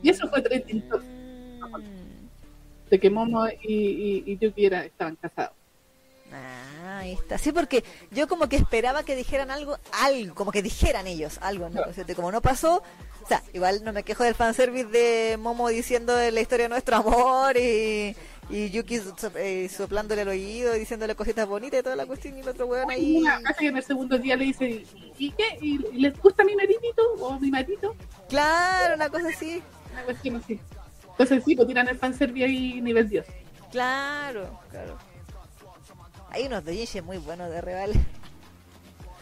Y 0.01 0.09
eso 0.09 0.27
fue 0.29 0.41
trending 0.41 0.83
Mm. 0.89 2.89
de 2.89 2.99
que 2.99 3.09
Momo 3.09 3.47
y, 3.47 3.53
y, 3.73 4.23
y 4.25 4.37
Yuki 4.37 4.65
era- 4.65 4.83
estaban 4.83 5.15
casados. 5.15 5.53
Ah, 6.33 6.99
ahí 6.99 7.13
está. 7.13 7.37
Sí, 7.37 7.51
porque 7.51 7.83
yo 8.09 8.27
como 8.27 8.49
que 8.49 8.55
esperaba 8.55 9.03
que 9.03 9.15
dijeran 9.15 9.51
algo, 9.51 9.77
algo, 10.01 10.33
como 10.33 10.51
que 10.51 10.61
dijeran 10.63 11.05
ellos 11.07 11.37
algo, 11.41 11.69
¿no? 11.69 11.81
O 11.81 11.93
sea, 11.93 12.03
como 12.15 12.31
no 12.31 12.41
pasó, 12.41 12.81
o 13.23 13.27
sea, 13.27 13.43
igual 13.53 13.83
no 13.83 13.93
me 13.93 14.03
quejo 14.03 14.23
del 14.23 14.35
fanservice 14.35 14.85
de 14.89 15.37
Momo 15.37 15.69
diciendo 15.69 16.13
la 16.17 16.41
historia 16.41 16.65
de 16.65 16.69
nuestro 16.69 16.95
amor 16.97 17.55
y, 17.57 18.15
y 18.49 18.69
Yuki 18.71 18.97
so- 18.99 19.31
eh, 19.35 19.69
soplándole 19.69 20.23
el 20.23 20.27
oído 20.27 20.75
y 20.75 20.79
diciéndole 20.79 21.15
cositas 21.15 21.47
bonitas 21.47 21.79
y 21.79 21.83
toda 21.83 21.95
la 21.95 22.05
cuestión 22.05 22.37
y 22.37 22.41
el 22.41 22.49
otro 22.49 22.65
weón 22.65 22.89
ahí. 22.89 23.17
Una 23.17 23.41
casa 23.41 23.59
que 23.59 23.67
en 23.67 23.77
el 23.77 23.83
segundo 23.83 24.17
día 24.17 24.35
le 24.35 24.45
dice, 24.45 24.85
¿y, 25.17 25.31
qué? 25.31 25.57
¿Y, 25.61 25.77
les 25.99 26.19
gusta 26.19 26.43
mi 26.43 26.55
maritito 26.55 27.03
o 27.19 27.39
mi 27.39 27.51
marito? 27.51 27.95
Claro, 28.29 28.95
una 28.95 29.09
cosa 29.09 29.29
así. 29.29 29.61
Una 29.93 30.03
cuestión 30.03 30.35
así. 30.37 30.59
Entonces 31.11 31.43
sí, 31.45 31.55
pues 31.55 31.67
tiran 31.67 31.87
el 31.87 31.97
fanservice 31.99 32.45
ahí 32.45 32.81
nivel 32.81 33.07
Dios. 33.07 33.25
Claro, 33.71 34.59
claro. 34.69 34.97
Hay 36.31 36.45
unos 36.47 36.63
doujinshi 36.65 37.01
muy 37.01 37.17
buenos 37.17 37.49
de 37.49 37.61
Revale. 37.61 37.93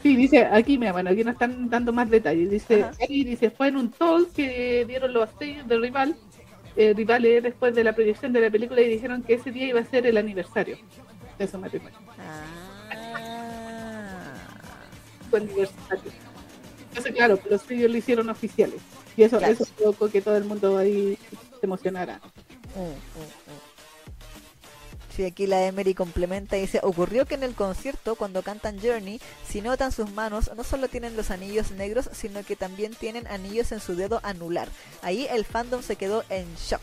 Sí, 0.01 0.15
dice, 0.15 0.45
aquí, 0.45 0.77
mira, 0.77 0.93
bueno, 0.93 1.09
aquí 1.09 1.23
nos 1.23 1.33
están 1.33 1.69
dando 1.69 1.91
más 1.91 2.09
detalles. 2.09 2.49
Dice. 2.49 2.83
Ari 2.83 3.23
dice, 3.23 3.49
fue 3.49 3.67
en 3.67 3.77
un 3.77 3.91
talk 3.91 4.31
que 4.33 4.85
dieron 4.85 5.11
los 5.13 5.29
sellos 5.37 5.67
de 5.67 5.77
Rival, 5.77 6.15
eh, 6.77 6.93
Rivales 6.95 7.43
después 7.43 7.75
de 7.75 7.83
la 7.83 7.93
proyección 7.93 8.31
de 8.31 8.41
la 8.41 8.49
película 8.49 8.81
y 8.81 8.87
dijeron 8.87 9.23
que 9.23 9.33
ese 9.33 9.51
día 9.51 9.67
iba 9.67 9.81
a 9.81 9.85
ser 9.85 10.05
el 10.07 10.17
aniversario 10.17 10.77
de 11.37 11.47
su 11.47 11.57
matrimonio. 11.57 11.97
Ah. 12.17 12.43
Su 15.29 15.35
aniversario. 15.35 16.11
Entonces, 16.89 17.13
claro, 17.13 17.39
los 17.49 17.61
sellos 17.61 17.91
lo 17.91 17.97
hicieron 17.97 18.29
oficiales. 18.29 18.81
Y 19.17 19.23
eso, 19.23 19.37
Claro. 19.37 19.53
eso 19.53 19.65
provocó 19.77 20.09
que 20.09 20.21
todo 20.21 20.37
el 20.37 20.45
mundo 20.45 20.77
ahí 20.77 21.17
se 21.59 21.65
emocionara. 21.65 22.21
Mm, 22.75 22.79
mm, 22.79 22.83
mm. 22.85 23.68
Sí, 25.19 25.25
aquí 25.25 25.47
la 25.47 25.65
Emery 25.65 25.95
complementa 25.95 26.55
y 26.57 26.61
dice, 26.61 26.79
ocurrió 26.81 27.25
que 27.25 27.35
en 27.35 27.43
el 27.43 27.53
concierto, 27.53 28.15
cuando 28.15 28.41
cantan 28.41 28.79
Journey, 28.81 29.19
si 29.45 29.59
notan 29.59 29.91
sus 29.91 30.09
manos, 30.13 30.49
no 30.55 30.63
solo 30.63 30.87
tienen 30.87 31.17
los 31.17 31.29
anillos 31.29 31.71
negros, 31.71 32.09
sino 32.13 32.41
que 32.45 32.55
también 32.55 32.93
tienen 32.95 33.27
anillos 33.27 33.73
en 33.73 33.81
su 33.81 33.97
dedo 33.97 34.21
anular. 34.23 34.69
Ahí 35.01 35.27
el 35.29 35.43
fandom 35.43 35.83
se 35.83 35.97
quedó 35.97 36.23
en 36.29 36.45
shock. 36.55 36.79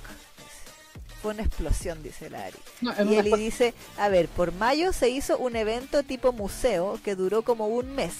Fue 1.22 1.32
una 1.32 1.44
explosión, 1.44 2.02
dice 2.02 2.28
la 2.28 2.44
Ari. 2.44 2.58
No, 2.82 2.92
Y 3.10 3.16
Eli 3.16 3.30
dice, 3.38 3.72
a 3.96 4.10
ver, 4.10 4.28
por 4.28 4.52
mayo 4.52 4.92
se 4.92 5.08
hizo 5.08 5.38
un 5.38 5.56
evento 5.56 6.02
tipo 6.02 6.32
museo 6.32 7.00
que 7.02 7.14
duró 7.14 7.40
como 7.40 7.68
un 7.68 7.94
mes. 7.94 8.12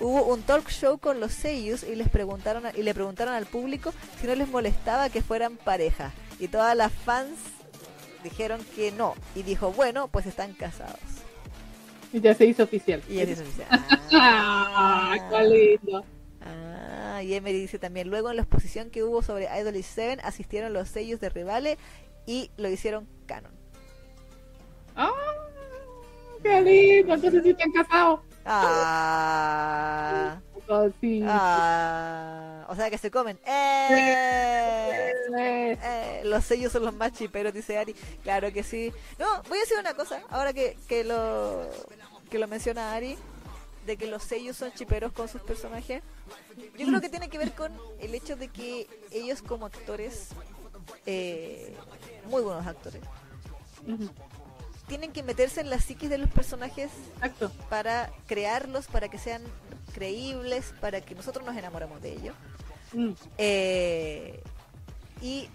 Hubo 0.00 0.24
un 0.24 0.42
talk 0.42 0.68
show 0.68 0.98
con 0.98 1.18
los 1.18 1.32
seiyus 1.32 1.82
y 1.82 1.94
les 1.96 2.10
preguntaron 2.10 2.66
a- 2.66 2.76
y 2.76 2.82
le 2.82 2.92
preguntaron 2.92 3.32
al 3.32 3.46
público 3.46 3.94
si 4.20 4.26
no 4.26 4.34
les 4.34 4.48
molestaba 4.48 5.08
que 5.08 5.22
fueran 5.22 5.56
pareja. 5.56 6.12
Y 6.38 6.48
todas 6.48 6.76
las 6.76 6.92
fans 6.92 7.38
dijeron 8.22 8.60
que 8.76 8.92
no. 8.92 9.14
Y 9.34 9.42
dijo, 9.42 9.72
bueno, 9.72 10.08
pues 10.08 10.26
están 10.26 10.52
casados. 10.54 10.98
y 12.12 12.20
ya 12.20 12.34
se 12.34 12.44
hizo 12.46 12.62
oficial. 12.64 13.02
Y 13.08 13.20
ella 13.20 13.34
dice, 13.34 13.64
¡Ah! 14.12 15.16
¡Qué 15.30 15.42
lindo! 15.48 16.04
Ah, 16.44 17.22
y 17.22 17.34
Emery 17.34 17.60
dice 17.60 17.78
también, 17.78 18.08
luego 18.08 18.30
en 18.30 18.36
la 18.36 18.42
exposición 18.42 18.90
que 18.90 19.04
hubo 19.04 19.22
sobre 19.22 19.48
Idol 19.60 19.76
is 19.76 19.86
Seven 19.86 20.20
asistieron 20.24 20.72
los 20.72 20.88
sellos 20.88 21.20
de 21.20 21.28
Rivale 21.28 21.78
y 22.26 22.50
lo 22.56 22.68
hicieron 22.68 23.06
canon. 23.26 23.52
¡Ah! 24.96 25.10
¡Qué 26.42 26.60
lindo! 26.60 27.14
Entonces 27.14 27.42
sí 27.42 27.50
están 27.50 27.72
casados. 27.72 28.20
Ah. 28.44 30.40
Sí. 31.00 31.22
Ah, 31.26 32.64
o 32.68 32.74
sea 32.76 32.88
que 32.90 32.98
se 32.98 33.10
comen. 33.10 33.38
¡Eh! 33.44 35.12
Eh, 35.38 35.78
Eh, 35.84 36.22
los 36.24 36.44
sellos 36.44 36.72
son 36.72 36.84
los 36.84 36.94
más 36.94 37.12
chiperos, 37.12 37.52
dice 37.52 37.78
Ari. 37.78 37.94
Claro 38.22 38.52
que 38.52 38.62
sí. 38.62 38.92
No, 39.18 39.42
voy 39.48 39.58
a 39.58 39.60
decir 39.62 39.78
una 39.78 39.94
cosa, 39.94 40.22
ahora 40.30 40.52
que, 40.52 40.76
que 40.88 41.04
lo 41.04 41.68
que 42.30 42.38
lo 42.38 42.46
menciona 42.48 42.92
Ari, 42.94 43.16
de 43.86 43.96
que 43.96 44.06
los 44.06 44.22
sellos 44.22 44.56
son 44.56 44.72
chiperos 44.72 45.12
con 45.12 45.28
sus 45.28 45.42
personajes. 45.42 46.02
Yo 46.78 46.86
creo 46.86 47.00
que 47.00 47.08
tiene 47.08 47.28
que 47.28 47.38
ver 47.38 47.52
con 47.52 47.72
el 48.00 48.14
hecho 48.14 48.36
de 48.36 48.48
que 48.48 48.86
ellos 49.10 49.42
como 49.42 49.66
actores, 49.66 50.28
muy 52.26 52.42
buenos 52.42 52.66
actores, 52.66 53.02
ujú, 53.86 54.08
tienen 54.92 55.12
que 55.12 55.22
meterse 55.22 55.62
en 55.62 55.70
la 55.70 55.80
psiquis 55.80 56.10
de 56.10 56.18
los 56.18 56.28
personajes 56.28 56.90
Exacto. 57.14 57.50
para 57.70 58.10
crearlos, 58.26 58.88
para 58.88 59.08
que 59.08 59.16
sean 59.16 59.40
creíbles, 59.94 60.74
para 60.82 61.00
que 61.00 61.14
nosotros 61.14 61.46
nos 61.46 61.56
enamoremos 61.56 62.02
de 62.02 62.12
ellos. 62.12 62.34
Mm, 62.92 63.12
Eh, 63.38 64.42
y 65.22 65.48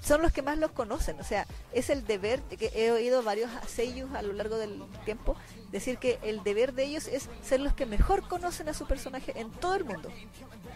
son 0.00 0.22
los 0.22 0.30
que 0.32 0.42
más 0.42 0.58
los 0.58 0.70
conocen, 0.70 1.18
o 1.18 1.24
sea, 1.24 1.44
es 1.72 1.90
el 1.90 2.06
deber, 2.06 2.40
que 2.42 2.70
he 2.72 2.92
oído 2.92 3.24
varios 3.24 3.50
sellos 3.66 4.14
a 4.14 4.22
lo 4.22 4.32
largo 4.32 4.58
del 4.58 4.80
tiempo 5.04 5.34
decir 5.72 5.98
que 5.98 6.20
el 6.22 6.44
deber 6.44 6.74
de 6.74 6.84
ellos 6.84 7.08
es 7.08 7.28
ser 7.42 7.58
los 7.58 7.72
que 7.72 7.84
mejor 7.84 8.28
conocen 8.28 8.68
a 8.68 8.74
su 8.74 8.86
personaje 8.86 9.32
en 9.34 9.50
todo 9.50 9.74
el 9.74 9.84
mundo. 9.84 10.08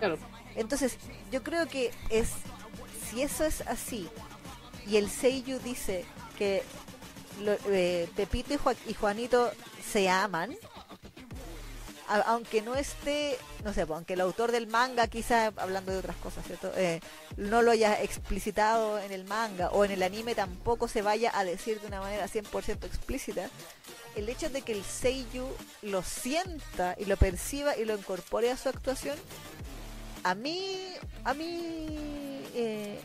Claro. 0.01 0.19
Entonces, 0.57 0.99
yo 1.31 1.45
creo 1.45 1.69
que 1.69 1.93
es, 2.11 2.31
si 3.09 3.23
eso 3.23 3.45
es 3.45 3.61
así, 3.61 4.09
y 4.89 4.97
el 4.97 5.09
Seiyu 5.09 5.61
dice 5.61 6.05
que 6.37 6.65
lo- 7.41 7.57
eh, 7.69 8.09
Pepito 8.17 8.55
y, 8.55 8.57
Joa- 8.59 8.77
y 8.87 8.95
Juanito 8.95 9.51
se 9.93 10.09
aman, 10.09 10.57
aunque 12.09 12.63
no 12.63 12.77
esté, 12.77 13.37
no 13.65 13.73
sé, 13.75 13.81
aunque 13.83 14.13
el 14.15 14.21
autor 14.21 14.53
del 14.53 14.69
manga, 14.69 15.09
quizá 15.09 15.47
hablando 15.57 15.91
de 15.91 15.99
otras 15.99 16.17
cosas, 16.17 16.47
¿cierto? 16.47 16.71
Eh, 16.77 17.01
no 17.37 17.63
lo 17.63 17.73
haya 17.73 18.01
explicitado 18.01 19.01
en 19.01 19.11
el 19.11 19.25
manga 19.25 19.71
o 19.71 19.85
en 19.85 19.91
el 19.91 20.05
anime 20.05 20.37
tampoco 20.37 20.87
se 20.87 21.03
vaya 21.03 21.33
a 21.37 21.43
decir 21.45 21.81
de 21.81 21.89
una 21.89 22.01
manera 22.01 22.29
100% 22.29 22.85
explícita, 22.87 23.51
el 24.15 24.29
hecho 24.29 24.49
de 24.51 24.63
que 24.63 24.71
el 24.73 24.85
Seiyu 24.85 25.49
lo 25.83 26.03
sienta 26.05 26.95
y 26.97 27.07
lo 27.07 27.17
perciba 27.17 27.77
y 27.77 27.85
lo 27.85 27.97
incorpore 27.99 28.53
a 28.53 28.57
su 28.57 28.69
actuación, 28.69 29.19
a 30.23 30.35
mí, 30.37 30.79
a 31.25 31.35
mí, 31.35 31.87
eh, 32.55 33.01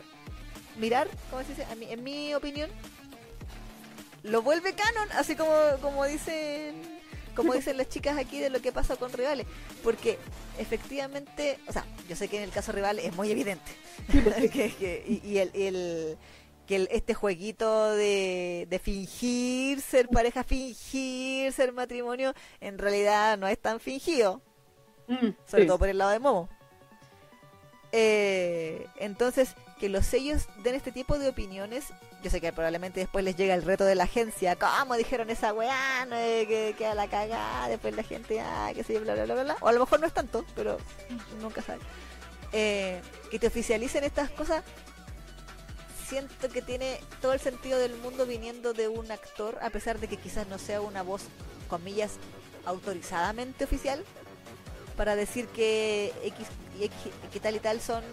mirar, 0.76 1.08
¿cómo 1.28 1.42
se 1.42 1.48
dice? 1.48 1.64
A 1.64 1.74
mí, 1.74 1.86
en 1.90 2.02
mi 2.04 2.34
opinión, 2.34 2.70
lo 4.22 4.42
vuelve 4.42 4.74
canon, 4.74 5.08
así 5.12 5.34
como, 5.36 5.52
como 5.80 6.04
dicen 6.06 7.00
como 7.34 7.54
dicen 7.54 7.78
las 7.78 7.88
chicas 7.88 8.18
aquí 8.18 8.40
de 8.40 8.50
lo 8.50 8.60
que 8.60 8.72
pasa 8.72 8.96
con 8.96 9.10
rivales, 9.10 9.46
porque 9.82 10.18
efectivamente, 10.58 11.58
o 11.66 11.72
sea, 11.72 11.86
yo 12.06 12.14
sé 12.14 12.28
que 12.28 12.36
en 12.36 12.42
el 12.42 12.50
caso 12.50 12.72
rival 12.72 12.98
es 12.98 13.14
muy 13.16 13.30
evidente, 13.30 13.72
que, 14.52 14.70
que- 14.74 15.04
y, 15.08 15.26
y 15.26 15.38
el, 15.38 15.50
el- 15.54 16.18
que 16.66 16.76
el- 16.76 16.88
este 16.92 17.14
jueguito 17.14 17.92
de, 17.92 18.66
de 18.68 18.78
fingir 18.78 19.80
ser 19.80 20.08
pareja, 20.08 20.44
fingir 20.44 21.52
ser 21.54 21.72
matrimonio, 21.72 22.34
en 22.60 22.76
realidad 22.78 23.38
no 23.38 23.48
es 23.48 23.58
tan 23.58 23.80
fingido, 23.80 24.42
Mm, 25.08 25.30
sobre 25.46 25.62
sí. 25.62 25.66
todo 25.66 25.78
por 25.78 25.88
el 25.88 25.98
lado 25.98 26.10
de 26.12 26.18
Momo. 26.20 26.48
Eh, 27.92 28.86
entonces, 28.96 29.54
que 29.82 29.88
los 29.88 30.06
sellos 30.06 30.44
den 30.58 30.76
este 30.76 30.92
tipo 30.92 31.18
de 31.18 31.28
opiniones, 31.28 31.86
yo 32.22 32.30
sé 32.30 32.40
que 32.40 32.52
probablemente 32.52 33.00
después 33.00 33.24
les 33.24 33.34
llega 33.34 33.52
el 33.52 33.64
reto 33.64 33.84
de 33.84 33.96
la 33.96 34.04
agencia, 34.04 34.54
¿cómo 34.54 34.94
dijeron 34.94 35.28
esa 35.28 35.52
weá? 35.52 36.06
No, 36.08 36.14
eh, 36.14 36.46
que 36.46 36.76
queda 36.78 36.94
la 36.94 37.08
cagada, 37.08 37.66
después 37.66 37.96
la 37.96 38.04
gente, 38.04 38.38
ah, 38.38 38.70
que 38.72 38.84
sé 38.84 38.94
yo, 38.94 39.00
bla, 39.00 39.14
bla, 39.14 39.24
bla, 39.24 39.42
bla. 39.42 39.56
O 39.60 39.66
a 39.66 39.72
lo 39.72 39.80
mejor 39.80 39.98
no 39.98 40.06
es 40.06 40.12
tanto, 40.12 40.44
pero 40.54 40.78
nunca 41.40 41.62
sabe. 41.62 41.80
Eh, 42.52 43.02
que 43.28 43.40
te 43.40 43.48
oficialicen 43.48 44.04
estas 44.04 44.30
cosas, 44.30 44.62
siento 46.06 46.48
que 46.48 46.62
tiene 46.62 47.00
todo 47.20 47.32
el 47.32 47.40
sentido 47.40 47.76
del 47.80 47.96
mundo 47.96 48.24
viniendo 48.24 48.74
de 48.74 48.86
un 48.86 49.10
actor, 49.10 49.58
a 49.62 49.70
pesar 49.70 49.98
de 49.98 50.06
que 50.06 50.16
quizás 50.16 50.46
no 50.46 50.58
sea 50.58 50.80
una 50.80 51.02
voz, 51.02 51.22
comillas, 51.68 52.12
autorizadamente 52.66 53.64
oficial, 53.64 54.04
para 54.96 55.16
decir 55.16 55.48
que 55.48 56.12
X 56.22 56.46
y 56.78 56.84
X, 56.84 56.96
que 57.32 57.40
tal 57.40 57.56
y 57.56 57.58
tal 57.58 57.80
son, 57.80 58.04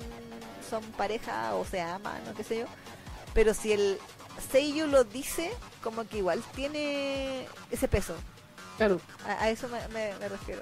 son 0.69 0.83
pareja 0.97 1.55
o 1.55 1.65
se 1.65 1.81
aman 1.81 2.21
o 2.29 2.33
qué 2.35 2.43
sé 2.43 2.59
yo. 2.59 2.65
Pero 3.33 3.53
si 3.53 3.71
el 3.73 3.97
Seiyu 4.51 4.87
lo 4.87 5.03
dice, 5.03 5.51
como 5.83 6.07
que 6.07 6.17
igual 6.19 6.41
tiene 6.55 7.45
ese 7.71 7.87
peso. 7.87 8.15
Claro. 8.77 8.99
A, 9.25 9.43
a 9.43 9.49
eso 9.49 9.67
me, 9.67 9.79
me- 9.89 10.15
me 10.19 10.29
refiero. 10.29 10.61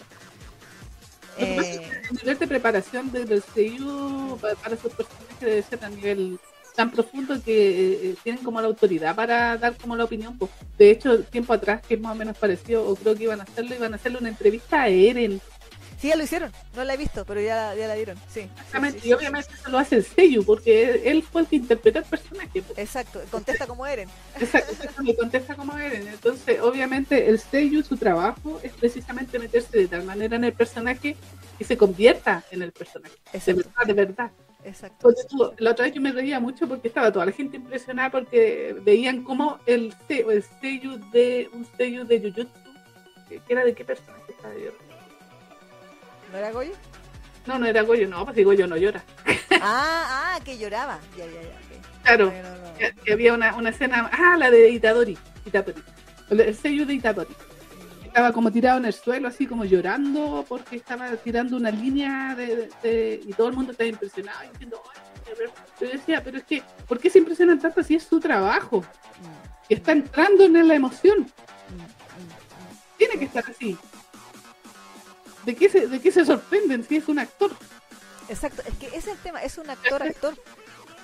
Eh, 1.38 1.80
el 2.10 2.16
nivel 2.18 2.40
de 2.40 2.48
preparación 2.48 3.12
de- 3.12 3.26
del 3.26 3.44
CIU 3.44 4.38
para, 4.42 4.56
para 4.56 4.76
sus 4.78 4.92
personajes 4.92 5.40
debe 5.40 5.62
ser 5.62 5.86
a 5.86 5.90
nivel 5.90 6.40
tan 6.76 6.90
profundo 6.92 7.36
que 7.44 8.10
eh, 8.12 8.16
tienen 8.24 8.44
como 8.44 8.60
la 8.60 8.68
autoridad 8.68 9.16
para 9.16 9.56
dar 9.58 9.76
como 9.78 9.96
la 9.96 10.04
opinión. 10.06 10.36
pues. 10.38 10.50
De 10.78 10.90
hecho, 10.90 11.20
tiempo 11.24 11.54
atrás, 11.54 11.82
que 11.88 11.94
es 11.96 12.00
más 12.02 12.14
o 12.14 12.16
menos 12.16 12.38
parecido, 12.38 12.88
o 12.88 12.96
creo 12.96 13.16
que 13.16 13.24
iban 13.24 13.40
a 13.40 13.44
hacerlo, 13.44 13.76
iban 13.76 13.94
a 13.94 13.98
hacerle 13.98 14.18
una 14.20 14.30
entrevista 14.30 14.82
a 14.84 14.88
Eren. 14.88 15.40
Sí, 16.00 16.10
ya 16.10 16.16
lo 16.16 16.24
hicieron. 16.24 16.52
No 16.76 16.84
la 16.84 16.94
he 16.94 16.98
visto, 16.98 17.26
pero 17.26 17.42
ya, 17.42 17.76
ya 17.76 17.88
la 17.88 17.94
dieron. 17.96 18.18
Sí. 18.30 18.42
Exactamente, 18.42 19.00
sí, 19.02 19.10
y 19.10 19.14
obviamente 19.14 19.50
eso 19.54 19.70
lo 19.70 19.80
hace 19.80 19.96
el 19.96 20.06
Seiyu, 20.06 20.44
porque 20.46 21.02
él 21.06 21.24
fue 21.24 21.42
el 21.42 21.48
que 21.48 21.56
interpretó 21.58 22.00
el 22.00 22.06
personaje. 22.06 22.62
pues. 22.62 22.78
Exacto. 22.78 23.22
Contesta 23.32 23.68
como 23.68 23.86
Eren. 23.86 24.10
Exacto, 24.40 25.04
me 25.04 25.16
contesta 25.16 25.56
como 25.56 25.78
Eren. 25.78 26.08
Entonces, 26.08 26.60
obviamente, 26.62 27.30
el 27.30 27.40
Seiyu, 27.40 27.84
su 27.84 27.98
trabajo 27.98 28.60
es 28.64 28.72
precisamente 28.74 29.40
meterse 29.40 29.78
de 29.78 29.88
tal 29.88 30.04
manera 30.04 30.36
en 30.36 30.44
el 30.44 30.54
personaje 30.54 31.16
que 31.58 31.64
se 31.64 31.78
convierta 31.78 32.44
en 32.52 32.62
el 32.62 32.72
personaje. 32.72 33.16
De 33.32 33.38
Exacto. 33.38 33.64
verdad, 33.64 33.86
de 33.86 33.94
verdad. 33.94 34.32
Exacto. 34.64 34.98
Porque 35.02 35.22
tú, 35.30 35.54
la 35.60 35.72
otra 35.72 35.86
vez 35.86 35.94
yo 35.94 36.02
me 36.02 36.12
reía 36.12 36.40
mucho 36.40 36.68
porque 36.68 36.90
estaba 36.90 37.12
toda 37.12 37.26
la 37.26 37.32
gente 37.32 37.56
impresionada 37.58 38.12
porque 38.12 38.76
veían 38.84 39.24
como 39.24 39.60
el, 39.66 39.96
el 40.10 40.44
sello 40.60 40.98
de 41.14 41.50
un 41.54 41.66
sello 41.78 42.04
de 42.04 42.20
Jujutsu, 42.20 42.50
que 43.30 43.42
era 43.48 43.64
de 43.64 43.74
qué 43.74 43.86
personaje 43.86 44.32
estaba 44.32 44.54
yo. 44.56 44.72
¿No 46.32 46.38
era 46.38 46.52
Goyo? 46.52 46.72
No, 47.46 47.58
no 47.60 47.66
era 47.66 47.82
Goyo, 47.84 48.08
no, 48.08 48.26
pues 48.26 48.36
si 48.36 48.44
Goyo 48.44 48.68
no 48.68 48.76
llora. 48.78 49.04
Ah, 49.62 50.34
ah, 50.36 50.40
que 50.44 50.58
lloraba. 50.58 51.00
Ya, 51.18 51.26
ya, 51.26 51.32
ya. 51.42 51.48
ok. 51.48 52.04
Claro, 52.04 52.26
no. 52.26 52.78
que, 52.78 52.94
que 53.04 53.14
había 53.14 53.34
una, 53.34 53.56
una 53.56 53.70
escena, 53.70 54.10
ah, 54.12 54.36
la 54.38 54.50
de 54.52 54.70
Itadori, 54.70 55.18
Itadori, 55.46 55.82
el, 56.30 56.40
el 56.42 56.56
sello 56.56 56.86
de 56.86 56.94
Itadori. 56.96 57.34
Estaba 58.06 58.32
como 58.34 58.52
tirado 58.52 58.80
en 58.80 58.86
el 58.86 58.94
suelo, 58.94 59.28
así 59.28 59.46
como 59.46 59.64
llorando 59.66 60.44
porque 60.48 60.78
estaba 60.78 61.10
tirando 61.18 61.56
una 61.56 61.70
línea 61.72 62.34
de, 62.36 62.48
de- 62.56 62.70
de- 62.84 63.22
y 63.26 63.34
todo 63.34 63.48
el 63.50 63.54
mundo 63.56 63.72
estaba 63.74 63.88
impresionado 63.88 64.44
y 64.46 64.50
diciendo, 64.50 64.82
"Ay, 64.96 65.02
pero 65.38 65.52
yo 65.80 65.88
decía, 65.90 66.24
pero 66.24 66.38
es 66.38 66.44
que, 66.44 66.64
¿por 66.88 67.00
qué 67.00 67.10
se 67.10 67.20
impresionan 67.20 67.60
tanto 67.60 67.84
si 67.84 67.96
es 67.96 68.04
su 68.04 68.20
trabajo? 68.20 68.80
Mm, 68.82 69.68
que 69.68 69.76
está 69.76 69.92
entrando 69.92 70.46
en 70.46 70.68
la 70.68 70.74
emoción. 70.76 71.20
mm, 71.20 71.74
mm, 71.76 71.84
mm. 71.84 72.98
Tiene 72.98 73.20
que 73.20 73.26
estar 73.26 73.44
así. 73.48 73.78
¿De 75.48 75.56
qué 75.56 75.70
se, 75.70 75.88
de 75.88 76.02
qué 76.02 76.12
se 76.12 76.26
sorprenden 76.26 76.84
si 76.84 76.98
es 76.98 77.08
un 77.08 77.20
actor? 77.20 77.50
Exacto, 78.28 78.62
es 78.68 78.74
que 78.76 78.88
ese 78.88 78.98
es 78.98 79.08
el 79.08 79.18
tema, 79.20 79.42
es 79.42 79.58
un 79.58 79.70
actor, 79.70 80.04
actor, 80.04 80.34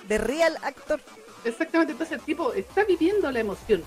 de 0.06 0.18
real 0.18 0.54
actor. 0.62 1.00
Exactamente, 1.46 1.92
entonces 1.92 2.18
el 2.18 2.24
tipo 2.26 2.52
está 2.52 2.84
viviendo 2.84 3.32
la 3.32 3.40
emoción. 3.40 3.82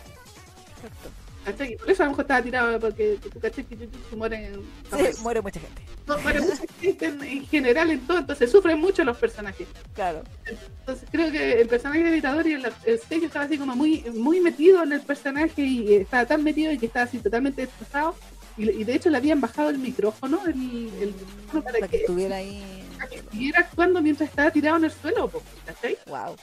Exacto. 0.75 1.09
¿cachai? 1.45 1.77
Por 1.77 1.91
eso 1.91 2.01
a 2.01 2.05
lo 2.07 2.11
mejor 2.13 2.23
estaba 2.23 2.41
tirado 2.41 2.79
porque 2.79 3.19
tú 3.31 3.39
caché 3.39 3.63
que 3.65 3.75
Jujutsu 3.75 4.17
mueren, 4.17 4.63
Sí, 4.97 5.21
muere 5.21 5.41
mucha 5.43 5.59
gente. 5.59 5.83
no, 6.07 6.17
muere 6.17 6.41
mucha 6.41 6.63
gente 6.81 7.05
en, 7.05 7.21
en 7.23 7.45
general 7.47 7.91
en 7.91 7.99
todo, 8.07 8.17
entonces 8.17 8.51
sufren 8.51 8.79
mucho 8.79 9.03
los 9.03 9.15
personajes. 9.15 9.67
Claro. 9.93 10.23
Entonces 10.47 11.07
creo 11.11 11.31
que 11.31 11.61
el 11.61 11.67
personaje 11.67 12.03
de 12.03 12.11
Vitador 12.11 12.47
y 12.47 12.53
el, 12.53 12.73
el 12.85 12.99
sello 12.99 13.27
estaba 13.27 13.45
así 13.45 13.59
como 13.59 13.75
muy, 13.75 14.01
muy 14.15 14.41
metido 14.41 14.81
en 14.81 14.91
el 14.93 15.01
personaje 15.01 15.61
y 15.61 15.93
estaba 15.97 16.25
tan 16.25 16.43
metido 16.43 16.71
y 16.71 16.79
que 16.79 16.87
estaba 16.87 17.05
así 17.05 17.19
totalmente 17.19 17.61
destrozado. 17.61 18.15
Y, 18.57 18.69
y 18.69 18.83
de 18.83 18.95
hecho 18.95 19.09
le 19.09 19.17
habían 19.17 19.39
bajado 19.39 19.69
el 19.69 19.77
micrófono, 19.77 20.41
el, 20.45 20.51
el 20.53 21.13
micrófono 21.13 21.63
para 21.63 21.79
Para 21.79 21.87
que 21.87 21.97
que 21.97 21.97
estuviera 22.03 22.37
ahí. 22.37 22.83
para 22.97 23.09
que 23.09 23.21
siguiera 23.31 23.59
actuando 23.59 24.01
mientras 24.01 24.29
estaba 24.29 24.49
tirado 24.51 24.77
en 24.77 24.85
el 24.85 24.91
suelo, 24.91 25.31
¿cachai? 25.65 25.97
Wow. 26.07 26.35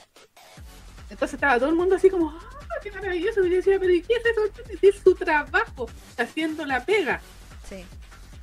Entonces 1.09 1.33
estaba 1.35 1.59
todo 1.59 1.69
el 1.69 1.75
mundo 1.75 1.95
así 1.95 2.09
como, 2.09 2.29
¡ah, 2.31 2.79
qué 2.81 2.91
maravilloso! 2.91 3.43
Y 3.45 3.49
yo 3.49 3.55
decía, 3.57 3.79
pero 3.79 3.93
¿y 3.93 4.01
qué 4.01 4.13
es 4.13 4.25
eso? 4.25 4.41
Es 4.81 4.95
su 5.03 5.13
trabajo, 5.15 5.87
está 6.09 6.23
haciendo 6.23 6.65
la 6.65 6.83
pega. 6.85 7.21
Sí. 7.69 7.83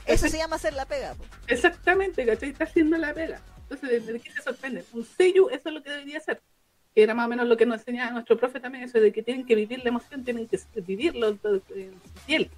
Eso 0.06 0.28
se 0.28 0.36
llama 0.38 0.56
hacer 0.56 0.74
la 0.74 0.84
pega. 0.84 1.14
po. 1.14 1.24
Exactamente, 1.46 2.26
¿cachai? 2.26 2.50
Está 2.50 2.64
haciendo 2.64 2.96
la 2.98 3.14
pega. 3.14 3.40
Entonces, 3.70 4.06
¿de, 4.06 4.20
qué 4.20 4.30
se 4.32 4.42
sorprende? 4.42 4.84
Un 4.92 5.04
sello, 5.04 5.48
eso 5.50 5.68
es 5.68 5.74
lo 5.74 5.82
que 5.82 5.90
debería 5.90 6.20
ser. 6.20 6.40
Que 6.94 7.02
era 7.04 7.14
más 7.14 7.26
o 7.26 7.28
menos 7.30 7.46
lo 7.48 7.56
que 7.56 7.64
nos 7.66 7.80
enseñaba 7.80 8.10
nuestro 8.10 8.36
profe 8.36 8.60
también, 8.60 8.84
eso 8.84 9.00
de 9.00 9.12
que 9.12 9.22
tienen 9.22 9.46
que 9.46 9.54
vivir 9.54 9.80
la 9.82 9.88
emoción, 9.88 10.24
tienen 10.24 10.46
que 10.46 10.60
vivirlo 10.82 11.28
en 11.28 11.40
su 11.40 11.62
piel. 12.26 12.50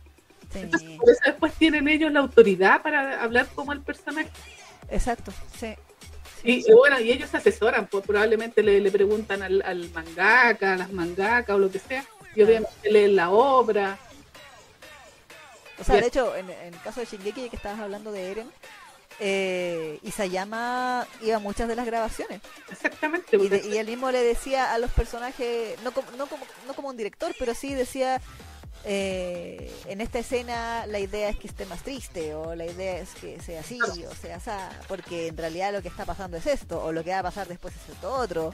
Entonces, 0.63 0.91
por 0.99 1.11
eso 1.11 1.21
después 1.27 1.53
tienen 1.55 1.89
ellos 1.89 2.13
la 2.13 2.21
autoridad 2.21 2.83
para 2.83 3.23
hablar 3.23 3.47
como 3.55 3.73
el 3.73 3.81
personaje. 3.81 4.31
Exacto. 4.91 5.33
Sí. 5.59 5.75
Y, 6.43 6.71
y 6.71 6.73
bueno, 6.75 7.01
y 7.01 7.11
ellos 7.11 7.31
se 7.31 7.39
asesoran, 7.39 7.87
pues 7.87 8.05
probablemente 8.07 8.63
le, 8.63 8.81
le 8.81 8.91
preguntan 8.91 9.43
al, 9.43 9.63
al 9.63 9.89
mangaka, 9.91 10.75
a 10.75 10.77
las 10.77 10.93
mangakas 10.93 11.57
o 11.57 11.59
lo 11.59 11.71
que 11.71 11.79
sea, 11.79 12.05
y 12.37 12.43
obviamente 12.43 12.91
leen 12.91 13.17
la 13.17 13.31
obra. 13.31 13.99
O 15.79 15.85
sea, 15.85 15.97
de 15.97 16.07
hecho, 16.07 16.37
en, 16.37 16.51
en 16.51 16.75
el 16.75 16.81
caso 16.83 17.01
de 17.01 17.07
Shingeki, 17.07 17.49
que 17.49 17.57
estabas 17.57 17.81
hablando 17.81 18.13
de 18.13 18.31
Eren, 18.31 18.51
eh, 19.21 19.99
Isayama 20.03 21.07
iba 21.23 21.37
a 21.37 21.41
muchas 21.41 21.67
de 21.67 21.77
las 21.77 21.87
grabaciones. 21.87 22.41
Exactamente. 22.71 23.37
Y, 23.37 23.49
de- 23.49 23.67
y 23.67 23.79
él 23.79 23.87
mismo 23.87 24.11
le 24.11 24.23
decía 24.23 24.73
a 24.75 24.79
los 24.79 24.91
personajes, 24.91 25.81
no 25.83 25.93
como, 25.93 26.11
no 26.13 26.27
como, 26.27 26.45
no 26.67 26.75
como 26.75 26.89
un 26.91 26.97
director, 26.97 27.35
pero 27.39 27.55
sí 27.55 27.75
decía, 27.75 28.21
eh, 28.85 29.73
en 29.87 30.01
esta 30.01 30.19
escena 30.19 30.87
la 30.87 30.99
idea 30.99 31.29
es 31.29 31.37
que 31.37 31.47
esté 31.47 31.67
más 31.67 31.83
triste, 31.83 32.35
o 32.35 32.55
la 32.55 32.67
idea 32.67 32.99
es 32.99 33.11
que 33.15 33.41
sea 33.41 33.61
así, 33.61 33.81
o 33.81 34.15
sea 34.15 34.37
así, 34.37 34.51
porque 34.89 35.29
en 35.29 35.37
realidad 35.37 35.73
lo 35.73 35.83
que 35.83 35.89
está 35.89 36.05
pasando 36.05 36.37
es 36.37 36.47
esto, 36.47 36.83
o 36.83 36.93
lo 36.93 37.03
que 37.03 37.11
va 37.11 37.21
a 37.21 37.25
pasar 37.25 37.49
después 37.49 37.75
es 37.75 37.95
esto 37.95 38.13
otro. 38.13 38.53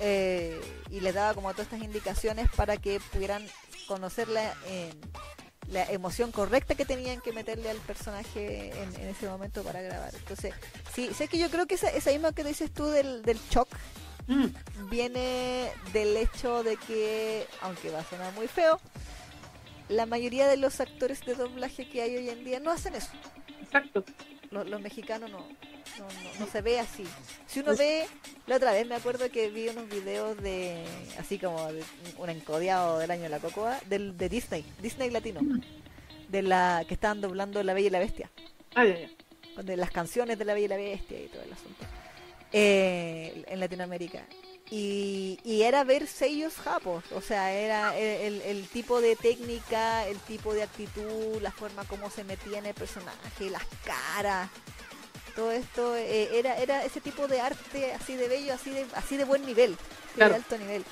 Eh, 0.00 0.60
y 0.90 1.00
les 1.00 1.14
daba 1.14 1.34
como 1.34 1.52
todas 1.52 1.66
estas 1.66 1.82
indicaciones 1.82 2.48
para 2.56 2.76
que 2.76 3.00
pudieran 3.12 3.46
conocer 3.86 4.28
la, 4.28 4.52
eh, 4.66 4.92
la 5.68 5.84
emoción 5.84 6.32
correcta 6.32 6.74
que 6.74 6.84
tenían 6.84 7.20
que 7.20 7.32
meterle 7.32 7.70
al 7.70 7.76
personaje 7.78 8.70
en, 8.70 9.00
en 9.00 9.08
ese 9.08 9.28
momento 9.28 9.62
para 9.62 9.82
grabar. 9.82 10.12
Entonces, 10.14 10.52
sí, 10.94 11.10
sé 11.14 11.28
que 11.28 11.38
yo 11.38 11.48
creo 11.48 11.66
que 11.66 11.76
esa, 11.76 11.90
esa 11.90 12.10
misma 12.10 12.32
que 12.32 12.42
dices 12.42 12.72
tú 12.72 12.86
del, 12.86 13.22
del 13.22 13.38
shock 13.50 13.68
Mm, 14.26 14.46
viene 14.88 15.70
del 15.92 16.16
hecho 16.16 16.62
de 16.62 16.76
que, 16.76 17.46
aunque 17.60 17.90
va 17.90 18.00
a 18.00 18.04
sonar 18.04 18.32
muy 18.32 18.48
feo, 18.48 18.80
la 19.88 20.06
mayoría 20.06 20.46
de 20.48 20.56
los 20.56 20.80
actores 20.80 21.24
de 21.24 21.34
doblaje 21.34 21.88
que 21.88 22.02
hay 22.02 22.16
hoy 22.16 22.28
en 22.30 22.44
día 22.44 22.60
no 22.60 22.70
hacen 22.70 22.94
eso. 22.94 23.10
exacto. 23.62 24.04
Los, 24.50 24.68
los 24.68 24.80
mexicanos 24.80 25.30
no, 25.30 25.38
no, 25.38 26.04
no- 26.06 26.40
no 26.40 26.46
se 26.46 26.62
ve 26.62 26.78
así. 26.78 27.04
Si 27.46 27.60
uno 27.60 27.74
ve, 27.76 28.06
la 28.46 28.56
otra 28.56 28.72
vez 28.72 28.86
me 28.86 28.94
acuerdo 28.94 29.28
que 29.30 29.50
vi 29.50 29.68
unos 29.68 29.88
videos 29.88 30.36
de, 30.40 30.84
así 31.18 31.38
como 31.38 31.72
de 31.72 31.82
un 32.18 32.30
encodiado 32.30 32.98
del 32.98 33.10
año 33.10 33.24
de 33.24 33.28
la 33.30 33.40
cocoa, 33.40 33.80
del, 33.86 34.16
de 34.16 34.28
Disney, 34.28 34.64
Disney 34.80 35.10
latino, 35.10 35.40
de 36.28 36.42
la 36.42 36.84
que 36.86 36.94
estaban 36.94 37.20
doblando 37.20 37.62
La 37.64 37.74
Bella 37.74 37.88
y 37.88 37.90
la 37.90 37.98
Bestia 37.98 38.30
Ah, 38.76 38.84
ya, 38.84 38.96
ya. 39.56 39.62
de 39.62 39.76
las 39.76 39.90
canciones 39.90 40.38
de 40.38 40.44
la 40.44 40.54
Bella 40.54 40.66
y 40.66 40.68
la 40.68 40.76
Bestia 40.76 41.20
y 41.20 41.26
todo 41.28 41.42
el 41.42 41.52
asunto 41.52 41.84
eh, 42.52 43.44
en 43.48 43.60
Latinoamérica 43.60 44.24
y, 44.76 45.38
y 45.44 45.62
era 45.62 45.84
ver 45.84 46.08
sellos 46.08 46.54
japos 46.56 47.04
o 47.12 47.20
sea 47.20 47.52
era 47.52 47.96
el, 47.96 48.66
tipo 48.72 49.00
de 49.00 49.14
técnica 49.14 50.04
el 50.08 50.18
tipo 50.18 50.52
de 50.52 50.64
actitud 50.64 51.40
la 51.40 51.52
forma 51.52 51.84
como 51.84 52.10
se 52.10 52.24
metía 52.24 52.58
en 52.58 52.66
el 52.66 52.74
personaje 52.74 53.50
las 53.50 53.62
caras 53.84 54.50
todo 55.36 55.52
esto 55.52 55.94
eh, 55.94 56.28
era 56.36 56.58
era 56.58 56.84
ese 56.84 57.00
tipo 57.00 57.28
de 57.28 57.40
arte 57.40 57.92
así 57.92 58.16
de 58.16 58.26
bello 58.26 58.52
así 58.52 58.70
de 58.70 58.84
así 58.94 59.16
de 59.16 59.24
buen 59.24 59.46
nivel 59.46 59.76
Claro. 60.16 60.30
de 60.30 60.36
alto 60.36 60.58
nivel 60.58 60.84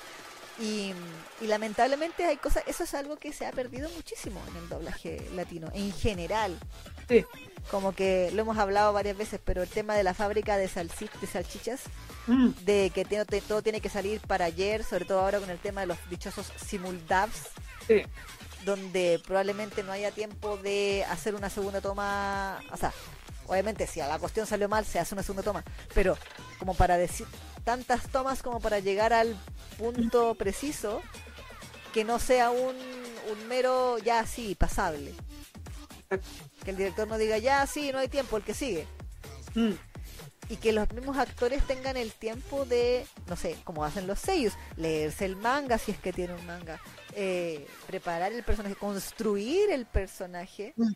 y, 0.59 0.93
y 1.41 1.47
lamentablemente 1.47 2.23
hay 2.25 2.37
cosas 2.37 2.63
eso 2.67 2.83
es 2.85 2.93
algo 2.93 3.17
que 3.17 3.33
se 3.33 3.45
ha 3.45 3.51
perdido 3.51 3.89
muchísimo 3.89 4.41
en 4.49 4.57
el 4.63 4.69
doblaje 4.69 5.27
latino 5.35 5.69
en 5.73 5.91
general 5.91 6.57
Sí. 7.09 7.25
Como 7.71 7.93
que 7.93 8.29
lo 8.33 8.41
hemos 8.41 8.57
hablado 8.57 8.93
varias 8.93 9.17
veces, 9.17 9.39
pero 9.43 9.63
el 9.63 9.69
tema 9.69 9.95
de 9.95 10.03
la 10.03 10.13
fábrica 10.13 10.57
de, 10.57 10.69
salsi- 10.69 11.11
de 11.19 11.27
salchichas, 11.27 11.81
Mm, 12.25 12.51
de 12.63 12.89
que 12.93 13.03
todo 13.41 13.61
tiene 13.61 13.81
que 13.81 13.89
salir 13.89 14.21
para 14.21 14.45
ayer, 14.45 14.85
sobre 14.85 15.03
todo 15.03 15.19
ahora 15.19 15.39
con 15.39 15.49
el 15.49 15.59
tema 15.59 15.81
de 15.81 15.87
los 15.87 15.97
dichosos 16.09 16.53
simuldubs, 16.65 17.49
sí. 17.85 18.01
donde 18.63 19.19
probablemente 19.27 19.83
no 19.83 19.91
haya 19.91 20.09
tiempo 20.11 20.55
de 20.55 21.03
hacer 21.09 21.35
una 21.35 21.49
segunda 21.49 21.81
toma, 21.81 22.61
o 22.71 22.77
sea, 22.77 22.93
obviamente 23.47 23.87
si 23.87 23.99
a 23.99 24.07
la 24.07 24.19
cuestión 24.19 24.47
salió 24.47 24.69
mal 24.69 24.85
se 24.85 24.99
hace 24.99 25.13
una 25.15 25.21
segunda 25.21 25.43
toma, 25.43 25.65
pero 25.93 26.17
como 26.59 26.75
para 26.75 26.95
decir 26.95 27.27
tantas 27.65 28.07
tomas 28.07 28.41
como 28.41 28.61
para 28.61 28.79
llegar 28.79 29.11
al 29.11 29.35
punto 29.77 30.33
preciso 30.35 31.01
que 31.93 32.05
no 32.05 32.19
sea 32.19 32.51
un, 32.51 32.73
un 33.31 33.47
mero 33.49 33.97
ya 33.97 34.21
así, 34.21 34.55
pasable. 34.55 35.13
Que 36.63 36.71
el 36.71 36.77
director 36.77 37.07
no 37.07 37.17
diga 37.17 37.37
ya 37.37 37.65
sí, 37.67 37.91
no 37.91 37.99
hay 37.99 38.07
tiempo, 38.07 38.37
el 38.37 38.43
que 38.43 38.53
sigue. 38.53 38.87
Mm, 39.55 39.71
Y 40.49 40.57
que 40.57 40.73
los 40.73 40.91
mismos 40.91 41.17
actores 41.17 41.65
tengan 41.65 41.95
el 41.97 42.11
tiempo 42.13 42.65
de, 42.65 43.05
no 43.27 43.35
sé, 43.35 43.55
como 43.63 43.85
hacen 43.85 44.07
los 44.07 44.19
sellos, 44.19 44.53
leerse 44.75 45.25
el 45.25 45.35
manga 45.37 45.77
si 45.77 45.91
es 45.91 45.97
que 45.99 46.11
tiene 46.13 46.33
un 46.33 46.45
manga, 46.45 46.79
eh, 47.15 47.65
preparar 47.87 48.33
el 48.33 48.43
personaje, 48.43 48.75
construir 48.75 49.71
el 49.71 49.85
personaje, 49.85 50.73
Mm. 50.75 50.91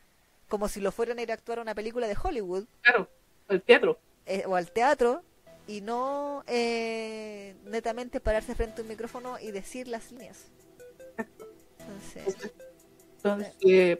como 0.49 0.67
si 0.67 0.81
lo 0.81 0.91
fueran 0.91 1.19
a 1.19 1.21
ir 1.21 1.31
a 1.31 1.35
actuar 1.35 1.59
a 1.59 1.61
una 1.61 1.73
película 1.75 2.07
de 2.07 2.17
Hollywood 2.21 2.65
claro, 2.81 3.09
el 3.49 3.61
teatro. 3.61 3.99
eh, 4.25 4.43
o 4.45 4.55
al 4.55 4.69
teatro 4.71 5.23
y 5.65 5.81
no 5.81 6.43
eh, 6.47 7.55
netamente 7.65 8.19
pararse 8.19 8.53
frente 8.55 8.81
a 8.81 8.83
un 8.83 8.89
micrófono 8.89 9.39
y 9.39 9.51
decir 9.51 9.87
las 9.87 10.11
líneas. 10.11 10.45
Entonces, 11.79 12.51
Entonces, 13.17 13.53
eh, 13.67 13.97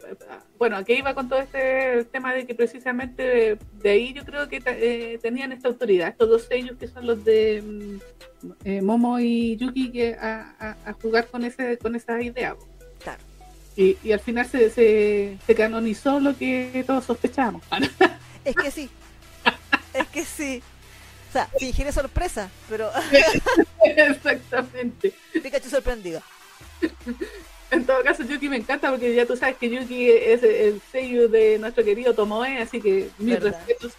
bueno, 0.58 0.76
aquí 0.76 0.94
iba 0.94 1.12
con 1.14 1.28
todo 1.28 1.40
este 1.40 2.04
tema 2.04 2.32
de 2.32 2.46
que 2.46 2.54
precisamente 2.54 3.22
de, 3.22 3.58
de 3.82 3.90
ahí 3.90 4.12
yo 4.14 4.24
creo 4.24 4.48
que 4.48 4.62
eh, 4.64 5.18
tenían 5.20 5.52
esta 5.52 5.68
autoridad, 5.68 6.08
estos 6.08 6.28
dos 6.28 6.44
sellos 6.44 6.76
que 6.78 6.86
son 6.88 7.06
los 7.06 7.24
de 7.24 7.62
mm, 7.62 7.98
eh, 8.64 8.80
Momo 8.82 9.18
y 9.18 9.56
Yuki 9.56 9.90
que 9.90 10.14
a, 10.14 10.54
a- 10.58 10.76
a 10.90 10.92
jugar 10.94 11.26
con 11.26 11.44
ese 11.44 11.76
con 11.78 11.94
esa 11.96 12.20
idea. 12.22 12.56
claro. 13.02 13.20
Y, 13.76 13.96
y 14.02 14.10
al 14.12 14.18
final 14.20 14.44
se, 14.46 14.70
se, 14.70 15.38
se 15.46 15.54
canonizó 15.54 16.18
lo 16.18 16.36
que 16.36 16.82
todos 16.86 17.04
sospechábamos. 17.04 17.62
Es 18.44 18.54
que 18.56 18.70
sí. 18.70 18.88
Es 19.94 20.06
que 20.08 20.24
sí. 20.24 20.62
O 21.28 21.32
sea, 21.32 21.46
fingiré 21.58 21.92
sorpresa, 21.92 22.48
pero 22.70 22.88
Exactamente. 23.84 25.12
Pikachu 25.42 25.68
sorprendido. 25.68 26.22
En 27.70 27.84
todo 27.84 28.02
caso, 28.02 28.22
Yuki 28.22 28.48
me 28.48 28.56
encanta 28.56 28.90
porque 28.90 29.14
ya 29.14 29.26
tú 29.26 29.36
sabes 29.36 29.56
que 29.56 29.68
Yuki 29.68 30.10
es 30.10 30.42
el 30.42 30.80
sello 30.90 31.28
de 31.28 31.58
nuestro 31.58 31.84
querido 31.84 32.14
Tomoe, 32.14 32.58
así 32.62 32.80
que 32.80 33.10
mis 33.18 33.38
respetos, 33.40 33.92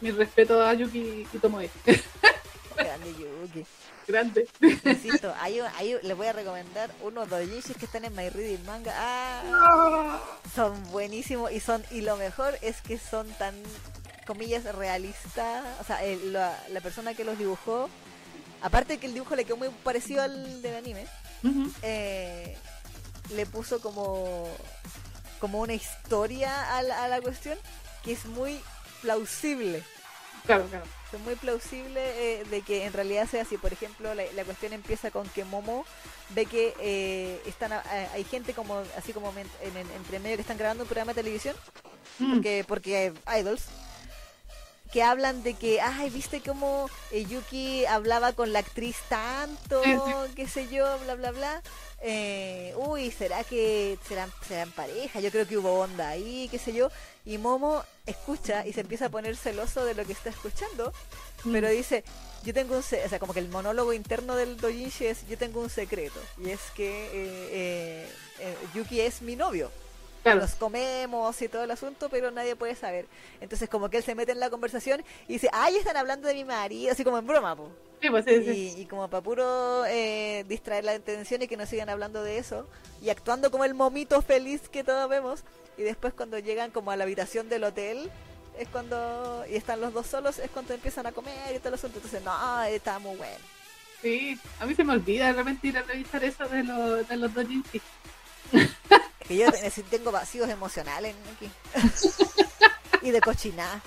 mis 0.00 0.14
respetos 0.16 0.66
a 0.66 0.72
Yuki 0.74 1.26
y 1.32 1.38
Tomoe. 1.38 1.68
Grande 2.76 3.14
Yuki. 3.18 3.64
Grande. 4.08 4.48
Insisto, 4.84 5.32
ahí 5.40 5.60
les 6.02 6.16
voy 6.16 6.26
a 6.26 6.32
recomendar 6.32 6.90
unos 7.02 7.28
doujinshis 7.28 7.76
que 7.76 7.84
están 7.84 8.04
en 8.04 8.14
My 8.16 8.28
Reading 8.30 8.64
Manga. 8.66 8.92
Ah, 8.96 10.18
son 10.54 10.82
buenísimos 10.90 11.52
y 11.52 11.60
son 11.60 11.84
y 11.90 12.00
lo 12.00 12.16
mejor 12.16 12.58
es 12.62 12.80
que 12.82 12.98
son 12.98 13.28
tan 13.34 13.54
comillas 14.26 14.64
realistas. 14.74 15.64
O 15.80 15.84
sea, 15.84 16.02
el- 16.04 16.32
la, 16.32 16.58
la 16.70 16.80
persona 16.80 17.14
que 17.14 17.22
los 17.24 17.38
dibujó, 17.38 17.88
aparte 18.62 18.98
que 18.98 19.06
el 19.06 19.14
dibujo 19.14 19.36
le 19.36 19.44
quedó 19.44 19.56
muy 19.56 19.68
parecido 19.84 20.22
al 20.22 20.62
del 20.62 20.74
anime, 20.74 21.06
ujú. 21.44 21.70
eh, 21.82 22.56
le 23.32 23.46
puso 23.46 23.80
como 23.80 24.48
como 25.40 25.60
una 25.60 25.74
historia 25.74 26.76
a 26.76 26.82
la, 26.82 27.04
a 27.04 27.08
la 27.08 27.20
cuestión 27.20 27.58
que 28.04 28.12
es 28.12 28.24
muy 28.26 28.60
plausible. 29.00 29.82
Claro, 30.46 30.66
claro. 30.68 30.84
Es 31.12 31.20
muy 31.20 31.34
plausible 31.36 32.00
eh, 32.40 32.44
de 32.44 32.62
que 32.62 32.84
en 32.86 32.92
realidad 32.92 33.28
sea 33.28 33.42
así. 33.42 33.58
Por 33.58 33.72
ejemplo, 33.72 34.14
la, 34.14 34.22
la 34.34 34.44
cuestión 34.44 34.72
empieza 34.72 35.10
con 35.10 35.28
que 35.28 35.44
Momo 35.44 35.84
ve 36.30 36.46
que 36.46 36.74
eh, 36.80 37.42
están 37.44 37.72
a- 37.72 37.80
a- 37.80 38.12
hay 38.14 38.24
gente 38.24 38.54
como 38.54 38.82
así 38.96 39.12
como 39.12 39.30
en, 39.32 39.48
en- 39.76 39.90
entre 39.90 40.20
medio 40.20 40.36
que 40.36 40.42
están 40.42 40.58
grabando 40.58 40.84
un 40.84 40.88
programa 40.88 41.12
de 41.12 41.22
televisión 41.22 41.56
Mm, 42.18 42.34
porque 42.34 42.64
porque 42.68 42.96
hay 43.26 43.40
idols 43.40 43.62
que 44.92 45.02
hablan 45.02 45.42
de 45.42 45.54
que 45.54 45.80
ay 45.80 46.10
viste 46.10 46.40
cómo 46.40 46.88
eh, 47.10 47.24
Yuki 47.24 47.86
hablaba 47.86 48.34
con 48.34 48.52
la 48.52 48.58
actriz 48.60 48.96
tanto 49.08 49.80
qué 50.36 50.46
sé 50.46 50.68
yo 50.68 50.86
bla 51.00 51.14
bla 51.14 51.32
bla 51.32 51.62
Eh, 52.04 52.74
uy 52.88 53.12
será 53.12 53.44
que 53.44 53.96
serán 54.08 54.28
serán 54.48 54.72
pareja 54.72 55.20
yo 55.20 55.30
creo 55.30 55.46
que 55.46 55.56
hubo 55.56 55.78
onda 55.78 56.08
ahí 56.08 56.48
qué 56.50 56.58
sé 56.58 56.72
yo 56.72 56.90
y 57.24 57.38
Momo 57.38 57.84
escucha 58.06 58.66
y 58.66 58.72
se 58.72 58.80
empieza 58.80 59.06
a 59.06 59.08
poner 59.08 59.36
celoso 59.36 59.84
de 59.84 59.94
lo 59.94 60.04
que 60.04 60.12
está 60.12 60.30
escuchando 60.30 60.92
mm. 61.44 61.52
pero 61.52 61.68
dice 61.68 62.02
yo 62.42 62.52
tengo 62.52 62.74
un 62.74 62.80
o 62.80 62.82
sea 62.82 63.20
como 63.20 63.32
que 63.32 63.38
el 63.38 63.48
monólogo 63.50 63.92
interno 63.92 64.34
del 64.34 64.56
doujinshi 64.56 65.06
es 65.06 65.28
yo 65.28 65.38
tengo 65.38 65.60
un 65.60 65.70
secreto 65.70 66.18
y 66.44 66.50
es 66.50 66.60
que 66.74 66.90
eh, 67.12 68.08
Yuki 68.74 69.00
es 69.00 69.22
mi 69.22 69.36
novio 69.36 69.70
Claro. 70.22 70.40
nos 70.40 70.54
comemos 70.54 71.40
y 71.42 71.48
todo 71.48 71.64
el 71.64 71.70
asunto, 71.70 72.08
pero 72.08 72.30
nadie 72.30 72.54
puede 72.56 72.74
saber. 72.74 73.06
Entonces 73.40 73.68
como 73.68 73.90
que 73.90 73.98
él 73.98 74.02
se 74.02 74.14
mete 74.14 74.32
en 74.32 74.40
la 74.40 74.50
conversación 74.50 75.02
y 75.26 75.34
dice, 75.34 75.48
ay, 75.52 75.76
están 75.76 75.96
hablando 75.96 76.28
de 76.28 76.34
mi 76.34 76.44
marido, 76.44 76.92
así 76.92 77.04
como 77.04 77.18
en 77.18 77.26
broma, 77.26 77.56
po. 77.56 77.68
Sí, 78.00 78.10
pues, 78.10 78.24
sí, 78.24 78.44
sí. 78.44 78.74
Y, 78.78 78.86
como 78.86 79.08
para 79.08 79.22
puro 79.22 79.84
eh, 79.86 80.44
distraer 80.48 80.84
la 80.84 80.92
atención 80.92 81.40
y 81.42 81.46
que 81.46 81.56
no 81.56 81.66
sigan 81.66 81.88
hablando 81.88 82.24
de 82.24 82.38
eso, 82.38 82.66
y 83.00 83.10
actuando 83.10 83.52
como 83.52 83.64
el 83.64 83.74
momito 83.74 84.20
feliz 84.22 84.68
que 84.68 84.82
todos 84.82 85.08
vemos, 85.08 85.44
y 85.76 85.82
después 85.82 86.12
cuando 86.12 86.38
llegan 86.40 86.72
como 86.72 86.90
a 86.90 86.96
la 86.96 87.04
habitación 87.04 87.48
del 87.48 87.62
hotel, 87.62 88.10
es 88.58 88.68
cuando, 88.68 89.44
y 89.48 89.54
están 89.54 89.80
los 89.80 89.92
dos 89.92 90.06
solos, 90.06 90.38
es 90.38 90.50
cuando 90.50 90.74
empiezan 90.74 91.06
a 91.06 91.12
comer 91.12 91.54
y 91.54 91.58
todo 91.58 91.68
el 91.68 91.74
asunto. 91.74 91.98
Entonces, 91.98 92.22
no, 92.22 92.62
está 92.64 92.98
muy 92.98 93.16
bueno. 93.16 93.38
Sí, 94.02 94.36
a 94.58 94.66
mí 94.66 94.74
se 94.74 94.82
me 94.82 94.94
olvida 94.94 95.28
de 95.28 95.32
repente 95.34 95.68
ir 95.68 95.78
a 95.78 95.82
revisar 95.82 96.24
eso 96.24 96.48
de, 96.48 96.64
los 96.64 97.08
de 97.08 97.16
los. 97.16 97.30
Es 97.36 97.82
que 99.26 99.36
yo 99.36 99.50
te- 99.50 99.82
tengo 99.90 100.12
vacíos 100.12 100.48
emocionales 100.48 101.14
aquí. 101.36 101.50
y 103.02 103.10
de 103.10 103.20
cochinada. 103.20 103.80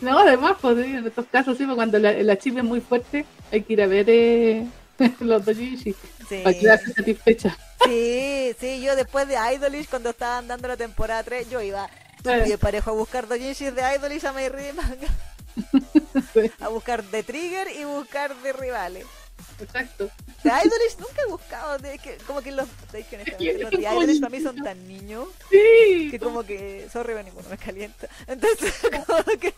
No, 0.00 0.18
además, 0.18 0.56
pues, 0.60 0.84
sí, 0.84 0.94
en 0.96 1.06
estos 1.06 1.26
casos, 1.26 1.56
sí, 1.56 1.64
pues, 1.64 1.76
cuando 1.76 1.98
la, 1.98 2.12
la 2.12 2.36
chisme 2.38 2.60
es 2.60 2.66
muy 2.66 2.80
fuerte, 2.80 3.24
hay 3.52 3.62
que 3.62 3.72
ir 3.74 3.82
a 3.82 3.86
ver 3.86 4.06
eh, 4.08 4.66
los 5.20 5.44
doujinshi 5.44 5.94
Sí. 6.28 6.40
para 6.42 6.58
quedarse 6.58 6.92
satisfecha. 6.92 7.56
Sí, 7.84 8.56
sí, 8.58 8.80
yo 8.82 8.96
después 8.96 9.28
de 9.28 9.36
Idolish, 9.54 9.88
cuando 9.88 10.10
estaban 10.10 10.48
dando 10.48 10.66
la 10.66 10.76
temporada 10.76 11.22
3, 11.22 11.48
yo 11.50 11.60
iba 11.60 11.88
Claro. 12.22 12.44
y 12.46 12.56
parejo 12.56 12.90
a 12.90 12.94
buscar 12.94 13.28
doujinshis 13.28 13.72
de 13.74 13.82
Idolish 13.94 14.26
a 14.26 14.32
My 14.32 14.42
Sí, 16.34 16.50
a 16.60 16.68
buscar 16.68 17.04
de 17.04 17.22
Trigger 17.22 17.68
y 17.78 17.84
buscar 17.84 18.34
de 18.36 18.52
rivales. 18.52 19.06
Exacto. 19.60 20.10
De 20.42 20.50
Idolish 20.50 20.96
nunca 20.98 21.22
he 21.26 21.30
buscado, 21.30 21.78
de 21.78 21.98
que, 21.98 22.16
como 22.26 22.40
que 22.42 22.52
los, 22.52 22.68
es 22.92 23.06
que 23.06 23.16
honestamente, 23.16 23.58
los 23.62 23.70
de 23.70 23.78
Idolish 23.80 24.20
para 24.20 24.30
mí 24.30 24.40
son 24.40 24.56
tan 24.62 24.86
niños 24.88 25.28
Sí, 25.50 26.08
que 26.10 26.18
como 26.18 26.42
que, 26.44 26.88
sorry, 26.92 27.14
ninguno 27.24 27.48
me 27.48 27.58
calienta. 27.58 28.08
Entonces, 28.26 28.74
como 29.06 29.24
que, 29.38 29.54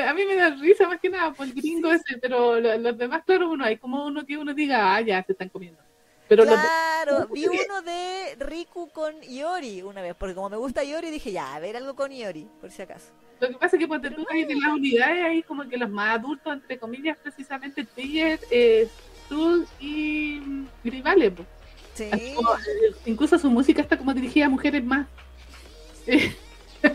a 0.00 0.12
mí 0.14 0.24
me 0.26 0.36
da 0.36 0.50
risa 0.50 0.86
más 0.88 1.00
que 1.00 1.08
nada 1.08 1.32
por 1.32 1.46
el 1.46 1.54
gringo 1.54 1.90
ese, 1.92 2.18
pero 2.20 2.60
lo- 2.60 2.76
los 2.78 2.98
demás, 2.98 3.22
claro, 3.24 3.50
uno 3.50 3.64
hay 3.64 3.76
como 3.78 4.04
uno 4.06 4.24
que 4.26 4.36
uno 4.36 4.52
diga, 4.54 4.94
ah, 4.94 5.00
ya 5.00 5.22
se 5.24 5.32
están 5.32 5.48
comiendo. 5.48 5.80
Pero 6.28 6.44
los 6.44 6.54
de- 6.54 6.60
claro, 6.60 7.28
vi 7.28 7.46
uno 7.46 7.82
de 7.82 8.34
Riku 8.40 8.90
con 8.90 9.22
Iori 9.22 9.82
una 9.82 10.02
vez, 10.02 10.14
porque 10.18 10.34
como 10.34 10.50
me 10.50 10.56
gusta 10.56 10.82
Iori, 10.82 11.10
dije, 11.10 11.30
ya, 11.32 11.54
a 11.54 11.60
ver 11.60 11.76
algo 11.76 11.94
con 11.94 12.10
Iori, 12.12 12.48
por 12.60 12.70
si 12.72 12.82
acaso. 12.82 13.06
lo 13.40 13.48
que 13.48 13.54
pasa 13.54 13.76
es 13.76 13.80
que 13.80 13.86
cuando 13.88 14.10
tú 14.10 14.26
ahí 14.30 14.42
en 14.42 14.60
las 14.60 14.72
unidades, 14.72 15.24
ahí 15.24 15.42
como 15.44 15.68
que 15.68 15.76
los 15.76 15.88
más 15.88 16.18
adultos, 16.18 16.52
entre 16.52 16.78
comillas, 16.78 17.16
precisamente 17.22 17.84
Trigger, 17.84 18.40
eh, 18.50 18.88
Y 19.80 20.40
Grivale. 20.84 21.32
Sí. 21.94 22.10
Como, 22.34 22.54
eh, 22.54 22.94
incluso 23.06 23.38
su 23.38 23.50
música 23.50 23.80
está 23.82 23.96
como 23.96 24.12
dirigida 24.12 24.46
a 24.46 24.50
mujeres 24.50 24.84
más 24.84 25.06
eh, 26.06 26.34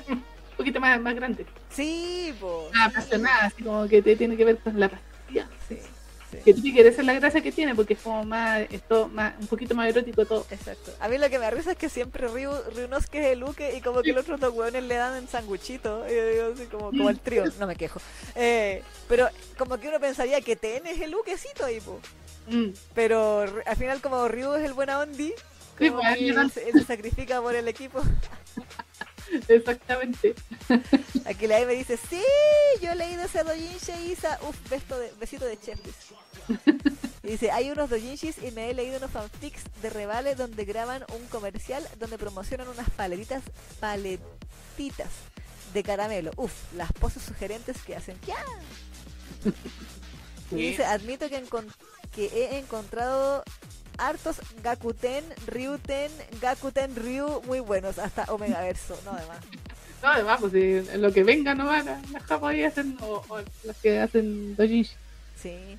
un 0.07 0.23
poquito 0.55 0.79
más, 0.79 1.01
más 1.01 1.15
grandes, 1.15 1.47
Sí, 1.69 2.33
apasionadas, 2.79 3.53
así 3.53 3.63
como 3.63 3.87
que 3.87 4.01
te 4.01 4.15
tiene 4.15 4.37
que 4.37 4.45
ver 4.45 4.57
con 4.59 4.79
la 4.79 4.89
pastilla. 4.89 5.47
Sí, 5.67 5.79
sí. 6.31 6.37
Que 6.43 6.53
Trigger 6.53 6.87
esa 6.87 7.01
es 7.01 7.07
la 7.07 7.13
gracia 7.13 7.41
que 7.41 7.51
tiene, 7.51 7.75
porque 7.75 7.93
es 7.93 7.99
como 8.01 8.23
más, 8.23 8.61
esto, 8.71 9.07
más 9.09 9.33
un 9.39 9.47
poquito 9.47 9.75
más 9.75 9.89
erótico 9.89 10.25
todo. 10.25 10.45
Exacto. 10.49 10.91
A 10.99 11.07
mí 11.07 11.17
lo 11.17 11.29
que 11.29 11.37
me 11.39 11.49
risa 11.51 11.71
es 11.71 11.77
que 11.77 11.89
siempre 11.89 12.27
Ryu, 12.27 12.51
Ryunosuke 12.75 13.15
es 13.15 13.25
el 13.33 13.43
Uke 13.43 13.75
y 13.75 13.81
como 13.81 14.01
que 14.01 14.13
los 14.13 14.23
otros 14.23 14.39
dos 14.39 14.53
hueones 14.53 14.83
le 14.83 14.95
dan 14.95 15.15
en 15.17 15.27
sanguchito. 15.27 16.05
Y 16.09 16.15
yo 16.15 16.27
digo 16.29 16.51
así 16.53 16.65
como, 16.65 16.89
como 16.91 17.09
el 17.09 17.19
trío, 17.19 17.43
no 17.59 17.67
me 17.67 17.75
quejo. 17.75 17.99
Eh, 18.35 18.81
pero 19.07 19.27
como 19.57 19.77
que 19.77 19.89
uno 19.89 19.99
pensaría 19.99 20.41
que 20.41 20.55
Ten 20.55 20.87
es 20.87 20.99
el 21.01 21.13
Ukecito 21.15 21.65
ahí, 21.65 21.79
po. 21.79 21.99
Mm, 22.47 22.69
Pero 22.95 23.45
al 23.65 23.75
final 23.77 24.01
como 24.01 24.27
Ryu 24.27 24.53
es 24.55 24.63
el 24.65 24.73
buena 24.73 24.99
ondi, 24.99 25.33
Sí, 25.79 25.89
como 25.89 26.01
pues, 26.01 26.15
que 26.17 26.21
le 26.25 26.33
dan- 26.33 26.45
él, 26.45 26.51
se- 26.51 26.67
él 26.69 26.73
se 26.73 26.83
sacrifica 26.85 27.41
por 27.41 27.55
el 27.55 27.67
equipo. 27.67 28.01
exactamente. 29.47 30.35
Aquí 31.25 31.47
la 31.47 31.59
E 31.59 31.65
me 31.65 31.73
dice, 31.73 31.97
sí, 31.97 32.21
yo 32.81 32.91
he 32.91 32.95
leído 32.95 33.23
ese 33.23 33.43
dojinshi 33.43 34.11
Isa. 34.11 34.39
Uf, 34.47 34.55
beso 34.69 34.97
de, 34.99 35.11
besito 35.19 35.45
de 35.45 35.59
chef. 35.59 35.79
Dice. 37.23 37.51
Hay 37.51 37.71
unos 37.71 37.89
dojinshis 37.89 38.37
y 38.43 38.51
me 38.51 38.69
he 38.69 38.73
leído 38.73 38.97
unos 38.97 39.11
fanfics 39.11 39.63
de 39.81 39.89
Revale 39.89 40.35
donde 40.35 40.65
graban 40.65 41.03
un 41.15 41.25
comercial 41.27 41.87
donde 41.99 42.17
promocionan 42.17 42.67
unas 42.67 42.89
paletitas, 42.91 43.43
paletitas 43.79 45.09
de 45.73 45.83
caramelo. 45.83 46.31
Uf, 46.37 46.53
las 46.75 46.91
poses 46.93 47.23
sugerentes 47.23 47.81
que 47.83 47.95
hacen. 47.95 48.17
¡Ya! 48.25 48.43
Y 50.51 50.55
dice, 50.55 50.83
admito 50.85 51.27
que, 51.29 52.25
he 52.25 52.57
encontrado 52.57 53.43
hartos 53.97 54.41
Gakuten, 54.61 55.23
Ryuten, 55.47 56.11
Gakuten 56.41 56.95
Ryu 56.95 57.41
muy 57.45 57.61
buenos, 57.61 57.99
hasta 57.99 58.25
Omega 58.25 58.61
Verso, 58.61 58.99
no 59.05 59.11
además. 59.11 59.39
No, 60.01 60.09
además, 60.09 60.39
pues 60.41 60.51
si 60.51 60.97
lo 60.97 61.13
que 61.13 61.23
venga 61.23 61.53
no 61.53 61.67
van 61.67 61.85
las 62.11 62.23
japonesas 62.23 62.79
hacen, 62.79 62.97
o, 63.01 63.23
o 63.29 63.39
las 63.63 63.77
que 63.77 63.99
hacen 63.99 64.55
dojinshi. 64.55 64.93
Sí. 65.41 65.77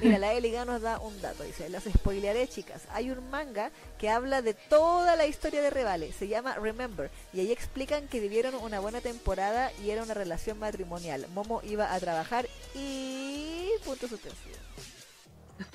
Mira, 0.00 0.18
la 0.18 0.32
Eliga 0.32 0.64
nos 0.64 0.82
da 0.82 0.98
un 0.98 1.20
dato, 1.20 1.42
dice, 1.42 1.68
las 1.68 1.84
spoilearé 1.84 2.48
chicas. 2.48 2.82
Hay 2.92 3.10
un 3.10 3.28
manga 3.30 3.70
que 3.98 4.08
habla 4.08 4.42
de 4.42 4.54
toda 4.54 5.16
la 5.16 5.26
historia 5.26 5.60
de 5.62 5.70
Revale, 5.70 6.12
se 6.12 6.28
llama 6.28 6.54
Remember, 6.56 7.10
y 7.32 7.40
ahí 7.40 7.52
explican 7.52 8.08
que 8.08 8.20
vivieron 8.20 8.54
una 8.54 8.80
buena 8.80 9.00
temporada 9.00 9.72
y 9.82 9.90
era 9.90 10.02
una 10.02 10.14
relación 10.14 10.58
matrimonial. 10.58 11.26
Momo 11.34 11.60
iba 11.64 11.92
a 11.92 12.00
trabajar 12.00 12.46
y... 12.74 13.70
punto 13.84 14.08
suspensivo. 14.08 14.56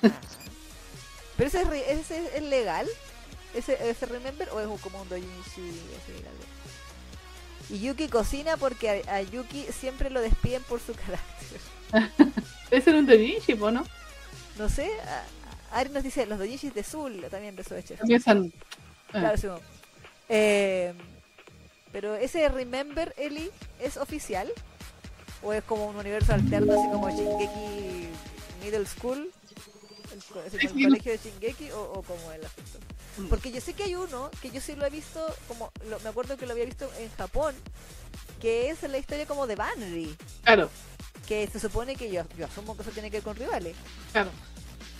Ah. 0.02 0.20
¿Pero 1.36 1.48
ese 1.48 1.60
es, 1.62 1.68
re- 1.68 1.92
ese 1.92 2.36
es 2.36 2.42
legal? 2.42 2.88
¿Ese, 3.54 3.90
ese 3.90 4.06
Remember 4.06 4.48
o 4.50 4.60
es 4.60 4.80
como 4.80 5.02
un 5.02 5.08
doujinshi? 5.08 5.80
Y 7.68 7.80
Yuki 7.80 8.08
cocina 8.08 8.56
porque 8.56 9.02
a, 9.08 9.16
a 9.16 9.22
Yuki 9.22 9.66
siempre 9.72 10.10
lo 10.10 10.20
despiden 10.20 10.62
por 10.64 10.80
su 10.80 10.94
carácter. 10.94 11.60
Debe 12.70 12.82
ser 12.82 12.94
un 12.96 13.06
doujinshi, 13.06 13.54
¿no? 13.54 13.84
No 14.58 14.68
sé, 14.68 14.90
Ari 15.72 15.90
nos 15.90 16.02
dice 16.02 16.26
los 16.26 16.38
doujinshis 16.38 16.74
de 16.74 16.82
Zul 16.82 17.24
también. 17.30 17.56
También 17.56 18.22
son- 18.22 18.52
ah, 19.12 19.20
Claro, 19.20 19.36
sí. 19.36 19.48
Eh, 20.28 20.94
pero 21.92 22.14
ese 22.16 22.48
Remember, 22.48 23.14
Eli, 23.16 23.50
¿es 23.80 23.96
oficial? 23.96 24.50
¿O 25.42 25.52
es 25.52 25.62
como 25.64 25.86
un 25.86 25.96
universo 25.96 26.32
alterno, 26.32 26.72
así 26.72 26.90
como 26.90 27.08
Shingeki 27.10 28.08
Middle 28.64 28.86
School? 28.86 29.30
¿El, 30.12 30.22
Sí. 30.60 30.84
colegio 30.84 31.12
de 31.12 31.18
Shingeki? 31.18 31.70
¿O, 31.72 31.82
o 31.92 32.02
como 32.02 32.32
el 32.32 32.44
asunto? 32.44 32.78
Mm. 33.18 33.26
Porque 33.28 33.50
yo 33.52 33.60
sé 33.60 33.74
que 33.74 33.84
hay 33.84 33.94
uno 33.94 34.30
que 34.42 34.50
yo 34.50 34.60
sí 34.60 34.74
lo 34.74 34.86
he 34.86 34.90
visto, 34.90 35.24
como 35.48 35.70
lo- 35.88 36.00
me 36.00 36.08
acuerdo 36.08 36.36
que 36.36 36.46
lo 36.46 36.52
había 36.52 36.64
visto 36.64 36.90
en 36.98 37.10
Japón, 37.12 37.54
que 38.40 38.70
es 38.70 38.82
la 38.82 38.98
historia 38.98 39.26
como 39.26 39.46
de 39.46 39.56
Banry, 39.56 40.16
Claro, 40.42 40.70
que 41.26 41.46
se 41.48 41.58
supone 41.60 41.96
que 41.96 42.10
yo, 42.10 42.22
yo 42.36 42.46
asumo 42.46 42.76
que 42.76 42.82
eso 42.82 42.90
tiene 42.92 43.10
que 43.10 43.18
ver 43.18 43.24
con 43.24 43.36
rivales, 43.36 43.76
claro. 44.12 44.30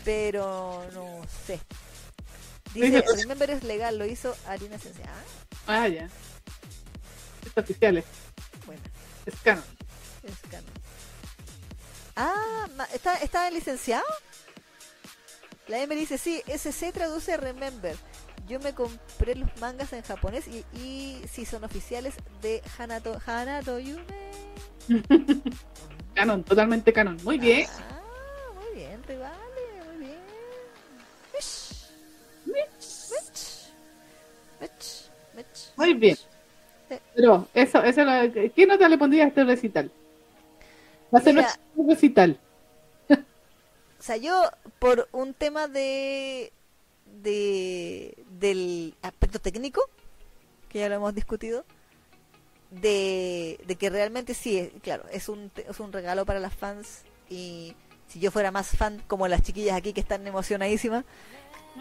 pero 0.04 0.86
no 0.92 1.22
sé. 1.46 1.60
Dice, 2.74 3.02
Remember 3.16 3.50
es 3.50 3.62
legal, 3.64 3.96
lo 3.98 4.04
hizo 4.06 4.36
Harina 4.46 4.78
Sensei. 4.78 5.04
Ah, 5.06 5.82
Ah, 5.82 5.88
ya. 5.88 6.08
Es 7.44 7.56
oficial, 7.56 7.96
es, 7.98 8.04
bueno. 8.66 8.82
es 9.24 9.34
canon. 9.42 9.64
Es 10.22 10.34
canon. 10.50 10.70
Ah, 12.16 12.66
¿está, 12.92 13.14
¿está 13.16 13.50
licenciado? 13.50 14.04
La 15.68 15.80
M 15.80 15.94
dice, 15.96 16.18
sí, 16.18 16.42
SC 16.46 16.92
traduce 16.92 17.36
Remember. 17.36 17.96
Yo 18.46 18.60
me 18.60 18.74
compré 18.74 19.34
los 19.34 19.48
mangas 19.60 19.92
en 19.92 20.02
japonés 20.02 20.46
y, 20.46 20.64
y 20.78 21.22
sí 21.32 21.44
son 21.44 21.64
oficiales 21.64 22.14
de 22.42 22.62
Hanato, 22.78 23.20
Hanato 23.26 23.78
Yume. 23.80 24.04
Canon, 26.16 26.42
totalmente 26.42 26.92
canon. 26.94 27.18
Muy 27.22 27.38
bien. 27.38 27.66
Ah, 27.90 28.00
muy 28.54 28.74
bien, 28.74 29.02
Rivale, 29.06 29.36
muy 29.86 30.06
bien. 30.06 30.18
Mish. 31.34 31.90
Mitch. 32.46 33.70
Mitch. 34.58 35.10
Mitch. 35.36 35.76
Muy 35.76 35.92
bien. 35.92 36.16
Pero 37.14 37.46
eso, 37.52 37.82
eso 37.82 38.02
¿qué 38.54 38.66
nota 38.66 38.88
le 38.88 38.96
pondría 38.96 39.24
a 39.24 39.28
este 39.28 39.44
recital? 39.44 39.90
Va 41.14 41.18
a 41.18 41.22
ser 41.22 41.34
nuestro 41.34 41.60
recital. 41.86 42.38
O 43.10 44.02
sea, 44.02 44.16
yo 44.16 44.50
por 44.78 45.08
un 45.12 45.34
tema 45.34 45.68
de, 45.68 46.50
de 47.22 48.16
del 48.38 48.94
aspecto 49.02 49.38
técnico, 49.38 49.82
que 50.70 50.78
ya 50.78 50.88
lo 50.88 50.94
hemos 50.94 51.14
discutido, 51.14 51.64
de, 52.70 53.60
de 53.66 53.76
que 53.76 53.90
realmente 53.90 54.34
sí, 54.34 54.58
es- 54.58 54.70
claro, 54.82 55.04
es 55.12 55.28
un, 55.28 55.50
es 55.56 55.80
un 55.80 55.92
regalo 55.92 56.24
para 56.26 56.40
las 56.40 56.54
fans 56.54 57.02
y 57.28 57.74
si 58.08 58.20
yo 58.20 58.30
fuera 58.30 58.50
más 58.50 58.68
fan 58.76 59.02
como 59.06 59.28
las 59.28 59.42
chiquillas 59.42 59.76
aquí 59.76 59.92
que 59.92 60.00
están 60.00 60.26
emocionadísimas, 60.26 61.04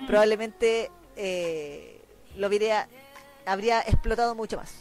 probablemente 0.07 0.91
eh, 1.15 2.01
lo 2.35 2.47
hubiera, 2.47 2.87
habría 3.45 3.81
explotado 3.81 4.35
mucho 4.35 4.57
más. 4.57 4.73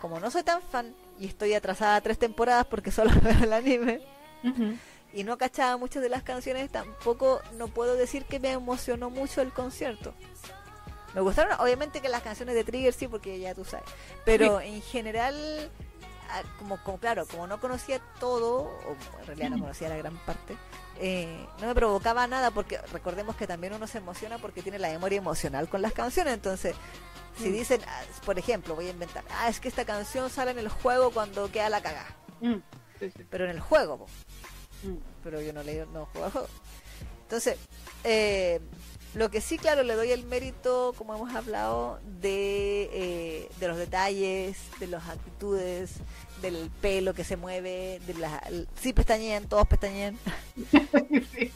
Como 0.00 0.18
no 0.20 0.30
soy 0.30 0.42
tan 0.42 0.62
fan 0.62 0.94
y 1.20 1.26
estoy 1.26 1.54
atrasada 1.54 2.00
tres 2.00 2.18
temporadas 2.18 2.66
porque 2.66 2.90
solo 2.92 3.10
veo 3.22 3.42
el 3.44 3.52
anime, 3.52 4.00
y 5.12 5.22
no 5.24 5.36
cachaba 5.38 5.76
muchas 5.76 6.02
de 6.02 6.08
las 6.08 6.22
canciones, 6.22 6.70
tampoco 6.70 7.40
no 7.58 7.68
puedo 7.68 7.94
decir 7.96 8.24
que 8.24 8.40
me 8.40 8.50
emocionó 8.52 9.10
mucho 9.10 9.40
el 9.42 9.52
concierto. 9.52 10.14
Me 11.14 11.20
gustaron, 11.20 11.60
obviamente 11.60 12.00
que 12.00 12.08
las 12.08 12.22
canciones 12.22 12.54
de 12.54 12.64
Trigger 12.64 12.92
sí, 12.94 13.06
porque 13.08 13.38
ya 13.38 13.54
tú 13.54 13.64
sabes. 13.64 13.86
Pero 14.24 14.60
en 14.60 14.80
general, 14.82 15.70
ah, 16.30 16.42
como, 16.58 16.82
como 16.82 16.98
claro, 16.98 17.26
como 17.26 17.46
no 17.46 17.60
conocía 17.60 18.00
todo, 18.18 18.62
o 18.62 18.96
en 19.20 19.26
realidad 19.26 19.50
no 19.50 19.58
conocía 19.58 19.88
la 19.90 19.96
gran 19.96 20.16
parte, 20.18 20.56
eh, 20.98 21.46
no 21.60 21.66
me 21.66 21.74
provocaba 21.74 22.26
nada 22.26 22.50
porque 22.50 22.78
recordemos 22.92 23.36
que 23.36 23.46
también 23.46 23.72
uno 23.74 23.86
se 23.86 23.98
emociona 23.98 24.38
porque 24.38 24.62
tiene 24.62 24.78
la 24.78 24.88
memoria 24.88 25.18
emocional 25.18 25.68
con 25.68 25.82
las 25.82 25.92
canciones. 25.92 26.32
Entonces, 26.34 26.74
si 27.38 27.48
Mm. 27.48 27.52
dicen, 27.52 27.80
ah, 27.86 28.02
por 28.24 28.38
ejemplo, 28.38 28.74
voy 28.74 28.86
a 28.86 28.90
inventar, 28.90 29.24
ah, 29.30 29.48
es 29.48 29.60
que 29.60 29.68
esta 29.68 29.84
canción 29.84 30.30
sale 30.30 30.50
en 30.52 30.58
el 30.58 30.68
juego 30.68 31.10
cuando 31.10 31.50
queda 31.50 31.68
la 31.68 31.82
cagada. 31.82 32.14
Mm. 32.40 32.54
Sí, 33.00 33.10
sí. 33.16 33.26
Pero 33.28 33.44
en 33.44 33.50
el 33.50 33.60
juego, 33.60 34.06
Mm. 34.82 34.96
pero 35.24 35.40
yo 35.42 35.52
no 35.52 35.62
leí, 35.62 35.82
no 35.92 36.06
juego 36.06 36.24
al 36.26 36.32
juego. 36.32 36.48
Entonces, 37.22 37.56
eh, 38.04 38.60
lo 39.14 39.30
que 39.30 39.40
sí, 39.42 39.58
claro, 39.58 39.82
le 39.82 39.94
doy 39.94 40.10
el 40.10 40.24
mérito, 40.24 40.94
como 40.96 41.14
hemos 41.14 41.34
hablado, 41.34 42.00
de, 42.20 42.88
eh, 42.92 43.50
de 43.60 43.68
los 43.68 43.76
detalles, 43.76 44.56
de 44.80 44.86
las 44.86 45.06
actitudes, 45.08 45.96
del 46.40 46.70
pelo 46.80 47.12
que 47.14 47.24
se 47.24 47.36
mueve, 47.36 48.00
de 48.06 48.14
las... 48.14 48.40
Sí 48.80 48.92
pestañean, 48.92 49.48
todos 49.48 49.66
pestañean. 49.68 50.18
Sí. 51.32 51.52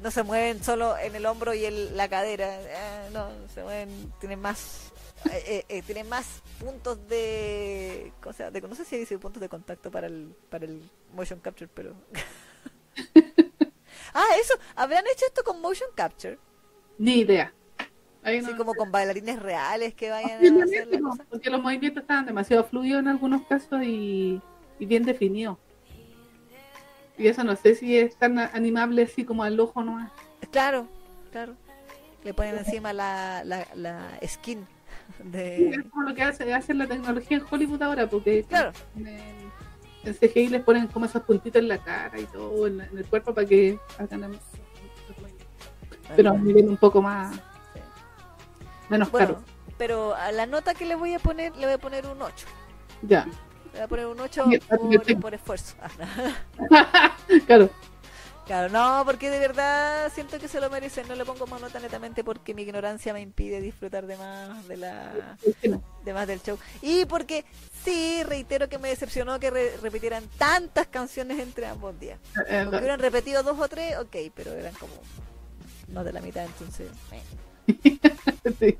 No 0.00 0.10
se 0.10 0.22
mueven 0.22 0.62
solo 0.62 0.96
en 0.98 1.14
el 1.16 1.24
hombro 1.26 1.54
y 1.54 1.64
el, 1.64 1.96
la 1.96 2.08
cadera. 2.08 2.60
eh, 2.60 3.10
no, 3.12 3.30
se 3.54 3.62
mueven, 3.62 4.12
tienen 4.20 4.40
más... 4.40 4.92
eh, 5.30 5.42
eh, 5.46 5.64
eh, 5.68 5.82
tienen 5.82 6.08
más 6.08 6.42
puntos 6.58 7.08
de, 7.08 8.12
o 8.24 8.32
sea, 8.32 8.50
de, 8.50 8.60
no 8.60 8.74
sé 8.74 8.84
si 8.84 8.96
dice 8.98 9.18
puntos 9.18 9.40
de 9.40 9.48
contacto 9.48 9.90
para 9.90 10.06
el, 10.06 10.34
para 10.50 10.66
el 10.66 10.90
motion 11.14 11.40
capture, 11.40 11.70
pero 11.72 11.94
Ah, 14.14 14.24
eso, 14.40 14.54
¿habrán 14.76 15.04
hecho 15.12 15.26
esto 15.26 15.44
con 15.44 15.60
motion 15.60 15.90
capture? 15.94 16.38
Ni 16.98 17.20
idea. 17.20 17.52
Ahí 18.22 18.38
Así 18.38 18.50
no- 18.52 18.56
como 18.56 18.74
con 18.74 18.90
bailarines 18.90 19.40
reales 19.40 19.94
que 19.94 20.10
vayan 20.10 20.30
a 20.30 20.34
hacer 20.36 20.52
Posiblemente 20.52 20.94
la 20.96 21.00
no, 21.00 21.10
cosa. 21.10 21.24
porque 21.30 21.50
los 21.50 21.62
movimientos 21.62 22.02
estaban 22.02 22.26
demasiado 22.26 22.64
fluidos 22.64 23.00
en 23.00 23.08
algunos 23.08 23.42
casos 23.46 23.82
y, 23.84 24.40
y 24.78 24.86
bien 24.86 25.04
definidos. 25.04 25.58
Y 27.18 27.28
eso 27.28 27.44
no 27.44 27.56
sé 27.56 27.74
si 27.74 27.96
es 27.96 28.16
tan 28.16 28.38
animable 28.38 29.02
así 29.04 29.24
como 29.24 29.42
al 29.42 29.58
ojo 29.60 29.82
nomás. 29.82 30.10
Claro, 30.50 30.86
claro. 31.32 31.54
Le 32.24 32.34
ponen 32.34 32.58
encima 32.58 32.92
la, 32.92 33.42
la, 33.44 33.66
la 33.74 34.18
skin 34.26 34.66
Es 35.20 35.32
de... 35.32 35.84
como 35.90 36.08
lo 36.08 36.14
que 36.14 36.22
hace, 36.24 36.52
hace 36.52 36.74
la 36.74 36.86
tecnología 36.88 37.36
en 37.38 37.44
Hollywood 37.48 37.82
ahora, 37.82 38.08
porque 38.08 38.42
Claro. 38.44 38.72
en, 38.96 39.06
en 40.04 40.14
CGI 40.14 40.48
les 40.48 40.62
ponen 40.62 40.88
como 40.88 41.06
esos 41.06 41.22
puntitos 41.22 41.62
en 41.62 41.68
la 41.68 41.78
cara 41.78 42.18
y 42.18 42.24
todo, 42.24 42.66
en, 42.66 42.80
en 42.80 42.98
el 42.98 43.06
cuerpo 43.06 43.32
para 43.32 43.46
que 43.46 43.78
hagan 43.98 44.36
pero 46.14 46.30
a 46.30 46.32
un 46.32 46.44
nivel 46.44 46.68
un 46.68 46.76
poco 46.76 47.02
más 47.02 47.34
menos 48.88 49.10
Bueno, 49.10 49.26
caro. 49.34 49.42
pero 49.78 50.14
a 50.14 50.30
la 50.32 50.46
nota 50.46 50.74
que 50.74 50.84
le 50.84 50.94
voy 50.94 51.14
a 51.14 51.18
poner, 51.18 51.54
le 51.56 51.66
voy 51.66 51.74
a 51.74 51.78
poner 51.78 52.06
un 52.06 52.20
8. 52.22 52.46
Ya, 53.02 53.24
Le 53.26 53.72
voy 53.72 53.80
a 53.80 53.88
poner 53.88 54.06
un 54.06 54.20
8 54.20 54.46
Bien, 54.46 54.62
así 54.68 54.98
que 55.06 55.16
por, 55.16 55.34
esfuerzo. 55.34 55.74
claro. 57.46 57.70
Claro, 58.46 58.68
no, 58.72 59.02
porque 59.04 59.28
de 59.28 59.40
verdad 59.40 60.08
siento 60.14 60.38
que 60.38 60.46
se 60.46 60.60
lo 60.60 60.70
merecen. 60.70 61.08
No 61.08 61.16
le 61.16 61.24
pongo 61.24 61.48
más 61.48 61.60
nota 61.60 61.80
netamente 61.80 62.22
porque 62.22 62.54
mi 62.54 62.62
ignorancia 62.62 63.12
me 63.12 63.20
impide 63.20 63.60
disfrutar 63.60 64.06
de 64.06 64.16
más 64.16 64.68
de 64.68 64.76
la 64.76 65.36
de 66.04 66.14
más 66.14 66.28
del 66.28 66.40
show. 66.40 66.56
Y 66.80 67.06
porque 67.06 67.44
sí, 67.84 68.22
reitero 68.22 68.68
que 68.68 68.78
me 68.78 68.88
decepcionó 68.88 69.40
que 69.40 69.50
re- 69.50 69.76
repitieran 69.82 70.22
tantas 70.38 70.86
canciones 70.86 71.40
entre 71.40 71.66
ambos 71.66 71.98
días. 71.98 72.20
Eh, 72.48 72.60
Porque 72.62 72.76
hubieran 72.78 73.00
repetido 73.00 73.42
dos 73.42 73.58
o 73.58 73.66
tres, 73.66 73.98
ok, 73.98 74.14
pero 74.32 74.52
eran 74.52 74.74
como 74.74 74.92
más 75.92 76.04
de 76.04 76.12
la 76.12 76.20
mitad, 76.20 76.44
entonces. 76.44 76.90
eh. 77.12 78.52
sí. 78.58 78.78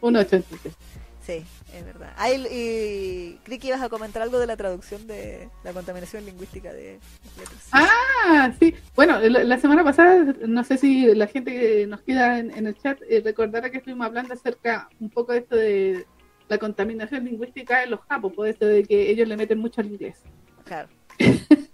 Un 0.00 0.16
8 0.16 0.36
entonces. 0.36 0.72
Sí, 1.20 1.44
es 1.74 1.84
verdad. 1.84 2.14
Ah, 2.16 2.30
y, 2.30 2.46
y 2.50 3.38
creí 3.42 3.58
que 3.58 3.68
ibas 3.68 3.82
a 3.82 3.90
comentar 3.90 4.22
algo 4.22 4.38
de 4.38 4.46
la 4.46 4.56
traducción 4.56 5.06
de 5.06 5.50
la 5.62 5.72
contaminación 5.72 6.24
lingüística 6.24 6.72
de 6.72 6.98
letras. 7.38 7.68
Ah, 7.72 8.50
sí. 8.58 8.74
Bueno, 8.96 9.18
la, 9.18 9.44
la 9.44 9.58
semana 9.58 9.84
pasada, 9.84 10.34
no 10.46 10.64
sé 10.64 10.78
si 10.78 11.14
la 11.14 11.26
gente 11.26 11.52
que 11.52 11.86
nos 11.86 12.00
queda 12.00 12.38
en, 12.38 12.50
en 12.56 12.66
el 12.66 12.78
chat 12.78 12.98
eh, 13.08 13.20
recordará 13.22 13.70
que 13.70 13.78
estuvimos 13.78 14.06
hablando 14.06 14.32
acerca 14.32 14.88
un 15.00 15.10
poco 15.10 15.32
de 15.32 15.38
esto 15.38 15.56
de 15.56 16.06
la 16.48 16.56
contaminación 16.56 17.24
lingüística 17.24 17.82
en 17.82 17.90
los 17.90 18.00
japos, 18.00 18.32
por 18.32 18.48
esto 18.48 18.66
de 18.66 18.84
que 18.84 19.10
ellos 19.10 19.28
le 19.28 19.36
meten 19.36 19.58
mucho 19.58 19.80
al 19.80 19.88
inglés. 19.88 20.22
Claro. 20.64 20.88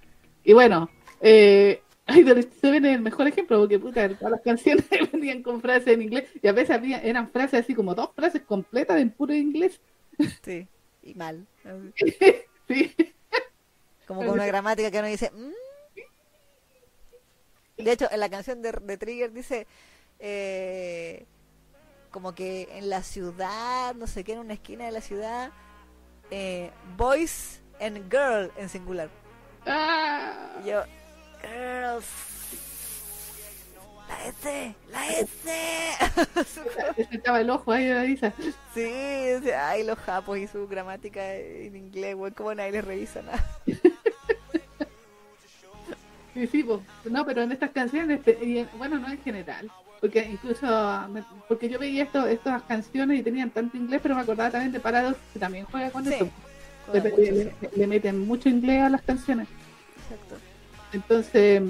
Y 0.47 0.52
bueno, 0.52 0.90
eh, 1.22 1.81
Idol 2.09 2.48
Seven 2.60 2.85
es 2.85 2.94
el 2.97 3.02
mejor 3.02 3.26
ejemplo, 3.26 3.59
porque 3.60 3.78
puta, 3.78 4.09
todas 4.16 4.32
las 4.32 4.40
canciones 4.43 4.85
venían 5.12 5.43
con 5.43 5.60
frases 5.60 5.89
en 5.89 6.02
inglés 6.02 6.28
y 6.43 6.48
a 6.48 6.52
veces 6.52 6.76
había, 6.76 6.98
eran 7.02 7.31
frases 7.31 7.64
así 7.64 7.74
como 7.74 7.94
dos 7.94 8.10
frases 8.14 8.43
completas 8.43 9.01
en 9.01 9.10
puro 9.10 9.32
inglés. 9.35 9.81
Sí, 10.43 10.66
y 11.02 11.14
mal. 11.14 11.47
Sí. 12.66 12.94
Como 14.06 14.20
con 14.20 14.31
una 14.31 14.47
gramática 14.47 14.90
que 14.90 14.98
uno 14.98 15.09
dice... 15.09 15.31
"Mm". 15.31 15.52
De 17.82 17.93
hecho, 17.93 18.09
en 18.10 18.20
la 18.20 18.28
canción 18.31 18.62
de, 18.62 18.72
de 18.72 18.97
Trigger 18.97 19.32
dice... 19.32 19.66
eh, 20.18 21.26
como 22.10 22.32
que 22.35 22.68
en 22.78 22.89
la 22.90 23.02
ciudad, 23.02 23.94
no 23.97 24.06
sé 24.06 24.22
qué, 24.22 24.35
en 24.35 24.39
una 24.39 24.55
esquina 24.55 24.85
de 24.86 24.93
la 24.93 25.01
ciudad, 25.01 25.51
eh, 26.31 26.70
boys 26.97 27.60
and 27.81 28.09
girl 28.09 28.52
en 28.56 28.68
singular. 28.68 29.10
Ah, 29.66 30.62
yo, 30.64 30.85
girls. 31.47 32.05
La 34.09 34.27
S, 34.29 34.75
la 34.91 35.09
S. 35.09 36.95
le 36.97 37.05
saltaba 37.07 37.41
el 37.41 37.51
ojo 37.51 37.73
ahí 37.73 37.91
a 37.91 37.95
la 37.97 38.05
Isa. 38.07 38.33
sí, 38.75 39.33
o 39.39 39.43
sea, 39.43 39.71
ay, 39.71 39.85
los 39.85 39.99
japos 39.99 40.39
y 40.39 40.47
su 40.47 40.69
gramática 40.69 41.35
en 41.35 41.75
inglés, 41.77 42.15
güey, 42.15 42.33
como 42.33 42.55
nadie 42.55 42.73
les 42.73 42.85
revisa 42.85 43.23
nada. 43.23 43.45
Sí, 46.35 46.49
sí, 46.49 46.66
no, 47.05 47.25
pero 47.25 47.43
en 47.43 47.53
estas 47.53 47.71
canciones, 47.71 48.19
pe- 48.21 48.37
y 48.43 48.59
en- 48.59 48.69
bueno, 48.77 48.99
no 48.99 49.09
en 49.09 49.23
general, 49.23 49.71
porque 50.01 50.25
incluso, 50.25 50.66
me- 51.09 51.23
porque 51.47 51.69
yo 51.69 51.79
veía 51.79 52.03
esto, 52.03 52.27
estas 52.27 52.61
canciones 52.65 53.21
y 53.21 53.23
tenían 53.23 53.51
tanto 53.51 53.77
inglés, 53.77 54.01
pero 54.03 54.16
me 54.16 54.23
acordaba 54.23 54.51
también 54.51 54.73
de 54.73 54.81
Paradox, 54.81 55.16
que 55.33 55.39
también 55.39 55.65
juega 55.71 55.91
con 55.93 56.05
Sí, 56.05 56.12
eso. 56.15 56.29
Le, 56.93 57.01
mucho, 57.03 57.16
le- 57.19 57.45
sí, 57.45 57.51
le 57.77 57.87
meten 57.87 58.27
mucho 58.27 58.49
inglés 58.49 58.83
a 58.83 58.89
las 58.89 59.03
canciones. 59.03 59.47
exacto. 60.03 60.35
Entonces, 60.95 61.62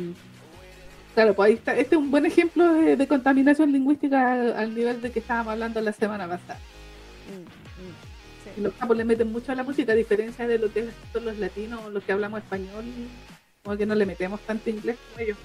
claro, 1.14 1.34
pues 1.34 1.48
ahí 1.48 1.54
está. 1.54 1.76
Este 1.76 1.94
es 1.94 1.98
un 2.00 2.10
buen 2.10 2.26
ejemplo 2.26 2.72
de, 2.74 2.96
de 2.96 3.08
contaminación 3.08 3.72
lingüística 3.72 4.32
al, 4.32 4.52
al 4.54 4.74
nivel 4.74 5.00
de 5.00 5.10
que 5.10 5.18
estábamos 5.20 5.52
hablando 5.52 5.80
la 5.80 5.92
semana 5.92 6.28
pasada. 6.28 6.58
Mm, 7.28 7.40
mm, 7.40 8.54
sí. 8.56 8.60
los 8.60 8.72
capos 8.74 8.96
le 8.96 9.04
meten 9.04 9.32
mucho 9.32 9.52
a 9.52 9.54
la 9.54 9.62
música, 9.62 9.92
a 9.92 9.96
diferencia 9.96 10.46
de 10.46 10.58
lo 10.58 10.72
que 10.72 10.86
son 11.12 11.24
los 11.24 11.38
latinos, 11.38 11.92
los 11.92 12.04
que 12.04 12.12
hablamos 12.12 12.40
español, 12.40 12.84
como 13.62 13.76
que 13.76 13.86
no 13.86 13.94
le 13.94 14.06
metemos 14.06 14.40
tanto 14.40 14.68
inglés 14.70 14.96
como 15.10 15.24
ellos. 15.24 15.38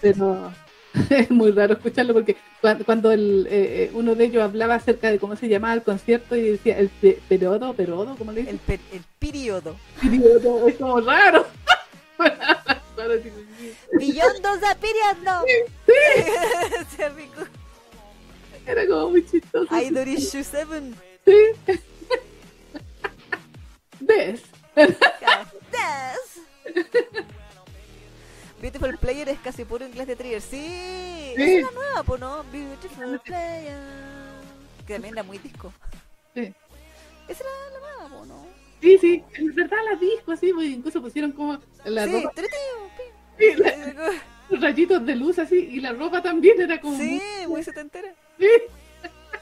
Pero 0.00 0.50
es 1.10 1.30
muy 1.30 1.50
raro 1.50 1.74
escucharlo 1.74 2.14
porque 2.14 2.36
cuando, 2.60 2.84
cuando 2.84 3.12
el, 3.12 3.46
eh, 3.50 3.84
eh, 3.84 3.90
uno 3.94 4.14
de 4.14 4.24
ellos 4.24 4.42
hablaba 4.42 4.74
acerca 4.76 5.10
de 5.10 5.18
cómo 5.18 5.36
se 5.36 5.48
llamaba 5.48 5.74
el 5.74 5.82
concierto 5.82 6.34
y 6.36 6.42
decía 6.52 6.78
el 6.78 6.88
pe- 6.88 7.18
perodo, 7.28 7.74
perodo, 7.74 8.16
¿cómo 8.16 8.32
le 8.32 8.40
El, 8.40 8.46
dicen? 8.46 8.60
per- 8.66 8.80
el 8.92 9.02
periodo. 9.18 9.76
Periodo, 10.00 10.66
es 10.68 10.76
como 10.76 11.00
raro. 11.00 11.46
Como- 12.98 13.98
Beyond 13.98 14.42
the 14.42 14.76
periodo. 14.80 15.44
Sí, 16.96 17.02
amigo. 17.02 17.42
Era 18.66 18.86
como 18.86 19.10
muy 19.10 19.24
chistoso. 19.26 19.72
Aidorishu 19.74 20.42
7. 20.44 20.92
Sí. 21.24 21.80
¿Ves? 24.00 24.42
Yes. 24.76 26.42
Beautiful 28.60 28.98
Player 28.98 29.28
es 29.28 29.38
casi 29.38 29.64
puro 29.64 29.86
inglés 29.86 30.06
de 30.06 30.16
Trigger. 30.16 30.40
Sí, 30.42 31.34
es 31.36 31.62
la 31.64 31.70
nueva, 31.70 32.02
pues 32.02 32.20
no. 32.20 32.44
Beautiful 32.52 33.20
Player. 33.20 33.78
Que 34.86 34.94
también 34.94 35.14
era 35.14 35.22
muy 35.22 35.38
disco. 35.38 35.72
Sí. 36.34 36.52
Esa 37.28 37.44
era 37.44 37.52
la 37.72 37.78
nueva, 37.78 38.16
pues 38.16 38.28
no. 38.28 38.46
Sí, 38.80 38.96
sí, 38.98 39.24
en 39.34 39.54
verdad 39.54 39.78
la 39.90 39.96
disco 39.98 40.32
así, 40.32 40.52
pues, 40.52 40.68
incluso 40.68 41.02
pusieron 41.02 41.32
como 41.32 41.58
la 41.84 42.04
sí, 42.06 42.12
ropa, 42.12 42.32
sí, 43.38 43.54
la- 43.56 43.72
pi. 43.74 44.18
los 44.50 44.60
rayitos 44.60 45.04
de 45.04 45.16
luz 45.16 45.38
así, 45.38 45.56
y 45.56 45.80
la 45.80 45.92
ropa 45.92 46.22
también 46.22 46.60
era 46.60 46.80
como 46.80 46.96
Sí, 46.96 47.20
muy- 47.48 47.62
setentera. 47.64 48.14
sí, 48.38 48.48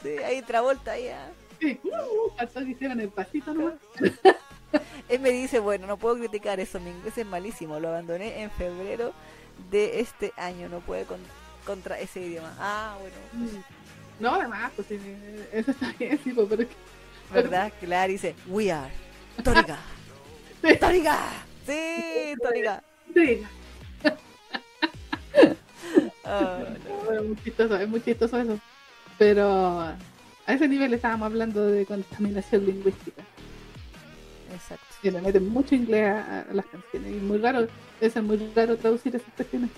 Sí, 0.03 0.09
ahí 0.25 0.43
Travolta 0.43 0.93
ahí. 0.93 1.09
ah. 1.09 1.31
sí. 1.61 1.79
Uh, 1.85 2.31
faltó 2.37 2.61
que 2.61 2.71
hicieran 2.71 3.01
el 3.01 3.09
pasito, 3.09 3.53
¿no? 3.55 3.73
Él 5.09 5.21
me 5.21 5.31
dice, 5.31 5.59
bueno, 5.59 5.87
no 5.87 5.97
puedo 5.97 6.17
criticar 6.17 6.59
eso, 6.61 6.81
mi 6.81 6.91
inglés 6.91 7.17
es 7.17 7.27
malísimo, 7.27 7.79
lo 7.81 7.89
abandoné 7.89 8.43
en 8.43 8.51
febrero 8.51 9.13
de 9.71 10.01
este 10.01 10.33
año, 10.37 10.69
no 10.69 10.81
puede 10.81 11.05
con- 11.05 11.21
contra 11.65 11.99
ese 11.99 12.21
idioma. 12.21 12.55
Ah, 12.59 12.97
bueno, 13.01 13.63
No, 14.21 14.35
además, 14.35 14.73
pues 14.77 14.89
sí, 14.89 14.99
eso 15.53 15.71
está 15.71 15.93
bien, 15.99 16.19
sí, 16.23 16.33
pues, 16.33 16.47
pero 16.49 16.63
es 16.63 16.69
que 16.69 16.75
¿verdad? 17.35 17.73
Claro, 17.81 18.13
dice, 18.13 18.35
we 18.47 18.71
are 18.71 18.91
Toriga. 19.43 19.79
Sí. 20.63 22.35
Toriga. 22.43 22.83
Sí, 23.15 23.43
Ah, 26.25 26.59
no. 26.89 27.13
no, 27.13 27.21
es 27.21 27.25
muy 27.29 27.37
chistoso, 27.45 27.77
es 27.77 27.89
muy 27.89 28.01
chistoso 28.03 28.41
eso. 28.41 28.59
Pero 29.19 29.81
a 29.81 29.97
ese 30.49 30.67
nivel 30.69 30.93
estábamos 30.93 31.27
hablando 31.27 31.67
de 31.67 31.87
contaminación 31.87 32.67
lingüística. 32.67 33.23
Exacto. 34.53 34.85
Que 35.03 35.11
le 35.13 35.21
meten 35.21 35.49
mucho 35.49 35.75
inglés 35.77 36.09
a, 36.11 36.41
a 36.51 36.53
las 36.53 36.67
canciones. 36.67 37.13
Y 37.13 37.17
muy 37.17 37.39
raro, 37.39 37.69
es 38.01 38.17
muy 38.23 38.39
raro 38.55 38.77
traducir 38.77 39.15
esas 39.15 39.33
cuestiones. 39.37 39.71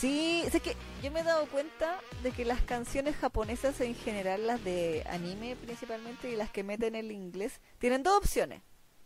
Sí, 0.00 0.42
es 0.44 0.60
que 0.60 0.76
yo 1.02 1.10
me 1.10 1.20
he 1.20 1.24
dado 1.24 1.46
cuenta 1.46 2.00
de 2.22 2.30
que 2.32 2.44
las 2.44 2.60
canciones 2.62 3.16
japonesas 3.16 3.80
en 3.80 3.94
general, 3.94 4.46
las 4.46 4.62
de 4.64 5.04
anime 5.08 5.56
principalmente 5.56 6.30
y 6.30 6.36
las 6.36 6.50
que 6.50 6.62
meten 6.62 6.94
el 6.94 7.10
inglés, 7.12 7.60
tienen 7.78 8.02
dos 8.02 8.16
opciones. 8.18 8.62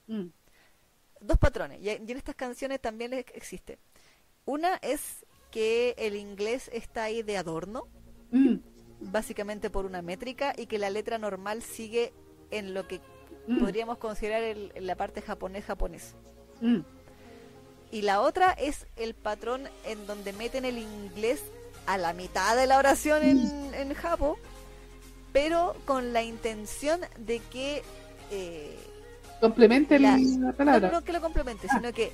Mm. 0.06 0.28
dos 1.20 1.36
patrones, 1.36 1.81
y 1.82 1.90
en 1.90 2.09
estas 2.10 2.36
canciones 2.36 2.81
también 2.81 3.12
ex- 3.12 3.32
existe. 3.35 3.78
Una 4.44 4.77
es 4.82 5.27
que 5.51 5.94
el 5.98 6.15
inglés 6.15 6.70
está 6.73 7.02
ahí 7.05 7.23
de 7.24 7.36
adorno, 7.36 7.89
Mm. 8.31 8.59
básicamente 9.01 9.69
por 9.69 9.85
una 9.85 10.01
métrica, 10.01 10.52
y 10.56 10.66
que 10.66 10.78
la 10.78 10.90
letra 10.90 11.19
normal 11.19 11.62
sigue 11.62 12.12
en 12.52 12.73
lo 12.73 12.86
que 12.86 13.01
Mm. 13.48 13.59
podríamos 13.59 13.98
considerar 13.98 14.43
el- 14.44 14.73
la 14.78 14.94
parte 14.94 15.20
japonés-japonés. 15.20 16.15
Mm. 16.60 16.78
Y 17.90 18.02
la 18.02 18.20
otra 18.20 18.52
es 18.52 18.86
el 18.97 19.15
patrón 19.15 19.69
en 19.85 20.06
donde 20.06 20.32
meten 20.32 20.65
el 20.65 20.78
inglés 20.78 21.40
a 21.86 21.97
la 21.97 22.12
mitad 22.12 22.55
de 22.56 22.66
la 22.66 22.77
oración 22.78 23.23
en, 23.23 23.74
en 23.74 23.94
japo, 23.94 24.39
pero 25.32 25.74
con 25.86 26.12
la 26.12 26.23
intención 26.23 27.01
de 27.19 27.39
que... 27.40 27.82
eh, 28.31 28.77
Complemente 29.40 29.98
La- 29.98 30.12
la, 30.12 30.19
no, 30.19 30.52
palabra. 30.52 30.90
no 30.90 31.02
que 31.05 31.12
lo 31.12 31.20
complemente, 31.20 31.66
Ah. 31.70 31.74
sino 31.78 31.93
que 31.93 32.12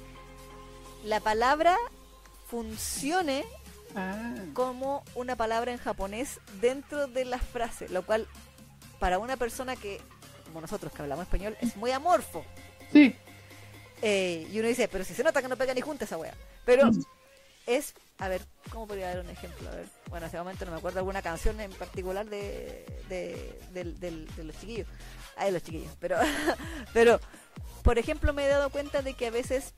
la 1.05 1.20
palabra 1.20 1.76
funcione 2.46 3.44
Ah. 3.96 4.34
como 4.55 5.05
una 5.14 5.34
palabra 5.36 5.72
en 5.72 5.78
japonés 5.78 6.40
dentro 6.60 7.06
de 7.06 7.24
la 7.24 7.38
frase, 7.38 7.88
lo 7.88 8.05
cual 8.05 8.26
para 8.98 9.18
una 9.18 9.36
persona 9.36 9.76
que, 9.76 10.01
como 10.46 10.60
nosotros 10.60 10.92
que 10.92 11.02
hablamos 11.02 11.24
español, 11.24 11.56
es 11.60 11.76
muy 11.76 11.90
amorfo. 11.92 12.44
Sí. 12.92 13.14
Eh, 14.03 14.47
y 14.51 14.59
uno 14.59 14.69
dice, 14.69 14.89
pero 14.89 15.05
si 15.05 15.15
se 15.15 15.23
nota 15.25 15.41
que 15.43 15.49
no 15.49 15.57
pega 15.57 15.73
ni 15.75 15.81
junta 15.81 16.05
esa 16.05 16.19
wea. 16.19 16.35
Pero 16.65 16.87
Mm. 16.91 17.03
es, 17.66 17.95
a 18.19 18.29
ver, 18.29 18.43
¿cómo 18.71 18.87
podría 18.87 19.09
dar 19.09 19.21
un 19.21 19.31
ejemplo? 19.31 19.69
A 19.71 19.75
ver, 19.75 19.87
bueno, 20.11 20.27
en 20.27 20.29
ese 20.29 20.39
momento 20.39 20.65
no 20.66 20.73
me 20.73 20.79
acuerdo 20.79 20.99
alguna 20.99 21.23
canción 21.23 21.61
en 21.61 21.73
particular 21.73 22.27
de, 22.29 22.85
de, 23.09 23.59
de 23.73 24.45
los 24.45 24.59
chiquillos. 24.61 24.87
Ah, 25.37 25.47
de 25.47 25.53
los 25.53 25.62
chiquillos. 25.62 25.93
Pero, 26.01 26.16
pero, 26.93 27.21
por 27.83 27.99
ejemplo, 27.99 28.33
me 28.33 28.45
he 28.45 28.49
dado 28.49 28.71
cuenta 28.71 29.03
de 29.03 29.15
que 29.15 29.27
a 29.27 29.31
veces 29.31 29.75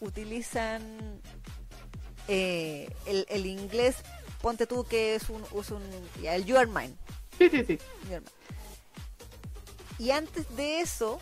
utilizan 0.00 1.20
eh, 2.28 2.88
el, 3.06 3.26
el 3.28 3.46
inglés, 3.46 3.96
ponte 4.40 4.66
tú 4.66 4.84
que 4.84 5.14
es 5.14 5.28
un, 5.30 5.42
es 5.58 5.70
un 5.70 5.82
ya, 6.20 6.34
el 6.34 6.44
you 6.44 6.56
are 6.56 6.66
mine. 6.66 6.94
Sí, 7.38 7.48
sí, 7.50 7.64
sí. 7.64 7.78
Y 9.98 10.10
antes 10.10 10.54
de 10.56 10.80
eso, 10.80 11.20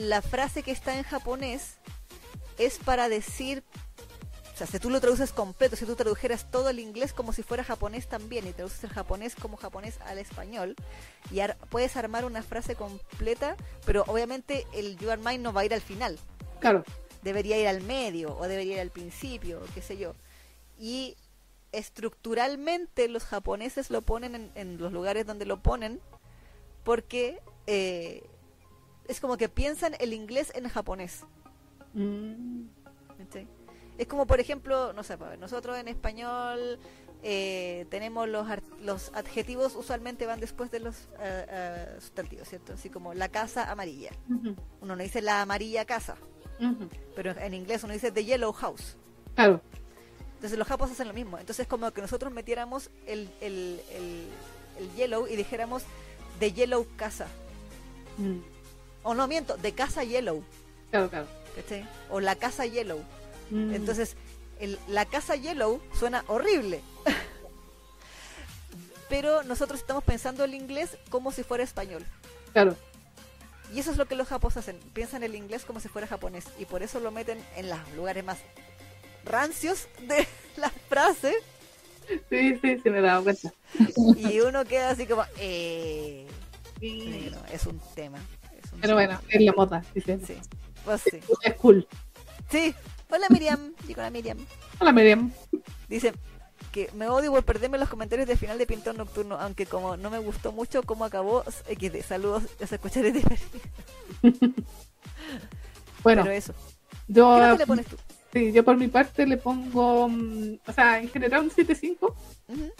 la 0.00 0.22
frase 0.22 0.62
que 0.62 0.70
está 0.72 0.96
en 0.96 1.02
japonés 1.04 1.74
es 2.58 2.78
para 2.78 3.08
decir, 3.08 3.62
o 4.54 4.56
sea, 4.56 4.66
si 4.66 4.78
tú 4.78 4.90
lo 4.90 5.00
traduces 5.00 5.32
completo, 5.32 5.76
si 5.76 5.86
tú 5.86 5.94
tradujeras 5.96 6.50
todo 6.50 6.68
el 6.68 6.78
inglés 6.78 7.12
como 7.14 7.32
si 7.32 7.42
fuera 7.42 7.64
japonés 7.64 8.06
también 8.08 8.46
y 8.46 8.52
traduces 8.52 8.84
el 8.84 8.90
japonés 8.90 9.34
como 9.34 9.56
japonés 9.56 9.98
al 10.02 10.18
español, 10.18 10.76
y 11.30 11.40
ar- 11.40 11.56
puedes 11.70 11.96
armar 11.96 12.24
una 12.24 12.42
frase 12.42 12.74
completa, 12.74 13.56
pero 13.86 14.04
obviamente 14.06 14.66
el 14.74 14.96
you 14.98 15.10
are 15.10 15.20
mine 15.20 15.38
no 15.38 15.52
va 15.52 15.62
a 15.62 15.64
ir 15.64 15.74
al 15.74 15.80
final 15.80 16.18
Claro. 16.60 16.84
debería 17.22 17.58
ir 17.58 17.68
al 17.68 17.80
medio 17.82 18.36
o 18.36 18.46
debería 18.48 18.74
ir 18.74 18.80
al 18.80 18.90
principio, 18.90 19.60
o 19.62 19.74
qué 19.74 19.80
sé 19.80 19.96
yo. 19.96 20.14
Y 20.78 21.16
estructuralmente 21.72 23.08
los 23.08 23.24
japoneses 23.24 23.90
lo 23.90 24.02
ponen 24.02 24.34
en, 24.34 24.50
en 24.54 24.78
los 24.78 24.92
lugares 24.92 25.26
donde 25.26 25.44
lo 25.46 25.62
ponen 25.62 26.00
porque 26.84 27.38
eh, 27.66 28.22
es 29.10 29.20
como 29.20 29.36
que 29.36 29.48
piensan 29.48 29.96
el 29.98 30.12
inglés 30.12 30.52
en 30.54 30.68
japonés. 30.68 31.24
Mm. 31.94 32.62
Es 33.98 34.06
como, 34.06 34.26
por 34.26 34.38
ejemplo, 34.38 34.92
no 34.92 35.02
sé, 35.02 35.16
ver, 35.16 35.38
nosotros 35.38 35.76
en 35.76 35.88
español 35.88 36.78
eh, 37.22 37.86
tenemos 37.90 38.28
los, 38.28 39.10
adjetivos 39.12 39.74
usualmente 39.74 40.26
van 40.26 40.38
después 40.38 40.70
de 40.70 40.78
los 40.78 40.96
eh, 41.18 41.46
eh, 41.48 41.96
sustantivos, 41.98 42.48
¿cierto? 42.48 42.74
Así 42.74 42.88
como 42.88 43.12
la 43.12 43.28
casa 43.28 43.70
amarilla. 43.70 44.12
Uno 44.80 44.94
no 44.94 44.96
dice 44.96 45.20
la 45.20 45.42
amarilla 45.42 45.84
casa, 45.84 46.16
ujú. 46.60 46.88
pero 47.16 47.32
en 47.32 47.52
inglés 47.52 47.82
uno 47.82 47.92
dice 47.92 48.12
the 48.12 48.24
yellow 48.24 48.52
house. 48.52 48.96
Claro. 49.34 49.60
Entonces 50.36 50.56
los 50.56 50.68
japos 50.68 50.92
hacen 50.92 51.08
lo 51.08 51.14
mismo. 51.14 51.36
Entonces 51.36 51.66
como 51.66 51.90
que 51.90 52.00
nosotros 52.00 52.32
metiéramos 52.32 52.90
el, 53.06 53.28
el, 53.40 53.80
el, 53.90 54.28
el 54.78 54.94
yellow 54.94 55.26
y 55.26 55.34
dijéramos 55.34 55.82
de 56.38 56.52
yellow 56.52 56.86
casa. 56.96 57.26
Mm. 58.16 58.59
O 59.02 59.14
no 59.14 59.26
miento, 59.28 59.56
de 59.56 59.72
casa 59.72 60.04
yellow. 60.04 60.42
Claro, 60.90 61.08
claro. 61.08 61.26
¿cachai? 61.56 61.86
O 62.10 62.20
la 62.20 62.36
casa 62.36 62.66
Yellow. 62.66 63.00
Mm. 63.50 63.74
Entonces, 63.74 64.16
el- 64.60 64.78
la 64.88 65.04
casa 65.06 65.36
Yellow 65.36 65.80
suena 65.98 66.24
horrible. 66.28 66.80
Pero 69.08 69.42
nosotros 69.42 69.80
estamos 69.80 70.04
pensando 70.04 70.44
el 70.44 70.54
inglés 70.54 70.96
como 71.10 71.32
si 71.32 71.42
fuera 71.42 71.64
español. 71.64 72.04
Claro. 72.52 72.76
Y 73.74 73.80
eso 73.80 73.90
es 73.90 73.96
lo 73.96 74.06
que 74.06 74.14
los 74.16 74.28
japoneses 74.28 74.62
hacen. 74.64 74.78
Piensan 74.92 75.22
el 75.22 75.34
inglés 75.34 75.64
como 75.64 75.80
si 75.80 75.88
fuera 75.88 76.06
japonés. 76.06 76.44
Y 76.58 76.64
por 76.64 76.82
eso 76.82 77.00
lo 77.00 77.10
meten 77.10 77.44
en 77.56 77.68
los 77.68 77.78
lugares 77.96 78.24
más 78.24 78.38
rancios 79.24 79.88
de 80.06 80.26
las 80.56 80.72
frases. 80.88 81.34
Sí, 82.28 82.56
sí, 82.60 82.78
sí, 82.82 82.90
me 82.90 82.98
he 82.98 83.02
dado 83.02 83.22
cuenta. 83.24 83.52
Y 84.16 84.40
uno 84.40 84.64
queda 84.64 84.90
así 84.90 85.06
como, 85.06 85.24
eh, 85.38 86.26
Sí. 86.80 87.30
es 87.52 87.66
un 87.66 87.80
tema. 87.94 88.18
Pero 88.80 88.94
bueno, 88.94 89.18
es 89.28 89.40
la 89.40 89.52
moda, 89.52 89.84
dicen. 89.94 90.24
Sí, 90.26 90.36
pues 90.84 91.02
sí. 91.02 91.18
Es 91.42 91.54
cool. 91.56 91.86
Sí. 92.50 92.74
Hola 93.10 93.26
Miriam. 93.30 93.72
Digo 93.86 94.02
la 94.02 94.10
Miriam. 94.10 94.38
Hola, 94.78 94.92
Miriam. 94.92 95.32
Dice 95.88 96.12
que 96.72 96.88
me 96.94 97.08
odio 97.08 97.32
por 97.32 97.42
perderme 97.44 97.78
los 97.78 97.88
comentarios 97.88 98.28
del 98.28 98.38
final 98.38 98.56
de 98.58 98.66
Pintón 98.66 98.96
Nocturno, 98.96 99.36
aunque 99.40 99.66
como 99.66 99.96
no 99.96 100.08
me 100.10 100.18
gustó 100.18 100.52
mucho 100.52 100.82
cómo 100.84 101.04
acabó, 101.04 101.42
XD. 101.44 102.02
Saludos, 102.06 102.44
os 102.62 102.72
escucharé 102.72 103.10
de 103.12 103.22
Bueno, 106.02 106.22
Pero 106.22 106.34
eso. 106.34 106.54
yo, 107.08 107.34
¿Qué 107.34 107.40
nota 107.40 107.56
le 107.56 107.66
pones 107.66 107.86
tú? 107.86 107.96
sí, 108.32 108.52
yo 108.52 108.64
por 108.64 108.76
mi 108.76 108.88
parte 108.88 109.26
le 109.26 109.36
pongo, 109.36 110.08
mm, 110.08 110.58
o 110.66 110.72
sea, 110.72 110.98
en 111.00 111.08
general 111.10 111.42
un 111.42 111.50
7.5. 111.50 112.14
Ujú. 112.48 112.72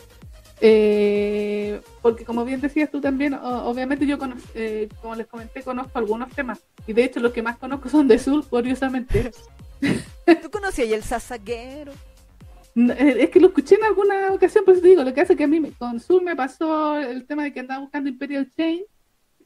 Eh, 0.63 1.81
porque 2.03 2.25
como 2.25 2.45
bien 2.45 2.61
decías 2.61 2.91
tú 2.91 3.01
también, 3.01 3.35
obviamente 3.35 4.07
yo, 4.07 4.19
eh, 4.55 4.89
como 5.01 5.15
les 5.15 5.27
comenté, 5.27 5.63
conozco 5.63 5.99
algunos 5.99 6.31
temas. 6.31 6.61
Y 6.87 6.93
de 6.93 7.05
hecho 7.05 7.21
los 7.21 7.33
que 7.33 7.43
más 7.43 7.57
conozco 7.57 7.89
son 7.89 8.09
de 8.09 8.19
Sur, 8.19 8.47
curiosamente. 8.47 9.31
¿Tú 9.81 10.51
conocías 10.51 10.91
el 10.91 11.03
sasaguero? 11.03 11.93
Eh, 12.77 13.17
Es 13.21 13.31
que 13.31 13.41
lo 13.41 13.49
escuché 13.49 13.77
en 13.77 13.85
alguna 13.85 14.33
ocasión, 14.33 14.65
pues 14.65 14.81
te 14.83 14.89
digo, 14.89 15.03
lo 15.03 15.15
que 15.15 15.23
hace 15.23 15.37
que 15.37 15.45
a 15.45 15.49
mí 15.49 15.61
con 15.79 15.99
Sur 15.99 16.23
me 16.23 16.37
pasó 16.37 16.99
el 16.99 17.25
tema 17.27 17.45
de 17.45 17.53
que 17.53 17.61
andaba 17.61 17.81
buscando 17.81 18.09
Imperial 18.11 18.51
Chain 18.57 18.83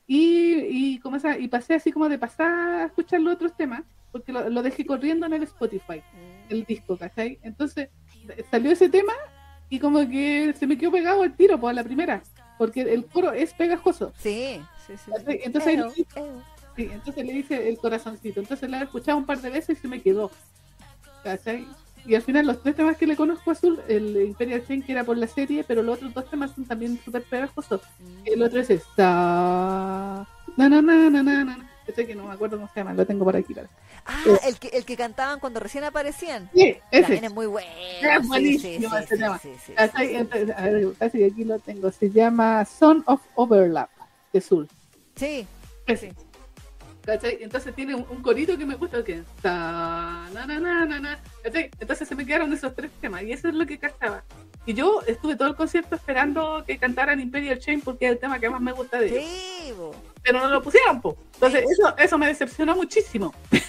y, 0.07 0.53
y, 0.69 0.99
como 0.99 1.16
esa, 1.16 1.39
y 1.39 1.49
pasé 1.49 1.74
así 1.74 1.91
como 1.93 2.09
de 2.09 2.19
pasar 2.19 2.53
a 2.53 2.85
escuchar 2.86 3.20
los 3.20 3.35
otros 3.35 3.57
temas, 3.57 3.82
porque 4.12 4.32
lo, 4.32 4.51
lo 4.51 4.62
dejé 4.62 4.85
corriendo 4.85 5.27
en 5.27 5.32
el 5.32 5.45
Spotify, 5.45 6.03
el 6.51 6.65
disco, 6.65 6.99
¿cachai? 6.99 7.39
Entonces 7.43 7.89
eh, 8.28 8.45
salió 8.51 8.70
ese 8.70 8.89
tema 8.89 9.15
y 9.70 9.78
como 9.78 10.01
que 10.09 10.55
se 10.59 10.66
me 10.66 10.77
quedó 10.78 10.93
pegado 10.93 11.24
el 11.24 11.35
tiro 11.35 11.59
pues, 11.59 11.73
a 11.73 11.74
la 11.74 11.85
primera, 11.85 12.23
porque 12.59 12.82
el 12.82 13.07
coro 13.07 13.32
es 13.32 13.53
pegajoso. 13.55 14.12
Sí, 14.19 14.61
sí, 14.86 14.95
sí. 14.97 15.11
Entonces, 15.43 15.74
le- 15.77 15.82
eo. 15.82 15.91
sí, 16.77 16.89
entonces 16.93 17.24
le 17.27 17.32
hice 17.32 17.69
el 17.69 17.78
corazoncito. 17.78 18.41
Entonces 18.41 18.69
la 18.70 18.81
he 18.81 18.85
escuchado 18.85 19.19
un 19.19 19.27
par 19.27 19.41
de 19.41 19.51
veces 19.51 19.78
y 19.78 19.81
se 19.82 19.89
me 19.89 20.01
quedó. 20.01 20.31
¿cachai? 21.23 21.66
Y 22.07 22.15
al 22.15 22.20
final 22.23 22.47
los 22.47 22.62
tres 22.62 22.77
temas 22.77 22.99
que 22.99 23.07
le 23.07 23.16
conozco 23.16 23.49
a 23.51 23.55
Azul, 23.55 23.81
el 23.89 24.15
Imperial 24.27 24.62
Chain 24.66 24.82
que 24.82 24.93
era 24.93 25.05
por 25.05 25.16
la 25.16 25.27
serie, 25.27 25.65
pero 25.66 25.82
los 25.82 25.97
otros 25.97 26.12
dos 26.12 26.28
temas 26.28 26.51
son 26.55 26.66
también 26.66 27.01
súper 27.03 27.23
pegajosos. 27.23 27.81
El 28.27 28.43
otro 28.43 28.61
es 28.61 28.69
esta. 28.69 30.27
Na, 30.57 30.69
na, 30.69 30.82
na, 30.82 31.09
na, 31.11 31.23
na, 31.23 31.45
na. 31.45 31.70
Este 31.86 32.06
que 32.06 32.15
no 32.15 32.27
me 32.27 32.32
acuerdo 32.35 32.56
cómo 32.56 32.69
se 32.73 32.81
llama, 32.81 32.94
lo 32.94 33.06
tengo 33.06 33.24
por 33.24 33.36
aquí. 33.36 33.52
parece. 33.55 33.73
Ah, 34.06 34.23
el 34.47 34.59
que, 34.59 34.69
el 34.69 34.85
que 34.85 34.97
cantaban 34.97 35.39
cuando 35.39 35.61
recién 35.61 35.85
aparecían. 35.85 36.48
Sí, 36.55 36.77
También 36.90 37.12
ese. 37.19 37.27
es 37.27 37.32
muy 37.32 37.47
bueno. 37.47 37.70
Es 38.01 38.27
buenísimo 38.27 38.89
sí, 38.90 38.97
ese 39.05 39.16
tema. 39.16 39.40
casi 40.98 41.24
aquí 41.24 41.44
lo 41.44 41.59
tengo. 41.59 41.90
Se 41.90 42.11
llama 42.11 42.65
Son 42.65 43.02
of 43.06 43.20
Overlap 43.35 43.90
de 44.32 44.40
Sul. 44.40 44.69
Sí, 45.16 45.47
Ese. 45.86 46.12
¿Cachai? 47.05 47.36
Entonces 47.43 47.74
tiene 47.74 47.94
un, 47.94 48.06
un 48.09 48.23
corito 48.23 48.56
que 48.56 48.65
me 48.65 48.77
gusta 48.77 49.05
que 49.05 49.23
ta, 49.43 50.27
na, 50.32 50.47
na, 50.47 50.86
na. 50.86 51.19
Entonces 51.44 52.09
se 52.09 52.15
me 52.15 52.24
quedaron 52.24 52.51
esos 52.52 52.74
tres 52.74 52.90
temas 52.98 53.23
y 53.24 53.32
eso 53.32 53.48
es 53.48 53.55
lo 53.55 53.66
que 53.66 53.78
cantaba. 53.78 54.24
Y 54.66 54.74
yo 54.74 55.03
estuve 55.07 55.36
todo 55.36 55.49
el 55.49 55.57
concierto 55.57 55.95
esperando 55.95 56.65
que 56.66 56.78
cantaran 56.78 57.20
Imperial 57.20 57.59
Chain 57.59 57.81
porque 57.82 58.07
es 58.07 58.12
el 58.12 58.19
tema 58.19 58.39
que 58.39 58.49
más 58.49 58.61
me 58.61 58.73
gusta 58.73 58.99
de 58.99 59.07
ellos. 59.09 59.24
sí. 59.24 59.74
Pero 60.23 60.41
no 60.41 60.49
lo 60.49 60.62
pusieron, 60.62 61.03
po. 61.03 61.19
Entonces 61.35 61.65
eso, 61.70 61.95
eso 61.99 62.16
me 62.16 62.27
decepcionó 62.27 62.74
muchísimo. 62.74 63.35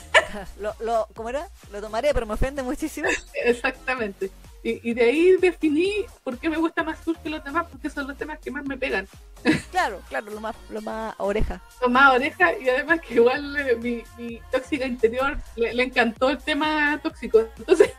Lo, 0.59 0.73
lo, 0.81 1.07
¿Cómo 1.15 1.29
era? 1.29 1.47
Lo 1.71 1.79
tomaré, 1.79 2.13
pero 2.13 2.25
me 2.25 2.33
ofende 2.33 2.61
muchísimo. 2.61 3.07
Exactamente. 3.45 4.29
Y, 4.63 4.89
y 4.89 4.93
de 4.93 5.03
ahí 5.03 5.37
definí 5.37 6.05
por 6.25 6.37
qué 6.37 6.49
me 6.49 6.57
gusta 6.57 6.83
más 6.83 6.99
Sur 7.05 7.17
que 7.19 7.29
los 7.29 7.41
demás, 7.43 7.67
porque 7.71 7.89
son 7.89 8.05
los 8.07 8.17
temas 8.17 8.39
que 8.39 8.51
más 8.51 8.65
me 8.65 8.77
pegan. 8.77 9.07
Claro, 9.71 10.01
claro, 10.09 10.31
lo 10.31 10.41
más, 10.41 10.55
lo 10.69 10.81
más 10.81 11.13
oreja. 11.19 11.61
Son 11.79 11.93
más 11.93 12.13
oreja 12.15 12.57
y 12.57 12.67
además 12.67 12.99
que 13.01 13.13
igual 13.15 13.55
eh, 13.57 13.75
mi, 13.75 14.03
mi 14.17 14.41
tóxica 14.51 14.85
interior 14.85 15.37
le, 15.55 15.73
le 15.73 15.83
encantó 15.83 16.29
el 16.29 16.39
tema 16.39 16.99
tóxico. 17.03 17.47
Entonces, 17.57 17.91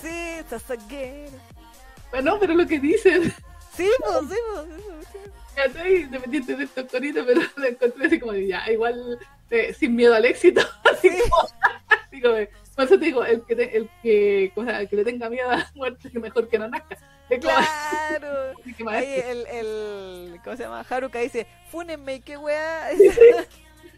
Sí, 0.00 0.36
sasaguero. 0.48 1.32
Bueno, 2.14 2.38
pero 2.40 2.54
lo 2.54 2.66
que 2.66 2.78
dicen, 2.78 3.32
Sí, 3.76 3.88
pues, 3.98 4.18
sí, 4.30 4.36
pues. 4.54 6.02
Independiente 6.02 6.56
de 6.56 6.64
estos 6.64 6.90
coritos, 6.90 7.24
pero 7.26 7.40
lo 7.56 7.66
encontré 7.66 8.06
así 8.06 8.18
como 8.20 8.32
de 8.32 8.46
ya, 8.48 8.70
igual 8.70 9.18
eh, 9.50 9.74
sin 9.74 9.94
miedo 9.96 10.14
al 10.14 10.24
éxito. 10.24 10.60
Así 10.84 11.10
Sí. 11.10 11.18
como, 11.30 11.48
así 11.88 12.20
como 12.20 12.34
de- 12.34 12.50
por 12.74 12.84
eso 12.86 12.98
te 12.98 13.04
digo, 13.04 13.24
el 13.24 13.44
que, 13.44 13.54
te- 13.54 13.76
el 13.76 13.88
que, 14.02 14.52
o 14.56 14.64
sea, 14.64 14.80
el 14.80 14.88
que 14.88 14.96
le 14.96 15.04
tenga 15.04 15.28
miedo 15.30 15.48
a 15.50 15.56
la 15.58 15.72
muerte, 15.76 16.10
que 16.10 16.18
mejor 16.20 16.48
que 16.48 16.58
no 16.58 16.68
nazca. 16.68 16.96
Como- 17.28 17.40
Claro. 17.40 18.52
más- 18.80 18.94
Ahí 18.96 19.14
el, 19.26 19.46
el, 19.46 20.40
¿cómo 20.44 20.56
se 20.56 20.64
llama? 20.64 20.84
Haruka 20.88 21.18
dice, 21.20 21.46
fúnenme, 21.70 22.20
qué 22.20 22.36
weá. 22.36 22.90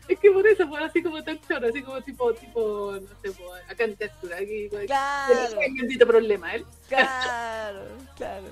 Es 0.09 0.19
que 0.21 0.31
por 0.31 0.47
eso 0.47 0.69
fue 0.69 0.85
así 0.85 1.03
como 1.03 1.23
tan 1.25 1.39
choro, 1.41 1.69
así 1.69 1.83
como 1.83 2.01
tipo, 2.03 2.33
tipo, 2.35 2.93
no 3.01 3.09
sé, 3.23 3.33
pues, 3.43 3.63
acá 3.69 3.85
en 3.85 3.97
textura, 3.97 4.37
aquí, 4.37 4.69
Claro, 4.87 5.61
el 5.61 5.75
bendito 5.75 6.07
problema, 6.07 6.55
¿eh? 6.55 6.65
claro, 6.89 7.81
claro. 8.17 8.47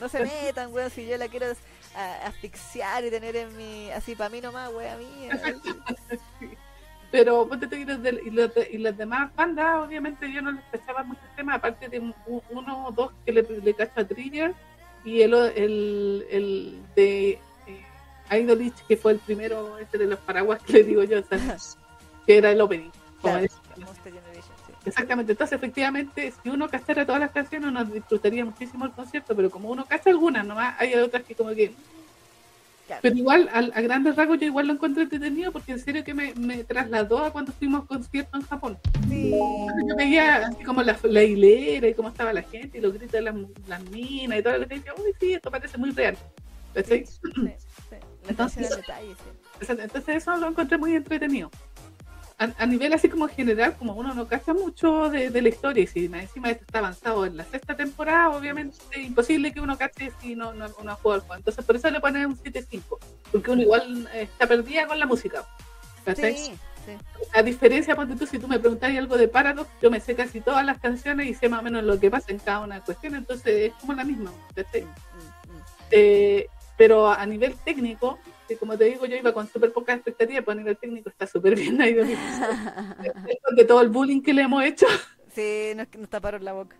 No 0.00 0.08
se 0.08 0.20
metan, 0.24 0.72
weón, 0.72 0.90
si 0.90 1.06
yo 1.06 1.16
la 1.16 1.28
quiero 1.28 1.46
asfixiar 2.24 3.04
y 3.04 3.10
tener 3.10 3.34
en 3.36 3.56
mi, 3.56 3.90
así 3.90 4.14
para 4.14 4.30
mí 4.30 4.40
nomás, 4.40 4.72
weá 4.72 4.96
mía. 4.96 5.40
Pero 7.10 7.46
ponte 7.48 7.66
tú, 7.66 7.74
y 7.74 7.84
los, 7.84 8.00
de- 8.02 8.22
y, 8.24 8.30
los 8.30 8.54
de- 8.54 8.68
y 8.70 8.78
las 8.78 8.96
demás 8.96 9.34
bandas, 9.34 9.84
obviamente 9.84 10.32
yo 10.32 10.40
no 10.42 10.52
les 10.52 10.64
cachaba 10.70 11.02
muchos 11.02 11.24
temas, 11.34 11.56
aparte 11.56 11.88
de 11.88 11.98
un- 11.98 12.14
uno 12.50 12.86
o 12.86 12.92
dos 12.92 13.10
que 13.26 13.32
le, 13.32 13.42
le 13.42 13.74
cacho 13.74 13.92
a 14.00 14.04
Trigger 14.04 14.54
y 15.04 15.22
el, 15.22 15.34
el, 15.34 16.26
el 16.30 16.82
de 16.94 17.40
Idolich, 18.30 18.74
que 18.88 18.96
fue 18.96 19.12
el 19.12 19.18
primero, 19.18 19.78
este 19.78 19.98
de 19.98 20.06
los 20.06 20.18
paraguas 20.20 20.62
que 20.62 20.72
le 20.74 20.84
digo 20.84 21.02
yo, 21.04 21.22
¿sabes? 21.22 21.76
que 22.26 22.38
era 22.38 22.50
el 22.50 22.60
opening. 22.60 22.90
como 23.20 23.34
Claro. 23.34 23.46
Exactamente, 24.86 25.32
entonces 25.32 25.56
efectivamente, 25.56 26.32
si 26.42 26.48
uno 26.48 26.68
cachara 26.68 27.04
todas 27.04 27.20
las 27.20 27.32
canciones, 27.32 27.68
uno 27.68 27.84
disfrutaría 27.84 28.44
muchísimo 28.44 28.86
el 28.86 28.92
concierto, 28.92 29.36
pero 29.36 29.50
como 29.50 29.68
uno 29.68 29.84
cacha 29.84 30.08
algunas, 30.08 30.46
nomás 30.46 30.74
hay 30.78 30.94
otras 30.94 31.22
que 31.24 31.34
como 31.34 31.50
que 31.50 31.72
pero 33.02 33.14
igual, 33.16 33.48
al- 33.52 33.72
a, 33.74 33.80
grandes 33.80 34.16
rasgos, 34.16 34.40
yo 34.40 34.46
igual 34.46 34.66
lo 34.66 34.72
encontré 34.72 35.04
entretenido 35.04 35.52
porque 35.52 35.72
en 35.72 35.78
serio 35.78 36.02
que 36.02 36.14
me, 36.14 36.34
me 36.34 36.64
trasladó 36.64 37.24
a 37.24 37.30
cuando 37.32 37.52
fuimos 37.52 37.84
a 37.84 37.86
concierto 37.86 38.36
en 38.36 38.42
Japón. 38.42 38.78
Sí. 39.08 39.30
Yo 39.88 39.96
veía 39.96 40.46
así 40.46 40.64
como 40.64 40.82
la, 40.82 40.98
la 41.04 41.22
hilera 41.22 41.88
y 41.88 41.94
cómo 41.94 42.08
estaba 42.08 42.32
la 42.32 42.42
gente 42.42 42.78
y 42.78 42.80
los 42.80 42.92
gritos 42.92 43.12
de 43.12 43.22
las, 43.22 43.34
las 43.68 43.82
minas 43.90 44.38
y 44.38 44.42
todo 44.42 44.58
lo 44.58 44.66
que 44.66 44.74
decía, 44.76 44.92
uy, 44.98 45.12
sí, 45.20 45.34
esto 45.34 45.50
parece 45.50 45.78
muy 45.78 45.90
real. 45.92 46.16
Sí, 46.74 47.04
sí. 47.06 47.20
Entonces, 48.28 48.70
entonces 49.68 50.16
eso 50.16 50.36
lo 50.36 50.48
encontré 50.48 50.78
muy 50.78 50.94
entretenido. 50.94 51.50
A, 52.38 52.48
a 52.56 52.66
nivel 52.66 52.92
así 52.94 53.08
como 53.10 53.28
general, 53.28 53.76
como 53.76 53.92
uno 53.92 54.14
no 54.14 54.26
cacha 54.26 54.54
mucho 54.54 55.10
de, 55.10 55.28
de 55.28 55.42
la 55.42 55.50
historia 55.50 55.84
y 55.84 55.86
si 55.86 56.06
encima 56.06 56.50
esto 56.50 56.64
está 56.64 56.78
avanzado 56.78 57.26
en 57.26 57.36
la 57.36 57.44
sexta 57.44 57.76
temporada, 57.76 58.30
obviamente 58.30 58.78
es 58.92 59.06
imposible 59.06 59.52
que 59.52 59.60
uno 59.60 59.76
cache 59.76 60.10
si 60.22 60.34
no, 60.34 60.54
no, 60.54 60.64
ha 60.64 60.70
jugado 60.70 61.12
al 61.12 61.20
juego. 61.20 61.34
Entonces 61.34 61.64
por 61.64 61.76
eso 61.76 61.90
le 61.90 62.00
ponen 62.00 62.26
un 62.26 62.38
7-5, 62.38 62.82
porque 63.30 63.50
uno 63.50 63.60
igual 63.60 64.08
eh, 64.14 64.22
está 64.22 64.46
perdida 64.46 64.86
con 64.86 64.98
la 64.98 65.06
música. 65.06 65.44
¿cachai? 66.02 66.34
Sí, 66.34 66.52
sí. 66.86 66.92
A 67.34 67.42
diferencia, 67.42 67.94
ponte 67.94 68.16
tú, 68.16 68.26
si 68.26 68.38
tú 68.38 68.48
me 68.48 68.58
preguntas 68.58 68.90
algo 68.96 69.18
de 69.18 69.28
Paradox, 69.28 69.68
yo 69.82 69.90
me 69.90 70.00
sé 70.00 70.14
casi 70.14 70.40
todas 70.40 70.64
las 70.64 70.78
canciones 70.78 71.26
y 71.26 71.34
sé 71.34 71.50
más 71.50 71.60
o 71.60 71.62
menos 71.62 71.84
lo 71.84 72.00
que 72.00 72.10
pasa 72.10 72.32
en 72.32 72.38
cada 72.38 72.60
una 72.60 72.80
cuestión, 72.80 73.16
entonces 73.16 73.70
es 73.70 73.74
como 73.74 73.92
la 73.92 74.04
misma. 74.04 74.32
¿cachai? 74.54 74.82
Mm, 74.82 74.86
mm, 74.86 75.56
mm. 75.56 75.62
Eh, 75.90 76.48
pero 76.80 77.10
a 77.10 77.26
nivel 77.26 77.54
técnico, 77.62 78.18
que 78.48 78.56
como 78.56 78.74
te 78.78 78.84
digo, 78.84 79.04
yo 79.04 79.14
iba 79.14 79.34
con 79.34 79.46
súper 79.46 79.70
pocas 79.70 79.96
expectativas, 79.96 80.42
pero 80.42 80.52
a 80.52 80.62
nivel 80.62 80.78
técnico 80.78 81.10
está 81.10 81.26
súper 81.26 81.54
bien 81.54 81.78
ahí. 81.78 81.92
De 81.92 83.64
todo 83.68 83.82
el 83.82 83.90
bullying 83.90 84.22
que 84.22 84.32
le 84.32 84.40
hemos 84.40 84.64
hecho. 84.64 84.86
Sí, 85.34 85.72
nos, 85.76 85.88
nos 85.98 86.08
taparon 86.08 86.42
la 86.42 86.54
boca. 86.54 86.78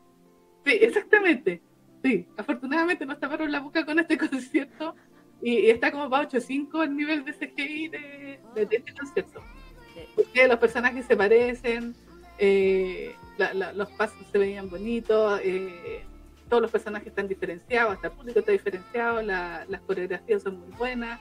Sí, 0.64 0.72
exactamente. 0.80 1.60
Sí, 2.02 2.26
afortunadamente 2.38 3.04
nos 3.04 3.20
taparon 3.20 3.52
la 3.52 3.60
boca 3.60 3.84
con 3.84 3.98
este 3.98 4.16
concierto 4.26 4.94
y, 5.42 5.58
y 5.66 5.70
está 5.70 5.92
como 5.92 6.08
para 6.08 6.26
8.5 6.26 6.82
el 6.82 6.96
nivel 6.96 7.22
de 7.26 7.34
CGI 7.34 7.88
de, 7.88 8.40
de- 8.54 8.64
de 8.66 8.76
este 8.76 8.94
concierto. 8.94 9.42
Porque 10.16 10.48
los 10.48 10.58
personajes 10.58 11.04
se 11.04 11.14
parecen, 11.14 11.94
eh, 12.38 13.14
la- 13.36 13.52
la- 13.52 13.74
los 13.74 13.90
pasos 13.90 14.16
se 14.32 14.38
veían 14.38 14.70
bonitos, 14.70 15.42
eh, 15.44 16.06
todos 16.50 16.60
los 16.60 16.70
personajes 16.70 17.08
están 17.08 17.28
diferenciados, 17.28 17.94
hasta 17.94 18.08
el 18.08 18.12
público 18.12 18.40
está 18.40 18.52
diferenciado, 18.52 19.22
la- 19.22 19.64
las 19.68 19.80
coreografías 19.82 20.42
son 20.42 20.58
muy 20.60 20.68
buenas. 20.76 21.18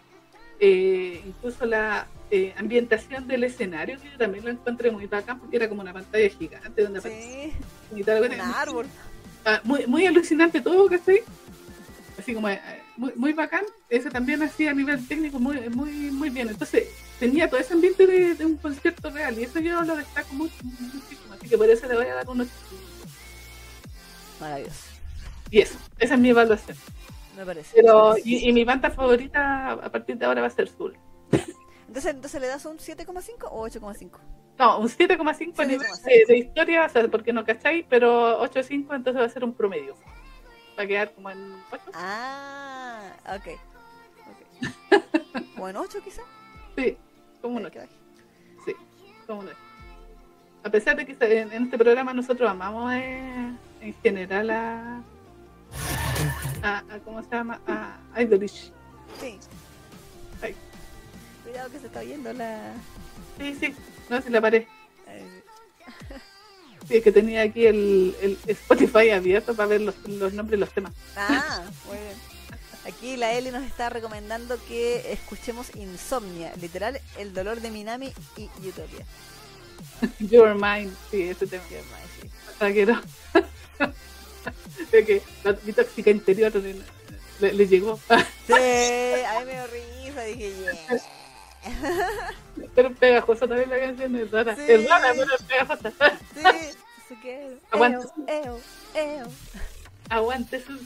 eh, 0.61 1.21
incluso 1.25 1.65
la 1.65 2.05
eh, 2.31 2.53
ambientación 2.57 3.25
del 3.29 3.45
escenario, 3.45 3.97
que 4.01 4.11
yo 4.11 4.17
también 4.17 4.43
lo 4.43 4.51
encontré 4.51 4.91
muy 4.91 5.05
bacán 5.05 5.39
porque 5.39 5.55
era 5.55 5.69
como 5.69 5.79
una 5.81 5.93
pantalla 5.93 6.27
gigante 6.29 6.83
donde 6.83 6.99
Sí, 6.99 7.53
un 7.93 8.41
árbol. 8.41 8.85
Ah, 9.45 9.61
muy, 9.63 9.87
muy 9.87 10.05
alucinante 10.05 10.59
todo, 10.59 10.89
¿cachai? 10.89 11.21
Así 12.17 12.33
como 12.33 12.49
eh, 12.49 12.59
muy, 12.97 13.13
muy 13.15 13.31
bacán. 13.31 13.63
Eso 13.89 14.09
también 14.09 14.43
hacía 14.43 14.71
a 14.71 14.73
nivel 14.73 15.07
técnico 15.07 15.39
muy, 15.39 15.69
muy, 15.69 15.91
muy 16.11 16.29
bien. 16.29 16.49
Entonces 16.49 16.89
tenía 17.21 17.49
todo 17.49 17.61
ese 17.61 17.73
ambiente 17.73 18.05
de, 18.05 18.35
de 18.35 18.45
un 18.45 18.57
concierto 18.57 19.09
real 19.11 19.39
y 19.39 19.43
eso 19.43 19.59
yo 19.59 19.81
lo 19.83 19.95
destaco 19.95 20.33
mucho, 20.33 20.55
muchísimo. 20.61 21.33
Así 21.35 21.47
que 21.47 21.57
por 21.57 21.69
eso 21.69 21.87
le 21.87 21.95
voy 21.95 22.05
a 22.07 22.15
dar 22.15 22.27
unos 22.29 22.47
Maravilloso, 24.41 24.88
y 25.51 25.59
eso. 25.61 25.77
Esa 25.97 26.13
es 26.15 26.19
mi 26.19 26.29
evaluación. 26.29 26.77
me 27.37 27.45
parece. 27.45 27.75
Pero, 27.75 28.15
y, 28.23 28.49
y 28.49 28.53
mi 28.53 28.63
banda 28.63 28.89
favorita 28.91 29.71
a 29.71 29.89
partir 29.91 30.17
de 30.17 30.25
ahora 30.25 30.41
va 30.41 30.47
a 30.47 30.51
ser 30.51 30.67
Soul. 30.69 30.97
Entonces, 31.87 32.13
entonces 32.13 32.39
le 32.41 32.47
das 32.47 32.65
un 32.65 32.77
7,5 32.77 33.47
o 33.49 33.67
8,5. 33.67 34.19
No, 34.59 34.79
un 34.79 34.89
7,5 34.89 35.59
a 35.59 35.65
nivel 35.65 35.87
7,5. 35.87 36.03
de, 36.03 36.25
de 36.27 36.37
historia, 36.37 36.85
o 36.85 36.89
sea, 36.89 37.07
porque 37.09 37.33
no 37.33 37.43
cacháis, 37.45 37.85
pero 37.89 38.39
8,5 38.43 38.95
entonces 38.95 39.21
va 39.21 39.25
a 39.25 39.29
ser 39.29 39.43
un 39.43 39.53
promedio. 39.53 39.95
Va 40.77 40.83
a 40.83 40.87
quedar 40.87 41.11
como 41.13 41.31
en 41.31 41.53
8. 41.71 41.83
Ah, 41.93 43.01
ok. 43.25 43.41
okay. 43.41 43.55
¿O 45.57 45.67
en 45.69 45.77
8 45.77 45.99
quizás? 46.03 46.25
Sí, 46.77 46.95
como 47.41 47.57
un 47.57 47.63
Eh, 47.63 47.67
8. 47.67 47.71
que 47.73 47.79
baje. 47.79 47.91
Sí, 48.65 48.73
como 49.25 49.39
un 49.41 49.47
8. 49.47 49.57
A 50.65 50.69
pesar 50.69 50.95
de 50.97 51.05
que 51.05 51.15
en, 51.39 51.51
en 51.53 51.63
este 51.63 51.77
programa 51.77 52.13
nosotros 52.13 52.49
amamos 52.49 52.93
eh, 52.93 53.51
en 53.81 53.93
general 54.03 54.49
a, 54.51 55.01
a, 56.63 56.77
a- 56.79 56.99
¿Cómo 57.05 57.23
se 57.23 57.29
llama? 57.29 57.59
A 57.67 58.21
Idolish. 58.21 58.71
Sí. 59.19 59.37
Ay. 60.41 60.55
Cuidado 61.43 61.69
que 61.71 61.79
se 61.79 61.87
está 61.87 61.99
oyendo 61.99 62.33
la... 62.33 62.73
Sí, 63.37 63.55
sí, 63.59 63.75
no 64.09 64.21
se 64.21 64.29
la 64.29 64.41
paré. 64.41 64.67
Sí, 66.87 66.95
es 66.97 67.03
que 67.03 67.11
tenía 67.11 67.43
aquí 67.43 67.67
el, 67.67 68.15
el 68.19 68.39
Spotify 68.47 69.11
abierto 69.11 69.53
para 69.53 69.67
ver 69.69 69.81
los, 69.81 69.95
los 70.07 70.33
nombres 70.33 70.59
de 70.59 70.65
los 70.65 70.73
temas. 70.73 70.91
Ah, 71.15 71.61
muy 71.85 71.97
bien. 71.97 72.15
Aquí 72.87 73.15
la 73.15 73.33
Eli 73.33 73.51
nos 73.51 73.61
está 73.63 73.89
recomendando 73.89 74.57
que 74.67 75.13
escuchemos 75.13 75.75
Insomnia, 75.75 76.51
literal, 76.59 76.99
el 77.19 77.31
dolor 77.35 77.61
de 77.61 77.69
Minami 77.69 78.11
y 78.37 78.49
Utopia. 78.67 79.05
Your 80.19 80.55
Mind, 80.55 80.91
sí, 81.11 81.21
ese 81.29 81.45
tema. 81.45 81.63
Qué 81.69 81.83
mal, 81.91 82.01
sí. 82.19 82.27
De 84.91 85.05
que 85.05 85.21
la, 85.43 85.55
mi 85.63 85.73
tóxica 85.73 86.09
interior 86.09 86.53
le, 86.55 86.75
le- 87.39 87.53
le 87.53 87.67
llegó. 87.67 87.99
Sí, 88.47 88.53
a 88.53 89.39
mí 89.39 89.45
me 89.45 89.51
dio 89.53 89.67
risa, 89.67 90.23
dije, 90.23 90.53
yeah. 90.59 91.01
Pero 92.73 92.93
pegajosa 92.95 93.47
también 93.47 93.69
la 93.69 93.79
canción, 93.79 94.15
es 94.15 94.31
rara. 94.31 94.55
Sí. 94.55 94.61
Es 94.67 94.89
rara, 94.89 95.11
pero 95.15 95.35
es 95.35 95.41
pegajosa. 95.43 95.91
Sí, 96.33 96.41
eso 96.41 97.15
quiero. 97.21 97.55
Aguanta. 97.71 98.07
Eo, 98.27 98.59
eo. 98.95 99.27
Aguante 100.09 100.63
sus. 100.65 100.79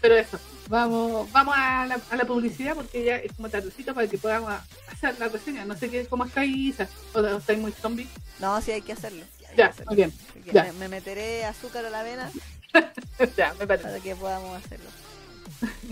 Pero 0.00 0.16
eso, 0.16 0.38
vamos, 0.68 1.32
vamos 1.32 1.54
a 1.56 1.86
la, 1.86 1.98
a 2.10 2.16
la 2.16 2.24
publicidad 2.26 2.74
porque 2.74 3.02
ya 3.04 3.16
es 3.16 3.32
como 3.32 3.48
tardecito 3.48 3.94
para 3.94 4.06
que 4.06 4.18
podamos 4.18 4.52
hacer 4.92 5.18
la 5.18 5.28
reseña. 5.28 5.64
No 5.64 5.74
sé 5.78 5.88
qué, 5.88 6.04
cómo 6.06 6.24
estáis, 6.26 6.54
Isa. 6.54 6.88
O, 7.14 7.20
o 7.20 7.38
estáis 7.38 7.58
muy 7.58 7.72
zombie. 7.72 8.06
No, 8.38 8.60
sí 8.60 8.72
hay 8.72 8.82
que 8.82 8.92
hacerlo. 8.92 9.24
Ya, 9.56 9.72
muy 9.86 9.96
bien. 9.96 10.12
Ya. 10.52 10.64
Me, 10.64 10.72
me 10.72 10.88
meteré 10.88 11.44
azúcar 11.44 11.84
a 11.86 11.90
la 11.90 12.02
vena 12.02 12.30
ya, 13.36 13.54
me 13.54 13.66
parece. 13.66 13.84
para 13.88 14.00
que 14.00 14.16
podamos 14.16 14.56
hacerlo. 14.64 14.90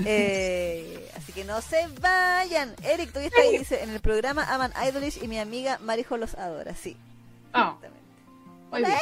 Eh, 0.05 1.11
así 1.17 1.33
que 1.33 1.45
no 1.45 1.61
se 1.61 1.87
vayan. 2.01 2.75
Eric, 2.83 3.11
todavía 3.11 3.29
está 3.29 3.41
ahí, 3.43 3.59
dice, 3.59 3.83
en 3.83 3.91
el 3.91 4.01
programa 4.01 4.45
aman 4.53 4.73
Idolish 4.89 5.23
y 5.23 5.29
mi 5.29 5.39
amiga 5.39 5.79
Marijo 5.81 6.17
los 6.17 6.35
adora. 6.35 6.75
Sí, 6.75 6.97
Ah, 7.53 7.75
exactamente. 7.77 8.01
Hola, 8.71 8.89
bien. 8.89 9.01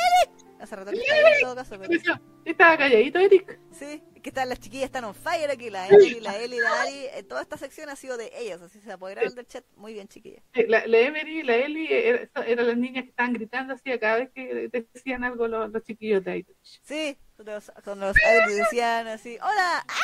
Hace 0.60 0.76
rato 0.76 0.90
que 0.90 0.98
en 0.98 1.40
todo 1.42 1.54
caso, 1.54 1.76
pero... 1.78 2.20
Estaba 2.44 2.76
calladito, 2.76 3.18
Eric. 3.18 3.58
Sí, 3.72 4.02
que 4.22 4.30
están 4.30 4.48
las 4.48 4.60
chiquillas 4.60 4.86
están 4.86 5.04
on 5.04 5.14
fire 5.14 5.50
aquí, 5.50 5.70
la 5.70 5.86
Emily, 5.88 6.20
la 6.20 6.36
Eli, 6.36 6.58
la 6.58 6.82
Ari, 6.82 6.92
eh, 7.14 7.22
toda 7.22 7.42
esta 7.42 7.56
sección 7.56 7.88
ha 7.88 7.96
sido 7.96 8.16
de 8.16 8.30
ellas, 8.38 8.60
así 8.62 8.80
se 8.80 8.92
apoderaron 8.92 9.34
del 9.34 9.46
chat. 9.46 9.64
Muy 9.76 9.92
bien, 9.92 10.08
chiquillas. 10.08 10.42
Eh, 10.54 10.66
La, 10.68 10.86
la 10.86 10.98
Emery 10.98 11.40
y 11.40 11.42
la 11.42 11.56
Eli 11.56 11.86
eran 11.90 12.30
era 12.46 12.62
las 12.62 12.76
niñas 12.76 13.04
que 13.04 13.10
estaban 13.10 13.32
gritando 13.32 13.74
así 13.74 13.90
a 13.92 14.00
cada 14.00 14.18
vez 14.18 14.30
que 14.34 14.68
decían 14.68 15.24
algo 15.24 15.48
los, 15.48 15.70
los 15.70 15.82
chiquillos 15.84 16.24
de 16.24 16.30
ahí. 16.30 16.46
Sí, 16.82 17.16
los, 17.38 17.70
cuando 17.84 18.06
los 18.06 18.16
Idols 18.16 18.56
decían 18.56 19.06
así, 19.08 19.36
hola, 19.36 19.84
¡ah! 19.86 19.94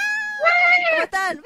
¿cómo 0.91 1.03
están? 1.03 1.43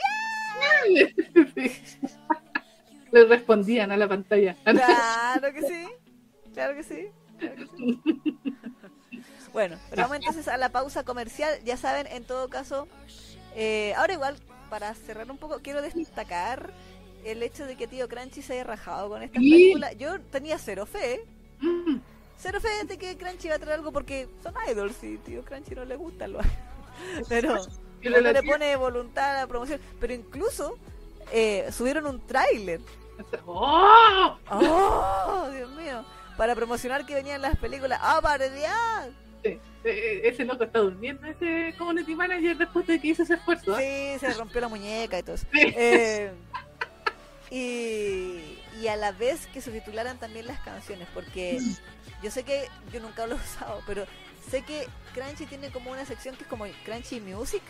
¡Bien! 0.89 1.15
Sí. 1.55 1.97
Le 3.13 3.25
respondían 3.25 3.91
a 3.91 3.97
la 3.97 4.09
pantalla. 4.09 4.57
Claro 4.63 5.53
que 5.53 5.63
sí, 5.63 5.89
claro 6.53 6.75
que 6.77 6.83
sí. 6.85 7.09
claro 7.39 7.57
que 7.57 7.67
sí. 7.77 8.01
Bueno, 9.53 9.79
pero 9.91 10.03
vamos 10.03 10.17
entonces 10.19 10.49
a 10.49 10.57
la 10.57 10.71
pausa 10.71 11.05
comercial. 11.05 11.59
Ya 11.65 11.77
saben, 11.77 12.07
en 12.07 12.25
todo 12.25 12.49
caso, 12.49 12.87
eh, 13.55 13.95
ahora 13.97 14.13
igual, 14.13 14.37
para 14.69 14.95
cerrar 14.95 15.31
un 15.31 15.39
poco, 15.39 15.61
quiero 15.63 15.83
destacar 15.83 16.73
el 17.25 17.43
hecho 17.43 17.67
de 17.67 17.77
que 17.77 17.87
Tío 17.87 18.09
Crunchy 18.09 18.43
se 18.43 18.55
haya 18.55 18.65
rajado 18.65 19.09
con 19.09 19.23
esta 19.23 19.39
Sí. 19.41 19.51
película. 19.51 19.93
Yo 19.95 20.21
tenía 20.21 20.59
cero 20.59 20.87
fe, 20.87 21.25
Mm, 21.61 21.99
cero 22.39 22.59
fe 22.61 22.85
de 22.87 22.97
que 22.97 23.19
Crunchy 23.19 23.49
va 23.49 23.57
a 23.57 23.59
traer 23.59 23.75
algo 23.79 23.93
porque 23.93 24.29
son 24.43 24.55
idols 24.71 25.03
y 25.05 25.19
Tío 25.19 25.45
Crunchy 25.45 25.75
no 25.75 25.85
le 25.85 25.97
gusta 25.97 26.27
lo 26.27 26.39
Pero 27.29 27.57
no 28.03 28.21
le 28.21 28.43
pone 28.43 28.77
voluntad 28.77 29.37
a 29.37 29.41
la 29.41 29.47
promoción. 29.47 29.79
Pero 30.01 30.15
incluso 30.15 30.79
eh, 31.33 31.69
subieron 31.73 32.07
un 32.07 32.27
tráiler. 32.27 32.81
¡Oh! 33.45 34.37
¡Oh, 34.51 35.49
Dios 35.55 35.71
mío! 35.73 36.03
Para 36.39 36.55
promocionar 36.55 37.05
que 37.05 37.15
venían 37.15 37.43
las 37.43 37.59
películas. 37.59 37.99
¡Ah, 38.03 38.21
bardear! 38.23 39.11
Sí, 39.43 39.59
eh, 39.85 40.21
ese 40.25 40.45
loco 40.45 40.65
está 40.65 40.81
durmiendo, 40.81 41.27
ese 41.27 41.75
community 41.79 42.15
manager, 42.15 42.57
después 42.59 42.87
de 42.87 43.01
que 43.01 43.09
hizo 43.09 43.23
ese 43.23 43.35
esfuerzo. 43.35 43.79
¿eh? 43.79 44.19
Sí, 44.21 44.27
se 44.27 44.35
rompió 44.35 44.61
la 44.61 44.69
muñeca 44.69 45.19
y 45.19 45.23
todo 45.23 45.35
eso. 45.37 45.47
Sí. 45.53 45.73
Eh, 45.77 46.31
y, 47.51 48.59
y 48.81 48.89
a 48.89 48.97
la 48.97 49.13
vez 49.13 49.47
que 49.49 49.61
subtitularan 49.61 50.19
también 50.19 50.47
las 50.47 50.61
canciones, 50.61 51.09
porque 51.13 51.59
yo 52.23 52.31
sé 52.31 52.45
que 52.45 52.69
yo 52.93 53.01
nunca 53.01 53.27
lo 53.27 53.35
he 53.37 53.39
usado, 53.39 53.83
pero 53.87 54.05
sé 54.51 54.63
que 54.63 54.87
Crunchy 55.15 55.47
tiene 55.47 55.71
como 55.71 55.91
una 55.91 56.05
sección 56.05 56.37
que 56.37 56.45
es 56.45 56.49
como 56.49 56.67
Crunchy 56.85 57.21
Music, 57.21 57.63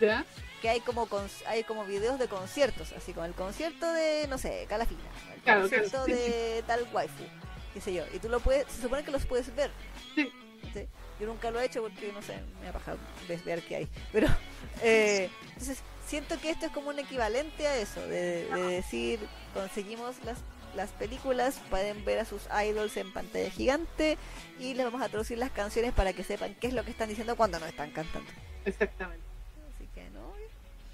¿Ya? 0.00 0.24
que 0.62 0.68
hay 0.68 0.80
como 0.80 1.08
hay 1.46 1.64
como 1.64 1.84
videos 1.84 2.18
de 2.18 2.28
conciertos, 2.28 2.92
así 2.92 3.12
como 3.12 3.26
el 3.26 3.32
concierto 3.34 3.92
de, 3.92 4.26
no 4.28 4.38
sé, 4.38 4.66
Calafina, 4.68 5.00
el 5.34 5.40
Claro, 5.42 5.60
concierto 5.62 5.90
claro, 5.90 6.06
sí, 6.06 6.12
de 6.12 6.64
tal 6.66 6.86
waifu, 6.92 7.24
qué 7.72 7.80
sé 7.80 7.92
yo, 7.92 8.04
y 8.14 8.18
tú 8.18 8.28
lo 8.28 8.40
puedes, 8.40 8.66
se 8.70 8.82
supone 8.82 9.02
que 9.04 9.10
los 9.10 9.26
puedes 9.26 9.54
ver. 9.56 9.70
Sí. 10.14 10.30
¿sí? 10.72 10.86
Yo 11.20 11.26
nunca 11.26 11.50
lo 11.50 11.60
he 11.60 11.66
hecho 11.66 11.82
porque, 11.82 12.12
no 12.12 12.22
sé, 12.22 12.40
me 12.60 12.68
ha 12.68 12.72
bajado 12.72 12.98
desviar 13.28 13.62
que 13.62 13.76
hay. 13.76 13.88
Pero, 14.12 14.26
eh, 14.82 15.30
entonces, 15.48 15.78
siento 16.06 16.38
que 16.40 16.50
esto 16.50 16.66
es 16.66 16.72
como 16.72 16.90
un 16.90 16.98
equivalente 16.98 17.66
a 17.66 17.76
eso, 17.76 18.00
de, 18.08 18.46
de 18.46 18.62
decir, 18.68 19.20
conseguimos 19.52 20.16
las, 20.24 20.38
las 20.74 20.90
películas, 20.90 21.60
pueden 21.70 22.04
ver 22.04 22.18
a 22.18 22.24
sus 22.24 22.42
idols 22.66 22.96
en 22.96 23.12
pantalla 23.12 23.48
gigante 23.50 24.18
y 24.58 24.74
les 24.74 24.84
vamos 24.84 25.02
a 25.02 25.08
traducir 25.08 25.38
las 25.38 25.50
canciones 25.50 25.92
para 25.92 26.12
que 26.12 26.24
sepan 26.24 26.54
qué 26.60 26.66
es 26.68 26.74
lo 26.74 26.84
que 26.84 26.90
están 26.90 27.08
diciendo 27.08 27.36
cuando 27.36 27.60
no 27.60 27.66
están 27.66 27.90
cantando. 27.92 28.28
Exactamente. 28.64 29.24
Así 29.76 29.88
que, 29.94 30.10
¿no? 30.10 30.34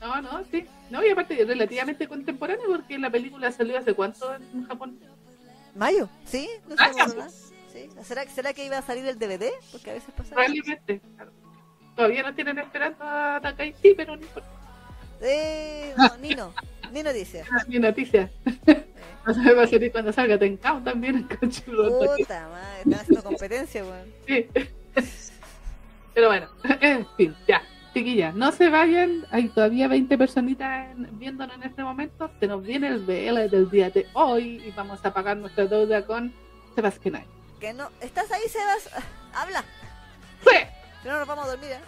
No, 0.00 0.20
no, 0.20 0.44
sí. 0.50 0.66
No, 0.90 1.04
y 1.04 1.10
aparte 1.10 1.42
relativamente 1.44 2.06
contemporáneo 2.08 2.66
porque 2.66 2.98
la 2.98 3.10
película 3.10 3.50
salió 3.52 3.78
hace 3.78 3.94
cuánto 3.94 4.34
en 4.34 4.66
Japón. 4.66 4.98
Mayo, 5.74 6.08
¿sí? 6.24 6.48
No 6.68 6.74
Ah. 6.78 6.90
¿Sí? 7.82 7.90
¿Será, 8.04 8.24
¿Será 8.28 8.52
que 8.52 8.64
iba 8.66 8.78
a 8.78 8.82
salir 8.82 9.06
el 9.06 9.18
DVD? 9.18 9.50
Porque 9.72 9.90
a 9.90 9.94
veces 9.94 10.12
pasa. 10.16 10.34
Probablemente. 10.34 11.00
claro. 11.16 11.32
Todavía 11.96 12.22
no 12.22 12.34
tienen 12.34 12.58
esperanza 12.58 13.36
a 13.36 13.40
Takai, 13.40 13.74
sí, 13.82 13.94
pero 13.96 14.16
no 14.16 14.22
importa. 14.22 14.48
Eh, 15.20 15.92
no, 15.98 16.16
Nino. 16.18 16.54
Nino 16.92 17.12
dice. 17.12 17.44
Ni 17.68 17.78
noticia. 17.78 18.30
Eh, 18.66 18.86
No 19.26 19.34
se 19.34 19.40
me 19.40 19.52
va 19.52 19.64
a 19.64 19.66
salir 19.66 19.92
cuando 19.92 20.12
salga 20.12 20.38
Tencount 20.38 20.84
también 20.84 21.16
en 21.16 21.22
Crunchyroll. 21.24 22.16
puta 22.16 22.48
madre, 22.48 22.78
están 22.78 22.94
haciendo 22.94 23.22
competencia, 23.22 23.84
weón. 23.84 24.08
Sí. 24.26 24.46
Pero 26.14 26.28
bueno, 26.28 26.48
en 26.80 27.06
fin, 27.16 27.34
ya. 27.46 27.62
Chiquillas, 27.92 28.34
no 28.34 28.52
se 28.52 28.68
vayan. 28.70 29.26
Hay 29.32 29.48
todavía 29.48 29.88
20 29.88 30.16
personitas 30.16 30.90
en- 30.92 31.18
viéndonos 31.18 31.56
en 31.56 31.64
este 31.64 31.82
momento. 31.82 32.30
Se 32.40 32.46
nos 32.46 32.62
viene 32.62 32.86
el 32.88 33.00
BL 33.00 33.50
del 33.50 33.68
día 33.68 33.90
de 33.90 34.06
hoy 34.14 34.62
y 34.64 34.70
vamos 34.70 35.04
a 35.04 35.12
pagar 35.12 35.36
nuestra 35.36 35.66
deuda 35.66 36.06
con 36.06 36.32
Sebastián. 36.76 37.24
Que 37.60 37.74
no. 37.74 37.90
¿Estás 38.00 38.30
ahí, 38.32 38.48
Sebas? 38.48 38.88
Ah, 38.94 39.42
Habla. 39.42 39.62
¡Sí! 40.42 40.56
Si 41.02 41.08
no, 41.08 41.18
nos 41.18 41.28
vamos 41.28 41.44
a 41.46 41.50
dormir, 41.50 41.72
¿eh? 41.72 41.80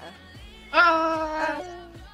Ah. 0.73 1.59
¡Ah! 1.59 1.63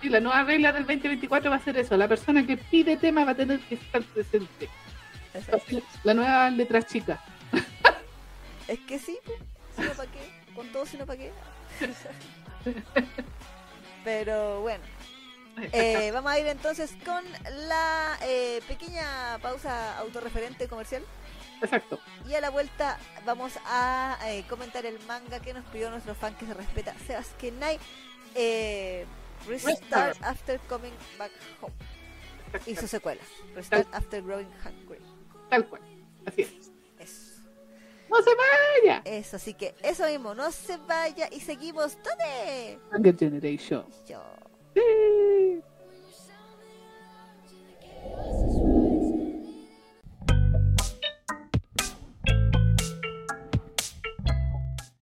Y 0.01 0.09
la 0.09 0.21
nueva 0.21 0.45
regla 0.45 0.73
del 0.73 0.87
2024 0.87 1.51
va 1.51 1.57
a 1.57 1.61
ser 1.61 1.77
eso. 1.77 1.97
La 1.97 2.07
persona 2.07 2.47
que 2.47 2.57
pide 2.57 2.97
tema 2.97 3.25
va 3.25 3.33
a 3.33 3.35
tener 3.35 3.59
que 3.61 3.75
estar 3.75 4.03
presente. 4.03 4.69
La 6.05 6.15
nueva 6.15 6.51
letra 6.51 6.83
chica. 6.83 7.21
Es 8.69 8.79
que 8.81 8.99
sí, 8.99 9.19
pues. 9.25 9.39
Si 9.77 9.83
no, 9.83 9.91
¿para 9.93 10.11
qué? 10.11 10.19
Con 10.55 10.73
todo, 10.73 10.87
si 10.87 10.97
no, 10.97 11.07
¿para 11.07 11.19
qué? 11.19 11.33
Pero 14.05 14.61
bueno. 14.61 14.85
Eh, 15.73 16.11
vamos 16.13 16.31
a 16.31 16.39
ir 16.39 16.47
entonces 16.47 16.97
con 17.05 17.25
la 17.69 18.17
eh, 18.23 18.61
pequeña 18.69 19.39
pausa 19.43 19.99
autorreferente 19.99 20.69
comercial. 20.69 21.03
Exacto. 21.63 21.99
Y 22.29 22.35
a 22.35 22.41
la 22.41 22.51
vuelta 22.51 22.99
vamos 23.25 23.53
a 23.67 24.19
eh, 24.27 24.45
comentar 24.49 24.87
el 24.87 24.99
manga 25.07 25.41
que 25.41 25.53
nos 25.53 25.65
pidió 25.67 25.91
nuestro 25.91 26.15
fan 26.15 26.35
que 26.37 26.47
se 26.47 26.55
respeta, 26.55 26.95
Sebas 27.07 27.29
Kenai, 27.39 27.79
eh, 28.35 29.07
Restart, 29.47 30.23
After 30.23 30.61
Coming 30.69 30.93
Back 31.19 31.33
Home. 31.61 31.75
Y 32.67 32.77
su 32.77 32.87
secuela, 32.87 33.21
Restart 33.55 33.93
After 33.93 34.23
Growing 34.23 34.49
Hungry. 34.65 35.01
Tal 35.51 35.69
cual, 35.69 35.83
así 36.27 36.43
es. 36.43 36.71
Eso. 36.99 37.43
¡No 38.09 38.23
se 38.23 38.31
vaya! 38.35 39.03
Eso, 39.05 39.37
así 39.37 39.55
que 39.55 39.75
eso 39.83 40.07
mismo, 40.07 40.35
no 40.35 40.51
se 40.51 40.77
vaya 40.79 41.29
y 41.31 41.41
seguimos. 41.41 41.99
¿Dónde? 42.03 42.79
Hunger 42.93 43.17
Generation. 43.19 43.87
Yo. 44.07 44.23
Sí. 44.75 45.63